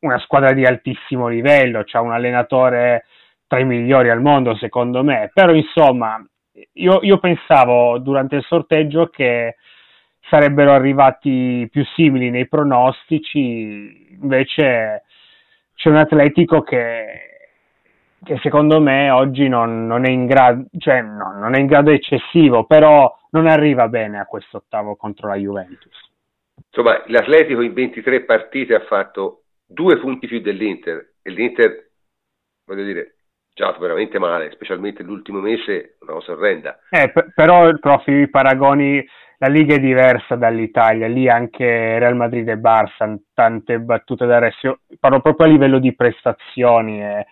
una 0.00 0.18
squadra 0.20 0.52
di 0.52 0.64
altissimo 0.64 1.28
livello, 1.28 1.82
c'ha 1.84 2.00
un 2.00 2.12
allenatore 2.12 3.04
tra 3.46 3.58
i 3.58 3.64
migliori 3.64 4.10
al 4.10 4.20
mondo 4.20 4.56
secondo 4.56 5.02
me, 5.02 5.30
però 5.32 5.52
insomma 5.52 6.24
io, 6.74 7.00
io 7.02 7.18
pensavo 7.18 7.98
durante 7.98 8.36
il 8.36 8.44
sorteggio 8.44 9.08
che 9.08 9.56
sarebbero 10.30 10.72
arrivati 10.72 11.68
più 11.70 11.84
simili 11.96 12.30
nei 12.30 12.48
pronostici, 12.48 14.16
invece 14.20 15.02
c'è 15.74 15.88
un 15.88 15.96
Atletico 15.96 16.62
che, 16.62 17.48
che 18.22 18.38
secondo 18.40 18.80
me 18.80 19.10
oggi 19.10 19.48
non, 19.48 19.86
non, 19.86 20.06
è 20.06 20.10
in 20.10 20.26
grado, 20.26 20.66
cioè 20.78 21.02
no, 21.02 21.32
non 21.36 21.54
è 21.54 21.58
in 21.58 21.66
grado 21.66 21.90
eccessivo, 21.90 22.64
però 22.64 23.12
non 23.30 23.46
arriva 23.46 23.88
bene 23.88 24.20
a 24.20 24.26
questo 24.26 24.58
ottavo 24.58 24.96
contro 24.96 25.28
la 25.28 25.36
Juventus. 25.36 26.08
Insomma, 26.72 27.02
l'Atletico 27.06 27.62
in 27.62 27.72
23 27.72 28.24
partite 28.24 28.74
ha 28.74 28.84
fatto 28.84 29.42
due 29.66 29.98
punti 29.98 30.28
più 30.28 30.40
dell'Inter 30.40 31.14
e 31.22 31.30
l'Inter, 31.30 31.90
voglio 32.64 32.84
dire, 32.84 33.16
giocato 33.54 33.80
veramente 33.80 34.18
male, 34.18 34.50
specialmente 34.52 35.02
l'ultimo 35.02 35.40
mese, 35.40 35.96
una 36.00 36.12
cosa 36.12 36.32
orrenda. 36.32 36.78
Eh, 36.90 37.12
però, 37.34 37.72
profi, 37.78 38.12
i 38.12 38.30
paragoni, 38.30 39.04
la 39.42 39.48
Liga 39.48 39.74
è 39.74 39.80
diversa 39.80 40.36
dall'Italia, 40.36 41.08
lì 41.08 41.26
anche 41.26 41.98
Real 41.98 42.14
Madrid 42.14 42.46
e 42.46 42.58
Barça, 42.58 43.16
tante 43.32 43.80
battute 43.80 44.26
da 44.26 44.38
resto, 44.38 44.80
parlo 44.98 45.20
proprio 45.20 45.46
a 45.46 45.50
livello 45.50 45.78
di 45.78 45.94
prestazioni 45.94 47.02
e 47.02 47.26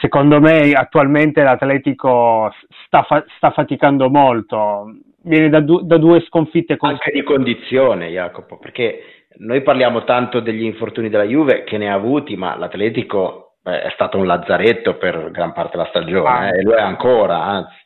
secondo 0.00 0.40
me 0.40 0.70
attualmente 0.72 1.42
l'Atletico 1.42 2.52
sta, 2.86 3.02
fa- 3.02 3.24
sta 3.36 3.50
faticando 3.50 4.08
molto, 4.08 4.98
viene 5.24 5.48
da, 5.48 5.58
du- 5.58 5.82
da 5.82 5.96
due 5.96 6.20
sconfitte 6.20 6.76
consecutive. 6.76 7.16
Anche 7.16 7.18
di 7.18 7.24
condizione, 7.24 8.08
Jacopo, 8.10 8.58
perché 8.58 9.26
noi 9.38 9.62
parliamo 9.62 10.04
tanto 10.04 10.38
degli 10.38 10.62
infortuni 10.62 11.08
della 11.08 11.24
Juve 11.24 11.64
che 11.64 11.76
ne 11.76 11.90
ha 11.90 11.94
avuti, 11.94 12.36
ma 12.36 12.56
l'Atletico 12.56 13.56
eh, 13.64 13.82
è 13.82 13.90
stato 13.94 14.16
un 14.16 14.26
lazzaretto 14.26 14.96
per 14.96 15.32
gran 15.32 15.52
parte 15.52 15.76
della 15.76 15.88
stagione 15.88 16.28
ah. 16.28 16.46
eh, 16.46 16.60
e 16.60 16.62
lo 16.62 16.74
è 16.74 16.80
ancora, 16.80 17.42
anzi. 17.42 17.84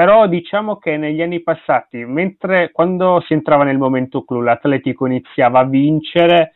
Però 0.00 0.26
diciamo 0.28 0.78
che 0.78 0.96
negli 0.96 1.20
anni 1.20 1.42
passati, 1.42 2.06
mentre 2.06 2.70
quando 2.72 3.22
si 3.26 3.34
entrava 3.34 3.64
nel 3.64 3.76
momento 3.76 4.24
clou, 4.24 4.40
l'Atletico 4.40 5.04
iniziava 5.04 5.58
a 5.58 5.66
vincere, 5.66 6.54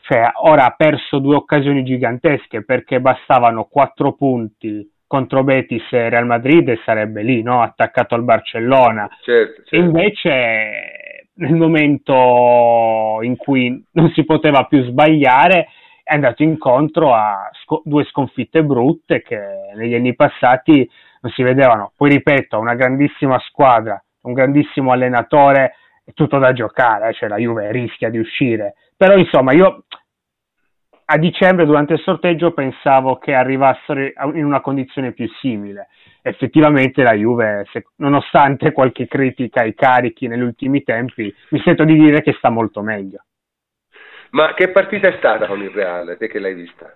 cioè 0.00 0.28
ora 0.42 0.64
ha 0.64 0.74
perso 0.76 1.20
due 1.20 1.36
occasioni 1.36 1.84
gigantesche 1.84 2.64
perché 2.64 3.00
bastavano 3.00 3.68
quattro 3.70 4.14
punti 4.14 4.90
contro 5.06 5.44
Betis 5.44 5.84
e 5.92 6.08
Real 6.08 6.26
Madrid 6.26 6.68
e 6.68 6.80
sarebbe 6.84 7.22
lì, 7.22 7.42
no? 7.42 7.62
attaccato 7.62 8.16
al 8.16 8.24
Barcellona. 8.24 9.08
Certo, 9.22 9.62
certo. 9.66 9.76
Invece 9.76 11.28
nel 11.34 11.54
momento 11.54 13.20
in 13.22 13.36
cui 13.36 13.84
non 13.92 14.10
si 14.10 14.24
poteva 14.24 14.64
più 14.64 14.82
sbagliare, 14.82 15.68
è 16.02 16.14
andato 16.14 16.42
incontro 16.42 17.14
a 17.14 17.48
sco- 17.52 17.82
due 17.84 18.02
sconfitte 18.06 18.64
brutte 18.64 19.22
che 19.22 19.38
negli 19.76 19.94
anni 19.94 20.16
passati 20.16 20.90
non 21.20 21.32
si 21.32 21.42
vedevano. 21.42 21.92
Poi 21.96 22.10
ripeto, 22.10 22.58
una 22.58 22.74
grandissima 22.74 23.38
squadra, 23.40 24.02
un 24.22 24.32
grandissimo 24.32 24.92
allenatore, 24.92 25.74
è 26.04 26.12
tutto 26.12 26.38
da 26.38 26.52
giocare, 26.52 27.12
cioè 27.12 27.28
la 27.28 27.36
Juve 27.36 27.70
rischia 27.72 28.10
di 28.10 28.18
uscire. 28.18 28.74
Però 28.96 29.16
insomma, 29.16 29.52
io 29.52 29.84
a 31.04 31.16
dicembre 31.18 31.66
durante 31.66 31.94
il 31.94 32.00
sorteggio 32.00 32.52
pensavo 32.52 33.16
che 33.16 33.34
arrivassero 33.34 34.00
in 34.34 34.44
una 34.44 34.60
condizione 34.60 35.12
più 35.12 35.28
simile 35.40 35.88
effettivamente 36.22 37.02
la 37.02 37.14
Juve, 37.14 37.66
se, 37.72 37.84
nonostante 37.96 38.72
qualche 38.72 39.06
critica 39.06 39.62
ai 39.62 39.74
carichi 39.74 40.26
negli 40.26 40.42
ultimi 40.42 40.82
tempi, 40.82 41.34
mi 41.50 41.60
sento 41.60 41.84
di 41.84 41.94
dire 41.94 42.22
che 42.22 42.34
sta 42.34 42.50
molto 42.50 42.82
meglio. 42.82 43.24
Ma 44.30 44.54
che 44.54 44.68
partita 44.68 45.08
è 45.08 45.16
stata 45.18 45.46
con 45.46 45.60
il 45.60 45.70
Reale, 45.70 46.16
te 46.16 46.28
che 46.28 46.38
l'hai 46.38 46.54
vista? 46.54 46.94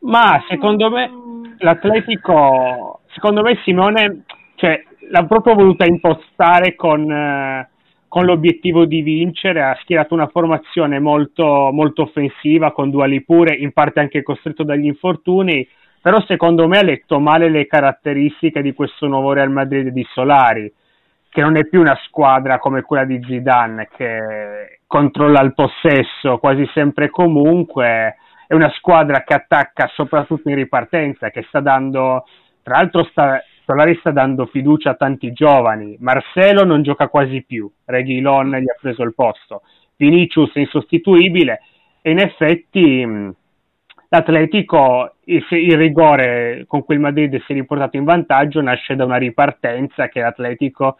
Ma 0.00 0.42
secondo 0.48 0.90
me 0.90 1.10
l'Atletico, 1.58 3.00
secondo 3.08 3.42
me 3.42 3.58
Simone 3.64 4.24
cioè, 4.56 4.82
l'ha 5.10 5.24
proprio 5.24 5.54
voluta 5.54 5.84
impostare 5.84 6.74
con, 6.74 7.10
eh, 7.10 7.68
con 8.08 8.24
l'obiettivo 8.24 8.84
di 8.84 9.02
vincere, 9.02 9.62
ha 9.62 9.78
schierato 9.82 10.14
una 10.14 10.28
formazione 10.28 10.98
molto, 10.98 11.70
molto 11.72 12.02
offensiva 12.02 12.72
con 12.72 12.90
Duali 12.90 13.22
pure, 13.22 13.54
in 13.54 13.72
parte 13.72 14.00
anche 14.00 14.22
costretto 14.22 14.64
dagli 14.64 14.86
infortuni, 14.86 15.66
però 16.00 16.20
secondo 16.26 16.68
me 16.68 16.78
ha 16.78 16.82
letto 16.82 17.18
male 17.18 17.48
le 17.48 17.66
caratteristiche 17.66 18.62
di 18.62 18.72
questo 18.74 19.06
nuovo 19.06 19.32
Real 19.32 19.50
Madrid 19.50 19.88
di 19.88 20.06
Solari, 20.12 20.72
che 21.28 21.40
non 21.40 21.56
è 21.56 21.66
più 21.66 21.80
una 21.80 21.98
squadra 22.06 22.58
come 22.58 22.82
quella 22.82 23.04
di 23.04 23.20
Zidane 23.26 23.88
che 23.94 24.80
controlla 24.86 25.42
il 25.42 25.52
possesso 25.52 26.38
quasi 26.38 26.64
sempre 26.72 27.06
e 27.06 27.10
comunque, 27.10 28.16
è 28.46 28.54
una 28.54 28.70
squadra 28.70 29.22
che 29.22 29.34
attacca 29.34 29.90
soprattutto 29.94 30.48
in 30.48 30.54
ripartenza, 30.54 31.30
che 31.30 31.44
sta 31.48 31.60
dando, 31.60 32.24
tra 32.62 32.76
l'altro 32.76 33.04
sta, 33.04 33.42
Solari 33.64 33.96
sta 33.96 34.12
dando 34.12 34.46
fiducia 34.46 34.90
a 34.90 34.94
tanti 34.94 35.32
giovani, 35.32 35.96
Marcelo 35.98 36.64
non 36.64 36.82
gioca 36.82 37.08
quasi 37.08 37.42
più, 37.42 37.70
Reguilon 37.84 38.50
gli 38.56 38.68
ha 38.68 38.76
preso 38.80 39.02
il 39.02 39.14
posto, 39.14 39.62
Vinicius 39.96 40.52
è 40.54 40.60
insostituibile. 40.60 41.60
E 42.00 42.10
in 42.12 42.20
effetti 42.20 43.34
l'Atletico, 44.08 45.16
il, 45.24 45.44
il, 45.50 45.76
rigore 45.76 46.64
con 46.68 46.84
cui 46.84 46.94
il 46.94 47.00
Madrid 47.00 47.42
si 47.42 47.52
è 47.52 47.54
riportato 47.54 47.96
in 47.96 48.04
vantaggio 48.04 48.62
nasce 48.62 48.94
da 48.94 49.04
una 49.04 49.16
ripartenza 49.16 50.08
che 50.08 50.20
l'Atletico 50.20 50.96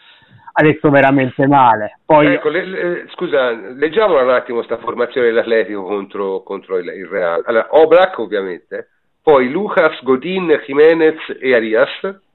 ha 0.59 0.63
detto 0.63 0.89
veramente 0.89 1.47
male. 1.47 1.99
Poi... 2.07 2.33
Ecco, 2.33 2.49
le, 2.49 2.65
le, 2.65 3.07
scusa, 3.13 3.51
leggiamo 3.51 4.21
un 4.23 4.31
attimo 4.31 4.57
questa 4.59 4.79
formazione 4.79 5.27
dell'Atletico 5.27 5.83
contro, 5.83 6.43
contro 6.43 6.79
il, 6.79 6.87
il, 6.87 7.07
Real. 7.07 7.43
Allora, 7.45 7.67
Oblak 7.73 8.19
ovviamente, 8.19 8.89
poi 9.23 9.51
Lucas, 9.51 10.03
Godin, 10.03 10.63
Jimenez 10.67 11.19
e 11.39 11.55
Arias. 11.55 11.91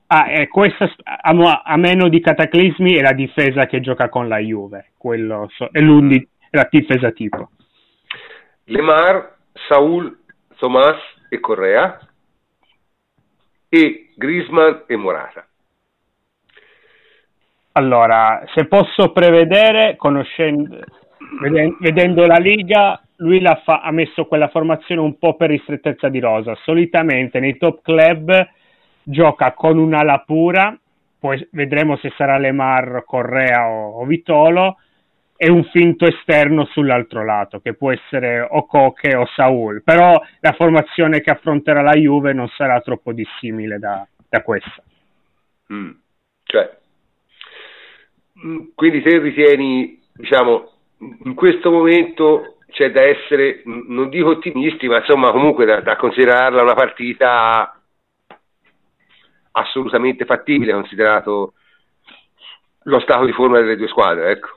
Ah, 0.07 0.29
eh, 0.29 0.47
questa 0.49 0.91
a, 1.03 1.61
a, 1.63 1.77
meno 1.77 2.09
di 2.09 2.19
cataclismi 2.19 2.93
è 2.93 3.01
la 3.01 3.13
difesa 3.13 3.65
che 3.65 3.79
gioca 3.79 4.09
con 4.09 4.27
la 4.27 4.37
Juve, 4.37 4.91
quello 4.97 5.47
è, 5.71 5.81
mm. 5.81 6.11
è 6.11 6.25
la 6.51 6.67
difesa 6.69 7.09
tipo. 7.11 7.49
Lemar, 8.65 9.35
Saul 9.67 10.15
Tomás 10.57 10.97
e 11.29 11.39
Correa 11.39 11.97
e 13.67 14.11
Grisman 14.15 14.83
e 14.85 14.95
Morata. 14.95 15.47
Allora, 17.73 18.43
se 18.53 18.65
posso 18.65 19.11
prevedere, 19.11 19.95
conoscendo, 19.95 20.77
vedendo 21.79 22.25
la 22.25 22.37
Liga, 22.37 23.01
lui 23.17 23.41
fa, 23.63 23.81
ha 23.81 23.91
messo 23.91 24.25
quella 24.25 24.49
formazione 24.49 24.99
un 24.99 25.17
po' 25.17 25.35
per 25.35 25.49
ristrettezza 25.49 26.09
di 26.09 26.19
rosa. 26.19 26.55
Solitamente 26.63 27.39
nei 27.39 27.57
top 27.57 27.81
club 27.81 28.49
gioca 29.03 29.53
con 29.53 29.77
un'ala 29.77 30.23
pura, 30.25 30.77
poi 31.19 31.47
vedremo 31.51 31.97
se 31.97 32.11
sarà 32.17 32.37
Lemar, 32.37 33.03
Correa 33.05 33.69
o, 33.69 34.01
o 34.01 34.05
Vitolo, 34.05 34.77
e 35.37 35.49
un 35.49 35.63
finto 35.65 36.05
esterno 36.05 36.65
sull'altro 36.65 37.23
lato, 37.23 37.61
che 37.61 37.73
può 37.73 37.91
essere 37.91 38.41
o 38.41 38.65
Coche 38.65 39.15
o 39.15 39.25
Saul, 39.25 39.81
però 39.81 40.21
la 40.39 40.51
formazione 40.51 41.21
che 41.21 41.31
affronterà 41.31 41.81
la 41.81 41.93
Juve 41.93 42.33
non 42.33 42.47
sarà 42.49 42.79
troppo 42.81 43.11
dissimile 43.11 43.79
da, 43.79 44.05
da 44.29 44.43
questa. 44.43 44.83
Mm. 45.73 45.91
Cioè, 46.43 46.80
quindi 48.75 49.01
se 49.01 49.19
ritieni, 49.19 49.99
diciamo, 50.13 50.69
in 51.23 51.33
questo 51.33 51.71
momento 51.71 52.57
c'è 52.71 52.91
da 52.91 53.01
essere, 53.01 53.61
non 53.65 54.09
dico 54.09 54.29
ottimisti, 54.29 54.87
ma 54.87 54.97
insomma 54.97 55.31
comunque 55.31 55.65
da, 55.65 55.81
da 55.81 55.95
considerarla 55.95 56.61
una 56.61 56.73
partita 56.73 57.79
assolutamente 59.51 60.25
fattibile, 60.25 60.73
considerato 60.73 61.53
lo 62.83 62.99
stato 62.99 63.25
di 63.25 63.33
forma 63.33 63.59
delle 63.59 63.75
due 63.75 63.87
squadre. 63.87 64.31
Ecco. 64.31 64.47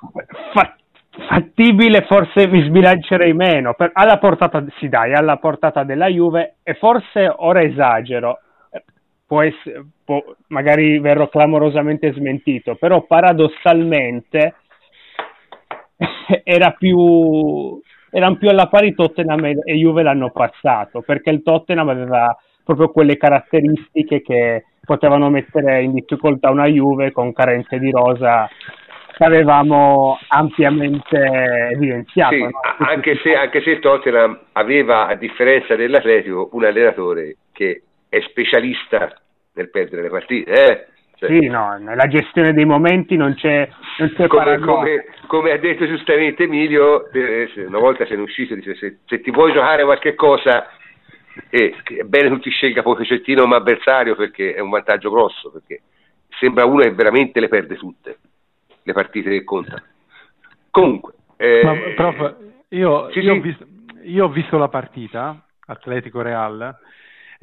Fattibile, 1.29 2.05
forse 2.09 2.49
mi 2.49 2.63
sbilancerei 2.63 3.33
meno. 3.33 3.75
Per, 3.75 3.91
alla 3.93 4.19
portata, 4.19 4.65
sì, 4.79 4.89
dai, 4.89 5.13
alla 5.13 5.37
portata 5.37 5.85
della 5.85 6.09
Juve, 6.09 6.57
e 6.63 6.75
forse 6.75 7.33
ora 7.37 7.63
esagero. 7.63 8.41
Può 9.35 9.43
essere, 9.43 9.85
può, 10.05 10.23
magari 10.49 11.01
verrò 11.01 11.29
clamorosamente 11.29 12.13
smentito, 12.13 12.77
però 12.77 13.03
paradossalmente 13.03 14.55
era 16.45 16.71
più, 16.71 17.81
erano 18.13 18.37
più 18.37 18.49
alla 18.49 18.69
pari 18.69 18.95
Tottenham 18.95 19.45
e 19.45 19.75
Juve 19.75 20.05
l'hanno 20.05 20.31
passato 20.31 21.01
perché 21.01 21.31
il 21.31 21.43
Tottenham 21.43 21.89
aveva 21.89 22.39
proprio 22.63 22.93
quelle 22.93 23.17
caratteristiche 23.17 24.23
che 24.23 24.67
potevano 24.85 25.29
mettere 25.31 25.83
in 25.83 25.95
difficoltà 25.95 26.51
una 26.51 26.67
Juve 26.67 27.11
con 27.11 27.33
carenze 27.33 27.81
di 27.81 27.91
rosa 27.91 28.49
che 29.17 29.25
avevamo 29.25 30.17
ampiamente 30.29 31.71
evidenziato. 31.73 32.37
Sì, 32.37 32.41
no? 32.41 32.51
anche, 32.87 33.19
se, 33.21 33.35
anche 33.35 33.63
se 33.63 33.81
Tottenham 33.81 34.39
aveva, 34.53 35.09
a 35.09 35.17
differenza 35.17 35.75
dell'Atletico, 35.75 36.51
un 36.53 36.65
allenatore 36.65 37.37
che 37.51 37.83
è 38.09 38.21
specialista 38.29 39.13
nel 39.55 39.71
perdere 39.71 40.03
le 40.03 40.11
partite. 40.11 40.51
Eh? 40.51 40.87
Cioè, 41.17 41.29
sì, 41.29 41.47
no, 41.47 41.77
nella 41.79 42.07
gestione 42.07 42.53
dei 42.53 42.65
momenti 42.65 43.17
non 43.17 43.35
c'è, 43.35 43.69
non 43.99 44.13
c'è 44.15 44.27
come, 44.27 44.59
come, 44.59 45.05
come, 45.29 45.53
ha 45.53 45.59
detto 45.59 45.87
giustamente 45.87 46.43
Emilio, 46.43 47.11
eh, 47.13 47.49
una 47.67 47.79
volta 47.79 48.05
se 48.05 48.15
ne 48.15 48.21
è 48.21 48.25
uscito, 48.25 48.55
dice 48.55 48.75
se, 48.75 48.99
se 49.07 49.21
ti 49.21 49.31
vuoi 49.31 49.53
giocare 49.53 49.85
qualche 49.85 50.15
cosa 50.17 50.69
e 51.51 51.75
è 51.85 52.03
bene 52.03 52.29
che 52.29 52.35
tu 52.35 52.41
ti 52.41 52.51
scelga 52.51 52.83
Pochettino 52.83 53.43
come 53.43 53.57
avversario 53.57 54.15
perché 54.15 54.55
è 54.55 54.61
un 54.61 54.71
vantaggio 54.71 55.11
grosso, 55.11 55.51
perché 55.51 55.83
sembra 56.39 56.65
uno 56.65 56.83
che 56.83 56.93
veramente 56.93 57.41
le 57.41 57.49
perde 57.49 57.77
tutte, 57.77 58.19
le 58.83 58.93
partite 58.93 59.31
che 59.31 59.45
contano. 59.45 59.83
Comunque... 60.71 61.13
Eh... 61.37 61.63
Ma, 61.65 61.75
prof, 61.95 62.37
io, 62.69 63.11
sì, 63.11 63.21
io, 63.21 63.23
sì. 63.23 63.29
Ho 63.29 63.41
visto, 63.41 63.67
io 64.03 64.25
ho 64.25 64.29
visto 64.29 64.59
la 64.59 64.69
partita, 64.69 65.45
Atletico 65.67 66.23
Real, 66.23 66.77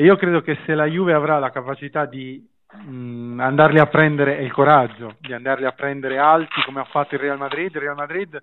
e 0.01 0.05
io 0.05 0.15
credo 0.15 0.41
che 0.41 0.57
se 0.65 0.73
la 0.73 0.85
Juve 0.85 1.13
avrà 1.13 1.37
la 1.37 1.51
capacità 1.51 2.05
di 2.05 2.43
mh, 2.73 2.91
mm, 2.91 3.39
andarli 3.39 3.77
a 3.77 3.85
prendere 3.85 4.39
e 4.39 4.43
il 4.43 4.51
coraggio 4.51 5.17
di 5.19 5.31
andarli 5.31 5.65
a 5.65 5.73
prendere 5.73 6.17
alti 6.17 6.59
come 6.65 6.79
ha 6.79 6.85
fatto 6.85 7.13
il 7.13 7.21
Real 7.21 7.37
Madrid, 7.37 7.75
il 7.75 7.81
Real 7.81 7.95
Madrid 7.95 8.41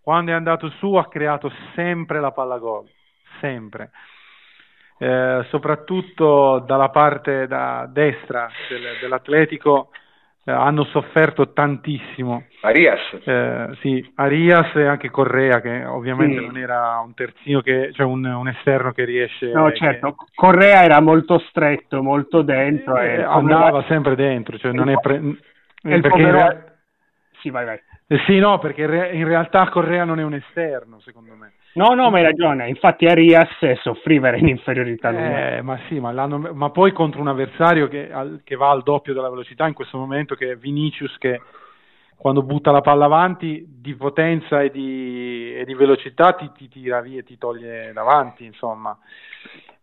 quando 0.00 0.32
è 0.32 0.34
andato 0.34 0.68
su 0.70 0.94
ha 0.94 1.06
creato 1.06 1.52
sempre 1.76 2.18
la 2.18 2.32
palla 2.32 2.58
gol, 2.58 2.90
sempre. 3.40 3.92
Eh, 4.98 5.46
soprattutto 5.50 6.64
dalla 6.66 6.88
parte 6.88 7.46
da 7.46 7.86
destra 7.88 8.50
del, 8.68 8.98
dell'Atletico 9.00 9.90
eh, 10.48 10.50
hanno 10.50 10.84
sofferto 10.84 11.52
tantissimo. 11.52 12.44
Arias? 12.62 13.00
Eh, 13.22 13.76
sì, 13.80 14.12
Arias 14.14 14.74
e 14.76 14.86
anche 14.86 15.10
Correa 15.10 15.60
che 15.60 15.84
ovviamente 15.84 16.38
sì. 16.38 16.46
non 16.46 16.56
era 16.56 17.02
un 17.04 17.12
terzino, 17.12 17.60
che, 17.60 17.90
cioè 17.92 18.06
un, 18.06 18.24
un 18.24 18.48
esterno 18.48 18.92
che 18.92 19.04
riesce... 19.04 19.52
No, 19.52 19.70
certo, 19.72 20.12
che... 20.12 20.24
Correa 20.34 20.82
era 20.84 21.00
molto 21.00 21.38
stretto, 21.50 22.02
molto 22.02 22.40
dentro. 22.40 22.96
E 22.96 23.16
eh, 23.16 23.22
andava 23.22 23.84
sempre 23.88 24.14
dentro, 24.14 24.56
cioè 24.56 24.72
non 24.72 24.88
è... 24.88 24.94
Pre... 24.94 25.20
perché 25.82 26.08
povero... 26.08 26.64
Sì, 27.40 27.50
vai, 27.50 27.66
vai. 27.66 27.80
Eh, 28.10 28.18
sì, 28.26 28.38
no, 28.38 28.58
perché 28.58 28.82
in 29.12 29.26
realtà 29.26 29.68
Correa 29.68 30.04
non 30.04 30.18
è 30.18 30.24
un 30.24 30.32
esterno, 30.32 30.98
secondo 31.00 31.34
me. 31.34 31.52
No, 31.74 31.92
no, 31.92 32.08
ma 32.08 32.16
hai 32.16 32.22
ragione. 32.24 32.66
Infatti 32.66 33.04
Arias 33.04 33.50
soffriva 33.82 34.34
in 34.34 34.48
inferiorità 34.48 35.10
eh, 35.56 35.60
ma 35.60 35.78
sì, 35.88 36.00
ma, 36.00 36.12
ma, 36.12 36.70
poi 36.70 36.92
contro 36.92 37.20
un 37.20 37.28
avversario 37.28 37.86
che, 37.86 38.10
che, 38.44 38.56
va 38.56 38.70
al 38.70 38.82
doppio 38.82 39.12
della 39.12 39.28
velocità 39.28 39.66
in 39.66 39.74
questo 39.74 39.98
momento, 39.98 40.34
che 40.34 40.52
è 40.52 40.56
Vinicius, 40.56 41.18
che 41.18 41.38
quando 42.16 42.42
butta 42.42 42.70
la 42.70 42.80
palla 42.80 43.04
avanti 43.04 43.64
di 43.68 43.94
potenza 43.94 44.62
e 44.62 44.70
di, 44.70 45.54
e 45.54 45.66
di 45.66 45.74
velocità 45.74 46.32
ti, 46.32 46.50
ti, 46.56 46.68
tira 46.68 47.02
via 47.02 47.20
e 47.20 47.24
ti 47.24 47.36
toglie 47.36 47.92
davanti, 47.92 48.46
insomma. 48.46 48.98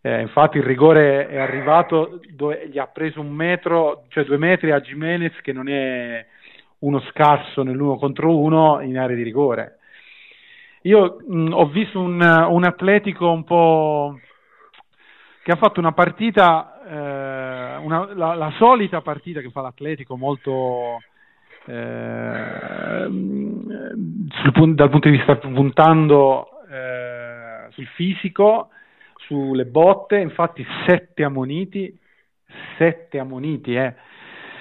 Eh, 0.00 0.20
infatti 0.20 0.58
il 0.58 0.64
rigore 0.64 1.28
è 1.28 1.38
arrivato 1.38 2.20
dove 2.30 2.68
gli 2.68 2.78
ha 2.78 2.88
preso 2.88 3.20
un 3.20 3.30
metro, 3.30 4.02
cioè 4.08 4.24
due 4.24 4.36
metri 4.36 4.72
a 4.72 4.80
Jimenez 4.80 5.40
che 5.42 5.52
non 5.52 5.68
è 5.68 6.26
uno 6.80 7.00
scarso 7.10 7.62
nell'uno 7.62 7.96
contro 7.96 8.36
uno 8.36 8.80
in 8.80 8.98
area 8.98 9.16
di 9.16 9.22
rigore 9.22 9.78
io 10.86 11.18
mh, 11.26 11.52
ho 11.52 11.66
visto 11.66 12.00
un, 12.00 12.20
un, 12.20 12.64
atletico 12.64 13.30
un 13.30 13.44
po' 13.44 14.18
che 15.42 15.52
ha 15.52 15.56
fatto 15.56 15.80
una 15.80 15.92
partita, 15.92 16.80
eh, 16.84 17.76
una, 17.78 18.14
la, 18.14 18.34
la, 18.34 18.52
solita 18.56 19.00
partita 19.00 19.40
che 19.40 19.50
fa 19.50 19.60
l'atletico 19.60 20.16
molto 20.16 21.00
eh, 21.66 23.06
sul, 24.30 24.74
dal 24.74 24.90
punto 24.90 25.08
di 25.08 25.16
vista 25.16 25.36
puntando 25.36 26.48
eh, 26.68 27.66
sul 27.70 27.86
fisico, 27.94 28.70
sulle 29.16 29.66
botte, 29.66 30.18
infatti 30.18 30.64
sette 30.84 31.24
ammoniti, 31.24 31.96
sette 32.78 33.18
ammoniti, 33.18 33.74
eh. 33.74 33.94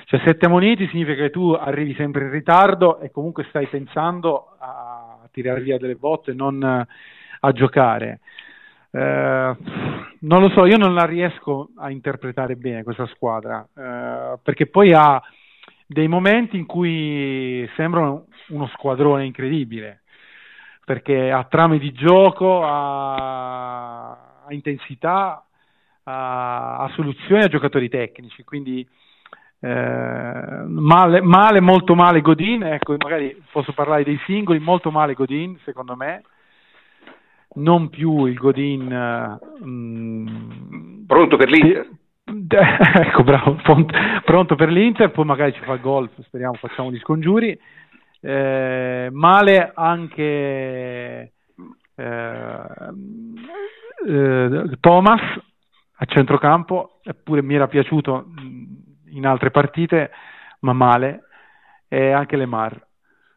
Cioè 0.06 0.22
sette 0.24 0.46
ammoniti 0.46 0.88
significa 0.88 1.24
che 1.24 1.32
tu 1.32 1.52
arrivi 1.52 1.96
sempre 1.96 2.26
in 2.26 2.32
ritardo 2.32 3.00
e 3.00 3.10
comunque 3.10 3.46
stai 3.50 3.68
pensando 3.68 4.56
a 4.60 5.28
tirare 5.32 5.62
via 5.62 5.78
delle 5.78 5.96
botte, 5.96 6.34
non 6.34 6.64
eh, 6.64 6.88
a 7.40 7.52
giocare. 7.52 8.20
Eh, 8.92 9.56
non 10.20 10.42
lo 10.42 10.50
so, 10.50 10.66
io 10.66 10.78
non 10.78 10.94
la 10.94 11.06
riesco 11.06 11.70
a 11.78 11.90
interpretare 11.90 12.56
bene 12.56 12.84
questa 12.84 13.08
squadra, 13.08 13.68
eh, 13.76 14.38
perché 14.42 14.68
poi 14.68 14.94
ha 14.94 15.22
dei 15.88 16.08
momenti 16.08 16.56
in 16.56 16.66
cui 16.66 17.70
sembra 17.76 18.02
uno 18.50 18.68
squadrone 18.74 19.26
incredibile, 19.26 20.04
perché 20.86 21.32
ha 21.32 21.44
trame 21.46 21.80
di 21.80 21.92
gioco, 21.92 22.64
ha, 22.64 24.12
ha 24.46 24.54
intensità, 24.54 25.44
ha, 26.04 26.78
ha, 26.78 26.92
soluzioni 26.94 27.44
a 27.44 27.48
giocatori 27.48 27.90
tecnici, 27.90 28.44
quindi 28.44 28.88
male, 29.68 31.22
male, 31.22 31.60
molto 31.60 31.96
male 31.96 32.22
Godin, 32.22 32.64
ecco, 32.64 32.96
magari 32.98 33.42
posso 33.52 33.74
parlare 33.74 34.04
dei 34.04 34.20
singoli, 34.26 34.60
molto 34.60 34.92
male 34.92 35.14
Godin, 35.14 35.58
secondo 35.64 35.96
me, 35.96 36.22
non 37.56 37.90
più 37.90 38.26
il 38.26 38.36
Godin 38.36 39.40
mh, 39.60 41.06
pronto 41.08 41.38
per 41.38 41.50
l'Inter. 41.50 41.90
ecco, 42.26 43.24
bravo, 43.24 43.58
pronto 44.24 44.56
per 44.56 44.70
l'Inter, 44.70 45.12
poi 45.12 45.26
magari 45.26 45.54
ci 45.54 45.62
fa 45.62 45.74
il 45.74 45.82
gol, 45.82 46.10
speriamo 46.22 46.56
facciamo 46.56 46.92
gli 46.92 47.00
scongiuri. 47.00 47.58
Eh, 48.22 49.10
male 49.12 49.72
anche 49.76 51.32
eh, 51.96 52.62
eh, 54.08 54.78
Thomas 54.80 55.22
a 55.98 56.06
centrocampo, 56.06 57.00
eppure 57.04 57.42
mi 57.42 57.56
era 57.56 57.68
piaciuto 57.68 58.26
in 59.10 59.26
altre 59.26 59.52
partite, 59.52 60.12
ma 60.62 60.74
male, 60.74 61.24
e 61.88 62.12
anche 62.12 62.38
le 62.38 62.46
Mar. 62.46 62.86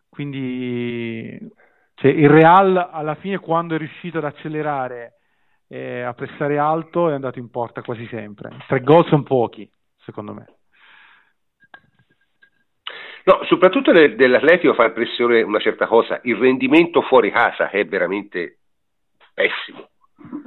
Quindi 0.08 1.38
cioè, 1.94 2.10
il 2.10 2.28
Real 2.28 2.76
alla 2.92 3.14
fine 3.16 3.38
quando 3.38 3.74
è 3.74 3.78
riuscito 3.78 4.18
ad 4.18 4.24
accelerare 4.24 5.14
e 5.68 6.00
a 6.00 6.14
pressare 6.14 6.58
alto 6.58 7.10
è 7.10 7.12
andato 7.12 7.38
in 7.38 7.50
porta 7.50 7.82
quasi 7.82 8.06
sempre. 8.06 8.50
Tre 8.66 8.80
gol 8.80 9.06
sono 9.06 9.22
pochi, 9.22 9.70
secondo 9.98 10.32
me. 10.32 10.46
No, 13.24 13.44
soprattutto 13.44 13.92
dell'Atletico 13.92 14.72
fa 14.72 14.86
impressione 14.86 15.42
una 15.42 15.58
certa 15.58 15.86
cosa, 15.86 16.18
il 16.22 16.36
rendimento 16.36 17.02
fuori 17.02 17.30
casa 17.30 17.68
è 17.68 17.84
veramente 17.84 18.60
pessimo. 19.34 19.90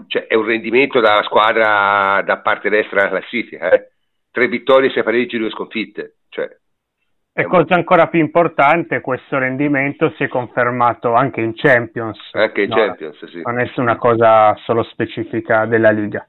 Cioè, 0.08 0.26
è 0.26 0.36
un 0.36 0.46
rendimento 0.46 1.00
da 1.00 1.22
squadra 1.24 2.22
da 2.24 2.40
parte 2.40 2.70
destra 2.70 3.04
della 3.04 3.20
classifica, 3.20 3.70
eh? 3.72 3.91
Tre 4.32 4.48
vittorie, 4.48 4.90
sei 4.90 5.04
pareggi, 5.04 5.38
due 5.38 5.50
sconfitte. 5.50 6.16
Cioè, 6.30 6.50
e 7.34 7.46
cosa 7.46 7.76
ancora 7.76 8.08
più 8.08 8.20
importante, 8.20 9.00
questo 9.00 9.38
rendimento 9.38 10.12
si 10.18 10.24
è 10.24 10.28
confermato 10.28 11.14
anche 11.14 11.40
in 11.40 11.54
Champions. 11.56 12.20
Anche 12.34 12.64
in 12.64 12.70
no, 12.70 12.76
Champions, 12.76 13.26
sì. 13.26 13.42
Non 13.42 13.60
è 13.60 13.72
una 13.78 13.96
cosa 13.96 14.54
solo 14.66 14.84
specifica 14.84 15.66
della 15.66 15.92
Liga. 15.92 16.28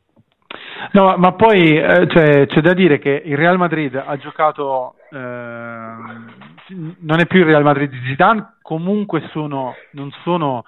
No, 0.92 1.16
ma 1.16 1.32
poi 1.32 1.76
eh, 1.76 2.06
cioè, 2.08 2.46
c'è 2.46 2.60
da 2.60 2.72
dire 2.72 2.98
che 2.98 3.20
il 3.24 3.36
Real 3.36 3.56
Madrid 3.56 3.96
ha 3.96 4.16
giocato, 4.16 4.94
eh, 5.10 5.16
non 5.16 7.18
è 7.18 7.26
più 7.26 7.40
il 7.40 7.46
Real 7.46 7.64
Madrid 7.64 7.90
di 7.90 8.00
Zidane, 8.06 8.58
comunque 8.62 9.22
sono, 9.32 9.74
non 9.92 10.10
sono, 10.22 10.64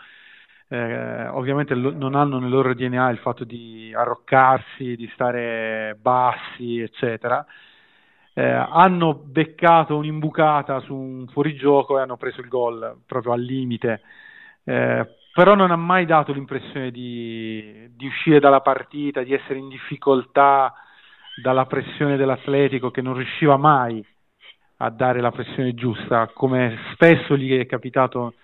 eh, 0.74 1.28
ovviamente 1.28 1.74
lo, 1.74 1.92
non 1.92 2.16
hanno 2.16 2.38
nel 2.40 2.51
loro 2.51 2.74
DNA 2.74 3.10
il 3.10 3.18
fatto 3.18 3.44
di 3.44 3.92
arroccarsi, 3.94 4.96
di 4.96 5.09
stare 5.14 5.96
bassi, 6.01 6.80
eccetera. 6.80 7.44
Eh, 8.32 8.42
hanno 8.42 9.14
beccato 9.14 9.96
un'imbucata 9.96 10.80
su 10.80 10.94
un 10.94 11.28
fuorigioco 11.28 11.98
e 11.98 12.02
hanno 12.02 12.16
preso 12.16 12.40
il 12.40 12.48
gol 12.48 13.02
proprio 13.06 13.32
al 13.32 13.40
limite. 13.40 14.01
Eh, 14.64 15.06
però 15.32 15.55
non 15.55 15.70
ha 15.70 15.76
mai 15.76 16.06
dato 16.06 16.32
l'impressione 16.32 16.90
di, 16.90 17.88
di, 17.94 18.06
uscire 18.06 18.40
dalla 18.40 18.60
partita, 18.60 19.22
di 19.22 19.32
essere 19.32 19.59
in 19.59 19.68
difficoltà 19.68 20.72
dalla 21.40 21.66
pressione 21.66 22.16
dell'Atletico 22.16 22.90
che 22.90 23.02
non 23.02 23.14
riusciva 23.14 23.56
mai 23.56 24.05
a 24.78 24.90
dare 24.90 25.20
la 25.20 25.30
pressione 25.30 25.74
giusta, 25.74 26.28
come 26.32 26.78
spesso 26.92 27.36
gli 27.36 27.56
è 27.59 27.66
capitato 27.66 28.34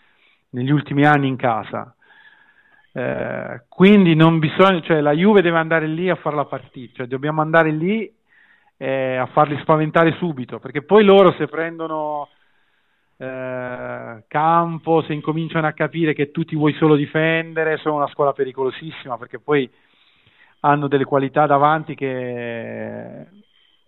negli 0.50 0.70
ultimi 0.70 1.04
anni 1.04 1.28
in 1.28 1.36
casa. 1.36 1.94
Eh, 2.92 3.62
quindi 3.68 4.14
non 4.14 4.38
bisogna, 4.38 4.80
cioè 4.80 5.00
la 5.00 5.12
Juve 5.12 5.42
deve 5.42 5.58
andare 5.58 5.86
lì 5.86 6.10
a 6.10 6.16
fare 6.16 6.36
la 6.36 6.44
partita, 6.44 6.92
cioè 6.96 7.06
dobbiamo 7.06 7.40
andare 7.40 7.70
lì 7.70 8.12
eh, 8.76 9.16
a 9.16 9.26
farli 9.26 9.58
spaventare 9.60 10.12
subito, 10.12 10.58
perché 10.58 10.82
poi 10.82 11.04
loro 11.04 11.32
se 11.32 11.46
prendono 11.46 12.28
eh, 13.16 14.24
campo, 14.26 15.02
se 15.02 15.12
incominciano 15.12 15.66
a 15.66 15.72
capire 15.72 16.14
che 16.14 16.30
tu 16.30 16.44
ti 16.44 16.56
vuoi 16.56 16.72
solo 16.74 16.96
difendere, 16.96 17.76
sono 17.76 17.96
una 17.96 18.08
squadra 18.08 18.32
pericolosissima 18.32 19.18
perché 19.18 19.38
poi 19.38 19.70
hanno 20.60 20.88
delle 20.88 21.04
qualità 21.04 21.46
davanti 21.46 21.94
che 21.94 23.26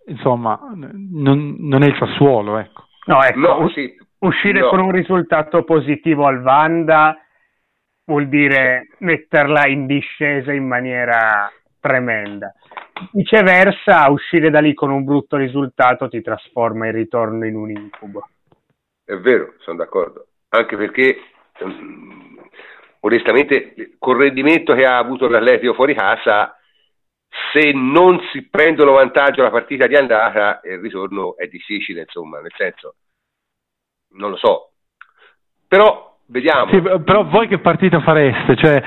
insomma 0.05 0.59
non, 0.75 1.55
non 1.59 1.83
è 1.83 1.87
il 1.87 1.95
Sassuolo 1.97 2.57
ecco. 2.57 2.87
No, 3.05 3.23
ecco, 3.23 3.39
no, 3.39 3.69
sì. 3.69 3.91
uscire 4.19 4.61
no. 4.61 4.69
con 4.69 4.79
un 4.79 4.91
risultato 4.91 5.63
positivo 5.63 6.25
al 6.25 6.41
Vanda 6.41 7.17
vuol 8.05 8.27
dire 8.27 8.89
metterla 8.99 9.67
in 9.67 9.85
discesa 9.85 10.51
in 10.51 10.67
maniera 10.67 11.51
tremenda. 11.79 12.53
Viceversa, 13.11 14.09
uscire 14.09 14.49
da 14.49 14.59
lì 14.59 14.73
con 14.73 14.91
un 14.91 15.03
brutto 15.03 15.37
risultato 15.37 16.07
ti 16.07 16.21
trasforma 16.21 16.87
il 16.87 16.93
ritorno 16.93 17.45
in 17.45 17.55
un 17.55 17.69
incubo. 17.71 18.27
È 19.03 19.15
vero, 19.15 19.55
sono 19.59 19.77
d'accordo. 19.77 20.27
Anche 20.49 20.77
perché, 20.77 21.17
um, 21.59 22.39
onestamente, 23.01 23.95
col 23.97 24.17
rendimento 24.17 24.73
che 24.73 24.85
ha 24.85 24.97
avuto 24.97 25.27
l'Atletico 25.27 25.73
fuori 25.73 25.93
casa, 25.93 26.57
se 27.51 27.71
non 27.73 28.19
si 28.31 28.47
prendono 28.47 28.93
vantaggio 28.93 29.41
la 29.41 29.49
partita 29.49 29.87
di 29.87 29.95
andata, 29.95 30.61
il 30.63 30.79
ritorno 30.79 31.35
è 31.35 31.47
difficile, 31.47 32.01
insomma, 32.01 32.39
nel 32.39 32.53
senso, 32.55 32.95
non 34.11 34.29
lo 34.29 34.37
so. 34.37 34.71
Però, 35.67 36.12
vediamo. 36.33 36.71
Sì, 36.71 36.81
però 36.81 37.23
voi 37.23 37.47
che 37.47 37.59
partita 37.59 38.01
fareste? 38.01 38.55
Cioè, 38.57 38.83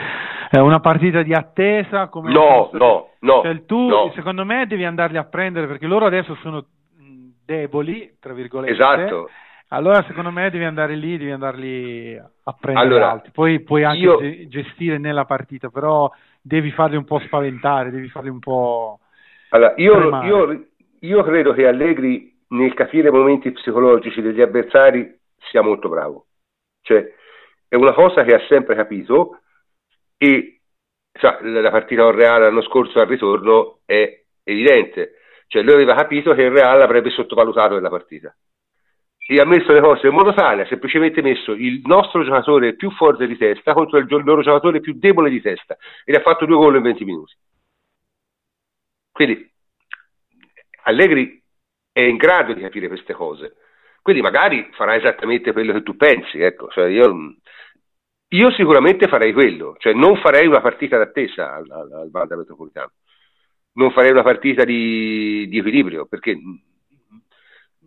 una 0.60 0.80
partita 0.80 1.22
di 1.22 1.32
attesa? 1.32 2.08
Come 2.08 2.32
no, 2.32 2.70
no, 2.72 3.10
no. 3.20 3.40
Cioè, 3.42 3.64
tu, 3.64 3.86
no. 3.88 4.12
secondo 4.14 4.44
me, 4.44 4.66
devi 4.66 4.84
andarli 4.84 5.16
a 5.16 5.24
prendere 5.24 5.66
perché 5.66 5.86
loro 5.86 6.06
adesso 6.06 6.34
sono 6.42 6.64
deboli, 7.44 8.16
tra 8.20 8.32
virgolette. 8.32 8.72
Esatto 8.72 9.28
allora, 9.68 10.04
secondo 10.06 10.30
me, 10.30 10.48
devi 10.50 10.64
andare 10.64 10.94
lì, 10.94 11.18
devi 11.18 11.32
andarli 11.32 12.16
a 12.16 12.56
prendere 12.58 12.86
allora, 12.86 13.10
altri. 13.10 13.32
Poi 13.32 13.60
puoi 13.62 13.82
anche 13.82 13.98
io... 13.98 14.48
gestire 14.48 14.98
nella 14.98 15.24
partita, 15.24 15.70
però 15.70 16.08
devi 16.40 16.70
farli 16.70 16.94
un 16.94 17.04
po' 17.04 17.18
spaventare, 17.20 17.90
devi 17.90 18.08
farli 18.08 18.28
un 18.28 18.38
po'. 18.38 19.00
Allora, 19.48 19.74
io, 19.76 20.22
io, 20.22 20.66
io 21.00 21.22
credo 21.24 21.52
che 21.52 21.66
Allegri 21.66 22.32
nel 22.48 22.74
capire 22.74 23.08
i 23.08 23.12
momenti 23.12 23.50
psicologici 23.50 24.20
degli 24.22 24.40
avversari 24.40 25.12
sia 25.50 25.62
molto 25.62 25.88
bravo. 25.88 26.26
Cioè, 26.82 27.04
è 27.68 27.74
una 27.74 27.92
cosa 27.92 28.24
che 28.24 28.34
ha 28.34 28.46
sempre 28.48 28.74
capito 28.74 29.40
e 30.16 30.60
cioè, 31.12 31.40
la 31.42 31.70
partita 31.70 32.02
con 32.02 32.14
Real 32.14 32.40
l'anno 32.40 32.62
scorso 32.62 33.00
al 33.00 33.06
ritorno 33.06 33.80
è 33.84 34.22
evidente. 34.42 35.14
Cioè, 35.48 35.62
lui 35.62 35.74
aveva 35.74 35.94
capito 35.94 36.34
che 36.34 36.42
il 36.42 36.50
Real 36.50 36.80
avrebbe 36.82 37.10
sottovalutato 37.10 37.72
quella 37.72 37.88
partita 37.88 38.34
e 39.28 39.40
ha 39.40 39.44
messo 39.44 39.72
le 39.72 39.80
cose 39.80 40.06
in 40.06 40.14
modo 40.14 40.32
tale, 40.32 40.62
ha 40.62 40.66
semplicemente 40.66 41.20
messo 41.20 41.52
il 41.52 41.80
nostro 41.84 42.22
giocatore 42.22 42.74
più 42.74 42.92
forte 42.92 43.26
di 43.26 43.36
testa 43.36 43.72
contro 43.72 43.98
il 43.98 44.06
loro 44.08 44.40
giocatore 44.40 44.80
più 44.80 44.94
debole 44.94 45.30
di 45.30 45.40
testa 45.40 45.76
e 46.04 46.14
ha 46.14 46.20
fatto 46.20 46.46
due 46.46 46.56
gol 46.56 46.76
in 46.76 46.82
20 46.82 47.04
minuti. 47.04 47.34
Quindi 49.10 49.50
Allegri 50.84 51.42
è 51.90 52.00
in 52.00 52.16
grado 52.16 52.52
di 52.52 52.60
capire 52.60 52.86
queste 52.86 53.14
cose. 53.14 53.56
Quindi 54.06 54.22
magari 54.22 54.68
farà 54.74 54.94
esattamente 54.94 55.50
quello 55.50 55.72
che 55.72 55.82
tu 55.82 55.96
pensi. 55.96 56.38
Ecco. 56.38 56.68
Cioè 56.68 56.86
io, 56.86 57.34
io, 58.28 58.52
sicuramente 58.52 59.08
farei 59.08 59.32
quello, 59.32 59.74
cioè 59.80 59.94
non 59.94 60.16
farei 60.18 60.46
una 60.46 60.60
partita 60.60 60.96
d'attesa 60.96 61.52
al, 61.52 61.68
al, 61.68 61.92
al 61.92 62.10
Valda 62.12 62.36
Metropolitano, 62.36 62.92
non 63.72 63.90
farei 63.90 64.12
una 64.12 64.22
partita 64.22 64.62
di, 64.62 65.48
di 65.48 65.58
equilibrio, 65.58 66.06
perché 66.06 66.38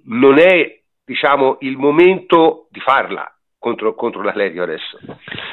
non 0.08 0.40
è 0.40 0.82
diciamo, 1.06 1.56
il 1.62 1.78
momento 1.78 2.68
di 2.70 2.82
farla 2.82 3.34
contro, 3.58 3.96
contro 3.96 4.22
l'Atletico 4.22 4.64
adesso. 4.64 5.00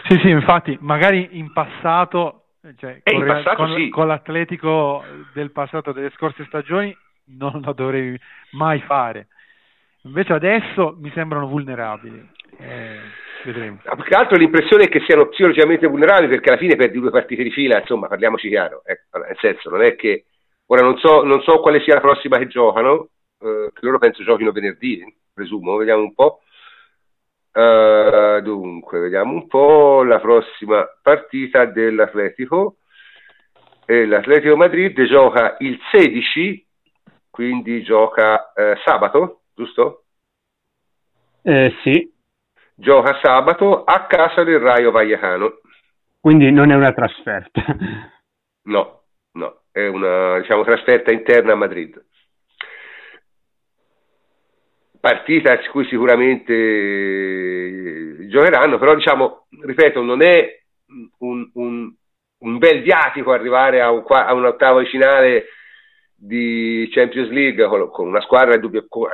Sì, 0.09 0.19
sì, 0.19 0.31
infatti, 0.31 0.77
magari 0.81 1.29
in 1.39 1.53
passato, 1.53 2.47
cioè, 2.77 3.03
con, 3.05 3.15
in 3.15 3.25
passato 3.25 3.57
con, 3.57 3.75
sì. 3.77 3.89
con 3.89 4.09
l'Atletico 4.09 5.05
del 5.33 5.53
passato, 5.53 5.93
delle 5.93 6.11
scorse 6.17 6.45
stagioni, 6.47 6.93
non 7.37 7.61
lo 7.65 7.73
dovrei 7.73 8.19
mai 8.51 8.81
fare. 8.81 9.29
Invece 10.07 10.33
adesso 10.33 10.97
mi 11.01 11.11
sembrano 11.13 11.49
vulnerabili. 11.49 12.29
Eh, 12.59 13.01
vedremo. 13.45 13.81
Ah, 13.85 13.97
più 13.97 14.05
che 14.05 14.15
altro 14.15 14.37
l'impressione 14.37 14.85
è 14.85 14.89
che 14.89 15.03
siano 15.05 15.27
psicologicamente 15.27 15.89
vulnerabili 15.89 16.29
perché 16.29 16.51
alla 16.51 16.59
fine 16.59 16.77
perdi 16.77 17.01
due 17.01 17.11
partite 17.11 17.43
di 17.43 17.51
fila, 17.51 17.81
insomma, 17.81 18.07
parliamoci 18.07 18.49
chiaro. 18.49 18.83
Ecco, 18.85 19.19
nel 19.19 19.37
senso, 19.41 19.69
non 19.69 19.83
è 19.83 19.97
che 19.97 20.27
ora 20.67 20.83
non 20.83 20.97
so, 20.99 21.25
non 21.25 21.43
so 21.43 21.61
quale 21.61 21.81
sia 21.81 21.95
la 21.95 22.01
prossima 22.01 22.39
che 22.39 22.47
giocano, 22.47 23.09
eh, 23.41 23.71
che 23.73 23.81
loro 23.85 23.99
penso 23.99 24.23
giochino 24.23 24.53
venerdì, 24.53 25.05
presumo, 25.35 25.77
vediamo 25.77 26.03
un 26.03 26.15
po'. 26.15 26.41
Uh, 27.57 28.43
dunque, 28.43 29.01
vediamo 29.01 29.33
un 29.33 29.47
po' 29.47 30.03
la 30.03 30.21
prossima 30.21 30.87
partita 31.03 31.65
dell'Atletico. 31.65 32.77
E 33.87 34.05
L'Atletico 34.05 34.57
Madrid 34.57 35.01
gioca 35.05 35.57
il 35.61 35.79
16, 35.91 36.67
quindi 37.31 37.83
gioca 37.83 38.53
eh, 38.53 38.77
sabato, 38.85 39.45
giusto? 39.57 40.05
Eh, 41.43 41.75
sì. 41.83 42.13
Gioca 42.75 43.19
sabato 43.23 43.83
a 43.83 44.07
casa 44.07 44.45
del 44.45 44.61
Raio 44.61 44.93
Vallecano. 44.93 45.61
Quindi 46.21 46.53
non 46.53 46.71
è 46.71 46.75
una 46.75 46.93
trasferta. 46.93 47.65
No, 48.67 49.03
no, 49.35 49.61
è 49.71 49.87
una 49.87 50.41
diciamo, 50.41 50.65
trasferta 50.65 51.13
interna 51.13 51.53
a 51.53 51.55
Madrid 51.55 52.05
partita 55.07 55.57
su 55.63 55.71
cui 55.71 55.87
sicuramente 55.87 56.53
eh, 56.53 58.27
giocheranno, 58.27 58.77
però 58.77 58.97
diciamo, 58.97 59.47
ripeto, 59.63 60.03
non 60.03 60.21
è 60.21 60.63
un, 61.19 61.49
un, 61.55 61.95
un 62.39 62.59
bel 62.59 62.83
viatico 62.83 63.31
arrivare 63.31 63.81
a 63.81 63.93
un, 63.93 64.03
a 64.09 64.35
un 64.35 64.47
ottavo 64.47 64.81
di 64.81 64.87
finale 64.87 65.45
di 66.17 66.89
Champions 66.91 67.29
League 67.31 67.65
con, 67.91 68.07
una 68.07 68.23
squadra 68.23 68.59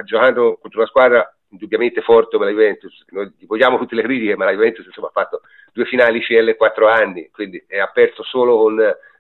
giocando 0.05 0.59
contro 0.61 0.81
una 0.81 0.89
squadra 0.89 1.37
indubbiamente 1.49 2.01
forte 2.01 2.37
come 2.37 2.47
la 2.47 2.57
Juventus. 2.57 3.05
Noi 3.09 3.33
vogliamo 3.47 3.79
tutte 3.79 3.95
le 3.95 4.03
critiche, 4.03 4.37
ma 4.37 4.45
la 4.45 4.53
Juventus 4.53 4.87
insomma, 4.87 5.09
ha 5.09 5.13
fatto 5.13 5.41
due 5.73 5.85
finali 5.85 6.21
CL 6.21 6.49
in 6.49 6.57
quattro 6.57 6.89
anni, 6.89 7.29
quindi 7.31 7.63
ha 7.79 7.91
perso 7.93 8.23
solo 8.23 8.57
con 8.57 8.77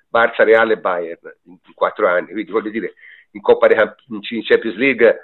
Barça, 0.08 0.44
Real 0.44 0.70
e 0.70 0.78
Bayern 0.78 1.20
in, 1.44 1.58
in 1.64 1.74
quattro 1.74 2.06
anni. 2.06 2.32
Quindi 2.32 2.50
voglio 2.50 2.70
dire, 2.70 2.94
in 3.32 3.40
Coppa 3.40 3.66
dei 3.66 3.76
Camp- 3.76 3.98
in 4.08 4.42
Champions 4.42 4.76
League 4.76 5.20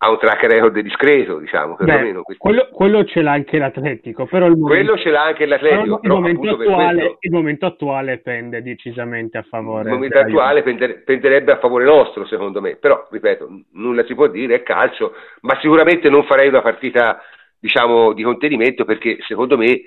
ha 0.00 0.10
un 0.10 0.18
track 0.18 0.42
record 0.44 0.78
discreto, 0.78 1.38
diciamo, 1.38 1.74
perlomeno. 1.74 2.22
Beh, 2.24 2.36
quello, 2.36 2.68
quello, 2.70 3.04
ce 3.04 3.20
l'ha 3.20 3.32
anche 3.32 3.58
l'Atletico, 3.58 4.26
però 4.26 4.46
il 4.46 4.56
momento, 4.56 4.92
quello 4.92 5.02
ce 5.02 5.10
l'ha 5.10 5.24
anche 5.24 5.44
l'Atletico, 5.44 5.98
però 5.98 6.14
il, 6.14 6.20
momento 6.20 6.50
attuale, 6.50 7.16
il 7.18 7.30
momento 7.32 7.66
attuale 7.66 8.18
pende 8.18 8.62
decisamente 8.62 9.38
a 9.38 9.42
favore. 9.42 9.88
Il 9.88 9.94
momento 9.94 10.18
attuale 10.18 10.62
pender, 10.62 11.02
penderebbe 11.02 11.50
a 11.50 11.58
favore 11.58 11.84
nostro, 11.84 12.26
secondo 12.26 12.60
me, 12.60 12.76
però, 12.76 13.08
ripeto, 13.10 13.48
nulla 13.72 14.04
si 14.04 14.14
può 14.14 14.28
dire, 14.28 14.54
è 14.54 14.62
calcio, 14.62 15.14
ma 15.40 15.58
sicuramente 15.60 16.08
non 16.08 16.24
farei 16.24 16.46
una 16.46 16.62
partita, 16.62 17.20
diciamo, 17.58 18.12
di 18.12 18.22
contenimento, 18.22 18.84
perché 18.84 19.18
secondo 19.26 19.56
me 19.56 19.80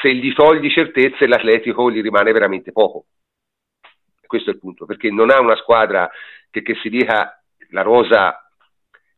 se 0.00 0.14
gli 0.14 0.32
togli 0.32 0.70
certezze 0.70 1.26
l'Atletico 1.26 1.90
gli 1.90 2.00
rimane 2.00 2.32
veramente 2.32 2.72
poco. 2.72 3.04
Questo 4.26 4.48
è 4.48 4.54
il 4.54 4.58
punto, 4.58 4.86
perché 4.86 5.10
non 5.10 5.28
ha 5.28 5.38
una 5.38 5.56
squadra 5.56 6.08
che, 6.50 6.62
che 6.62 6.76
si 6.76 6.88
dica 6.88 7.38
la 7.72 7.82
rosa 7.82 8.41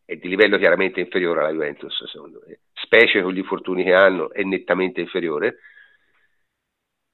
è 0.05 0.17
di 0.17 0.29
livello 0.29 0.59
chiaramente 0.59 1.01
inferiore 1.01 1.41
alla 1.41 1.53
Juventus, 1.53 2.05
secondo 2.11 2.43
me, 2.47 2.61
specie 2.73 3.23
con 3.23 3.33
gli 3.33 3.39
infortuni 3.39 3.85
che 3.85 3.95
hanno, 3.95 4.31
è 4.33 4.43
nettamente 4.43 5.01
inferiore. 5.01 5.59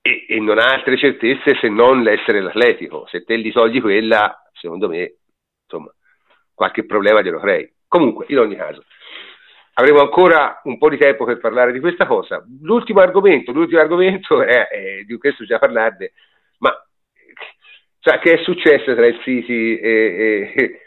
E, 0.02 0.26
e, 0.28 0.40
non 0.40 0.58
ha 0.58 0.72
altre 0.72 0.96
certezze 0.96 1.56
se 1.60 1.68
non 1.68 2.02
l'essere 2.02 2.40
l'atletico. 2.40 3.06
Se 3.08 3.22
te 3.24 3.38
gli 3.38 3.52
togli 3.52 3.80
quella, 3.80 4.50
secondo 4.52 4.88
me, 4.88 5.16
insomma, 5.62 5.92
qualche 6.54 6.84
problema 6.84 7.22
glielo 7.22 7.38
crei. 7.38 7.70
Comunque, 7.86 8.24
in 8.28 8.38
ogni 8.38 8.56
caso, 8.56 8.84
avremo 9.74 10.00
ancora 10.00 10.60
un 10.64 10.78
po' 10.78 10.88
di 10.88 10.96
tempo 10.96 11.24
per 11.24 11.38
parlare 11.38 11.72
di 11.72 11.80
questa 11.80 12.06
cosa. 12.06 12.44
L'ultimo 12.62 13.00
argomento, 13.00 13.52
l'ultimo 13.52 13.80
argomento 13.80 14.42
è, 14.42 14.68
è 14.68 15.02
di 15.02 15.16
questo 15.18 15.44
già 15.44 15.58
parlarne, 15.58 16.12
ma 16.58 16.70
cioè, 18.00 18.18
che 18.18 18.32
è 18.34 18.42
successo 18.42 18.94
tra 18.94 19.06
il 19.06 19.20
City 19.22 19.76
e, 19.76 20.52
e, 20.54 20.80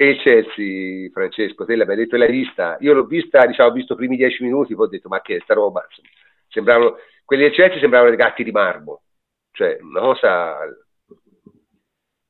e 0.00 0.10
il 0.10 0.20
Chelsea, 0.20 1.10
Francesco? 1.12 1.64
Te 1.64 1.74
l'hai 1.74 1.96
detto 1.96 2.16
l'hai 2.16 2.30
vista? 2.30 2.76
Io 2.80 2.94
l'ho 2.94 3.04
vista, 3.04 3.44
diciamo, 3.44 3.70
ho 3.70 3.72
visto 3.72 3.94
i 3.94 3.96
primi 3.96 4.16
dieci 4.16 4.44
minuti, 4.44 4.76
poi 4.76 4.86
ho 4.86 4.88
detto, 4.88 5.08
ma 5.08 5.20
che 5.20 5.36
è 5.36 5.40
sta 5.40 5.54
roba? 5.54 5.84
Sembravano, 6.46 6.98
quelli 7.24 7.42
del 7.42 7.52
Chelsea 7.52 7.80
sembravano 7.80 8.10
dei 8.10 8.18
gatti 8.18 8.44
di 8.44 8.52
marmo, 8.52 9.02
cioè 9.50 9.76
una 9.80 10.00
cosa 10.00 10.56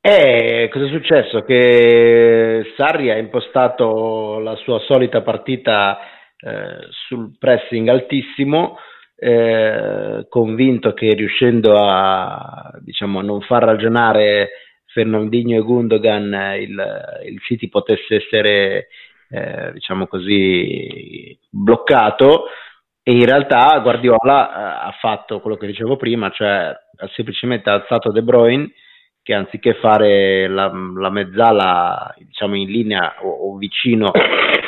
eh, 0.00 0.70
cosa 0.72 0.86
è 0.86 0.88
successo? 0.88 1.42
Che 1.42 2.72
Sarri 2.76 3.10
ha 3.10 3.18
impostato 3.18 4.38
la 4.38 4.54
sua 4.56 4.78
solita 4.78 5.20
partita 5.20 5.98
eh, 6.38 6.86
sul 7.06 7.36
pressing 7.38 7.88
altissimo, 7.88 8.78
eh, 9.14 10.24
convinto 10.30 10.94
che 10.94 11.12
riuscendo 11.12 11.74
a, 11.74 12.70
diciamo, 12.80 13.18
a 13.18 13.22
non 13.22 13.42
far 13.42 13.64
ragionare 13.64 14.50
Fernandinho 14.98 15.56
e 15.56 15.62
Gundogan 15.62 16.56
il, 16.58 17.22
il 17.28 17.40
City 17.42 17.68
potesse 17.68 18.16
essere 18.16 18.88
eh, 19.30 19.72
diciamo 19.72 20.08
così 20.08 21.38
bloccato. 21.48 22.46
E 23.02 23.12
in 23.12 23.24
realtà 23.24 23.78
Guardiola 23.78 24.50
eh, 24.50 24.88
ha 24.88 24.96
fatto 25.00 25.40
quello 25.40 25.56
che 25.56 25.68
dicevo 25.68 25.96
prima, 25.96 26.30
cioè 26.30 26.74
ha 27.00 27.08
semplicemente 27.14 27.70
alzato 27.70 28.10
De 28.10 28.22
Bruyne 28.22 28.72
che 29.22 29.34
anziché 29.34 29.74
fare 29.74 30.48
la, 30.48 30.70
la 30.96 31.10
mezzala 31.10 32.14
diciamo 32.18 32.56
in 32.56 32.70
linea 32.70 33.16
o, 33.20 33.52
o 33.52 33.56
vicino 33.56 34.10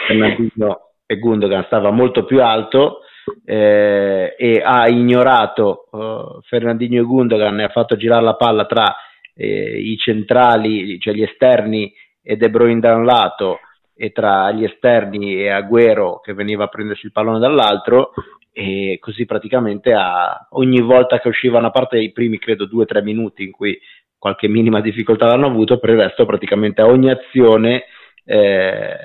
Fernandino 0.07 0.90
e 1.07 1.19
Gundogan 1.19 1.65
stava 1.65 1.90
molto 1.90 2.24
più 2.24 2.43
alto 2.43 3.01
eh, 3.44 4.35
e 4.39 4.62
ha 4.62 4.86
ignorato 4.89 5.89
uh, 5.90 6.40
Fernandino 6.43 7.01
e 7.01 7.05
Gundogan 7.05 7.61
e 7.61 7.65
ha 7.65 7.69
fatto 7.69 7.97
girare 7.97 8.23
la 8.23 8.36
palla 8.36 8.66
tra 8.66 8.94
eh, 9.35 9.78
i 9.78 9.97
centrali, 9.97 10.98
cioè 10.98 11.15
gli 11.15 11.23
esterni 11.23 11.93
e 12.23 12.36
De 12.36 12.51
Bruyne 12.51 12.81
da 12.81 12.94
un 12.94 13.05
lato 13.05 13.61
e 13.94 14.12
tra 14.12 14.51
gli 14.52 14.65
esterni 14.65 15.35
e 15.35 15.48
Agüero 15.51 16.20
che 16.20 16.32
veniva 16.32 16.65
a 16.65 16.69
prendersi 16.69 17.07
il 17.07 17.12
pallone 17.12 17.39
dall'altro 17.39 18.12
e 18.52 18.98
così 19.01 19.27
praticamente 19.27 19.93
a, 19.93 20.48
ogni 20.51 20.81
volta 20.81 21.19
che 21.20 21.28
uscivano 21.28 21.66
a 21.66 21.70
parte 21.70 21.98
i 21.98 22.12
primi 22.12 22.39
credo 22.39 22.66
due 22.66 22.82
o 22.82 22.86
tre 22.86 23.02
minuti 23.02 23.44
in 23.44 23.51
cui 23.51 23.78
qualche 24.19 24.48
minima 24.48 24.81
difficoltà 24.81 25.27
l'hanno 25.27 25.47
avuto, 25.47 25.78
per 25.78 25.90
il 25.90 26.01
resto 26.01 26.27
praticamente 26.27 26.82
a 26.82 26.86
ogni 26.86 27.11
azione 27.11 27.85
eh, 28.24 28.97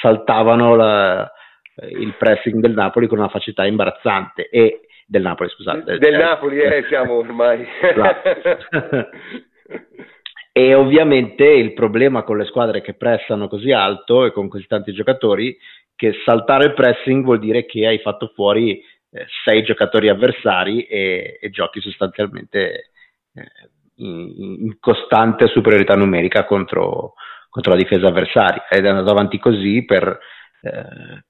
saltavano 0.00 0.76
la, 0.76 1.30
il 1.90 2.14
pressing 2.16 2.60
del 2.60 2.72
Napoli 2.72 3.06
con 3.06 3.18
una 3.18 3.28
facilità 3.28 3.66
imbarazzante 3.66 4.48
e 4.48 4.86
del 5.06 5.22
Napoli, 5.22 5.50
scusate. 5.50 5.98
Del, 5.98 6.16
Napoli, 6.16 6.58
eh, 6.60 6.84
siamo 6.88 7.14
ormai. 7.14 7.66
E 10.52 10.74
ovviamente 10.74 11.44
il 11.44 11.72
problema 11.72 12.24
con 12.24 12.36
le 12.36 12.44
squadre 12.44 12.82
che 12.82 12.94
pressano 12.94 13.48
così 13.48 13.72
alto 13.72 14.26
e 14.26 14.32
con 14.32 14.48
così 14.48 14.66
tanti 14.66 14.92
giocatori, 14.92 15.56
che 15.96 16.14
saltare 16.24 16.66
il 16.66 16.74
pressing 16.74 17.24
vuol 17.24 17.38
dire 17.38 17.64
che 17.64 17.86
hai 17.86 17.98
fatto 18.00 18.32
fuori 18.34 18.82
eh, 19.14 19.26
sei 19.44 19.62
giocatori 19.62 20.08
avversari 20.08 20.82
e, 20.84 21.38
e 21.40 21.50
giochi 21.50 21.80
sostanzialmente 21.80 22.90
eh, 23.34 23.44
in, 23.96 24.32
in 24.36 24.76
costante 24.80 25.48
superiorità 25.48 25.94
numerica 25.94 26.44
contro, 26.44 27.14
contro, 27.48 27.72
la 27.72 27.78
difesa 27.78 28.08
avversaria. 28.08 28.66
Ed 28.68 28.84
è 28.84 28.88
andato 28.88 29.10
avanti 29.10 29.38
così 29.38 29.84
per 29.84 30.18
eh, 30.62 31.24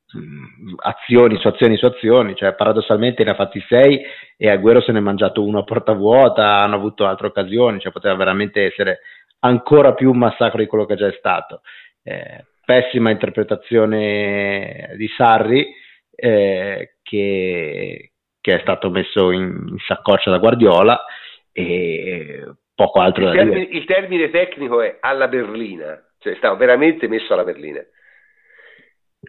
azioni 0.77 1.39
su 1.39 1.49
azioni 1.49 1.77
su 1.77 1.87
azioni, 1.87 2.35
cioè 2.35 2.55
paradossalmente 2.55 3.25
ne 3.25 3.31
ha 3.31 3.35
fatti 3.35 3.65
sei 3.69 4.01
e 4.37 4.49
Agüero 4.49 4.83
se 4.83 4.93
ne 4.93 4.99
è 4.99 5.03
mangiato 5.03 5.45
uno 5.45 5.61
a 5.61 5.65
porta 5.65 5.93
vuota, 5.93 6.59
hanno 6.59 6.77
avuto 6.77 7.07
altre 7.07 7.29
occasioni, 7.29 7.81
cioè 7.81 7.93
poteva 7.93 8.15
veramente 8.15 8.65
essere 8.65 9.01
ancora 9.41 9.95
più 9.95 10.11
un 10.11 10.19
massacro 10.19 10.59
di 10.59 10.67
quello 10.67 10.85
che 10.85 10.97
già 10.97 11.07
è 11.07 11.15
stato. 11.19 11.63
Eh, 12.03 12.45
pessima 12.65 13.11
interpretazione 13.11 14.95
di 14.97 15.09
Sarri 15.17 15.67
eh, 16.15 16.97
che, 17.03 18.13
che, 18.41 18.55
è 18.55 18.61
stato 18.61 18.91
messo 18.91 19.31
in, 19.31 19.67
in 19.69 19.79
saccoccia 19.79 20.31
da 20.31 20.39
Guardiola 20.39 21.05
e 21.53 22.45
poco 22.75 23.01
altro 23.01 23.25
il 23.25 23.29
da 23.29 23.37
termine, 23.37 23.67
dire. 23.67 23.79
Il 23.79 23.85
termine 23.85 24.31
tecnico 24.31 24.81
è 24.81 24.99
alla 25.01 25.29
berlina, 25.29 26.01
cioè 26.19 26.35
stava 26.37 26.57
veramente 26.57 27.09
messo 27.09 27.33
alla 27.33 27.45
berlina. 27.45 27.81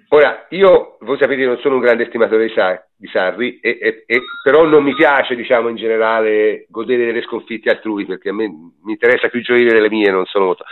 Ora, 0.10 0.48
io, 0.49 0.98
voi 1.02 1.18
sapete, 1.20 1.45
non 1.45 1.60
sono 1.60 1.76
un 1.76 1.82
grande 1.82 2.03
estimatore 2.03 2.48
di, 2.48 2.53
Sar- 2.53 2.88
di 2.95 3.07
Sarri, 3.07 3.60
e, 3.60 3.78
e, 3.80 4.03
e, 4.07 4.22
però 4.44 4.65
non 4.65 4.84
mi 4.84 4.95
piace, 4.95 5.36
diciamo, 5.36 5.70
in 5.70 5.76
generale 5.76 6.65
godere 6.70 7.06
delle 7.06 7.22
sconfitte 7.22 7.70
altrui, 7.70 8.06
perché 8.06 8.30
a 8.30 8.34
me 8.34 8.48
mi 8.48 8.91
interessa 8.91 9.28
più 9.30 9.41
gioire 9.41 9.72
delle 9.72 9.90
mie, 9.90 10.10
non 10.10 10.26
sono 10.26 10.45
molto... 10.45 10.65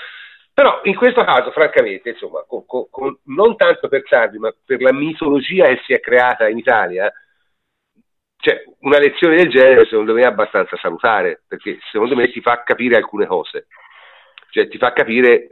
Però 0.54 0.82
in 0.84 0.96
questo 0.96 1.24
caso, 1.24 1.52
francamente, 1.52 2.10
insomma, 2.10 2.44
con, 2.48 2.66
con, 2.66 3.18
non 3.26 3.56
tanto 3.56 3.88
per 3.88 4.04
Sarri, 4.06 4.38
ma 4.38 4.54
per 4.66 4.82
la 4.82 4.92
mitologia 4.92 5.68
che 5.68 5.82
si 5.86 5.94
è 5.94 6.00
creata 6.00 6.50
in 6.50 6.58
Italia, 6.58 7.12
cioè, 8.38 8.64
una 8.80 8.98
lezione 8.98 9.36
del 9.36 9.50
genere 9.50 9.86
secondo 9.86 10.14
me 10.14 10.22
è 10.22 10.26
abbastanza 10.26 10.76
salutare, 10.78 11.44
perché 11.48 11.78
secondo 11.92 12.16
me 12.16 12.30
ti 12.32 12.42
fa 12.42 12.64
capire 12.64 12.98
alcune 12.98 13.28
cose, 13.28 13.68
cioè 14.50 14.68
ti 14.68 14.78
fa 14.78 14.92
capire 14.94 15.50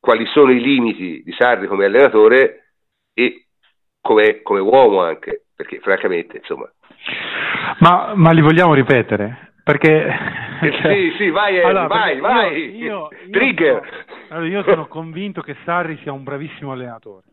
quali 0.00 0.26
sono 0.26 0.50
i 0.50 0.60
limiti 0.60 1.22
di 1.22 1.32
Sarri 1.32 1.66
come 1.66 1.86
allenatore 1.86 2.67
e 3.18 3.46
come, 4.00 4.42
come 4.42 4.60
uomo 4.60 5.02
anche, 5.02 5.46
perché 5.56 5.80
francamente, 5.80 6.36
insomma... 6.36 6.70
Ma, 7.80 8.12
ma 8.14 8.30
li 8.30 8.40
vogliamo 8.40 8.74
ripetere? 8.74 9.54
Perché... 9.64 10.06
Eh, 10.60 10.72
cioè, 10.72 10.94
sì, 10.94 11.14
sì, 11.16 11.30
vai, 11.30 11.60
allora, 11.60 11.86
vai, 11.88 12.20
vai, 12.20 12.76
io, 12.76 13.08
io, 13.10 13.30
Trigger! 13.30 13.80
Sono, 13.80 14.24
allora, 14.30 14.48
io 14.48 14.62
sono 14.62 14.86
convinto 14.86 15.40
che 15.40 15.56
Sarri 15.64 15.98
sia 16.02 16.12
un 16.12 16.22
bravissimo 16.22 16.72
allenatore. 16.72 17.24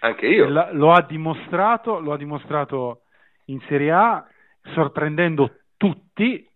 Anche 0.00 0.26
io. 0.26 0.48
La, 0.48 0.70
lo 0.72 0.92
ha 0.92 1.02
dimostrato, 1.02 2.00
lo 2.00 2.12
ha 2.12 2.16
dimostrato 2.16 3.02
in 3.46 3.60
Serie 3.66 3.90
A 3.92 4.26
sorprendendo 4.74 5.56
tutti, 5.76 6.46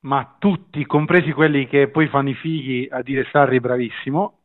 ma 0.00 0.36
tutti, 0.38 0.84
compresi 0.86 1.32
quelli 1.32 1.66
che 1.66 1.88
poi 1.88 2.08
fanno 2.08 2.28
i 2.28 2.34
fighi 2.34 2.88
a 2.90 3.02
dire 3.02 3.26
Sarri 3.30 3.58
bravissimo, 3.58 4.38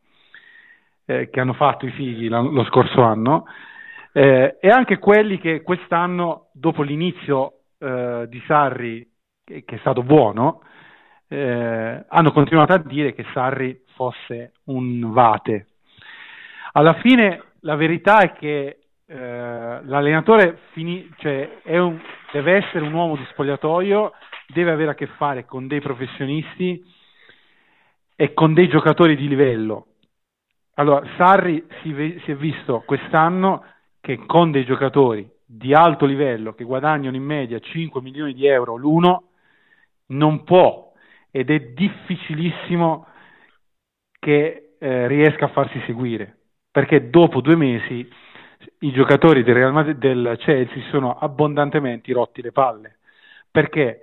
eh, 1.05 1.29
che 1.29 1.39
hanno 1.39 1.53
fatto 1.53 1.85
i 1.85 1.91
fighi 1.91 2.27
lo 2.27 2.63
scorso 2.65 3.01
anno, 3.01 3.45
eh, 4.11 4.57
e 4.59 4.69
anche 4.69 4.97
quelli 4.97 5.39
che 5.39 5.61
quest'anno, 5.61 6.49
dopo 6.53 6.81
l'inizio 6.81 7.59
eh, 7.77 8.25
di 8.27 8.41
Sarri, 8.47 9.07
che, 9.43 9.63
è 9.65 9.77
stato 9.77 10.03
buono, 10.03 10.61
eh, 11.27 12.05
hanno 12.07 12.31
continuato 12.31 12.73
a 12.73 12.79
dire 12.79 13.13
che 13.13 13.25
Sarri 13.33 13.83
fosse 13.95 14.53
un 14.65 15.11
vate. 15.11 15.67
Alla 16.73 16.93
fine 16.95 17.43
la 17.61 17.75
verità 17.75 18.19
è 18.19 18.33
che 18.33 18.79
eh, 19.05 19.81
l'allenatore 19.83 20.59
fini, 20.71 21.09
cioè, 21.17 21.61
un, 21.65 21.99
deve 22.31 22.57
essere 22.57 22.85
un 22.85 22.93
uomo 22.93 23.15
di 23.15 23.25
spogliatoio, 23.31 24.13
deve 24.47 24.71
avere 24.71 24.91
a 24.91 24.95
che 24.95 25.07
fare 25.07 25.45
con 25.45 25.67
dei 25.67 25.81
professionisti 25.81 26.83
e 28.15 28.33
con 28.33 28.53
dei 28.53 28.67
giocatori 28.67 29.15
di 29.15 29.27
livello. 29.27 29.85
Allora, 30.75 31.05
Sarri 31.17 31.65
si, 31.81 32.21
si 32.23 32.31
è 32.31 32.35
visto 32.35 32.83
quest'anno 32.85 33.63
che 34.01 34.25
con 34.25 34.51
dei 34.51 34.65
giocatori 34.65 35.29
di 35.45 35.73
alto 35.73 36.05
livello 36.05 36.53
che 36.53 36.63
guadagnano 36.63 37.15
in 37.15 37.23
media 37.23 37.59
5 37.59 38.01
milioni 38.01 38.33
di 38.33 38.45
euro 38.45 38.75
l'uno, 38.75 39.23
non 40.07 40.43
può 40.43 40.91
ed 41.31 41.49
è 41.49 41.59
difficilissimo 41.59 43.07
che 44.19 44.75
eh, 44.79 45.07
riesca 45.07 45.45
a 45.45 45.49
farsi 45.49 45.81
seguire, 45.85 46.37
perché 46.71 47.09
dopo 47.09 47.41
due 47.41 47.55
mesi 47.55 48.07
i 48.79 48.91
giocatori 48.91 49.43
del, 49.43 49.55
Real 49.55 49.73
Madrid, 49.73 49.97
del 49.97 50.35
Chelsea 50.39 50.83
sono 50.89 51.17
abbondantemente 51.17 52.11
rotti 52.13 52.41
le 52.41 52.51
palle. 52.51 52.97
Perché 53.49 54.01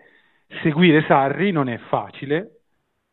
seguire 0.62 1.04
Sarri 1.06 1.50
non 1.50 1.68
è 1.68 1.78
facile, 1.88 2.60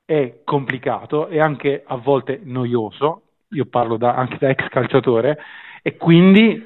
è 0.05 0.41
complicato 0.43 1.27
e 1.27 1.39
anche 1.39 1.84
a 1.85 1.95
volte 1.95 2.39
noioso. 2.43 3.22
Io 3.49 3.65
parlo 3.65 3.97
da, 3.97 4.15
anche 4.15 4.38
da 4.39 4.49
ex 4.49 4.68
calciatore. 4.69 5.38
E 5.81 5.97
quindi 5.97 6.65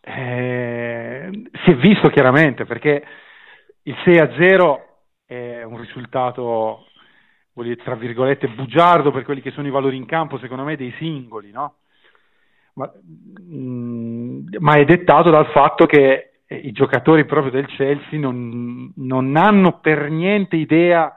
eh, 0.00 1.30
si 1.64 1.70
è 1.70 1.76
visto 1.76 2.08
chiaramente 2.08 2.64
perché 2.64 3.04
il 3.82 3.96
6 4.04 4.18
a 4.18 4.34
0 4.36 4.98
è 5.26 5.62
un 5.62 5.78
risultato 5.78 6.86
tra 7.82 7.94
virgolette 7.94 8.48
bugiardo 8.48 9.10
per 9.10 9.24
quelli 9.24 9.40
che 9.40 9.50
sono 9.50 9.66
i 9.66 9.70
valori 9.70 9.96
in 9.96 10.04
campo 10.04 10.38
secondo 10.38 10.64
me 10.64 10.76
dei 10.76 10.94
singoli 10.98 11.50
no? 11.50 11.76
ma, 12.74 12.90
mh, 12.92 13.56
mm, 13.56 14.46
ma 14.58 14.74
è 14.74 14.84
dettato 14.84 15.30
dal 15.30 15.46
fatto 15.50 15.86
che 15.86 16.30
i 16.48 16.72
giocatori 16.72 17.24
proprio 17.24 17.50
del 17.50 17.66
Chelsea 17.66 18.18
non, 18.18 18.92
non, 18.96 19.36
hanno 19.36 19.80
per 19.80 20.10
niente 20.10 20.56
idea 20.56 21.12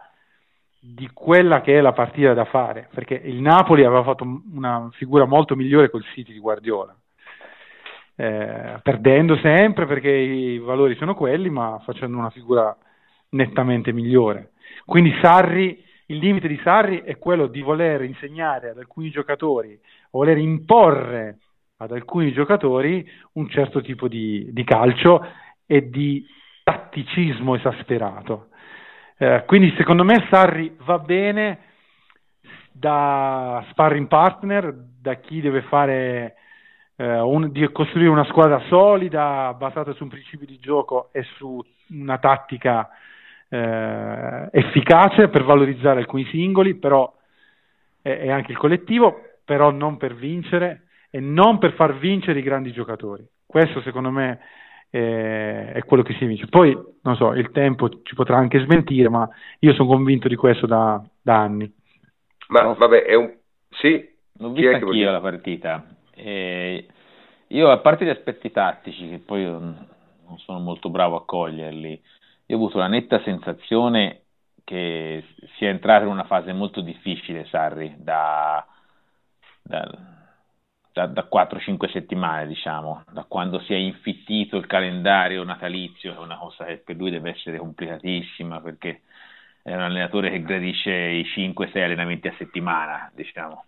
di 0.80 1.10
quella 1.14 1.62
che 1.62 1.78
è 1.78 1.82
la 1.82 1.92
partita 1.92 2.34
da 2.34 2.46
fare, 2.46 2.90
perché 2.92 3.14
il 3.14 3.40
Napoli 3.40 3.84
aveva 3.84 4.04
fatto 4.04 4.24
una 4.24 4.90
figura 4.94 5.26
molto 5.26 5.56
migliore 5.56 5.90
col 5.90 6.04
City 6.14 6.34
di 6.34 6.40
Guardiola. 6.40 6.96
Eh, 8.20 8.82
perdendo 8.84 9.38
sempre 9.38 9.86
perché 9.86 10.10
i 10.10 10.58
valori 10.58 10.94
sono 10.96 11.16
quelli, 11.16 11.50
ma 11.50 11.80
facendo 11.86 12.18
una 12.18 12.30
figura 12.30 12.76
nettamente 13.30 13.94
migliore. 13.94 14.52
Quindi 14.84 15.18
Sarri, 15.22 15.82
il 16.08 16.18
limite 16.18 16.50
di 16.50 16.60
Sarri 16.62 17.04
è 17.04 17.18
quello 17.18 17.48
di 17.48 17.62
voler 17.62 18.02
insegnare 18.04 18.72
ad 18.72 18.78
alcuni 18.78 19.10
giocatori, 19.10 19.80
voler 20.12 20.38
imporre 20.38 21.38
ad 21.78 21.94
alcuni 21.94 22.34
giocatori 22.34 23.10
un 23.34 23.48
certo 23.48 23.80
tipo 23.80 24.10
di, 24.10 24.50
di 24.52 24.66
calcio 24.66 25.26
e 25.66 25.90
di 25.90 26.26
tatticismo 26.62 27.56
esasperato. 27.56 28.50
Eh, 29.18 29.46
quindi 29.46 29.74
secondo 29.78 30.04
me 30.04 30.28
Sarri 30.30 30.76
va 30.84 31.00
bene 31.00 31.60
da 32.74 33.66
sparring 33.70 34.08
partner, 34.08 34.76
da 35.02 35.14
chi 35.16 35.40
deve 35.40 35.62
fare 35.62 36.36
un, 37.04 37.52
di 37.52 37.70
costruire 37.72 38.10
una 38.10 38.26
squadra 38.26 38.60
solida 38.68 39.54
basata 39.58 39.94
su 39.94 40.04
un 40.04 40.10
principio 40.10 40.46
di 40.46 40.60
gioco 40.60 41.10
e 41.14 41.24
su 41.38 41.64
una 41.90 42.18
tattica 42.18 42.90
eh, 43.48 44.50
efficace 44.52 45.30
per 45.30 45.44
valorizzare 45.44 46.00
alcuni 46.00 46.26
singoli, 46.26 46.76
però 46.76 47.12
è, 48.02 48.10
è 48.10 48.30
anche 48.30 48.52
il 48.52 48.58
collettivo, 48.58 49.22
però 49.46 49.72
non 49.72 49.98
per 49.98 50.14
vincere 50.14 50.88
e 51.10 51.20
non 51.20 51.58
per 51.58 51.74
far 51.74 51.98
vincere 51.98 52.40
i 52.40 52.44
grandi 52.44 52.72
giocatori. 52.72 53.26
Questo 53.46 53.82
secondo 53.82 54.12
me 54.12 54.40
è, 54.90 55.72
è 55.76 55.84
quello 55.86 56.04
che 56.04 56.14
si 56.16 56.26
vince. 56.26 56.48
Poi, 56.48 56.78
non 57.02 57.16
so, 57.16 57.34
il 57.34 57.52
tempo 57.52 58.02
ci 58.04 58.14
potrà 58.14 58.38
anche 58.38 58.60
smentire, 58.60 59.10
ma 59.10 59.28
io 59.60 59.74
sono 59.74 59.88
convinto 59.88 60.28
di 60.28 60.36
questo 60.36 60.68
da, 60.68 61.02
da 61.22 61.38
anni. 61.38 61.72
Ma 62.50 62.62
no. 62.62 62.74
vabbè, 62.76 63.04
è 63.04 63.16
un... 63.16 63.34
Sì, 63.70 64.06
l'ho 64.34 64.52
vista 64.52 64.76
anch'io 64.76 65.12
la 65.12 65.22
partita. 65.22 65.86
E 66.22 66.88
io, 67.48 67.72
a 67.72 67.80
parte 67.80 68.06
gli 68.06 68.10
aspetti 68.10 68.52
tattici, 68.52 69.10
che 69.10 69.20
poi 69.20 69.44
non 69.44 70.38
sono 70.38 70.60
molto 70.60 70.90
bravo 70.90 71.16
a 71.16 71.26
coglierli, 71.26 72.02
io 72.46 72.56
ho 72.56 72.60
avuto 72.60 72.78
la 72.78 72.88
netta 72.88 73.22
sensazione 73.24 74.24
che 74.64 75.24
sia 75.58 75.70
entrato 75.70 76.06
in 76.06 76.12
una 76.12 76.26
fase 76.26 76.54
molto 76.54 76.82
difficile 76.82 77.46
Sarri 77.46 77.96
da, 77.98 78.66
da, 79.64 79.88
da, 80.92 81.06
da 81.08 81.28
4-5 81.28 81.90
settimane, 81.92 82.48
diciamo, 82.48 83.04
da 83.12 83.24
quando 83.24 83.60
si 83.62 83.74
è 83.74 83.78
infittito 83.78 84.58
il 84.58 84.68
calendario 84.68 85.44
natalizio, 85.44 86.14
che 86.14 86.20
è 86.20 86.22
una 86.22 86.38
cosa 86.38 86.66
che 86.66 86.78
per 86.78 86.96
lui 86.98 87.10
deve 87.12 87.32
essere 87.32 87.58
complicatissima 87.58 88.62
perché 88.62 89.02
è 89.64 89.74
un 89.74 89.82
allenatore 89.82 90.30
che 90.30 90.42
gradisce 90.42 90.92
i 90.92 91.24
5-6 91.24 91.84
allenamenti 91.84 92.28
a 92.28 92.36
settimana, 92.38 93.12
diciamo. 93.14 93.66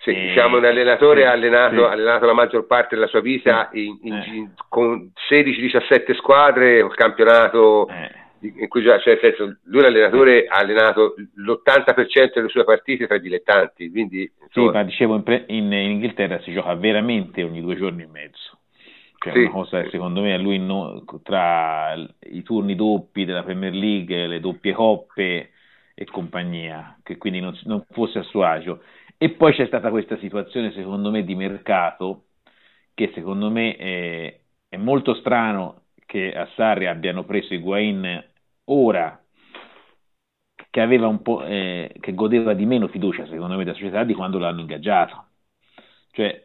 Sì, 0.00 0.10
e... 0.10 0.28
diciamo 0.28 0.56
un 0.56 0.64
allenatore 0.64 1.26
ha 1.26 1.32
allenato, 1.32 1.86
sì. 1.86 1.92
allenato, 1.92 2.24
la 2.24 2.32
maggior 2.32 2.66
parte 2.66 2.94
della 2.94 3.06
sua 3.06 3.20
vita 3.20 3.68
in, 3.72 3.98
in, 4.02 4.14
eh. 4.14 4.34
in, 4.34 4.50
con 4.68 5.12
16-17 5.30 6.14
squadre, 6.14 6.80
un 6.80 6.90
campionato 6.90 7.86
eh. 7.88 8.10
in 8.40 8.68
cui 8.68 8.82
già, 8.82 8.98
cioè, 8.98 9.18
senso, 9.20 9.58
lui 9.64 9.82
l'allenatore 9.82 10.46
ha 10.46 10.56
allenato 10.56 11.16
l'80% 11.34 12.32
delle 12.34 12.48
sue 12.48 12.64
partite 12.64 13.06
tra 13.06 13.16
i 13.16 13.20
dilettanti. 13.20 13.90
Quindi, 13.90 14.30
insomma... 14.42 14.70
Sì, 14.70 14.76
ma 14.76 14.84
dicevo 14.84 15.14
in, 15.16 15.22
pre- 15.22 15.44
in, 15.48 15.70
Inghilterra 15.70 16.40
si 16.40 16.52
gioca 16.52 16.74
veramente 16.74 17.42
ogni 17.42 17.60
due 17.60 17.76
giorni 17.76 18.02
e 18.02 18.08
mezzo. 18.10 18.58
Cioè, 19.18 19.34
sì. 19.34 19.40
una 19.40 19.50
cosa 19.50 19.82
che 19.82 19.90
secondo 19.90 20.22
me 20.22 20.32
a 20.32 20.38
lui 20.38 20.58
no, 20.58 21.04
tra 21.22 21.92
i 22.20 22.42
turni 22.42 22.74
doppi 22.74 23.26
della 23.26 23.42
Premier 23.42 23.74
League, 23.74 24.26
le 24.26 24.40
doppie 24.40 24.72
coppe 24.72 25.50
e 25.94 26.04
compagnia, 26.06 26.96
che 27.02 27.18
quindi 27.18 27.40
non, 27.40 27.54
non 27.64 27.84
fosse 27.90 28.20
a 28.20 28.22
suo 28.22 28.44
agio 28.44 28.80
e 29.22 29.32
poi 29.32 29.52
c'è 29.52 29.66
stata 29.66 29.90
questa 29.90 30.16
situazione, 30.16 30.72
secondo 30.72 31.10
me, 31.10 31.24
di 31.24 31.34
mercato, 31.34 32.28
che 32.94 33.10
secondo 33.12 33.50
me 33.50 33.76
è, 33.76 34.40
è 34.66 34.76
molto 34.78 35.12
strano 35.12 35.88
che 36.06 36.32
a 36.32 36.48
Sarri 36.54 36.86
abbiano 36.86 37.24
preso 37.24 37.52
Higuain 37.52 38.24
ora 38.64 39.22
che, 40.70 40.80
aveva 40.80 41.06
un 41.06 41.20
po', 41.20 41.44
eh, 41.44 41.94
che 42.00 42.14
godeva 42.14 42.54
di 42.54 42.64
meno 42.64 42.88
fiducia, 42.88 43.26
secondo 43.26 43.58
me, 43.58 43.64
della 43.64 43.76
società 43.76 44.04
di 44.04 44.14
quando 44.14 44.38
l'hanno 44.38 44.60
ingaggiato. 44.60 45.26
Cioè, 46.12 46.42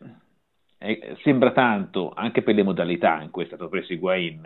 eh, 0.77 1.17
sembra 1.23 1.53
tanto, 1.53 2.11
anche 2.13 2.41
per 2.41 2.55
le 2.55 2.63
modalità 2.63 3.21
in 3.21 3.29
cui 3.29 3.43
è 3.43 3.47
stato 3.47 3.69
preso 3.69 3.93
Higuain, 3.93 4.41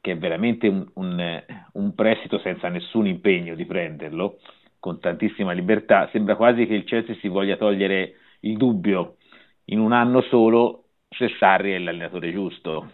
che 0.00 0.12
è 0.12 0.16
veramente 0.16 0.66
un, 0.66 0.88
un, 0.94 1.44
un 1.72 1.94
prestito 1.94 2.38
senza 2.38 2.70
nessun 2.70 3.06
impegno 3.06 3.54
di 3.54 3.66
prenderlo, 3.66 4.38
con 4.86 5.00
tantissima 5.00 5.50
libertà, 5.50 6.08
sembra 6.12 6.36
quasi 6.36 6.64
che 6.64 6.74
il 6.74 6.84
Chelsea 6.84 7.16
si 7.16 7.26
voglia 7.26 7.56
togliere 7.56 8.14
il 8.42 8.56
dubbio 8.56 9.16
in 9.64 9.80
un 9.80 9.90
anno 9.90 10.20
solo 10.20 10.84
se 11.08 11.28
Sarri 11.40 11.72
è 11.72 11.78
l'allenatore 11.78 12.30
giusto. 12.30 12.92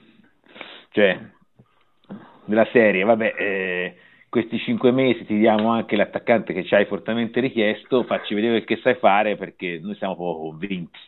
Cioè, 0.88 1.20
della 2.46 2.66
serie, 2.72 3.04
vabbè, 3.04 3.34
eh, 3.36 3.96
questi 4.30 4.58
cinque 4.60 4.90
mesi 4.90 5.26
ti 5.26 5.36
diamo 5.36 5.70
anche 5.70 5.96
l'attaccante 5.96 6.54
che 6.54 6.64
ci 6.64 6.74
hai 6.74 6.86
fortemente 6.86 7.40
richiesto, 7.40 8.04
facci 8.04 8.34
vedere 8.34 8.64
che 8.64 8.76
sai 8.76 8.94
fare 8.94 9.36
perché 9.36 9.78
noi 9.82 9.94
siamo 9.96 10.16
poco 10.16 10.48
convinti. 10.48 10.98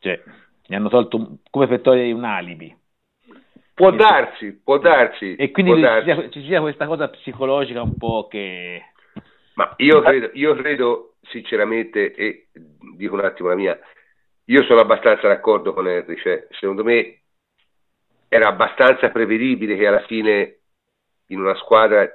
Cioè, 0.00 0.20
mi 0.66 0.74
hanno 0.74 0.88
tolto 0.88 1.38
come 1.50 1.68
per 1.68 1.82
togliere 1.82 2.10
un 2.10 2.24
alibi. 2.24 2.76
Può 3.74 3.92
darsi, 3.92 4.60
può 4.60 4.78
darsi. 4.78 5.36
E 5.36 5.52
quindi 5.52 5.72
ci 5.72 6.02
sia, 6.02 6.28
ci 6.30 6.42
sia 6.42 6.60
questa 6.60 6.86
cosa 6.86 7.08
psicologica 7.08 7.80
un 7.80 7.96
po' 7.96 8.26
che 8.28 8.89
ma 9.60 9.74
io 9.76 10.00
credo, 10.00 10.30
io 10.32 10.54
credo 10.54 11.16
sinceramente, 11.20 12.14
e 12.14 12.48
dico 12.96 13.12
un 13.12 13.24
attimo 13.26 13.50
la 13.50 13.54
mia, 13.54 13.78
io 14.46 14.62
sono 14.64 14.80
abbastanza 14.80 15.28
d'accordo 15.28 15.74
con 15.74 15.86
Henry, 15.86 16.16
cioè, 16.16 16.46
secondo 16.52 16.82
me 16.82 17.20
era 18.28 18.48
abbastanza 18.48 19.10
prevedibile 19.10 19.76
che 19.76 19.86
alla 19.86 20.06
fine 20.06 20.60
in 21.26 21.40
una 21.40 21.54
squadra 21.56 22.08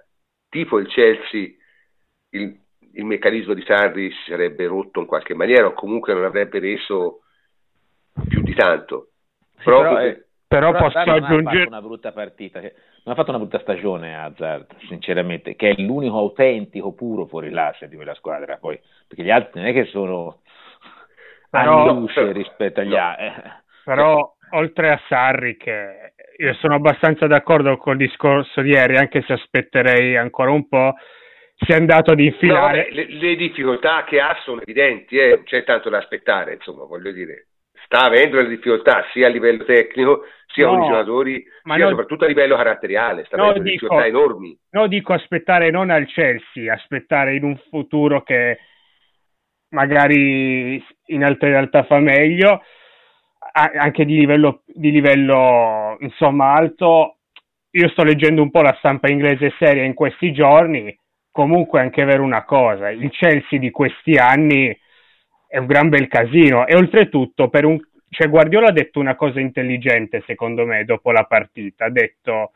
tipo 0.49 0.79
il 0.79 0.87
Chelsea 0.87 1.53
il, 2.29 2.59
il 2.93 3.05
meccanismo 3.05 3.53
di 3.53 3.63
Sarri 3.63 4.09
si 4.09 4.31
sarebbe 4.31 4.65
rotto 4.65 4.99
in 4.99 5.05
qualche 5.05 5.35
maniera 5.35 5.67
o 5.67 5.73
comunque 5.73 6.13
non 6.15 6.23
avrebbe 6.23 6.57
reso 6.57 7.21
più 8.27 8.41
di 8.41 8.55
tanto. 8.55 9.11
Sì, 9.57 9.65
però, 9.65 9.97
è, 9.97 10.24
però, 10.59 10.71
però 10.71 10.85
posso 10.85 10.99
aggiungere 10.99 11.67
una 11.67 11.81
brutta 11.81 12.11
partita 12.11 12.59
che 12.59 12.73
non 13.03 13.13
ha 13.13 13.17
fatto 13.17 13.29
una 13.29 13.39
brutta 13.39 13.59
stagione 13.59 14.17
Hazard, 14.17 14.67
sinceramente, 14.87 15.55
che 15.55 15.71
è 15.71 15.81
l'unico 15.81 16.17
autentico 16.17 16.93
puro 16.93 17.25
fuori 17.25 17.49
l'asse 17.49 17.87
di 17.87 17.95
quella 17.95 18.15
squadra, 18.15 18.57
poi, 18.57 18.79
perché 19.07 19.23
gli 19.23 19.31
altri 19.31 19.59
non 19.59 19.69
è 19.69 19.73
che 19.73 19.85
sono 19.85 20.41
però, 21.49 21.93
luce 21.93 22.31
rispetto 22.31 22.79
agli 22.79 22.95
altri. 22.95 23.25
Eh. 23.25 23.33
Però, 23.83 24.35
oltre 24.51 24.91
a 24.91 25.01
Sarri, 25.07 25.57
che 25.57 26.13
io 26.37 26.53
sono 26.55 26.75
abbastanza 26.75 27.27
d'accordo 27.27 27.77
col 27.77 27.97
discorso 27.97 28.61
di 28.61 28.71
ieri, 28.71 28.97
anche 28.97 29.21
se 29.21 29.33
aspetterei 29.33 30.17
ancora 30.17 30.51
un 30.51 30.67
po', 30.67 30.95
si 31.57 31.71
è 31.71 31.75
andato 31.75 32.11
ad 32.11 32.19
infilare... 32.19 32.87
No, 32.89 32.95
le, 32.95 33.07
le, 33.07 33.35
difficoltà 33.35 34.03
che 34.03 34.19
ha 34.19 34.35
sono 34.43 34.61
evidenti, 34.61 35.17
eh? 35.17 35.43
c'è 35.43 35.63
tanto 35.63 35.89
da 35.89 35.99
aspettare, 35.99 36.53
insomma, 36.53 36.85
voglio 36.85 37.11
dire 37.11 37.47
sta 37.95 38.05
avendo 38.05 38.37
delle 38.37 38.49
difficoltà 38.49 39.05
sia 39.11 39.27
a 39.27 39.29
livello 39.29 39.63
tecnico 39.63 40.25
sia 40.47 40.65
no, 40.65 40.73
con 40.73 40.83
i 40.83 40.87
giocatori 40.87 41.43
sia 41.63 41.77
non, 41.77 41.89
soprattutto 41.89 42.25
a 42.25 42.27
livello 42.27 42.55
caratteriale 42.55 43.23
sta 43.25 43.35
avendo 43.35 43.53
no, 43.53 43.59
delle 43.59 43.71
difficoltà 43.71 44.05
enormi. 44.05 44.57
no 44.71 44.87
dico 44.87 45.13
aspettare 45.13 45.69
non 45.69 45.89
al 45.89 46.05
Chelsea 46.07 46.73
aspettare 46.73 47.35
in 47.35 47.43
un 47.43 47.57
futuro 47.69 48.21
che 48.23 48.59
magari 49.69 50.83
in 51.07 51.23
altre 51.23 51.49
realtà 51.49 51.83
fa 51.83 51.99
meglio 51.99 52.61
anche 53.53 54.03
di 54.03 54.17
livello, 54.17 54.63
di 54.65 54.91
livello 54.91 55.95
insomma 56.01 56.53
alto. 56.53 57.19
Io 57.71 57.89
sto 57.89 58.03
leggendo 58.03 58.41
un 58.41 58.51
po' 58.51 58.61
la 58.61 58.75
stampa 58.79 59.09
inglese 59.09 59.53
seria 59.57 59.83
in 59.83 59.93
questi 59.93 60.33
giorni. 60.33 60.97
Comunque 61.31 61.79
è 61.79 61.83
anche 61.83 62.03
vero 62.03 62.23
una 62.23 62.43
cosa 62.43 62.89
il 62.89 63.09
Chelsea 63.11 63.59
di 63.59 63.71
questi 63.71 64.15
anni 64.15 64.77
è 65.55 65.57
un 65.57 65.67
gran 65.67 65.87
bel 65.87 66.09
casino. 66.09 66.67
E 66.67 66.75
oltretutto 66.75 67.47
per 67.47 67.63
un 67.63 67.79
cioè 68.09 68.29
Guardiola 68.29 68.67
ha 68.67 68.71
detto 68.71 68.99
una 68.99 69.15
cosa 69.15 69.39
intelligente 69.39 70.23
secondo 70.25 70.65
me 70.65 70.85
dopo 70.85 71.11
la 71.11 71.23
partita, 71.23 71.85
ha 71.85 71.89
detto 71.89 72.51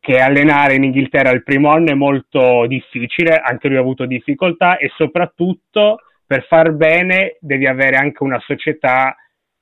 che 0.00 0.18
allenare 0.18 0.74
in 0.74 0.84
Inghilterra 0.84 1.30
il 1.30 1.44
primo 1.44 1.70
anno 1.70 1.90
è 1.90 1.94
molto 1.94 2.66
difficile, 2.66 3.36
anche 3.36 3.68
lui 3.68 3.76
ha 3.76 3.80
avuto 3.80 4.06
difficoltà 4.06 4.78
e 4.78 4.90
soprattutto 4.96 5.98
per 6.26 6.46
far 6.46 6.72
bene 6.72 7.36
devi 7.40 7.66
avere 7.66 7.96
anche 7.96 8.24
una 8.24 8.40
società 8.40 9.14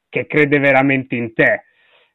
che 0.09 0.27
crede 0.27 0.59
veramente 0.59 1.17
in 1.17 1.35
te. 1.35 1.65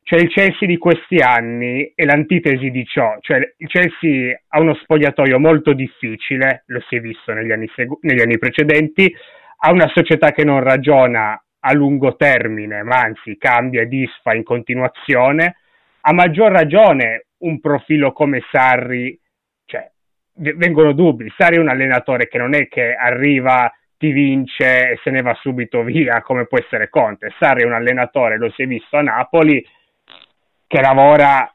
Cioè 0.01 0.19
il 0.19 0.29
Chelsea 0.29 0.67
di 0.67 0.77
questi 0.77 1.17
anni 1.17 1.91
è 1.93 2.05
l'antitesi 2.05 2.69
di 2.69 2.85
ciò, 2.85 3.17
cioè 3.19 3.37
il 3.57 3.67
Chelsea 3.67 4.39
ha 4.47 4.59
uno 4.59 4.75
spogliatoio 4.75 5.39
molto 5.39 5.73
difficile, 5.73 6.63
lo 6.67 6.81
si 6.87 6.95
è 6.95 6.99
visto 6.99 7.33
negli 7.33 7.51
anni, 7.51 7.69
segu- 7.75 7.99
negli 8.01 8.21
anni 8.21 8.37
precedenti, 8.37 9.13
ha 9.57 9.71
una 9.71 9.89
società 9.93 10.31
che 10.31 10.43
non 10.43 10.61
ragiona 10.61 11.39
a 11.59 11.73
lungo 11.73 12.15
termine, 12.15 12.83
ma 12.83 12.99
anzi 12.99 13.37
cambia 13.37 13.81
e 13.81 13.87
disfa 13.87 14.33
in 14.33 14.43
continuazione, 14.43 15.57
a 16.01 16.13
maggior 16.13 16.51
ragione 16.51 17.25
un 17.39 17.59
profilo 17.59 18.11
come 18.11 18.43
Sarri, 18.51 19.19
cioè, 19.65 19.89
vengono 20.33 20.93
dubbi. 20.93 21.31
Sarri 21.35 21.55
è 21.55 21.59
un 21.59 21.69
allenatore 21.69 22.27
che 22.27 22.37
non 22.37 22.53
è 22.53 22.67
che 22.67 22.93
arriva, 22.93 23.71
ti 23.97 24.11
vince 24.11 24.91
e 24.91 24.99
se 25.03 25.09
ne 25.09 25.21
va 25.21 25.33
subito 25.41 25.81
via, 25.83 26.21
come 26.21 26.45
può 26.45 26.59
essere 26.59 26.89
Conte. 26.89 27.33
Sarri 27.39 27.63
è 27.63 27.65
un 27.65 27.73
allenatore, 27.73 28.37
lo 28.37 28.51
si 28.51 28.61
è 28.61 28.67
visto 28.67 28.97
a 28.97 29.01
Napoli, 29.01 29.65
che 30.67 30.81
lavora 30.81 31.51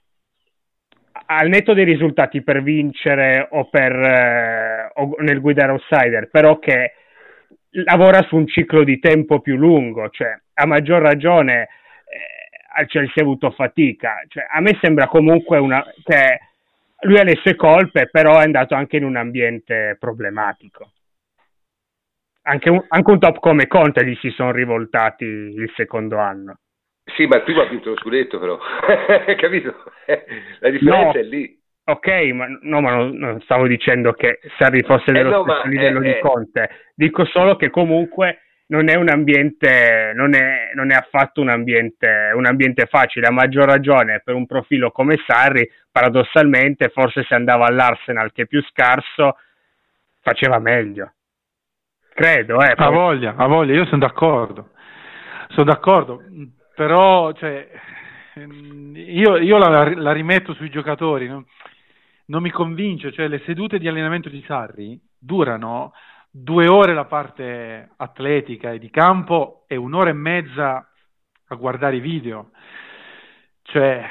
al 1.26 1.48
netto 1.48 1.74
dei 1.74 1.84
risultati 1.84 2.42
per 2.42 2.62
vincere 2.62 3.46
o, 3.50 3.68
per, 3.68 3.92
eh, 3.92 4.90
o 4.94 5.14
nel 5.18 5.40
guidare 5.40 5.72
outsider, 5.72 6.28
però 6.28 6.58
che 6.58 6.94
lavora 7.70 8.22
su 8.22 8.36
un 8.36 8.46
ciclo 8.46 8.84
di 8.84 8.98
tempo 8.98 9.40
più 9.40 9.56
lungo, 9.56 10.08
cioè 10.10 10.38
a 10.54 10.66
maggior 10.66 11.02
ragione 11.02 11.62
eh, 11.62 11.68
al 12.74 12.86
Chelsea 12.86 13.22
ha 13.22 13.22
avuto 13.22 13.50
fatica. 13.50 14.22
Cioè, 14.28 14.46
a 14.50 14.60
me 14.60 14.78
sembra 14.80 15.06
comunque 15.06 15.58
una, 15.58 15.84
che 16.02 16.40
lui 17.02 17.18
ha 17.18 17.24
le 17.24 17.36
sue 17.36 17.54
colpe, 17.54 18.08
però 18.10 18.38
è 18.38 18.44
andato 18.44 18.74
anche 18.74 18.96
in 18.96 19.04
un 19.04 19.16
ambiente 19.16 19.96
problematico. 19.98 20.92
Anche 22.42 22.70
un, 22.70 22.84
anche 22.88 23.10
un 23.10 23.18
top 23.18 23.38
come 23.38 23.66
Conte 23.66 24.04
gli 24.04 24.16
si 24.16 24.30
sono 24.30 24.50
rivoltati 24.50 25.24
il 25.24 25.70
secondo 25.76 26.18
anno. 26.18 26.58
Sì, 27.16 27.26
ma 27.26 27.36
il 27.36 27.42
primo 27.42 27.60
ha 27.60 27.68
vinto 27.68 27.90
lo 27.90 27.96
scudetto, 27.96 28.38
però, 28.38 28.58
capito? 29.36 29.74
La 30.60 30.70
differenza 30.70 31.12
no. 31.12 31.12
è 31.12 31.22
lì. 31.22 31.59
Ok, 31.84 32.08
ma, 32.34 32.46
no, 32.62 32.80
ma 32.80 32.94
non, 32.94 33.16
non, 33.16 33.40
stavo 33.40 33.66
dicendo 33.66 34.12
che 34.12 34.38
Sarri 34.58 34.82
fosse 34.82 35.12
dello 35.12 35.28
eh 35.28 35.32
no, 35.32 35.42
stesso 35.42 35.66
livello 35.66 36.00
eh, 36.00 36.12
di 36.12 36.20
Conte, 36.20 36.70
dico 36.94 37.24
solo 37.24 37.56
che 37.56 37.70
comunque 37.70 38.42
non 38.70 38.88
è 38.88 38.94
un 38.94 39.08
ambiente, 39.08 40.12
non 40.14 40.34
è, 40.34 40.70
non 40.74 40.92
è 40.92 40.94
affatto 40.94 41.40
un 41.40 41.48
ambiente, 41.48 42.30
un 42.34 42.46
ambiente 42.46 42.86
facile, 42.86 43.26
a 43.26 43.32
maggior 43.32 43.66
ragione 43.66 44.20
per 44.24 44.34
un 44.34 44.46
profilo 44.46 44.92
come 44.92 45.18
Sarri, 45.26 45.68
paradossalmente, 45.90 46.88
forse 46.88 47.24
se 47.24 47.34
andava 47.34 47.66
all'Arsenal 47.66 48.32
che 48.32 48.42
è 48.42 48.46
più 48.46 48.62
scarso, 48.62 49.36
faceva 50.20 50.58
meglio. 50.60 51.14
Credo, 52.14 52.60
eh. 52.60 52.74
Poi... 52.74 52.86
A 52.86 52.90
voglia, 52.90 53.34
a 53.36 53.46
voglia, 53.46 53.74
io 53.74 53.86
sono 53.86 53.98
d'accordo. 53.98 54.70
Sono 55.48 55.64
d'accordo, 55.64 56.22
però 56.76 57.32
cioè, 57.32 57.66
io, 58.94 59.36
io 59.36 59.58
la, 59.58 59.92
la, 59.96 60.12
rimetto 60.12 60.54
sui 60.54 60.70
giocatori, 60.70 61.26
no? 61.26 61.46
Non 62.30 62.42
mi 62.42 62.50
convince, 62.50 63.12
cioè 63.12 63.28
le 63.28 63.42
sedute 63.44 63.78
di 63.78 63.88
allenamento 63.88 64.28
di 64.28 64.42
Sarri 64.46 64.98
durano 65.18 65.92
due 66.30 66.68
ore 66.68 66.94
la 66.94 67.04
parte 67.04 67.90
atletica 67.96 68.70
e 68.70 68.78
di 68.78 68.88
campo 68.88 69.64
e 69.66 69.74
un'ora 69.76 70.10
e 70.10 70.14
mezza 70.14 70.88
a 71.48 71.54
guardare 71.56 71.96
i 71.96 72.00
video. 72.00 72.50
Cioè, 73.62 74.04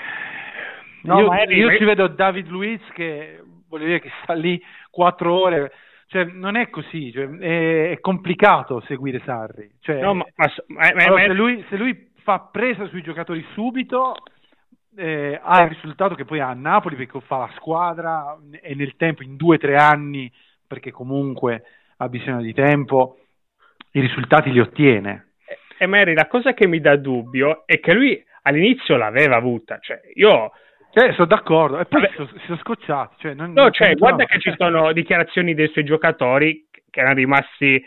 no, 1.03 1.19
io, 1.19 1.33
eri, 1.33 1.55
io 1.55 1.77
ci 1.77 1.85
vedo 1.85 2.07
David 2.07 2.47
Luiz 2.49 2.81
che 2.93 3.41
voglio 3.69 3.85
dire 3.85 4.01
che 4.01 4.11
sta 4.21 4.33
lì 4.33 4.61
quattro 4.91 5.33
ore. 5.33 5.71
Cioè, 6.07 6.25
non 6.25 6.57
è 6.57 6.69
così, 6.69 7.11
cioè, 7.13 7.29
è, 7.29 7.91
è, 7.91 7.99
complicato 8.01 8.81
seguire 8.81 9.21
Sarri. 9.23 9.71
Cioè, 9.79 10.01
no, 10.01 10.13
ma, 10.15 10.25
ma, 10.67 10.87
allora, 10.87 11.21
se, 11.21 11.33
lui, 11.33 11.65
se 11.69 11.77
lui 11.77 12.11
fa 12.23 12.49
presa 12.51 12.85
sui 12.87 13.01
giocatori 13.01 13.45
subito, 13.53 14.15
eh, 14.99 15.39
ha 15.41 15.63
il 15.63 15.69
risultato 15.69 16.13
che 16.13 16.25
poi 16.25 16.41
ha 16.41 16.49
a 16.49 16.53
Napoli 16.53 16.97
perché 16.97 17.21
fa 17.21 17.37
la 17.37 17.51
squadra 17.55 18.37
e 18.61 18.75
nel 18.75 18.97
tempo, 18.97 19.23
in 19.23 19.37
due 19.37 19.55
o 19.55 19.59
tre 19.59 19.75
anni, 19.75 20.29
perché 20.67 20.91
comunque 20.91 21.63
ha 21.97 22.09
bisogno 22.09 22.41
di 22.41 22.53
tempo, 22.53 23.19
i 23.91 24.01
risultati 24.01 24.51
li 24.51 24.59
ottiene. 24.59 25.35
E 25.77 25.85
Mary, 25.85 26.13
la 26.13 26.27
cosa 26.27 26.53
che 26.53 26.67
mi 26.67 26.81
dà 26.81 26.97
dubbio 26.97 27.63
è 27.65 27.79
che 27.79 27.93
lui 27.93 28.21
all'inizio 28.41 28.97
l'aveva 28.97 29.37
avuta, 29.37 29.79
cioè 29.79 30.01
io... 30.15 30.51
Eh, 30.91 31.13
sono 31.13 31.27
d'accordo, 31.27 31.79
e 31.79 31.85
poi 31.85 32.01
Vabbè. 32.01 32.31
si 32.33 32.45
sono 32.47 32.57
scocciati. 32.57 33.15
Cioè, 33.19 33.33
non, 33.35 33.53
no, 33.53 33.61
non 33.61 33.71
cioè, 33.71 33.93
guarda 33.93 34.25
che 34.25 34.39
ci 34.39 34.51
sono 34.57 34.91
dichiarazioni 34.91 35.53
dei 35.53 35.69
suoi 35.69 35.85
giocatori 35.85 36.67
che 36.89 36.99
erano 36.99 37.15
rimasti 37.15 37.81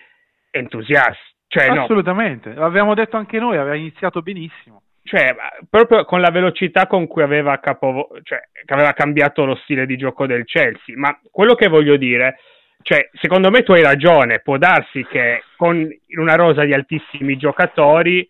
entusiasti. 0.51 1.35
Cioè, 1.49 1.67
Assolutamente, 1.67 2.55
no. 2.55 2.61
l'avevamo 2.61 2.95
detto 2.95 3.17
anche 3.17 3.41
noi, 3.41 3.57
aveva 3.57 3.75
iniziato 3.75 4.23
benissimo. 4.23 4.83
Cioè, 5.13 5.37
proprio 5.69 6.07
con 6.07 6.23
la 6.23 6.31
velocità 6.31 6.87
con 6.87 7.07
cui 7.07 7.23
aveva, 7.23 7.61
capo, 7.61 8.09
cioè, 8.23 8.41
aveva 8.69 8.95
cambiato 8.95 9.45
lo 9.45 9.57
stile 9.57 9.85
di 9.85 9.99
gioco 9.99 10.25
del 10.25 10.47
Chelsea. 10.47 10.97
Ma 10.97 11.21
quello 11.31 11.55
che 11.55 11.69
voglio 11.69 11.99
dire 11.99 12.39
cioè, 12.81 13.11
secondo 13.21 13.51
me 13.51 13.63
tu 13.63 13.73
hai 13.73 13.83
ragione, 13.83 14.41
può 14.41 14.57
darsi 14.57 15.05
che 15.05 15.45
con 15.57 15.87
una 16.17 16.35
rosa 16.35 16.65
di 16.65 16.73
altissimi 16.73 17.37
giocatori 17.37 18.27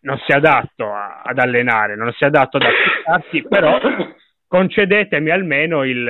non 0.00 0.20
sia 0.26 0.36
adatto 0.36 0.92
a, 0.92 1.22
ad 1.24 1.38
allenare, 1.38 1.96
non 1.96 2.12
sia 2.12 2.26
adatto 2.26 2.58
ad 2.58 2.64
applicarsi, 2.64 3.42
però 3.48 3.80
concedetemi 4.46 5.30
almeno 5.30 5.84
il, 5.84 6.06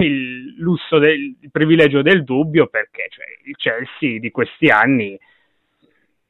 il 0.00 0.54
lusso 0.58 0.98
del 0.98 1.34
il 1.40 1.50
privilegio 1.50 2.02
del 2.02 2.24
dubbio 2.24 2.66
perché 2.66 3.06
cioè, 3.08 3.24
il 3.46 3.56
Chelsea 3.56 4.18
di 4.20 4.30
questi 4.30 4.66
anni 4.66 5.18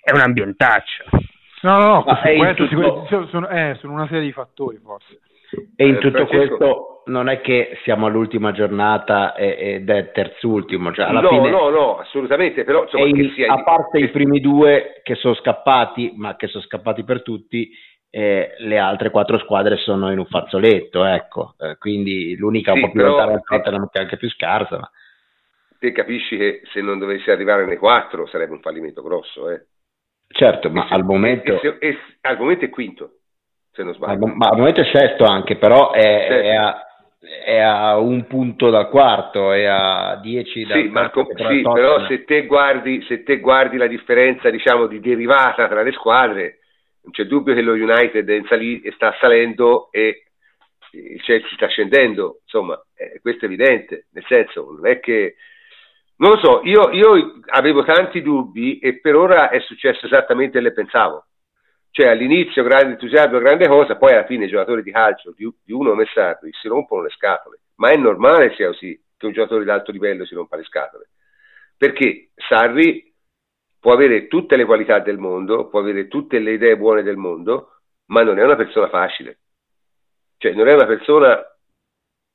è 0.01 0.13
un 0.13 0.21
ambientaccio. 0.21 1.35
No, 1.63 1.79
no, 1.79 2.05
no, 2.05 2.05
questo, 2.05 2.69
tutto... 2.69 3.27
sono, 3.31 3.49
eh, 3.49 3.77
sono 3.81 3.95
una 3.95 4.07
serie 4.07 4.25
di 4.25 4.33
fattori 4.33 4.79
forse. 4.83 5.21
E 5.75 5.87
in 5.87 5.95
eh, 5.95 5.99
tutto 5.99 6.27
Francesco... 6.27 6.57
questo 6.57 7.03
non 7.07 7.29
è 7.29 7.41
che 7.41 7.79
siamo 7.85 8.07
all'ultima 8.07 8.53
giornata 8.53 9.35
ed 9.35 9.89
è 9.89 10.11
terzultimo. 10.11 10.93
Cioè 10.93 11.07
alla 11.07 11.21
no, 11.21 11.29
fine 11.29 11.51
no, 11.51 11.69
no, 11.71 11.99
assolutamente. 11.99 12.65
Però, 12.65 12.83
insomma, 12.83 13.07
in, 13.07 13.33
a 13.49 13.63
parte 13.63 13.99
i 13.99 14.11
primi 14.11 14.41
due 14.41 15.01
che 15.03 15.15
sono 15.15 15.35
scappati, 15.35 16.15
ma 16.17 16.37
che 16.37 16.49
sono 16.49 16.65
scappati 16.65 17.05
per 17.05 17.23
tutti, 17.23 17.71
eh, 18.11 18.55
le 18.59 18.79
altre 18.79 19.11
quattro 19.11 19.39
squadre 19.39 19.77
sono 19.77 20.11
in 20.11 20.19
un 20.19 20.27
fazzoletto, 20.27 21.05
ecco. 21.05 21.55
Eh, 21.59 21.77
quindi 21.79 22.37
l'unica 22.37 22.73
sì, 22.73 22.79
un 22.79 22.87
po' 22.87 22.93
più 22.93 23.03
lontana 23.03 23.33
è 23.35 23.41
Tottenham 23.41 23.89
che 23.91 23.99
è 23.99 24.03
anche 24.03 24.17
più 24.17 24.29
scarsa. 24.31 24.79
Ma... 24.79 24.91
Te 25.79 25.93
capisci 25.93 26.37
che 26.37 26.63
se 26.73 26.81
non 26.81 26.99
dovessi 26.99 27.31
arrivare 27.31 27.67
nei 27.67 27.77
quattro 27.77 28.27
sarebbe 28.27 28.53
un 28.53 28.61
fallimento 28.61 29.03
grosso, 29.03 29.51
eh? 29.51 29.67
Certo, 30.29 30.71
ma 30.71 30.87
al 30.89 31.05
momento... 31.05 31.55
E 31.55 31.59
se, 31.61 31.77
e, 31.81 31.99
al 32.23 32.39
momento 32.39 32.65
è 32.65 32.71
quinto 32.71 33.17
se 33.77 33.83
non 33.83 33.95
sbaglio. 33.95 34.27
Ma, 34.27 34.49
al 34.49 34.57
momento 34.57 34.81
è 34.81 34.91
sesto 34.91 35.25
anche, 35.25 35.57
però 35.57 35.93
è, 35.93 36.27
è, 36.27 36.55
a, 36.55 36.87
è, 37.45 37.59
a, 37.59 37.99
un 37.99 38.27
punto 38.27 38.71
dal 38.71 38.89
quarto, 38.89 39.53
è 39.53 39.65
a 39.65 40.19
dieci 40.21 40.65
dal 40.65 40.81
sì, 40.81 40.89
quarto. 40.89 41.27
Ma, 41.39 41.49
sì, 41.49 41.63
però 41.63 42.07
se 42.07 42.25
te, 42.25 42.47
guardi, 42.47 43.03
se 43.03 43.23
te 43.23 43.39
guardi 43.39 43.77
la 43.77 43.87
differenza 43.87 44.49
diciamo, 44.49 44.87
di 44.87 44.99
derivata 44.99 45.69
tra 45.69 45.83
le 45.83 45.93
squadre, 45.93 46.59
non 47.03 47.13
c'è 47.13 47.25
dubbio 47.25 47.55
che 47.55 47.63
lo 47.63 47.75
United 47.75 48.47
sali- 48.47 48.83
sta 48.95 49.15
salendo 49.21 49.91
e 49.93 50.23
il 50.93 51.21
Chelsea 51.23 51.51
sta 51.55 51.69
scendendo, 51.69 52.41
insomma, 52.43 52.83
eh, 52.95 53.21
questo 53.21 53.45
è 53.45 53.49
evidente, 53.49 54.07
nel 54.13 54.25
senso, 54.27 54.73
non 54.75 54.87
è 54.87 54.99
che... 54.99 55.37
Non 56.19 56.31
lo 56.31 56.39
so, 56.39 56.61
io, 56.65 56.91
io 56.93 57.41
avevo 57.49 57.85
tanti 57.85 58.23
dubbi 58.23 58.79
e 58.79 59.01
per 59.01 59.17
ora 59.17 59.51
è 59.51 59.61
successo 59.61 60.07
esattamente 60.07 60.59
come 60.59 60.73
pensavo. 60.73 61.27
Cioè 61.91 62.09
all'inizio 62.09 62.63
grande 62.63 62.93
entusiasmo, 62.93 63.39
grande 63.39 63.69
cosa, 63.69 63.97
poi 63.97 64.13
alla 64.13 64.27
fine 64.27 64.45
i 64.45 64.49
giocatori 64.49 64.83
di 64.83 64.91
calcio 64.91 65.33
di, 65.35 65.51
di 65.65 65.73
uno 65.73 65.91
come 65.91 66.07
Sarri 66.13 66.51
si 66.53 66.69
rompono 66.69 67.03
le 67.03 67.11
scatole, 67.11 67.61
ma 67.77 67.91
è 67.91 67.97
normale 67.97 68.55
sia 68.55 68.69
così 68.69 68.99
che 69.17 69.27
un 69.27 69.33
giocatore 69.33 69.65
di 69.65 69.71
alto 69.71 69.93
livello 69.93 70.27
si 70.27 70.35
rompa 70.35 70.57
le 70.57 70.65
scatole, 70.65 71.09
perché 71.77 72.33
Sarri 72.49 73.15
può 73.81 73.93
avere 73.93 74.27
tutte 74.27 74.57
le 74.57 74.67
qualità 74.67 74.99
del 74.99 75.17
mondo, 75.19 75.69
può 75.69 75.81
avere 75.81 76.09
tutte 76.09 76.39
le 76.39 76.53
idee 76.53 76.77
buone 76.77 77.03
del 77.03 77.17
mondo, 77.17 77.79
ma 78.07 78.23
non 78.23 78.39
è 78.39 78.45
una 78.45 78.57
persona 78.57 78.89
facile, 78.89 79.39
cioè 80.37 80.53
non 80.53 80.69
è 80.69 80.75
una 80.75 80.87
persona 80.87 81.43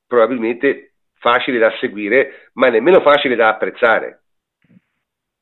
probabilmente 0.06 0.91
facile 1.22 1.58
da 1.58 1.70
seguire, 1.78 2.50
ma 2.54 2.68
nemmeno 2.68 3.00
facile 3.00 3.36
da 3.36 3.48
apprezzare, 3.48 4.24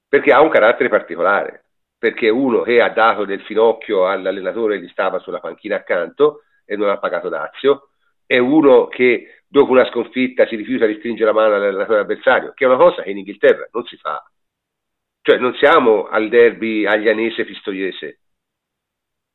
perché 0.07 0.31
ha 0.31 0.43
un 0.43 0.51
carattere 0.51 0.91
particolare. 0.91 1.65
Perché 2.01 2.31
uno 2.31 2.63
che 2.63 2.81
ha 2.81 2.89
dato 2.89 3.27
del 3.27 3.43
finocchio 3.43 4.07
all'allenatore 4.07 4.79
che 4.79 4.85
gli 4.85 4.89
stava 4.89 5.19
sulla 5.19 5.39
panchina 5.39 5.77
accanto 5.77 6.45
e 6.65 6.75
non 6.75 6.89
ha 6.89 6.99
pagato 6.99 7.29
dazio, 7.29 7.91
è 8.25 8.39
uno 8.39 8.87
che 8.87 9.43
dopo 9.47 9.73
una 9.73 9.85
sconfitta 9.85 10.47
si 10.47 10.57
rifiuta 10.57 10.87
di 10.87 10.97
stringere 10.97 11.27
la 11.27 11.39
mano 11.39 11.57
all'allenatore 11.57 12.01
avversario, 12.01 12.53
che 12.55 12.65
è 12.65 12.69
una 12.69 12.79
cosa 12.79 13.03
che 13.03 13.11
in 13.11 13.19
Inghilterra 13.19 13.69
non 13.73 13.85
si 13.85 13.97
fa. 13.99 14.25
Cioè 15.21 15.37
non 15.37 15.55
siamo 15.57 16.07
al 16.07 16.31
derby 16.31 16.87
aglianese 16.87 17.45
fistoiese, 17.45 18.21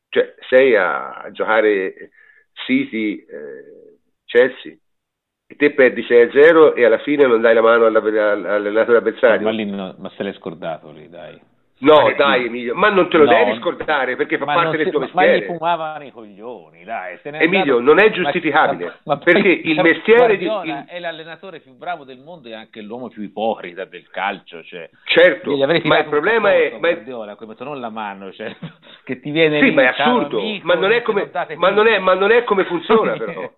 cioè 0.08 0.34
sei 0.48 0.74
a 0.74 1.28
giocare 1.30 2.10
City, 2.64 3.18
eh, 3.18 3.98
Chelsea, 4.24 4.76
te 5.54 5.72
perdi 5.72 6.02
6-0 6.02 6.74
e 6.74 6.84
alla 6.84 6.98
fine 6.98 7.26
non 7.26 7.40
dai 7.40 7.54
la 7.54 7.62
mano 7.62 7.86
all'allenatore 7.86 8.98
avversario. 8.98 9.46
Ma, 9.46 9.52
lì 9.52 9.64
no, 9.64 9.94
ma 9.98 10.10
se 10.16 10.22
l'hai 10.22 10.34
scordato 10.34 10.90
lì, 10.90 11.08
dai. 11.08 11.40
No, 11.78 12.10
dai 12.16 12.46
Emilio, 12.46 12.74
ma 12.74 12.88
non 12.88 13.10
te 13.10 13.18
lo 13.18 13.24
no, 13.24 13.32
devi 13.32 13.58
scordare 13.58 14.16
perché 14.16 14.38
fa 14.38 14.46
parte 14.46 14.78
del 14.78 14.88
tuo 14.88 15.00
mestiere. 15.00 15.32
Ma 15.32 15.36
gli 15.36 15.44
fumavano 15.44 16.04
i 16.04 16.10
coglioni, 16.10 16.84
dai. 16.84 17.18
Emilio, 17.22 17.76
andato... 17.76 17.80
non 17.80 17.98
è 17.98 18.10
giustificabile, 18.12 18.84
ma, 19.04 19.14
ma 19.14 19.18
perché 19.18 19.48
il 19.48 19.78
mestiere 19.82 20.38
di... 20.38 20.46
Il... 20.46 20.84
è 20.86 20.98
l'allenatore 20.98 21.60
più 21.60 21.76
bravo 21.76 22.04
del 22.04 22.18
mondo 22.20 22.48
e 22.48 22.54
anche 22.54 22.80
l'uomo 22.80 23.08
più 23.08 23.22
ipocrita 23.22 23.84
del 23.84 24.08
calcio, 24.08 24.62
cioè... 24.62 24.88
Certo, 25.04 25.54
ma 25.84 25.98
il 25.98 26.06
problema 26.08 26.54
è... 26.54 26.70
Ma... 26.72 26.78
Guardiola, 26.78 27.34
come 27.34 27.54
non 27.58 27.78
la 27.78 27.90
mano, 27.90 28.32
cioè, 28.32 28.56
che 29.04 29.20
ti 29.20 29.30
viene... 29.30 29.60
Sì, 29.60 29.70
ma 29.72 29.82
è 29.82 29.86
assurdo, 29.88 30.38
amico, 30.38 30.66
ma, 30.66 30.74
non 30.76 30.92
è 30.92 31.02
come, 31.02 31.30
ma, 31.56 31.68
non 31.68 31.86
è, 31.88 31.98
ma 31.98 32.14
non 32.14 32.30
è 32.30 32.42
come 32.44 32.64
funziona 32.66 33.18
però. 33.18 33.52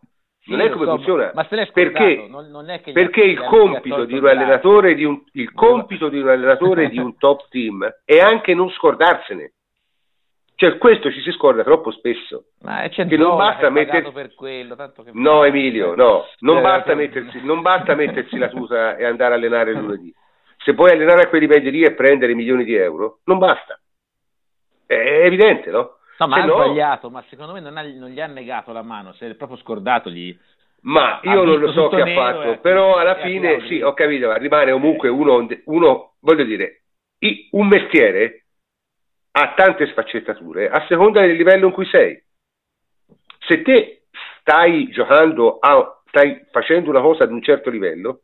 Non 0.57 0.61
è 0.61 0.71
come 0.71 0.85
so, 0.85 0.95
funziona. 0.97 1.31
Ma 1.35 1.47
se 1.49 1.55
l'è 1.57 1.71
perché, 1.73 2.27
non, 2.29 2.49
non 2.51 2.71
è 2.71 2.81
che 2.81 2.93
perché 2.93 3.23
il 3.23 3.41
compito 3.43 4.05
di 4.05 4.17
un 4.17 4.27
allenatore 4.27 4.95
di 4.95 5.05
un, 5.05 5.23
il 5.33 5.53
compito 5.53 6.09
di 6.09 6.21
un 6.21 6.29
allenatore 6.29 6.89
di 6.89 6.99
un 6.99 7.17
top 7.17 7.49
team 7.49 7.89
è 8.05 8.19
anche 8.19 8.55
non 8.55 8.71
scordarsene. 8.71 9.53
Cioè, 10.55 10.77
questo 10.79 11.13
ci 11.13 11.21
si 11.21 11.31
scorda 11.31 11.63
troppo 11.63 11.93
spesso. 11.93 12.47
Ma 12.63 12.89
che 12.89 13.05
non 13.17 13.37
basta 13.37 13.71
mettersi... 13.71 14.11
per 14.11 14.35
quello, 14.35 14.75
tanto 14.75 15.05
che 15.05 15.11
No, 15.15 15.45
Emilio, 15.45 15.95
no, 15.95 16.25
non, 16.41 16.57
Eh, 16.59 16.61
basta 16.63 16.91
che- 16.91 16.95
mettersi, 16.97 17.41
non 17.45 17.63
basta 17.63 17.95
mettersi 17.95 18.37
la 18.39 18.49
tuta 18.49 18.97
e 18.97 19.05
andare 19.05 19.35
a 19.35 19.37
allenare 19.37 19.73
lunedì. 19.73 20.13
Se 20.65 20.75
puoi 20.75 20.91
allenare 20.91 21.23
a 21.23 21.29
quei 21.29 21.43
livelli 21.43 21.71
lì 21.71 21.83
e 21.85 21.95
prendere 21.95 22.35
milioni 22.35 22.65
di 22.65 22.75
euro, 22.75 23.21
non 23.27 23.39
basta. 23.39 23.79
È 24.85 24.95
evidente, 24.95 25.71
no? 25.71 25.98
No, 26.19 26.27
ma 26.27 26.37
Se 26.37 26.43
ha 26.43 26.47
no- 26.47 26.55
sbagliato, 26.55 27.11
ma 27.11 27.25
secondo 27.29 27.53
me 27.53 27.61
non, 27.61 27.77
ha- 27.77 27.83
non 27.83 28.09
gli 28.11 28.21
ha 28.21 28.27
negato 28.27 28.73
la 28.73 28.83
mano, 28.83 29.13
si 29.13 29.25
è 29.25 29.35
proprio 29.35 29.59
scordato 29.59 30.11
gli... 30.11 30.37
Ma 30.81 31.21
io 31.23 31.43
non 31.45 31.59
lo 31.59 31.73
so 31.73 31.89
che 31.89 32.01
ha 32.01 32.07
fatto, 32.15 32.43
e 32.43 32.53
ha- 32.53 32.57
però 32.59 32.97
alla 32.97 33.19
e 33.19 33.23
fine 33.23 33.67
sì, 33.67 33.81
ho 33.81 33.95
capito, 33.95 34.29
ma 34.29 34.37
rimane 34.37 34.73
comunque 34.73 35.09
uno, 35.09 35.47
uno 35.65 36.15
voglio 36.21 36.45
dire, 36.45 36.83
un 37.53 37.67
mestiere 37.67 38.45
ha 39.33 39.55
tante 39.55 39.87
sfaccettature 39.89 40.69
a 40.69 40.85
seconda 40.87 41.21
del 41.21 41.37
livello 41.37 41.67
in 41.67 41.73
cui 41.73 41.87
sei. 41.87 42.21
Se 43.41 43.63
te 43.63 44.03
stai 44.41 44.89
giocando, 44.91 45.59
a, 45.59 46.01
stai 46.07 46.45
facendo 46.51 46.91
una 46.91 47.01
cosa 47.01 47.25
ad 47.25 47.31
un 47.33 47.43
certo 47.43 47.71
livello, 47.71 48.23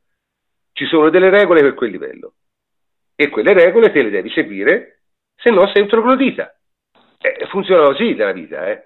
ci 0.73 0.87
sono 0.87 1.11
delle 1.11 1.31
regole 1.31 1.61
per 1.61 1.75
quel 1.75 1.91
livello 1.91 2.35
e 3.15 3.29
quelle 3.29 3.53
regole 3.53 3.93
te 3.93 4.03
le 4.03 4.11
devi 4.11 4.31
seguire, 4.31 5.03
se 5.37 5.51
no 5.51 5.67
sei 5.69 5.83
un 5.83 5.89
troglodita. 5.89 6.57
Eh, 7.27 7.47
funziona 7.47 7.87
così 7.87 8.13
nella 8.15 8.33
vita, 8.33 8.67
eh. 8.71 8.83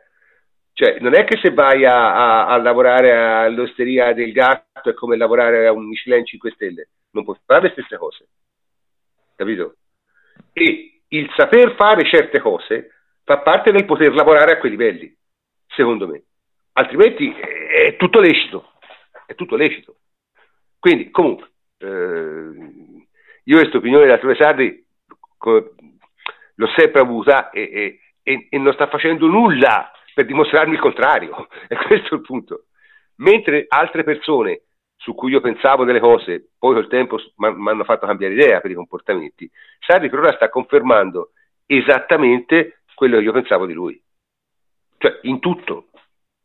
Cioè, 0.73 0.98
non 1.01 1.15
è 1.16 1.24
che 1.24 1.39
se 1.43 1.51
vai 1.52 1.85
a, 1.85 2.44
a- 2.44 2.47
a 2.47 2.56
lavorare 2.62 3.12
all'osteria 3.12 4.12
del 4.12 4.31
gatto 4.32 4.90
è 4.90 4.94
come 4.94 5.16
lavorare 5.16 5.66
a 5.66 5.73
un 5.73 5.89
Michelin 5.89 6.24
5 6.24 6.52
stelle, 6.52 6.89
non 7.10 7.24
puoi 7.24 7.36
fare 7.44 7.62
le 7.62 7.70
stesse 7.73 7.97
cose, 7.97 8.28
capito? 9.35 9.74
E 10.52 11.01
il 11.09 11.28
saper 11.36 11.74
fare 11.74 12.09
certe 12.09 12.39
cose 12.40 12.90
fa 13.24 13.39
parte 13.39 13.73
del 13.73 13.85
poter 13.85 14.12
lavorare 14.15 14.52
a 14.52 14.59
quei 14.59 14.70
livelli, 14.70 15.12
secondo 15.66 16.06
me. 16.06 16.23
Altrimenti 16.74 17.28
è 17.35 17.97
tutto 17.97 18.20
lecito, 18.20 18.73
è 19.27 19.35
tutto 19.35 19.56
lecito. 19.56 19.97
Quindi, 20.78 21.10
comunque, 21.10 21.51
eh, 21.78 23.06
io 23.44 23.59
questa 23.59 23.78
opinione 23.78 24.06
da 24.06 24.19
co- 25.36 25.74
l'ho 26.55 26.69
sempre 26.77 27.01
avuta 27.01 27.51
e, 27.51 27.62
e- 27.62 28.01
e- 28.28 28.46
e 28.50 28.59
non 28.59 28.74
sta 28.74 28.88
facendo 28.88 29.26
nulla 29.26 29.90
per 30.12 30.26
dimostrarmi 30.26 30.74
il 30.74 30.80
contrario, 30.80 31.48
e 31.68 31.76
questo 31.76 32.14
è 32.14 32.18
il 32.18 32.22
punto. 32.22 32.64
Mentre 33.16 33.64
altre 33.68 34.05
persone 34.05 34.62
su 34.96 35.14
cui 35.14 35.30
io 35.30 35.40
pensavo 35.40 35.84
delle 35.84 36.00
cose, 36.00 36.50
poi 36.59 36.74
col 36.74 36.88
tempo 36.88 37.18
mi 37.36 37.70
hanno 37.70 37.84
fatto 37.84 38.06
cambiare 38.06 38.34
idea 38.34 38.60
per 38.60 38.70
i 38.70 38.74
comportamenti, 38.74 39.50
Sarri 39.78 40.10
per 40.10 40.18
ora 40.18 40.34
sta 40.34 40.50
confermando 40.50 41.30
esattamente 41.66 42.82
quello 42.94 43.16
che 43.16 43.22
io 43.22 43.32
pensavo 43.32 43.64
di 43.64 43.72
lui. 43.72 44.00
Cioè, 44.98 45.20
in 45.22 45.38
tutto, 45.38 45.88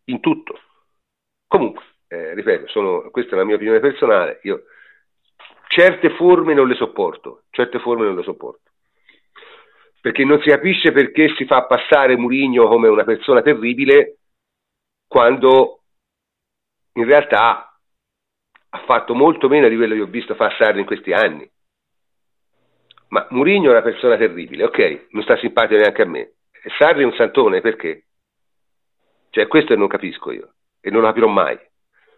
in 0.06 0.20
tutto. 0.20 0.60
Comunque, 1.48 1.84
eh, 2.08 2.34
ripeto, 2.36 2.68
sono- 2.68 3.10
questa 3.10 3.34
è 3.34 3.38
la 3.38 3.44
mia 3.44 3.56
opinione 3.56 3.80
personale, 3.80 4.40
io 4.44 4.64
certe 5.68 6.12
forme 6.12 6.54
non 6.54 6.68
le 6.68 6.76
sopporto, 6.76 7.44
certe 7.50 7.80
forme 7.80 8.06
non 8.06 8.16
le 8.16 8.24
sopporto. 8.24 8.72
Perché 10.04 10.26
non 10.26 10.42
si 10.42 10.50
capisce 10.50 10.92
perché 10.92 11.34
si 11.38 11.46
fa 11.46 11.64
passare 11.64 12.18
Murigno 12.18 12.68
come 12.68 12.90
una 12.90 13.06
persona 13.06 13.42
terribile 13.42 14.18
quando 15.08 15.84
in 16.96 17.06
realtà 17.06 17.74
ha 18.70 18.84
fatto 18.86 19.16
molto 19.16 19.48
meno 19.48 19.70
di 19.70 19.78
quello 19.78 19.96
che 19.96 20.02
ho 20.02 20.08
visto 20.08 20.36
Sarri 20.36 20.82
in 20.82 20.86
questi 20.86 21.14
anni. 21.14 21.50
Ma 23.08 23.26
Murigno 23.30 23.70
è 23.70 23.72
una 23.72 23.82
persona 23.82 24.18
terribile, 24.18 24.66
ok, 24.66 25.08
non 25.12 25.24
sta 25.24 25.38
simpatico 25.38 25.80
neanche 25.80 26.02
a 26.02 26.08
me. 26.08 26.34
E 26.52 26.70
Sarri 26.78 27.04
è 27.04 27.06
un 27.06 27.14
santone, 27.14 27.62
perché? 27.62 28.08
Cioè, 29.30 29.48
questo 29.48 29.74
non 29.78 29.88
capisco 29.88 30.32
io, 30.32 30.56
e 30.82 30.90
non 30.90 31.00
lo 31.00 31.08
capirò 31.08 31.28
mai. 31.28 31.58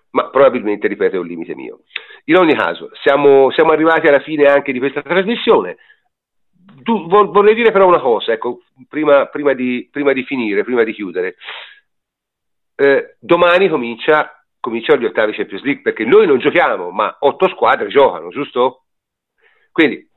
Ma 0.10 0.32
probabilmente, 0.32 0.88
ripeto, 0.88 1.18
è 1.18 1.20
un 1.20 1.28
limite 1.28 1.54
mio. 1.54 1.82
In 2.26 2.38
ogni 2.38 2.56
caso, 2.56 2.90
siamo, 3.04 3.52
siamo 3.52 3.74
arrivati 3.74 4.08
alla 4.08 4.22
fine 4.22 4.46
anche 4.46 4.72
di 4.72 4.80
questa 4.80 5.04
trasmissione. 5.04 5.78
Tu- 6.86 7.08
vo- 7.08 7.32
vorrei 7.32 7.56
dire 7.56 7.72
però 7.72 7.88
una 7.88 8.00
cosa, 8.00 8.32
ecco, 8.32 8.62
prima, 8.88 9.26
prima 9.26 9.54
di, 9.54 9.90
prima 9.92 10.14
di 10.14 10.24
finire, 10.24 10.64
prima 10.64 10.84
di 10.84 10.94
chiudere. 10.94 11.36
Eh, 12.76 13.16
domani 13.20 13.68
comincia, 13.70 14.46
cominciano 14.60 15.02
gli 15.02 15.06
ottavi 15.06 15.34
Champions 15.34 15.64
League, 15.64 15.82
perché 15.82 16.06
noi 16.06 16.28
non 16.28 16.38
giochiamo, 16.38 16.92
ma 16.92 17.18
otto 17.22 17.48
squadre 17.50 17.88
giocano, 17.88 18.30
giusto? 18.30 18.84
Quindi 19.72 20.08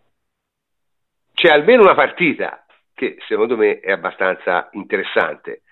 c'è 1.33 1.49
almeno 1.49 1.83
una 1.83 1.95
partita 1.95 2.67
che 2.93 3.17
secondo 3.27 3.57
me 3.57 3.81
è 3.81 3.93
abbastanza 3.93 4.69
interessante. 4.73 5.63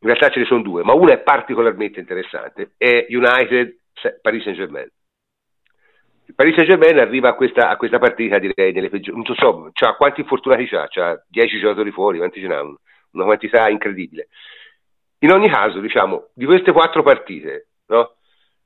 In 0.00 0.08
realtà 0.08 0.28
ce 0.28 0.40
ne 0.40 0.44
sono 0.44 0.60
due, 0.60 0.82
ma 0.82 0.92
una 0.92 1.14
è 1.14 1.22
particolarmente 1.22 1.98
interessante, 1.98 2.72
è 2.76 3.06
United 3.08 3.74
Paris 4.20 4.42
Saint 4.42 4.58
Germain. 4.58 4.90
Il 6.28 6.34
Paris 6.34 6.54
Saint 6.54 6.68
Germain 6.68 6.98
arriva 6.98 7.28
a 7.30 7.34
questa, 7.34 7.68
a 7.68 7.76
questa 7.76 7.98
partita, 7.98 8.38
direi, 8.38 8.72
nelle 8.72 8.88
peggiori. 8.88 9.16
Non 9.22 9.36
so, 9.36 9.70
c'ha 9.72 9.94
quanti 9.94 10.20
infortunati 10.20 10.66
c'ha? 10.66 10.86
C'ha 10.88 11.22
10 11.28 11.58
giocatori 11.60 11.90
fuori, 11.92 12.18
quanti 12.18 12.40
ce 12.40 12.46
n'ha? 12.48 12.62
Un- 12.62 12.76
Una 13.12 13.24
quantità 13.24 13.68
incredibile. 13.68 14.28
In 15.20 15.30
ogni 15.30 15.48
caso, 15.48 15.80
diciamo, 15.80 16.28
di 16.34 16.44
queste 16.44 16.72
quattro 16.72 17.02
partite, 17.02 17.68
no? 17.86 18.16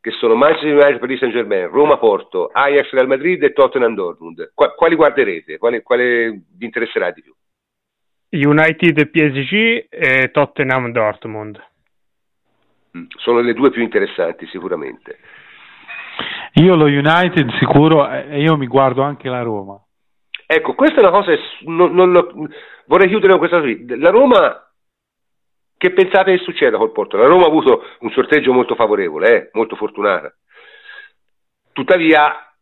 che 0.01 0.11
sono 0.13 0.35
Manchester 0.35 0.73
United, 0.73 0.99
Paris 0.99 1.19
Saint 1.19 1.35
Germain, 1.35 1.69
Roma 1.69 1.99
Porto, 1.99 2.47
Ajax 2.53 2.91
Real 2.91 3.07
Madrid 3.07 3.43
e 3.43 3.53
Tottenham 3.53 3.95
Dortmund, 3.95 4.51
qua- 4.55 4.73
quali 4.75 4.97
guarderete? 4.97 5.59
Quale, 5.59 5.83
quale 5.83 6.31
vi 6.57 6.65
interesserà 6.65 7.11
di 7.11 7.21
più? 7.23 7.35
United 8.31 9.09
PSG 9.11 9.87
e 9.91 10.31
Tottenham 10.33 10.91
Dortmund. 10.91 11.63
Mm, 12.97 13.05
Sono 13.19 13.41
le 13.41 13.53
due 13.53 13.71
più 13.71 13.83
interessanti 13.83 14.47
sicuramente. 14.47 15.19
Io 16.55 16.75
lo 16.75 16.85
United 16.85 17.51
sicuro 17.59 18.09
e 18.09 18.41
io 18.41 18.57
mi 18.57 18.67
guardo 18.67 19.03
anche 19.03 19.29
la 19.29 19.43
Roma. 19.43 19.81
Ecco, 20.47 20.75
questa 20.75 20.97
è 20.97 21.01
una 21.01 21.11
cosa, 21.11 21.33
non- 21.61 21.93
non 21.95 22.11
lo- 22.11 22.33
vorrei 22.87 23.09
chiudere 23.09 23.31
con 23.31 23.39
questa 23.39 23.61
qui. 23.61 23.85
La 23.99 24.11
Roma, 24.11 24.69
che 25.77 25.93
pensate 25.93 26.37
che 26.37 26.43
succeda 26.43 26.77
col 26.77 26.93
Porto? 26.93 27.17
La 27.17 27.27
Roma 27.27 27.45
ha 27.45 27.49
avuto 27.49 27.85
un 28.01 28.11
sorteggio 28.11 28.53
molto 28.53 28.75
favorevole, 28.75 29.29
eh, 29.37 29.51
molto 29.53 29.77
fortunata. 29.77 30.35
Tuttavia, 31.73 32.53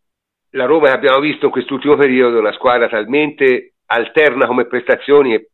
la 0.51 0.65
Roma 0.67 0.89
che 0.89 0.95
abbiamo 0.95 1.19
visto 1.21 1.47
in 1.47 1.51
quest'ultimo 1.51 1.97
periodo 1.97 2.37
è 2.37 2.41
una 2.41 2.53
squadra 2.53 2.89
talmente 2.89 3.75
alterna 3.87 4.47
come 4.47 4.67
prestazioni 4.67 5.35
e 5.35 5.51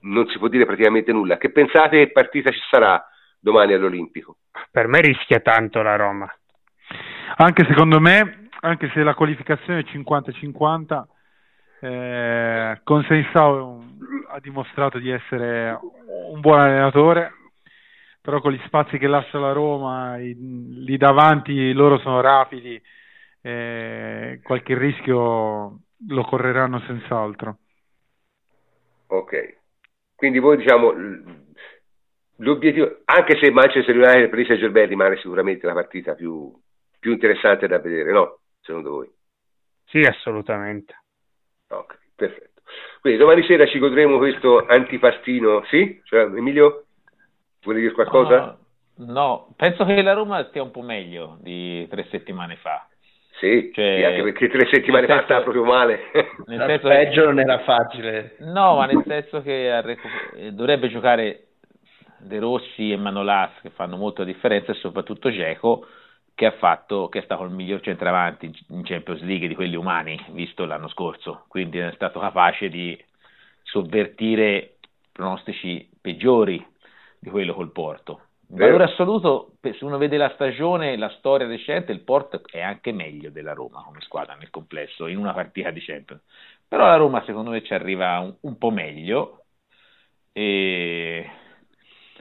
non 0.00 0.26
si 0.28 0.38
può 0.38 0.48
dire 0.48 0.66
praticamente 0.66 1.12
nulla. 1.12 1.38
Che 1.38 1.50
pensate 1.50 1.98
che 1.98 2.12
partita 2.12 2.50
ci 2.50 2.60
sarà 2.68 3.04
domani 3.38 3.72
all'Olimpico? 3.74 4.38
Per 4.70 4.86
me 4.88 5.00
rischia 5.00 5.38
tanto 5.40 5.82
la 5.82 5.96
Roma. 5.96 6.32
Anche 7.36 7.64
secondo 7.66 8.00
me, 8.00 8.48
anche 8.60 8.90
se 8.94 9.02
la 9.02 9.14
qualificazione 9.14 9.80
è 9.80 9.84
50-50, 9.84 11.06
eh, 11.80 12.80
Consensao 12.82 13.84
ha 14.30 14.40
dimostrato 14.40 14.98
di 14.98 15.10
essere 15.10 15.78
un 16.30 16.40
buon 16.40 16.60
allenatore, 16.60 17.32
però 18.20 18.40
con 18.40 18.52
gli 18.52 18.60
spazi 18.66 18.98
che 18.98 19.06
lascia 19.06 19.38
la 19.38 19.52
Roma, 19.52 20.18
i- 20.18 20.34
lì 20.36 20.96
davanti 20.96 21.72
loro 21.72 21.98
sono 21.98 22.20
rapidi, 22.20 22.80
eh, 23.42 24.40
qualche 24.42 24.76
rischio 24.76 25.78
lo 26.08 26.22
correranno 26.24 26.80
senz'altro. 26.86 27.58
Ok, 29.08 29.58
quindi 30.16 30.38
voi 30.40 30.56
diciamo 30.56 30.92
l'obiettivo, 32.38 33.02
anche 33.04 33.38
se 33.40 33.50
Manchester 33.52 33.96
United 33.96 34.34
Saint 34.46 34.60
Germain 34.60 34.88
rimane 34.88 35.16
sicuramente 35.18 35.66
la 35.66 35.74
partita 35.74 36.14
più, 36.14 36.52
più 37.06 37.12
interessante 37.12 37.68
da 37.68 37.78
vedere, 37.78 38.10
no? 38.10 38.38
Secondo 38.60 38.90
voi? 38.90 39.08
Sì, 39.84 40.00
assolutamente. 40.00 41.02
Ok, 41.68 41.98
perfetto. 42.16 42.62
Quindi 43.00 43.20
domani 43.20 43.44
sera 43.44 43.64
ci 43.66 43.78
godremo 43.78 44.18
questo 44.18 44.66
antipastino, 44.66 45.62
sì? 45.66 46.00
Cioè, 46.02 46.22
Emilio, 46.22 46.86
vuoi 47.62 47.76
dire 47.76 47.92
qualcosa? 47.92 48.58
No, 48.96 49.12
no, 49.12 49.54
penso 49.56 49.84
che 49.84 50.02
la 50.02 50.14
Roma 50.14 50.44
stia 50.48 50.64
un 50.64 50.72
po' 50.72 50.82
meglio 50.82 51.38
di 51.42 51.86
tre 51.88 52.08
settimane 52.10 52.56
fa. 52.56 52.88
Sì, 53.38 53.70
Cioè, 53.72 53.98
sì, 53.98 54.02
anche 54.04 54.22
perché 54.22 54.48
tre 54.48 54.66
settimane 54.68 55.06
fa 55.06 55.22
stava 55.22 55.42
proprio 55.42 55.62
male. 55.62 56.10
Nel 56.46 56.64
senso 56.66 56.88
peggio 56.88 57.20
che, 57.20 57.26
non 57.26 57.38
era 57.38 57.60
facile. 57.60 58.34
no, 58.40 58.76
ma 58.78 58.86
nel 58.86 59.04
senso 59.06 59.42
che 59.42 59.96
dovrebbe 60.50 60.88
giocare 60.88 61.46
De 62.18 62.40
Rossi 62.40 62.90
e 62.90 62.96
Manolas 62.96 63.52
che 63.62 63.70
fanno 63.70 63.96
molto 63.96 64.22
la 64.22 64.32
differenza 64.32 64.72
e 64.72 64.76
soprattutto 64.76 65.30
Geco 65.30 65.86
che 66.36 66.44
ha 66.46 66.52
fatto 66.52 67.08
che 67.08 67.20
è 67.20 67.22
stato 67.22 67.44
il 67.44 67.50
miglior 67.50 67.80
centravanti 67.80 68.52
in- 68.68 68.82
Champions 68.84 69.22
League 69.22 69.48
di 69.48 69.54
quelli 69.54 69.74
umani 69.74 70.22
visto 70.32 70.66
l'anno 70.66 70.88
scorso, 70.88 71.46
quindi 71.48 71.78
è 71.78 71.90
stato 71.94 72.20
capace 72.20 72.68
di 72.68 73.02
sovvertire 73.62 74.76
pronostici 75.12 75.88
peggiori 75.98 76.64
di 77.18 77.30
quello 77.30 77.54
col 77.54 77.72
Porto. 77.72 78.20
In 78.48 78.58
valore 78.58 78.84
assoluto, 78.84 79.54
se 79.60 79.84
uno 79.84 79.96
vede 79.96 80.18
la 80.18 80.30
stagione, 80.34 80.96
la 80.98 81.08
storia 81.18 81.46
recente, 81.46 81.90
il 81.90 82.02
Porto 82.02 82.42
è 82.44 82.60
anche 82.60 82.92
meglio 82.92 83.30
della 83.30 83.54
Roma 83.54 83.82
come 83.82 84.00
squadra 84.02 84.34
nel 84.34 84.50
complesso, 84.50 85.06
in 85.06 85.16
una 85.16 85.32
partita 85.32 85.70
di 85.70 85.80
Champions. 85.80 86.22
Però 86.68 86.84
la 86.84 86.96
Roma 86.96 87.24
secondo 87.24 87.50
me 87.50 87.62
ci 87.64 87.72
arriva 87.72 88.18
un, 88.20 88.36
un 88.42 88.58
po' 88.58 88.70
meglio 88.70 89.46
e, 90.32 91.28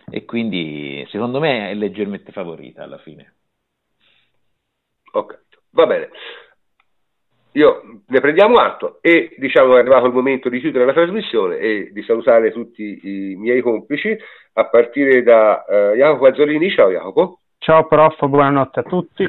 e 0.10 0.26
quindi 0.26 1.06
secondo 1.10 1.40
me 1.40 1.70
è 1.70 1.74
leggermente 1.74 2.32
favorita 2.32 2.84
alla 2.84 2.98
fine. 3.00 3.35
Ok, 5.16 5.40
va 5.72 5.86
bene. 5.86 6.10
Io 7.54 8.02
ne 8.08 8.20
prendiamo 8.20 8.58
atto 8.58 8.98
e 9.00 9.34
diciamo 9.38 9.78
è 9.78 9.80
arrivato 9.80 10.08
il 10.08 10.14
momento 10.14 10.50
di 10.50 10.60
chiudere 10.60 10.86
la 10.86 10.92
trasmissione 10.92 11.58
e 11.58 11.90
di 11.94 12.04
salutare 12.04 12.52
tutti 12.52 13.00
i 13.02 13.36
miei 13.38 13.62
complici 13.62 14.14
a 14.54 14.66
partire 14.66 15.24
da 15.24 15.64
uh, 15.66 15.96
Jacopo 15.96 16.26
Azzolini. 16.26 16.70
Ciao 16.70 16.90
Jacopo. 16.92 17.40
Ciao 17.60 17.88
prof, 17.88 18.26
buonanotte 18.26 18.82
a 18.82 18.84
tutti. 18.84 19.24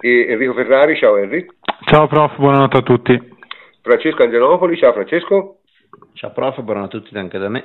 E 0.00 0.26
Enrico 0.30 0.54
Ferrari, 0.54 0.96
ciao 0.96 1.18
Henry. 1.18 1.44
Ciao 1.84 2.06
prof, 2.06 2.34
buonanotte 2.38 2.78
a 2.78 2.82
tutti. 2.82 3.34
Francesco 3.82 4.22
Angelopoli, 4.22 4.78
ciao 4.78 4.94
Francesco. 4.94 5.58
Ciao 6.14 6.32
prof, 6.32 6.58
buonanotte 6.62 6.96
a 6.96 7.00
tutti 7.00 7.18
anche 7.18 7.36
da 7.36 7.50
me. 7.50 7.64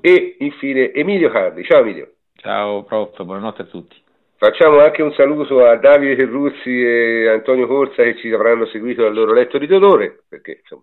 E 0.00 0.36
infine 0.38 0.92
Emilio 0.92 1.28
Cardi, 1.28 1.64
ciao 1.64 1.80
Emilio. 1.80 2.12
Ciao 2.36 2.84
prof, 2.84 3.20
buonanotte 3.20 3.62
a 3.62 3.66
tutti. 3.66 4.01
Facciamo 4.42 4.80
anche 4.80 5.02
un 5.02 5.12
saluto 5.12 5.64
a 5.64 5.76
Davide 5.76 6.16
Terruzzi 6.16 6.68
e 6.68 7.28
Antonio 7.28 7.68
Corsa 7.68 8.02
che 8.02 8.16
ci 8.16 8.32
avranno 8.32 8.66
seguito 8.66 9.02
dal 9.02 9.14
loro 9.14 9.32
letto 9.32 9.56
di 9.56 9.68
dolore, 9.68 10.24
perché 10.28 10.58
insomma 10.62 10.82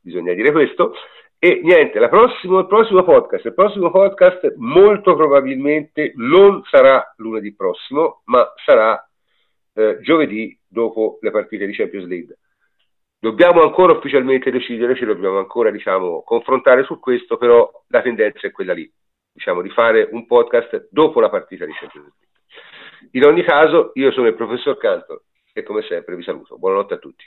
bisogna 0.00 0.32
dire 0.32 0.50
questo. 0.52 0.94
E 1.38 1.60
niente, 1.62 1.98
prossimo, 2.08 2.60
il 2.60 2.66
prossimo 2.66 3.04
podcast, 3.04 3.44
il 3.44 3.52
prossimo 3.52 3.90
podcast 3.90 4.54
molto 4.56 5.14
probabilmente 5.16 6.14
non 6.16 6.62
sarà 6.64 7.12
lunedì 7.18 7.54
prossimo, 7.54 8.22
ma 8.24 8.50
sarà 8.64 9.06
eh, 9.74 9.98
giovedì 10.00 10.58
dopo 10.66 11.18
le 11.20 11.30
partite 11.30 11.66
di 11.66 11.74
Champions 11.74 12.06
League. 12.06 12.38
Dobbiamo 13.18 13.64
ancora 13.64 13.92
ufficialmente 13.92 14.50
decidere, 14.50 14.96
ci 14.96 15.04
dobbiamo 15.04 15.36
ancora 15.36 15.70
diciamo, 15.70 16.22
confrontare 16.22 16.84
su 16.84 16.98
questo, 16.98 17.36
però 17.36 17.70
la 17.88 18.00
tendenza 18.00 18.46
è 18.46 18.50
quella 18.50 18.72
lì, 18.72 18.90
diciamo, 19.30 19.60
di 19.60 19.68
fare 19.68 20.08
un 20.10 20.24
podcast 20.24 20.88
dopo 20.90 21.20
la 21.20 21.28
partita 21.28 21.66
di 21.66 21.72
Champions 21.72 22.06
League. 22.06 22.27
In 23.12 23.24
ogni 23.24 23.42
caso, 23.42 23.92
io 23.94 24.10
sono 24.12 24.26
il 24.26 24.34
professor 24.34 24.76
Cantor 24.76 25.22
e 25.52 25.62
come 25.62 25.82
sempre 25.82 26.16
vi 26.16 26.22
saluto. 26.22 26.58
Buonanotte 26.58 26.94
a 26.94 26.98
tutti. 26.98 27.24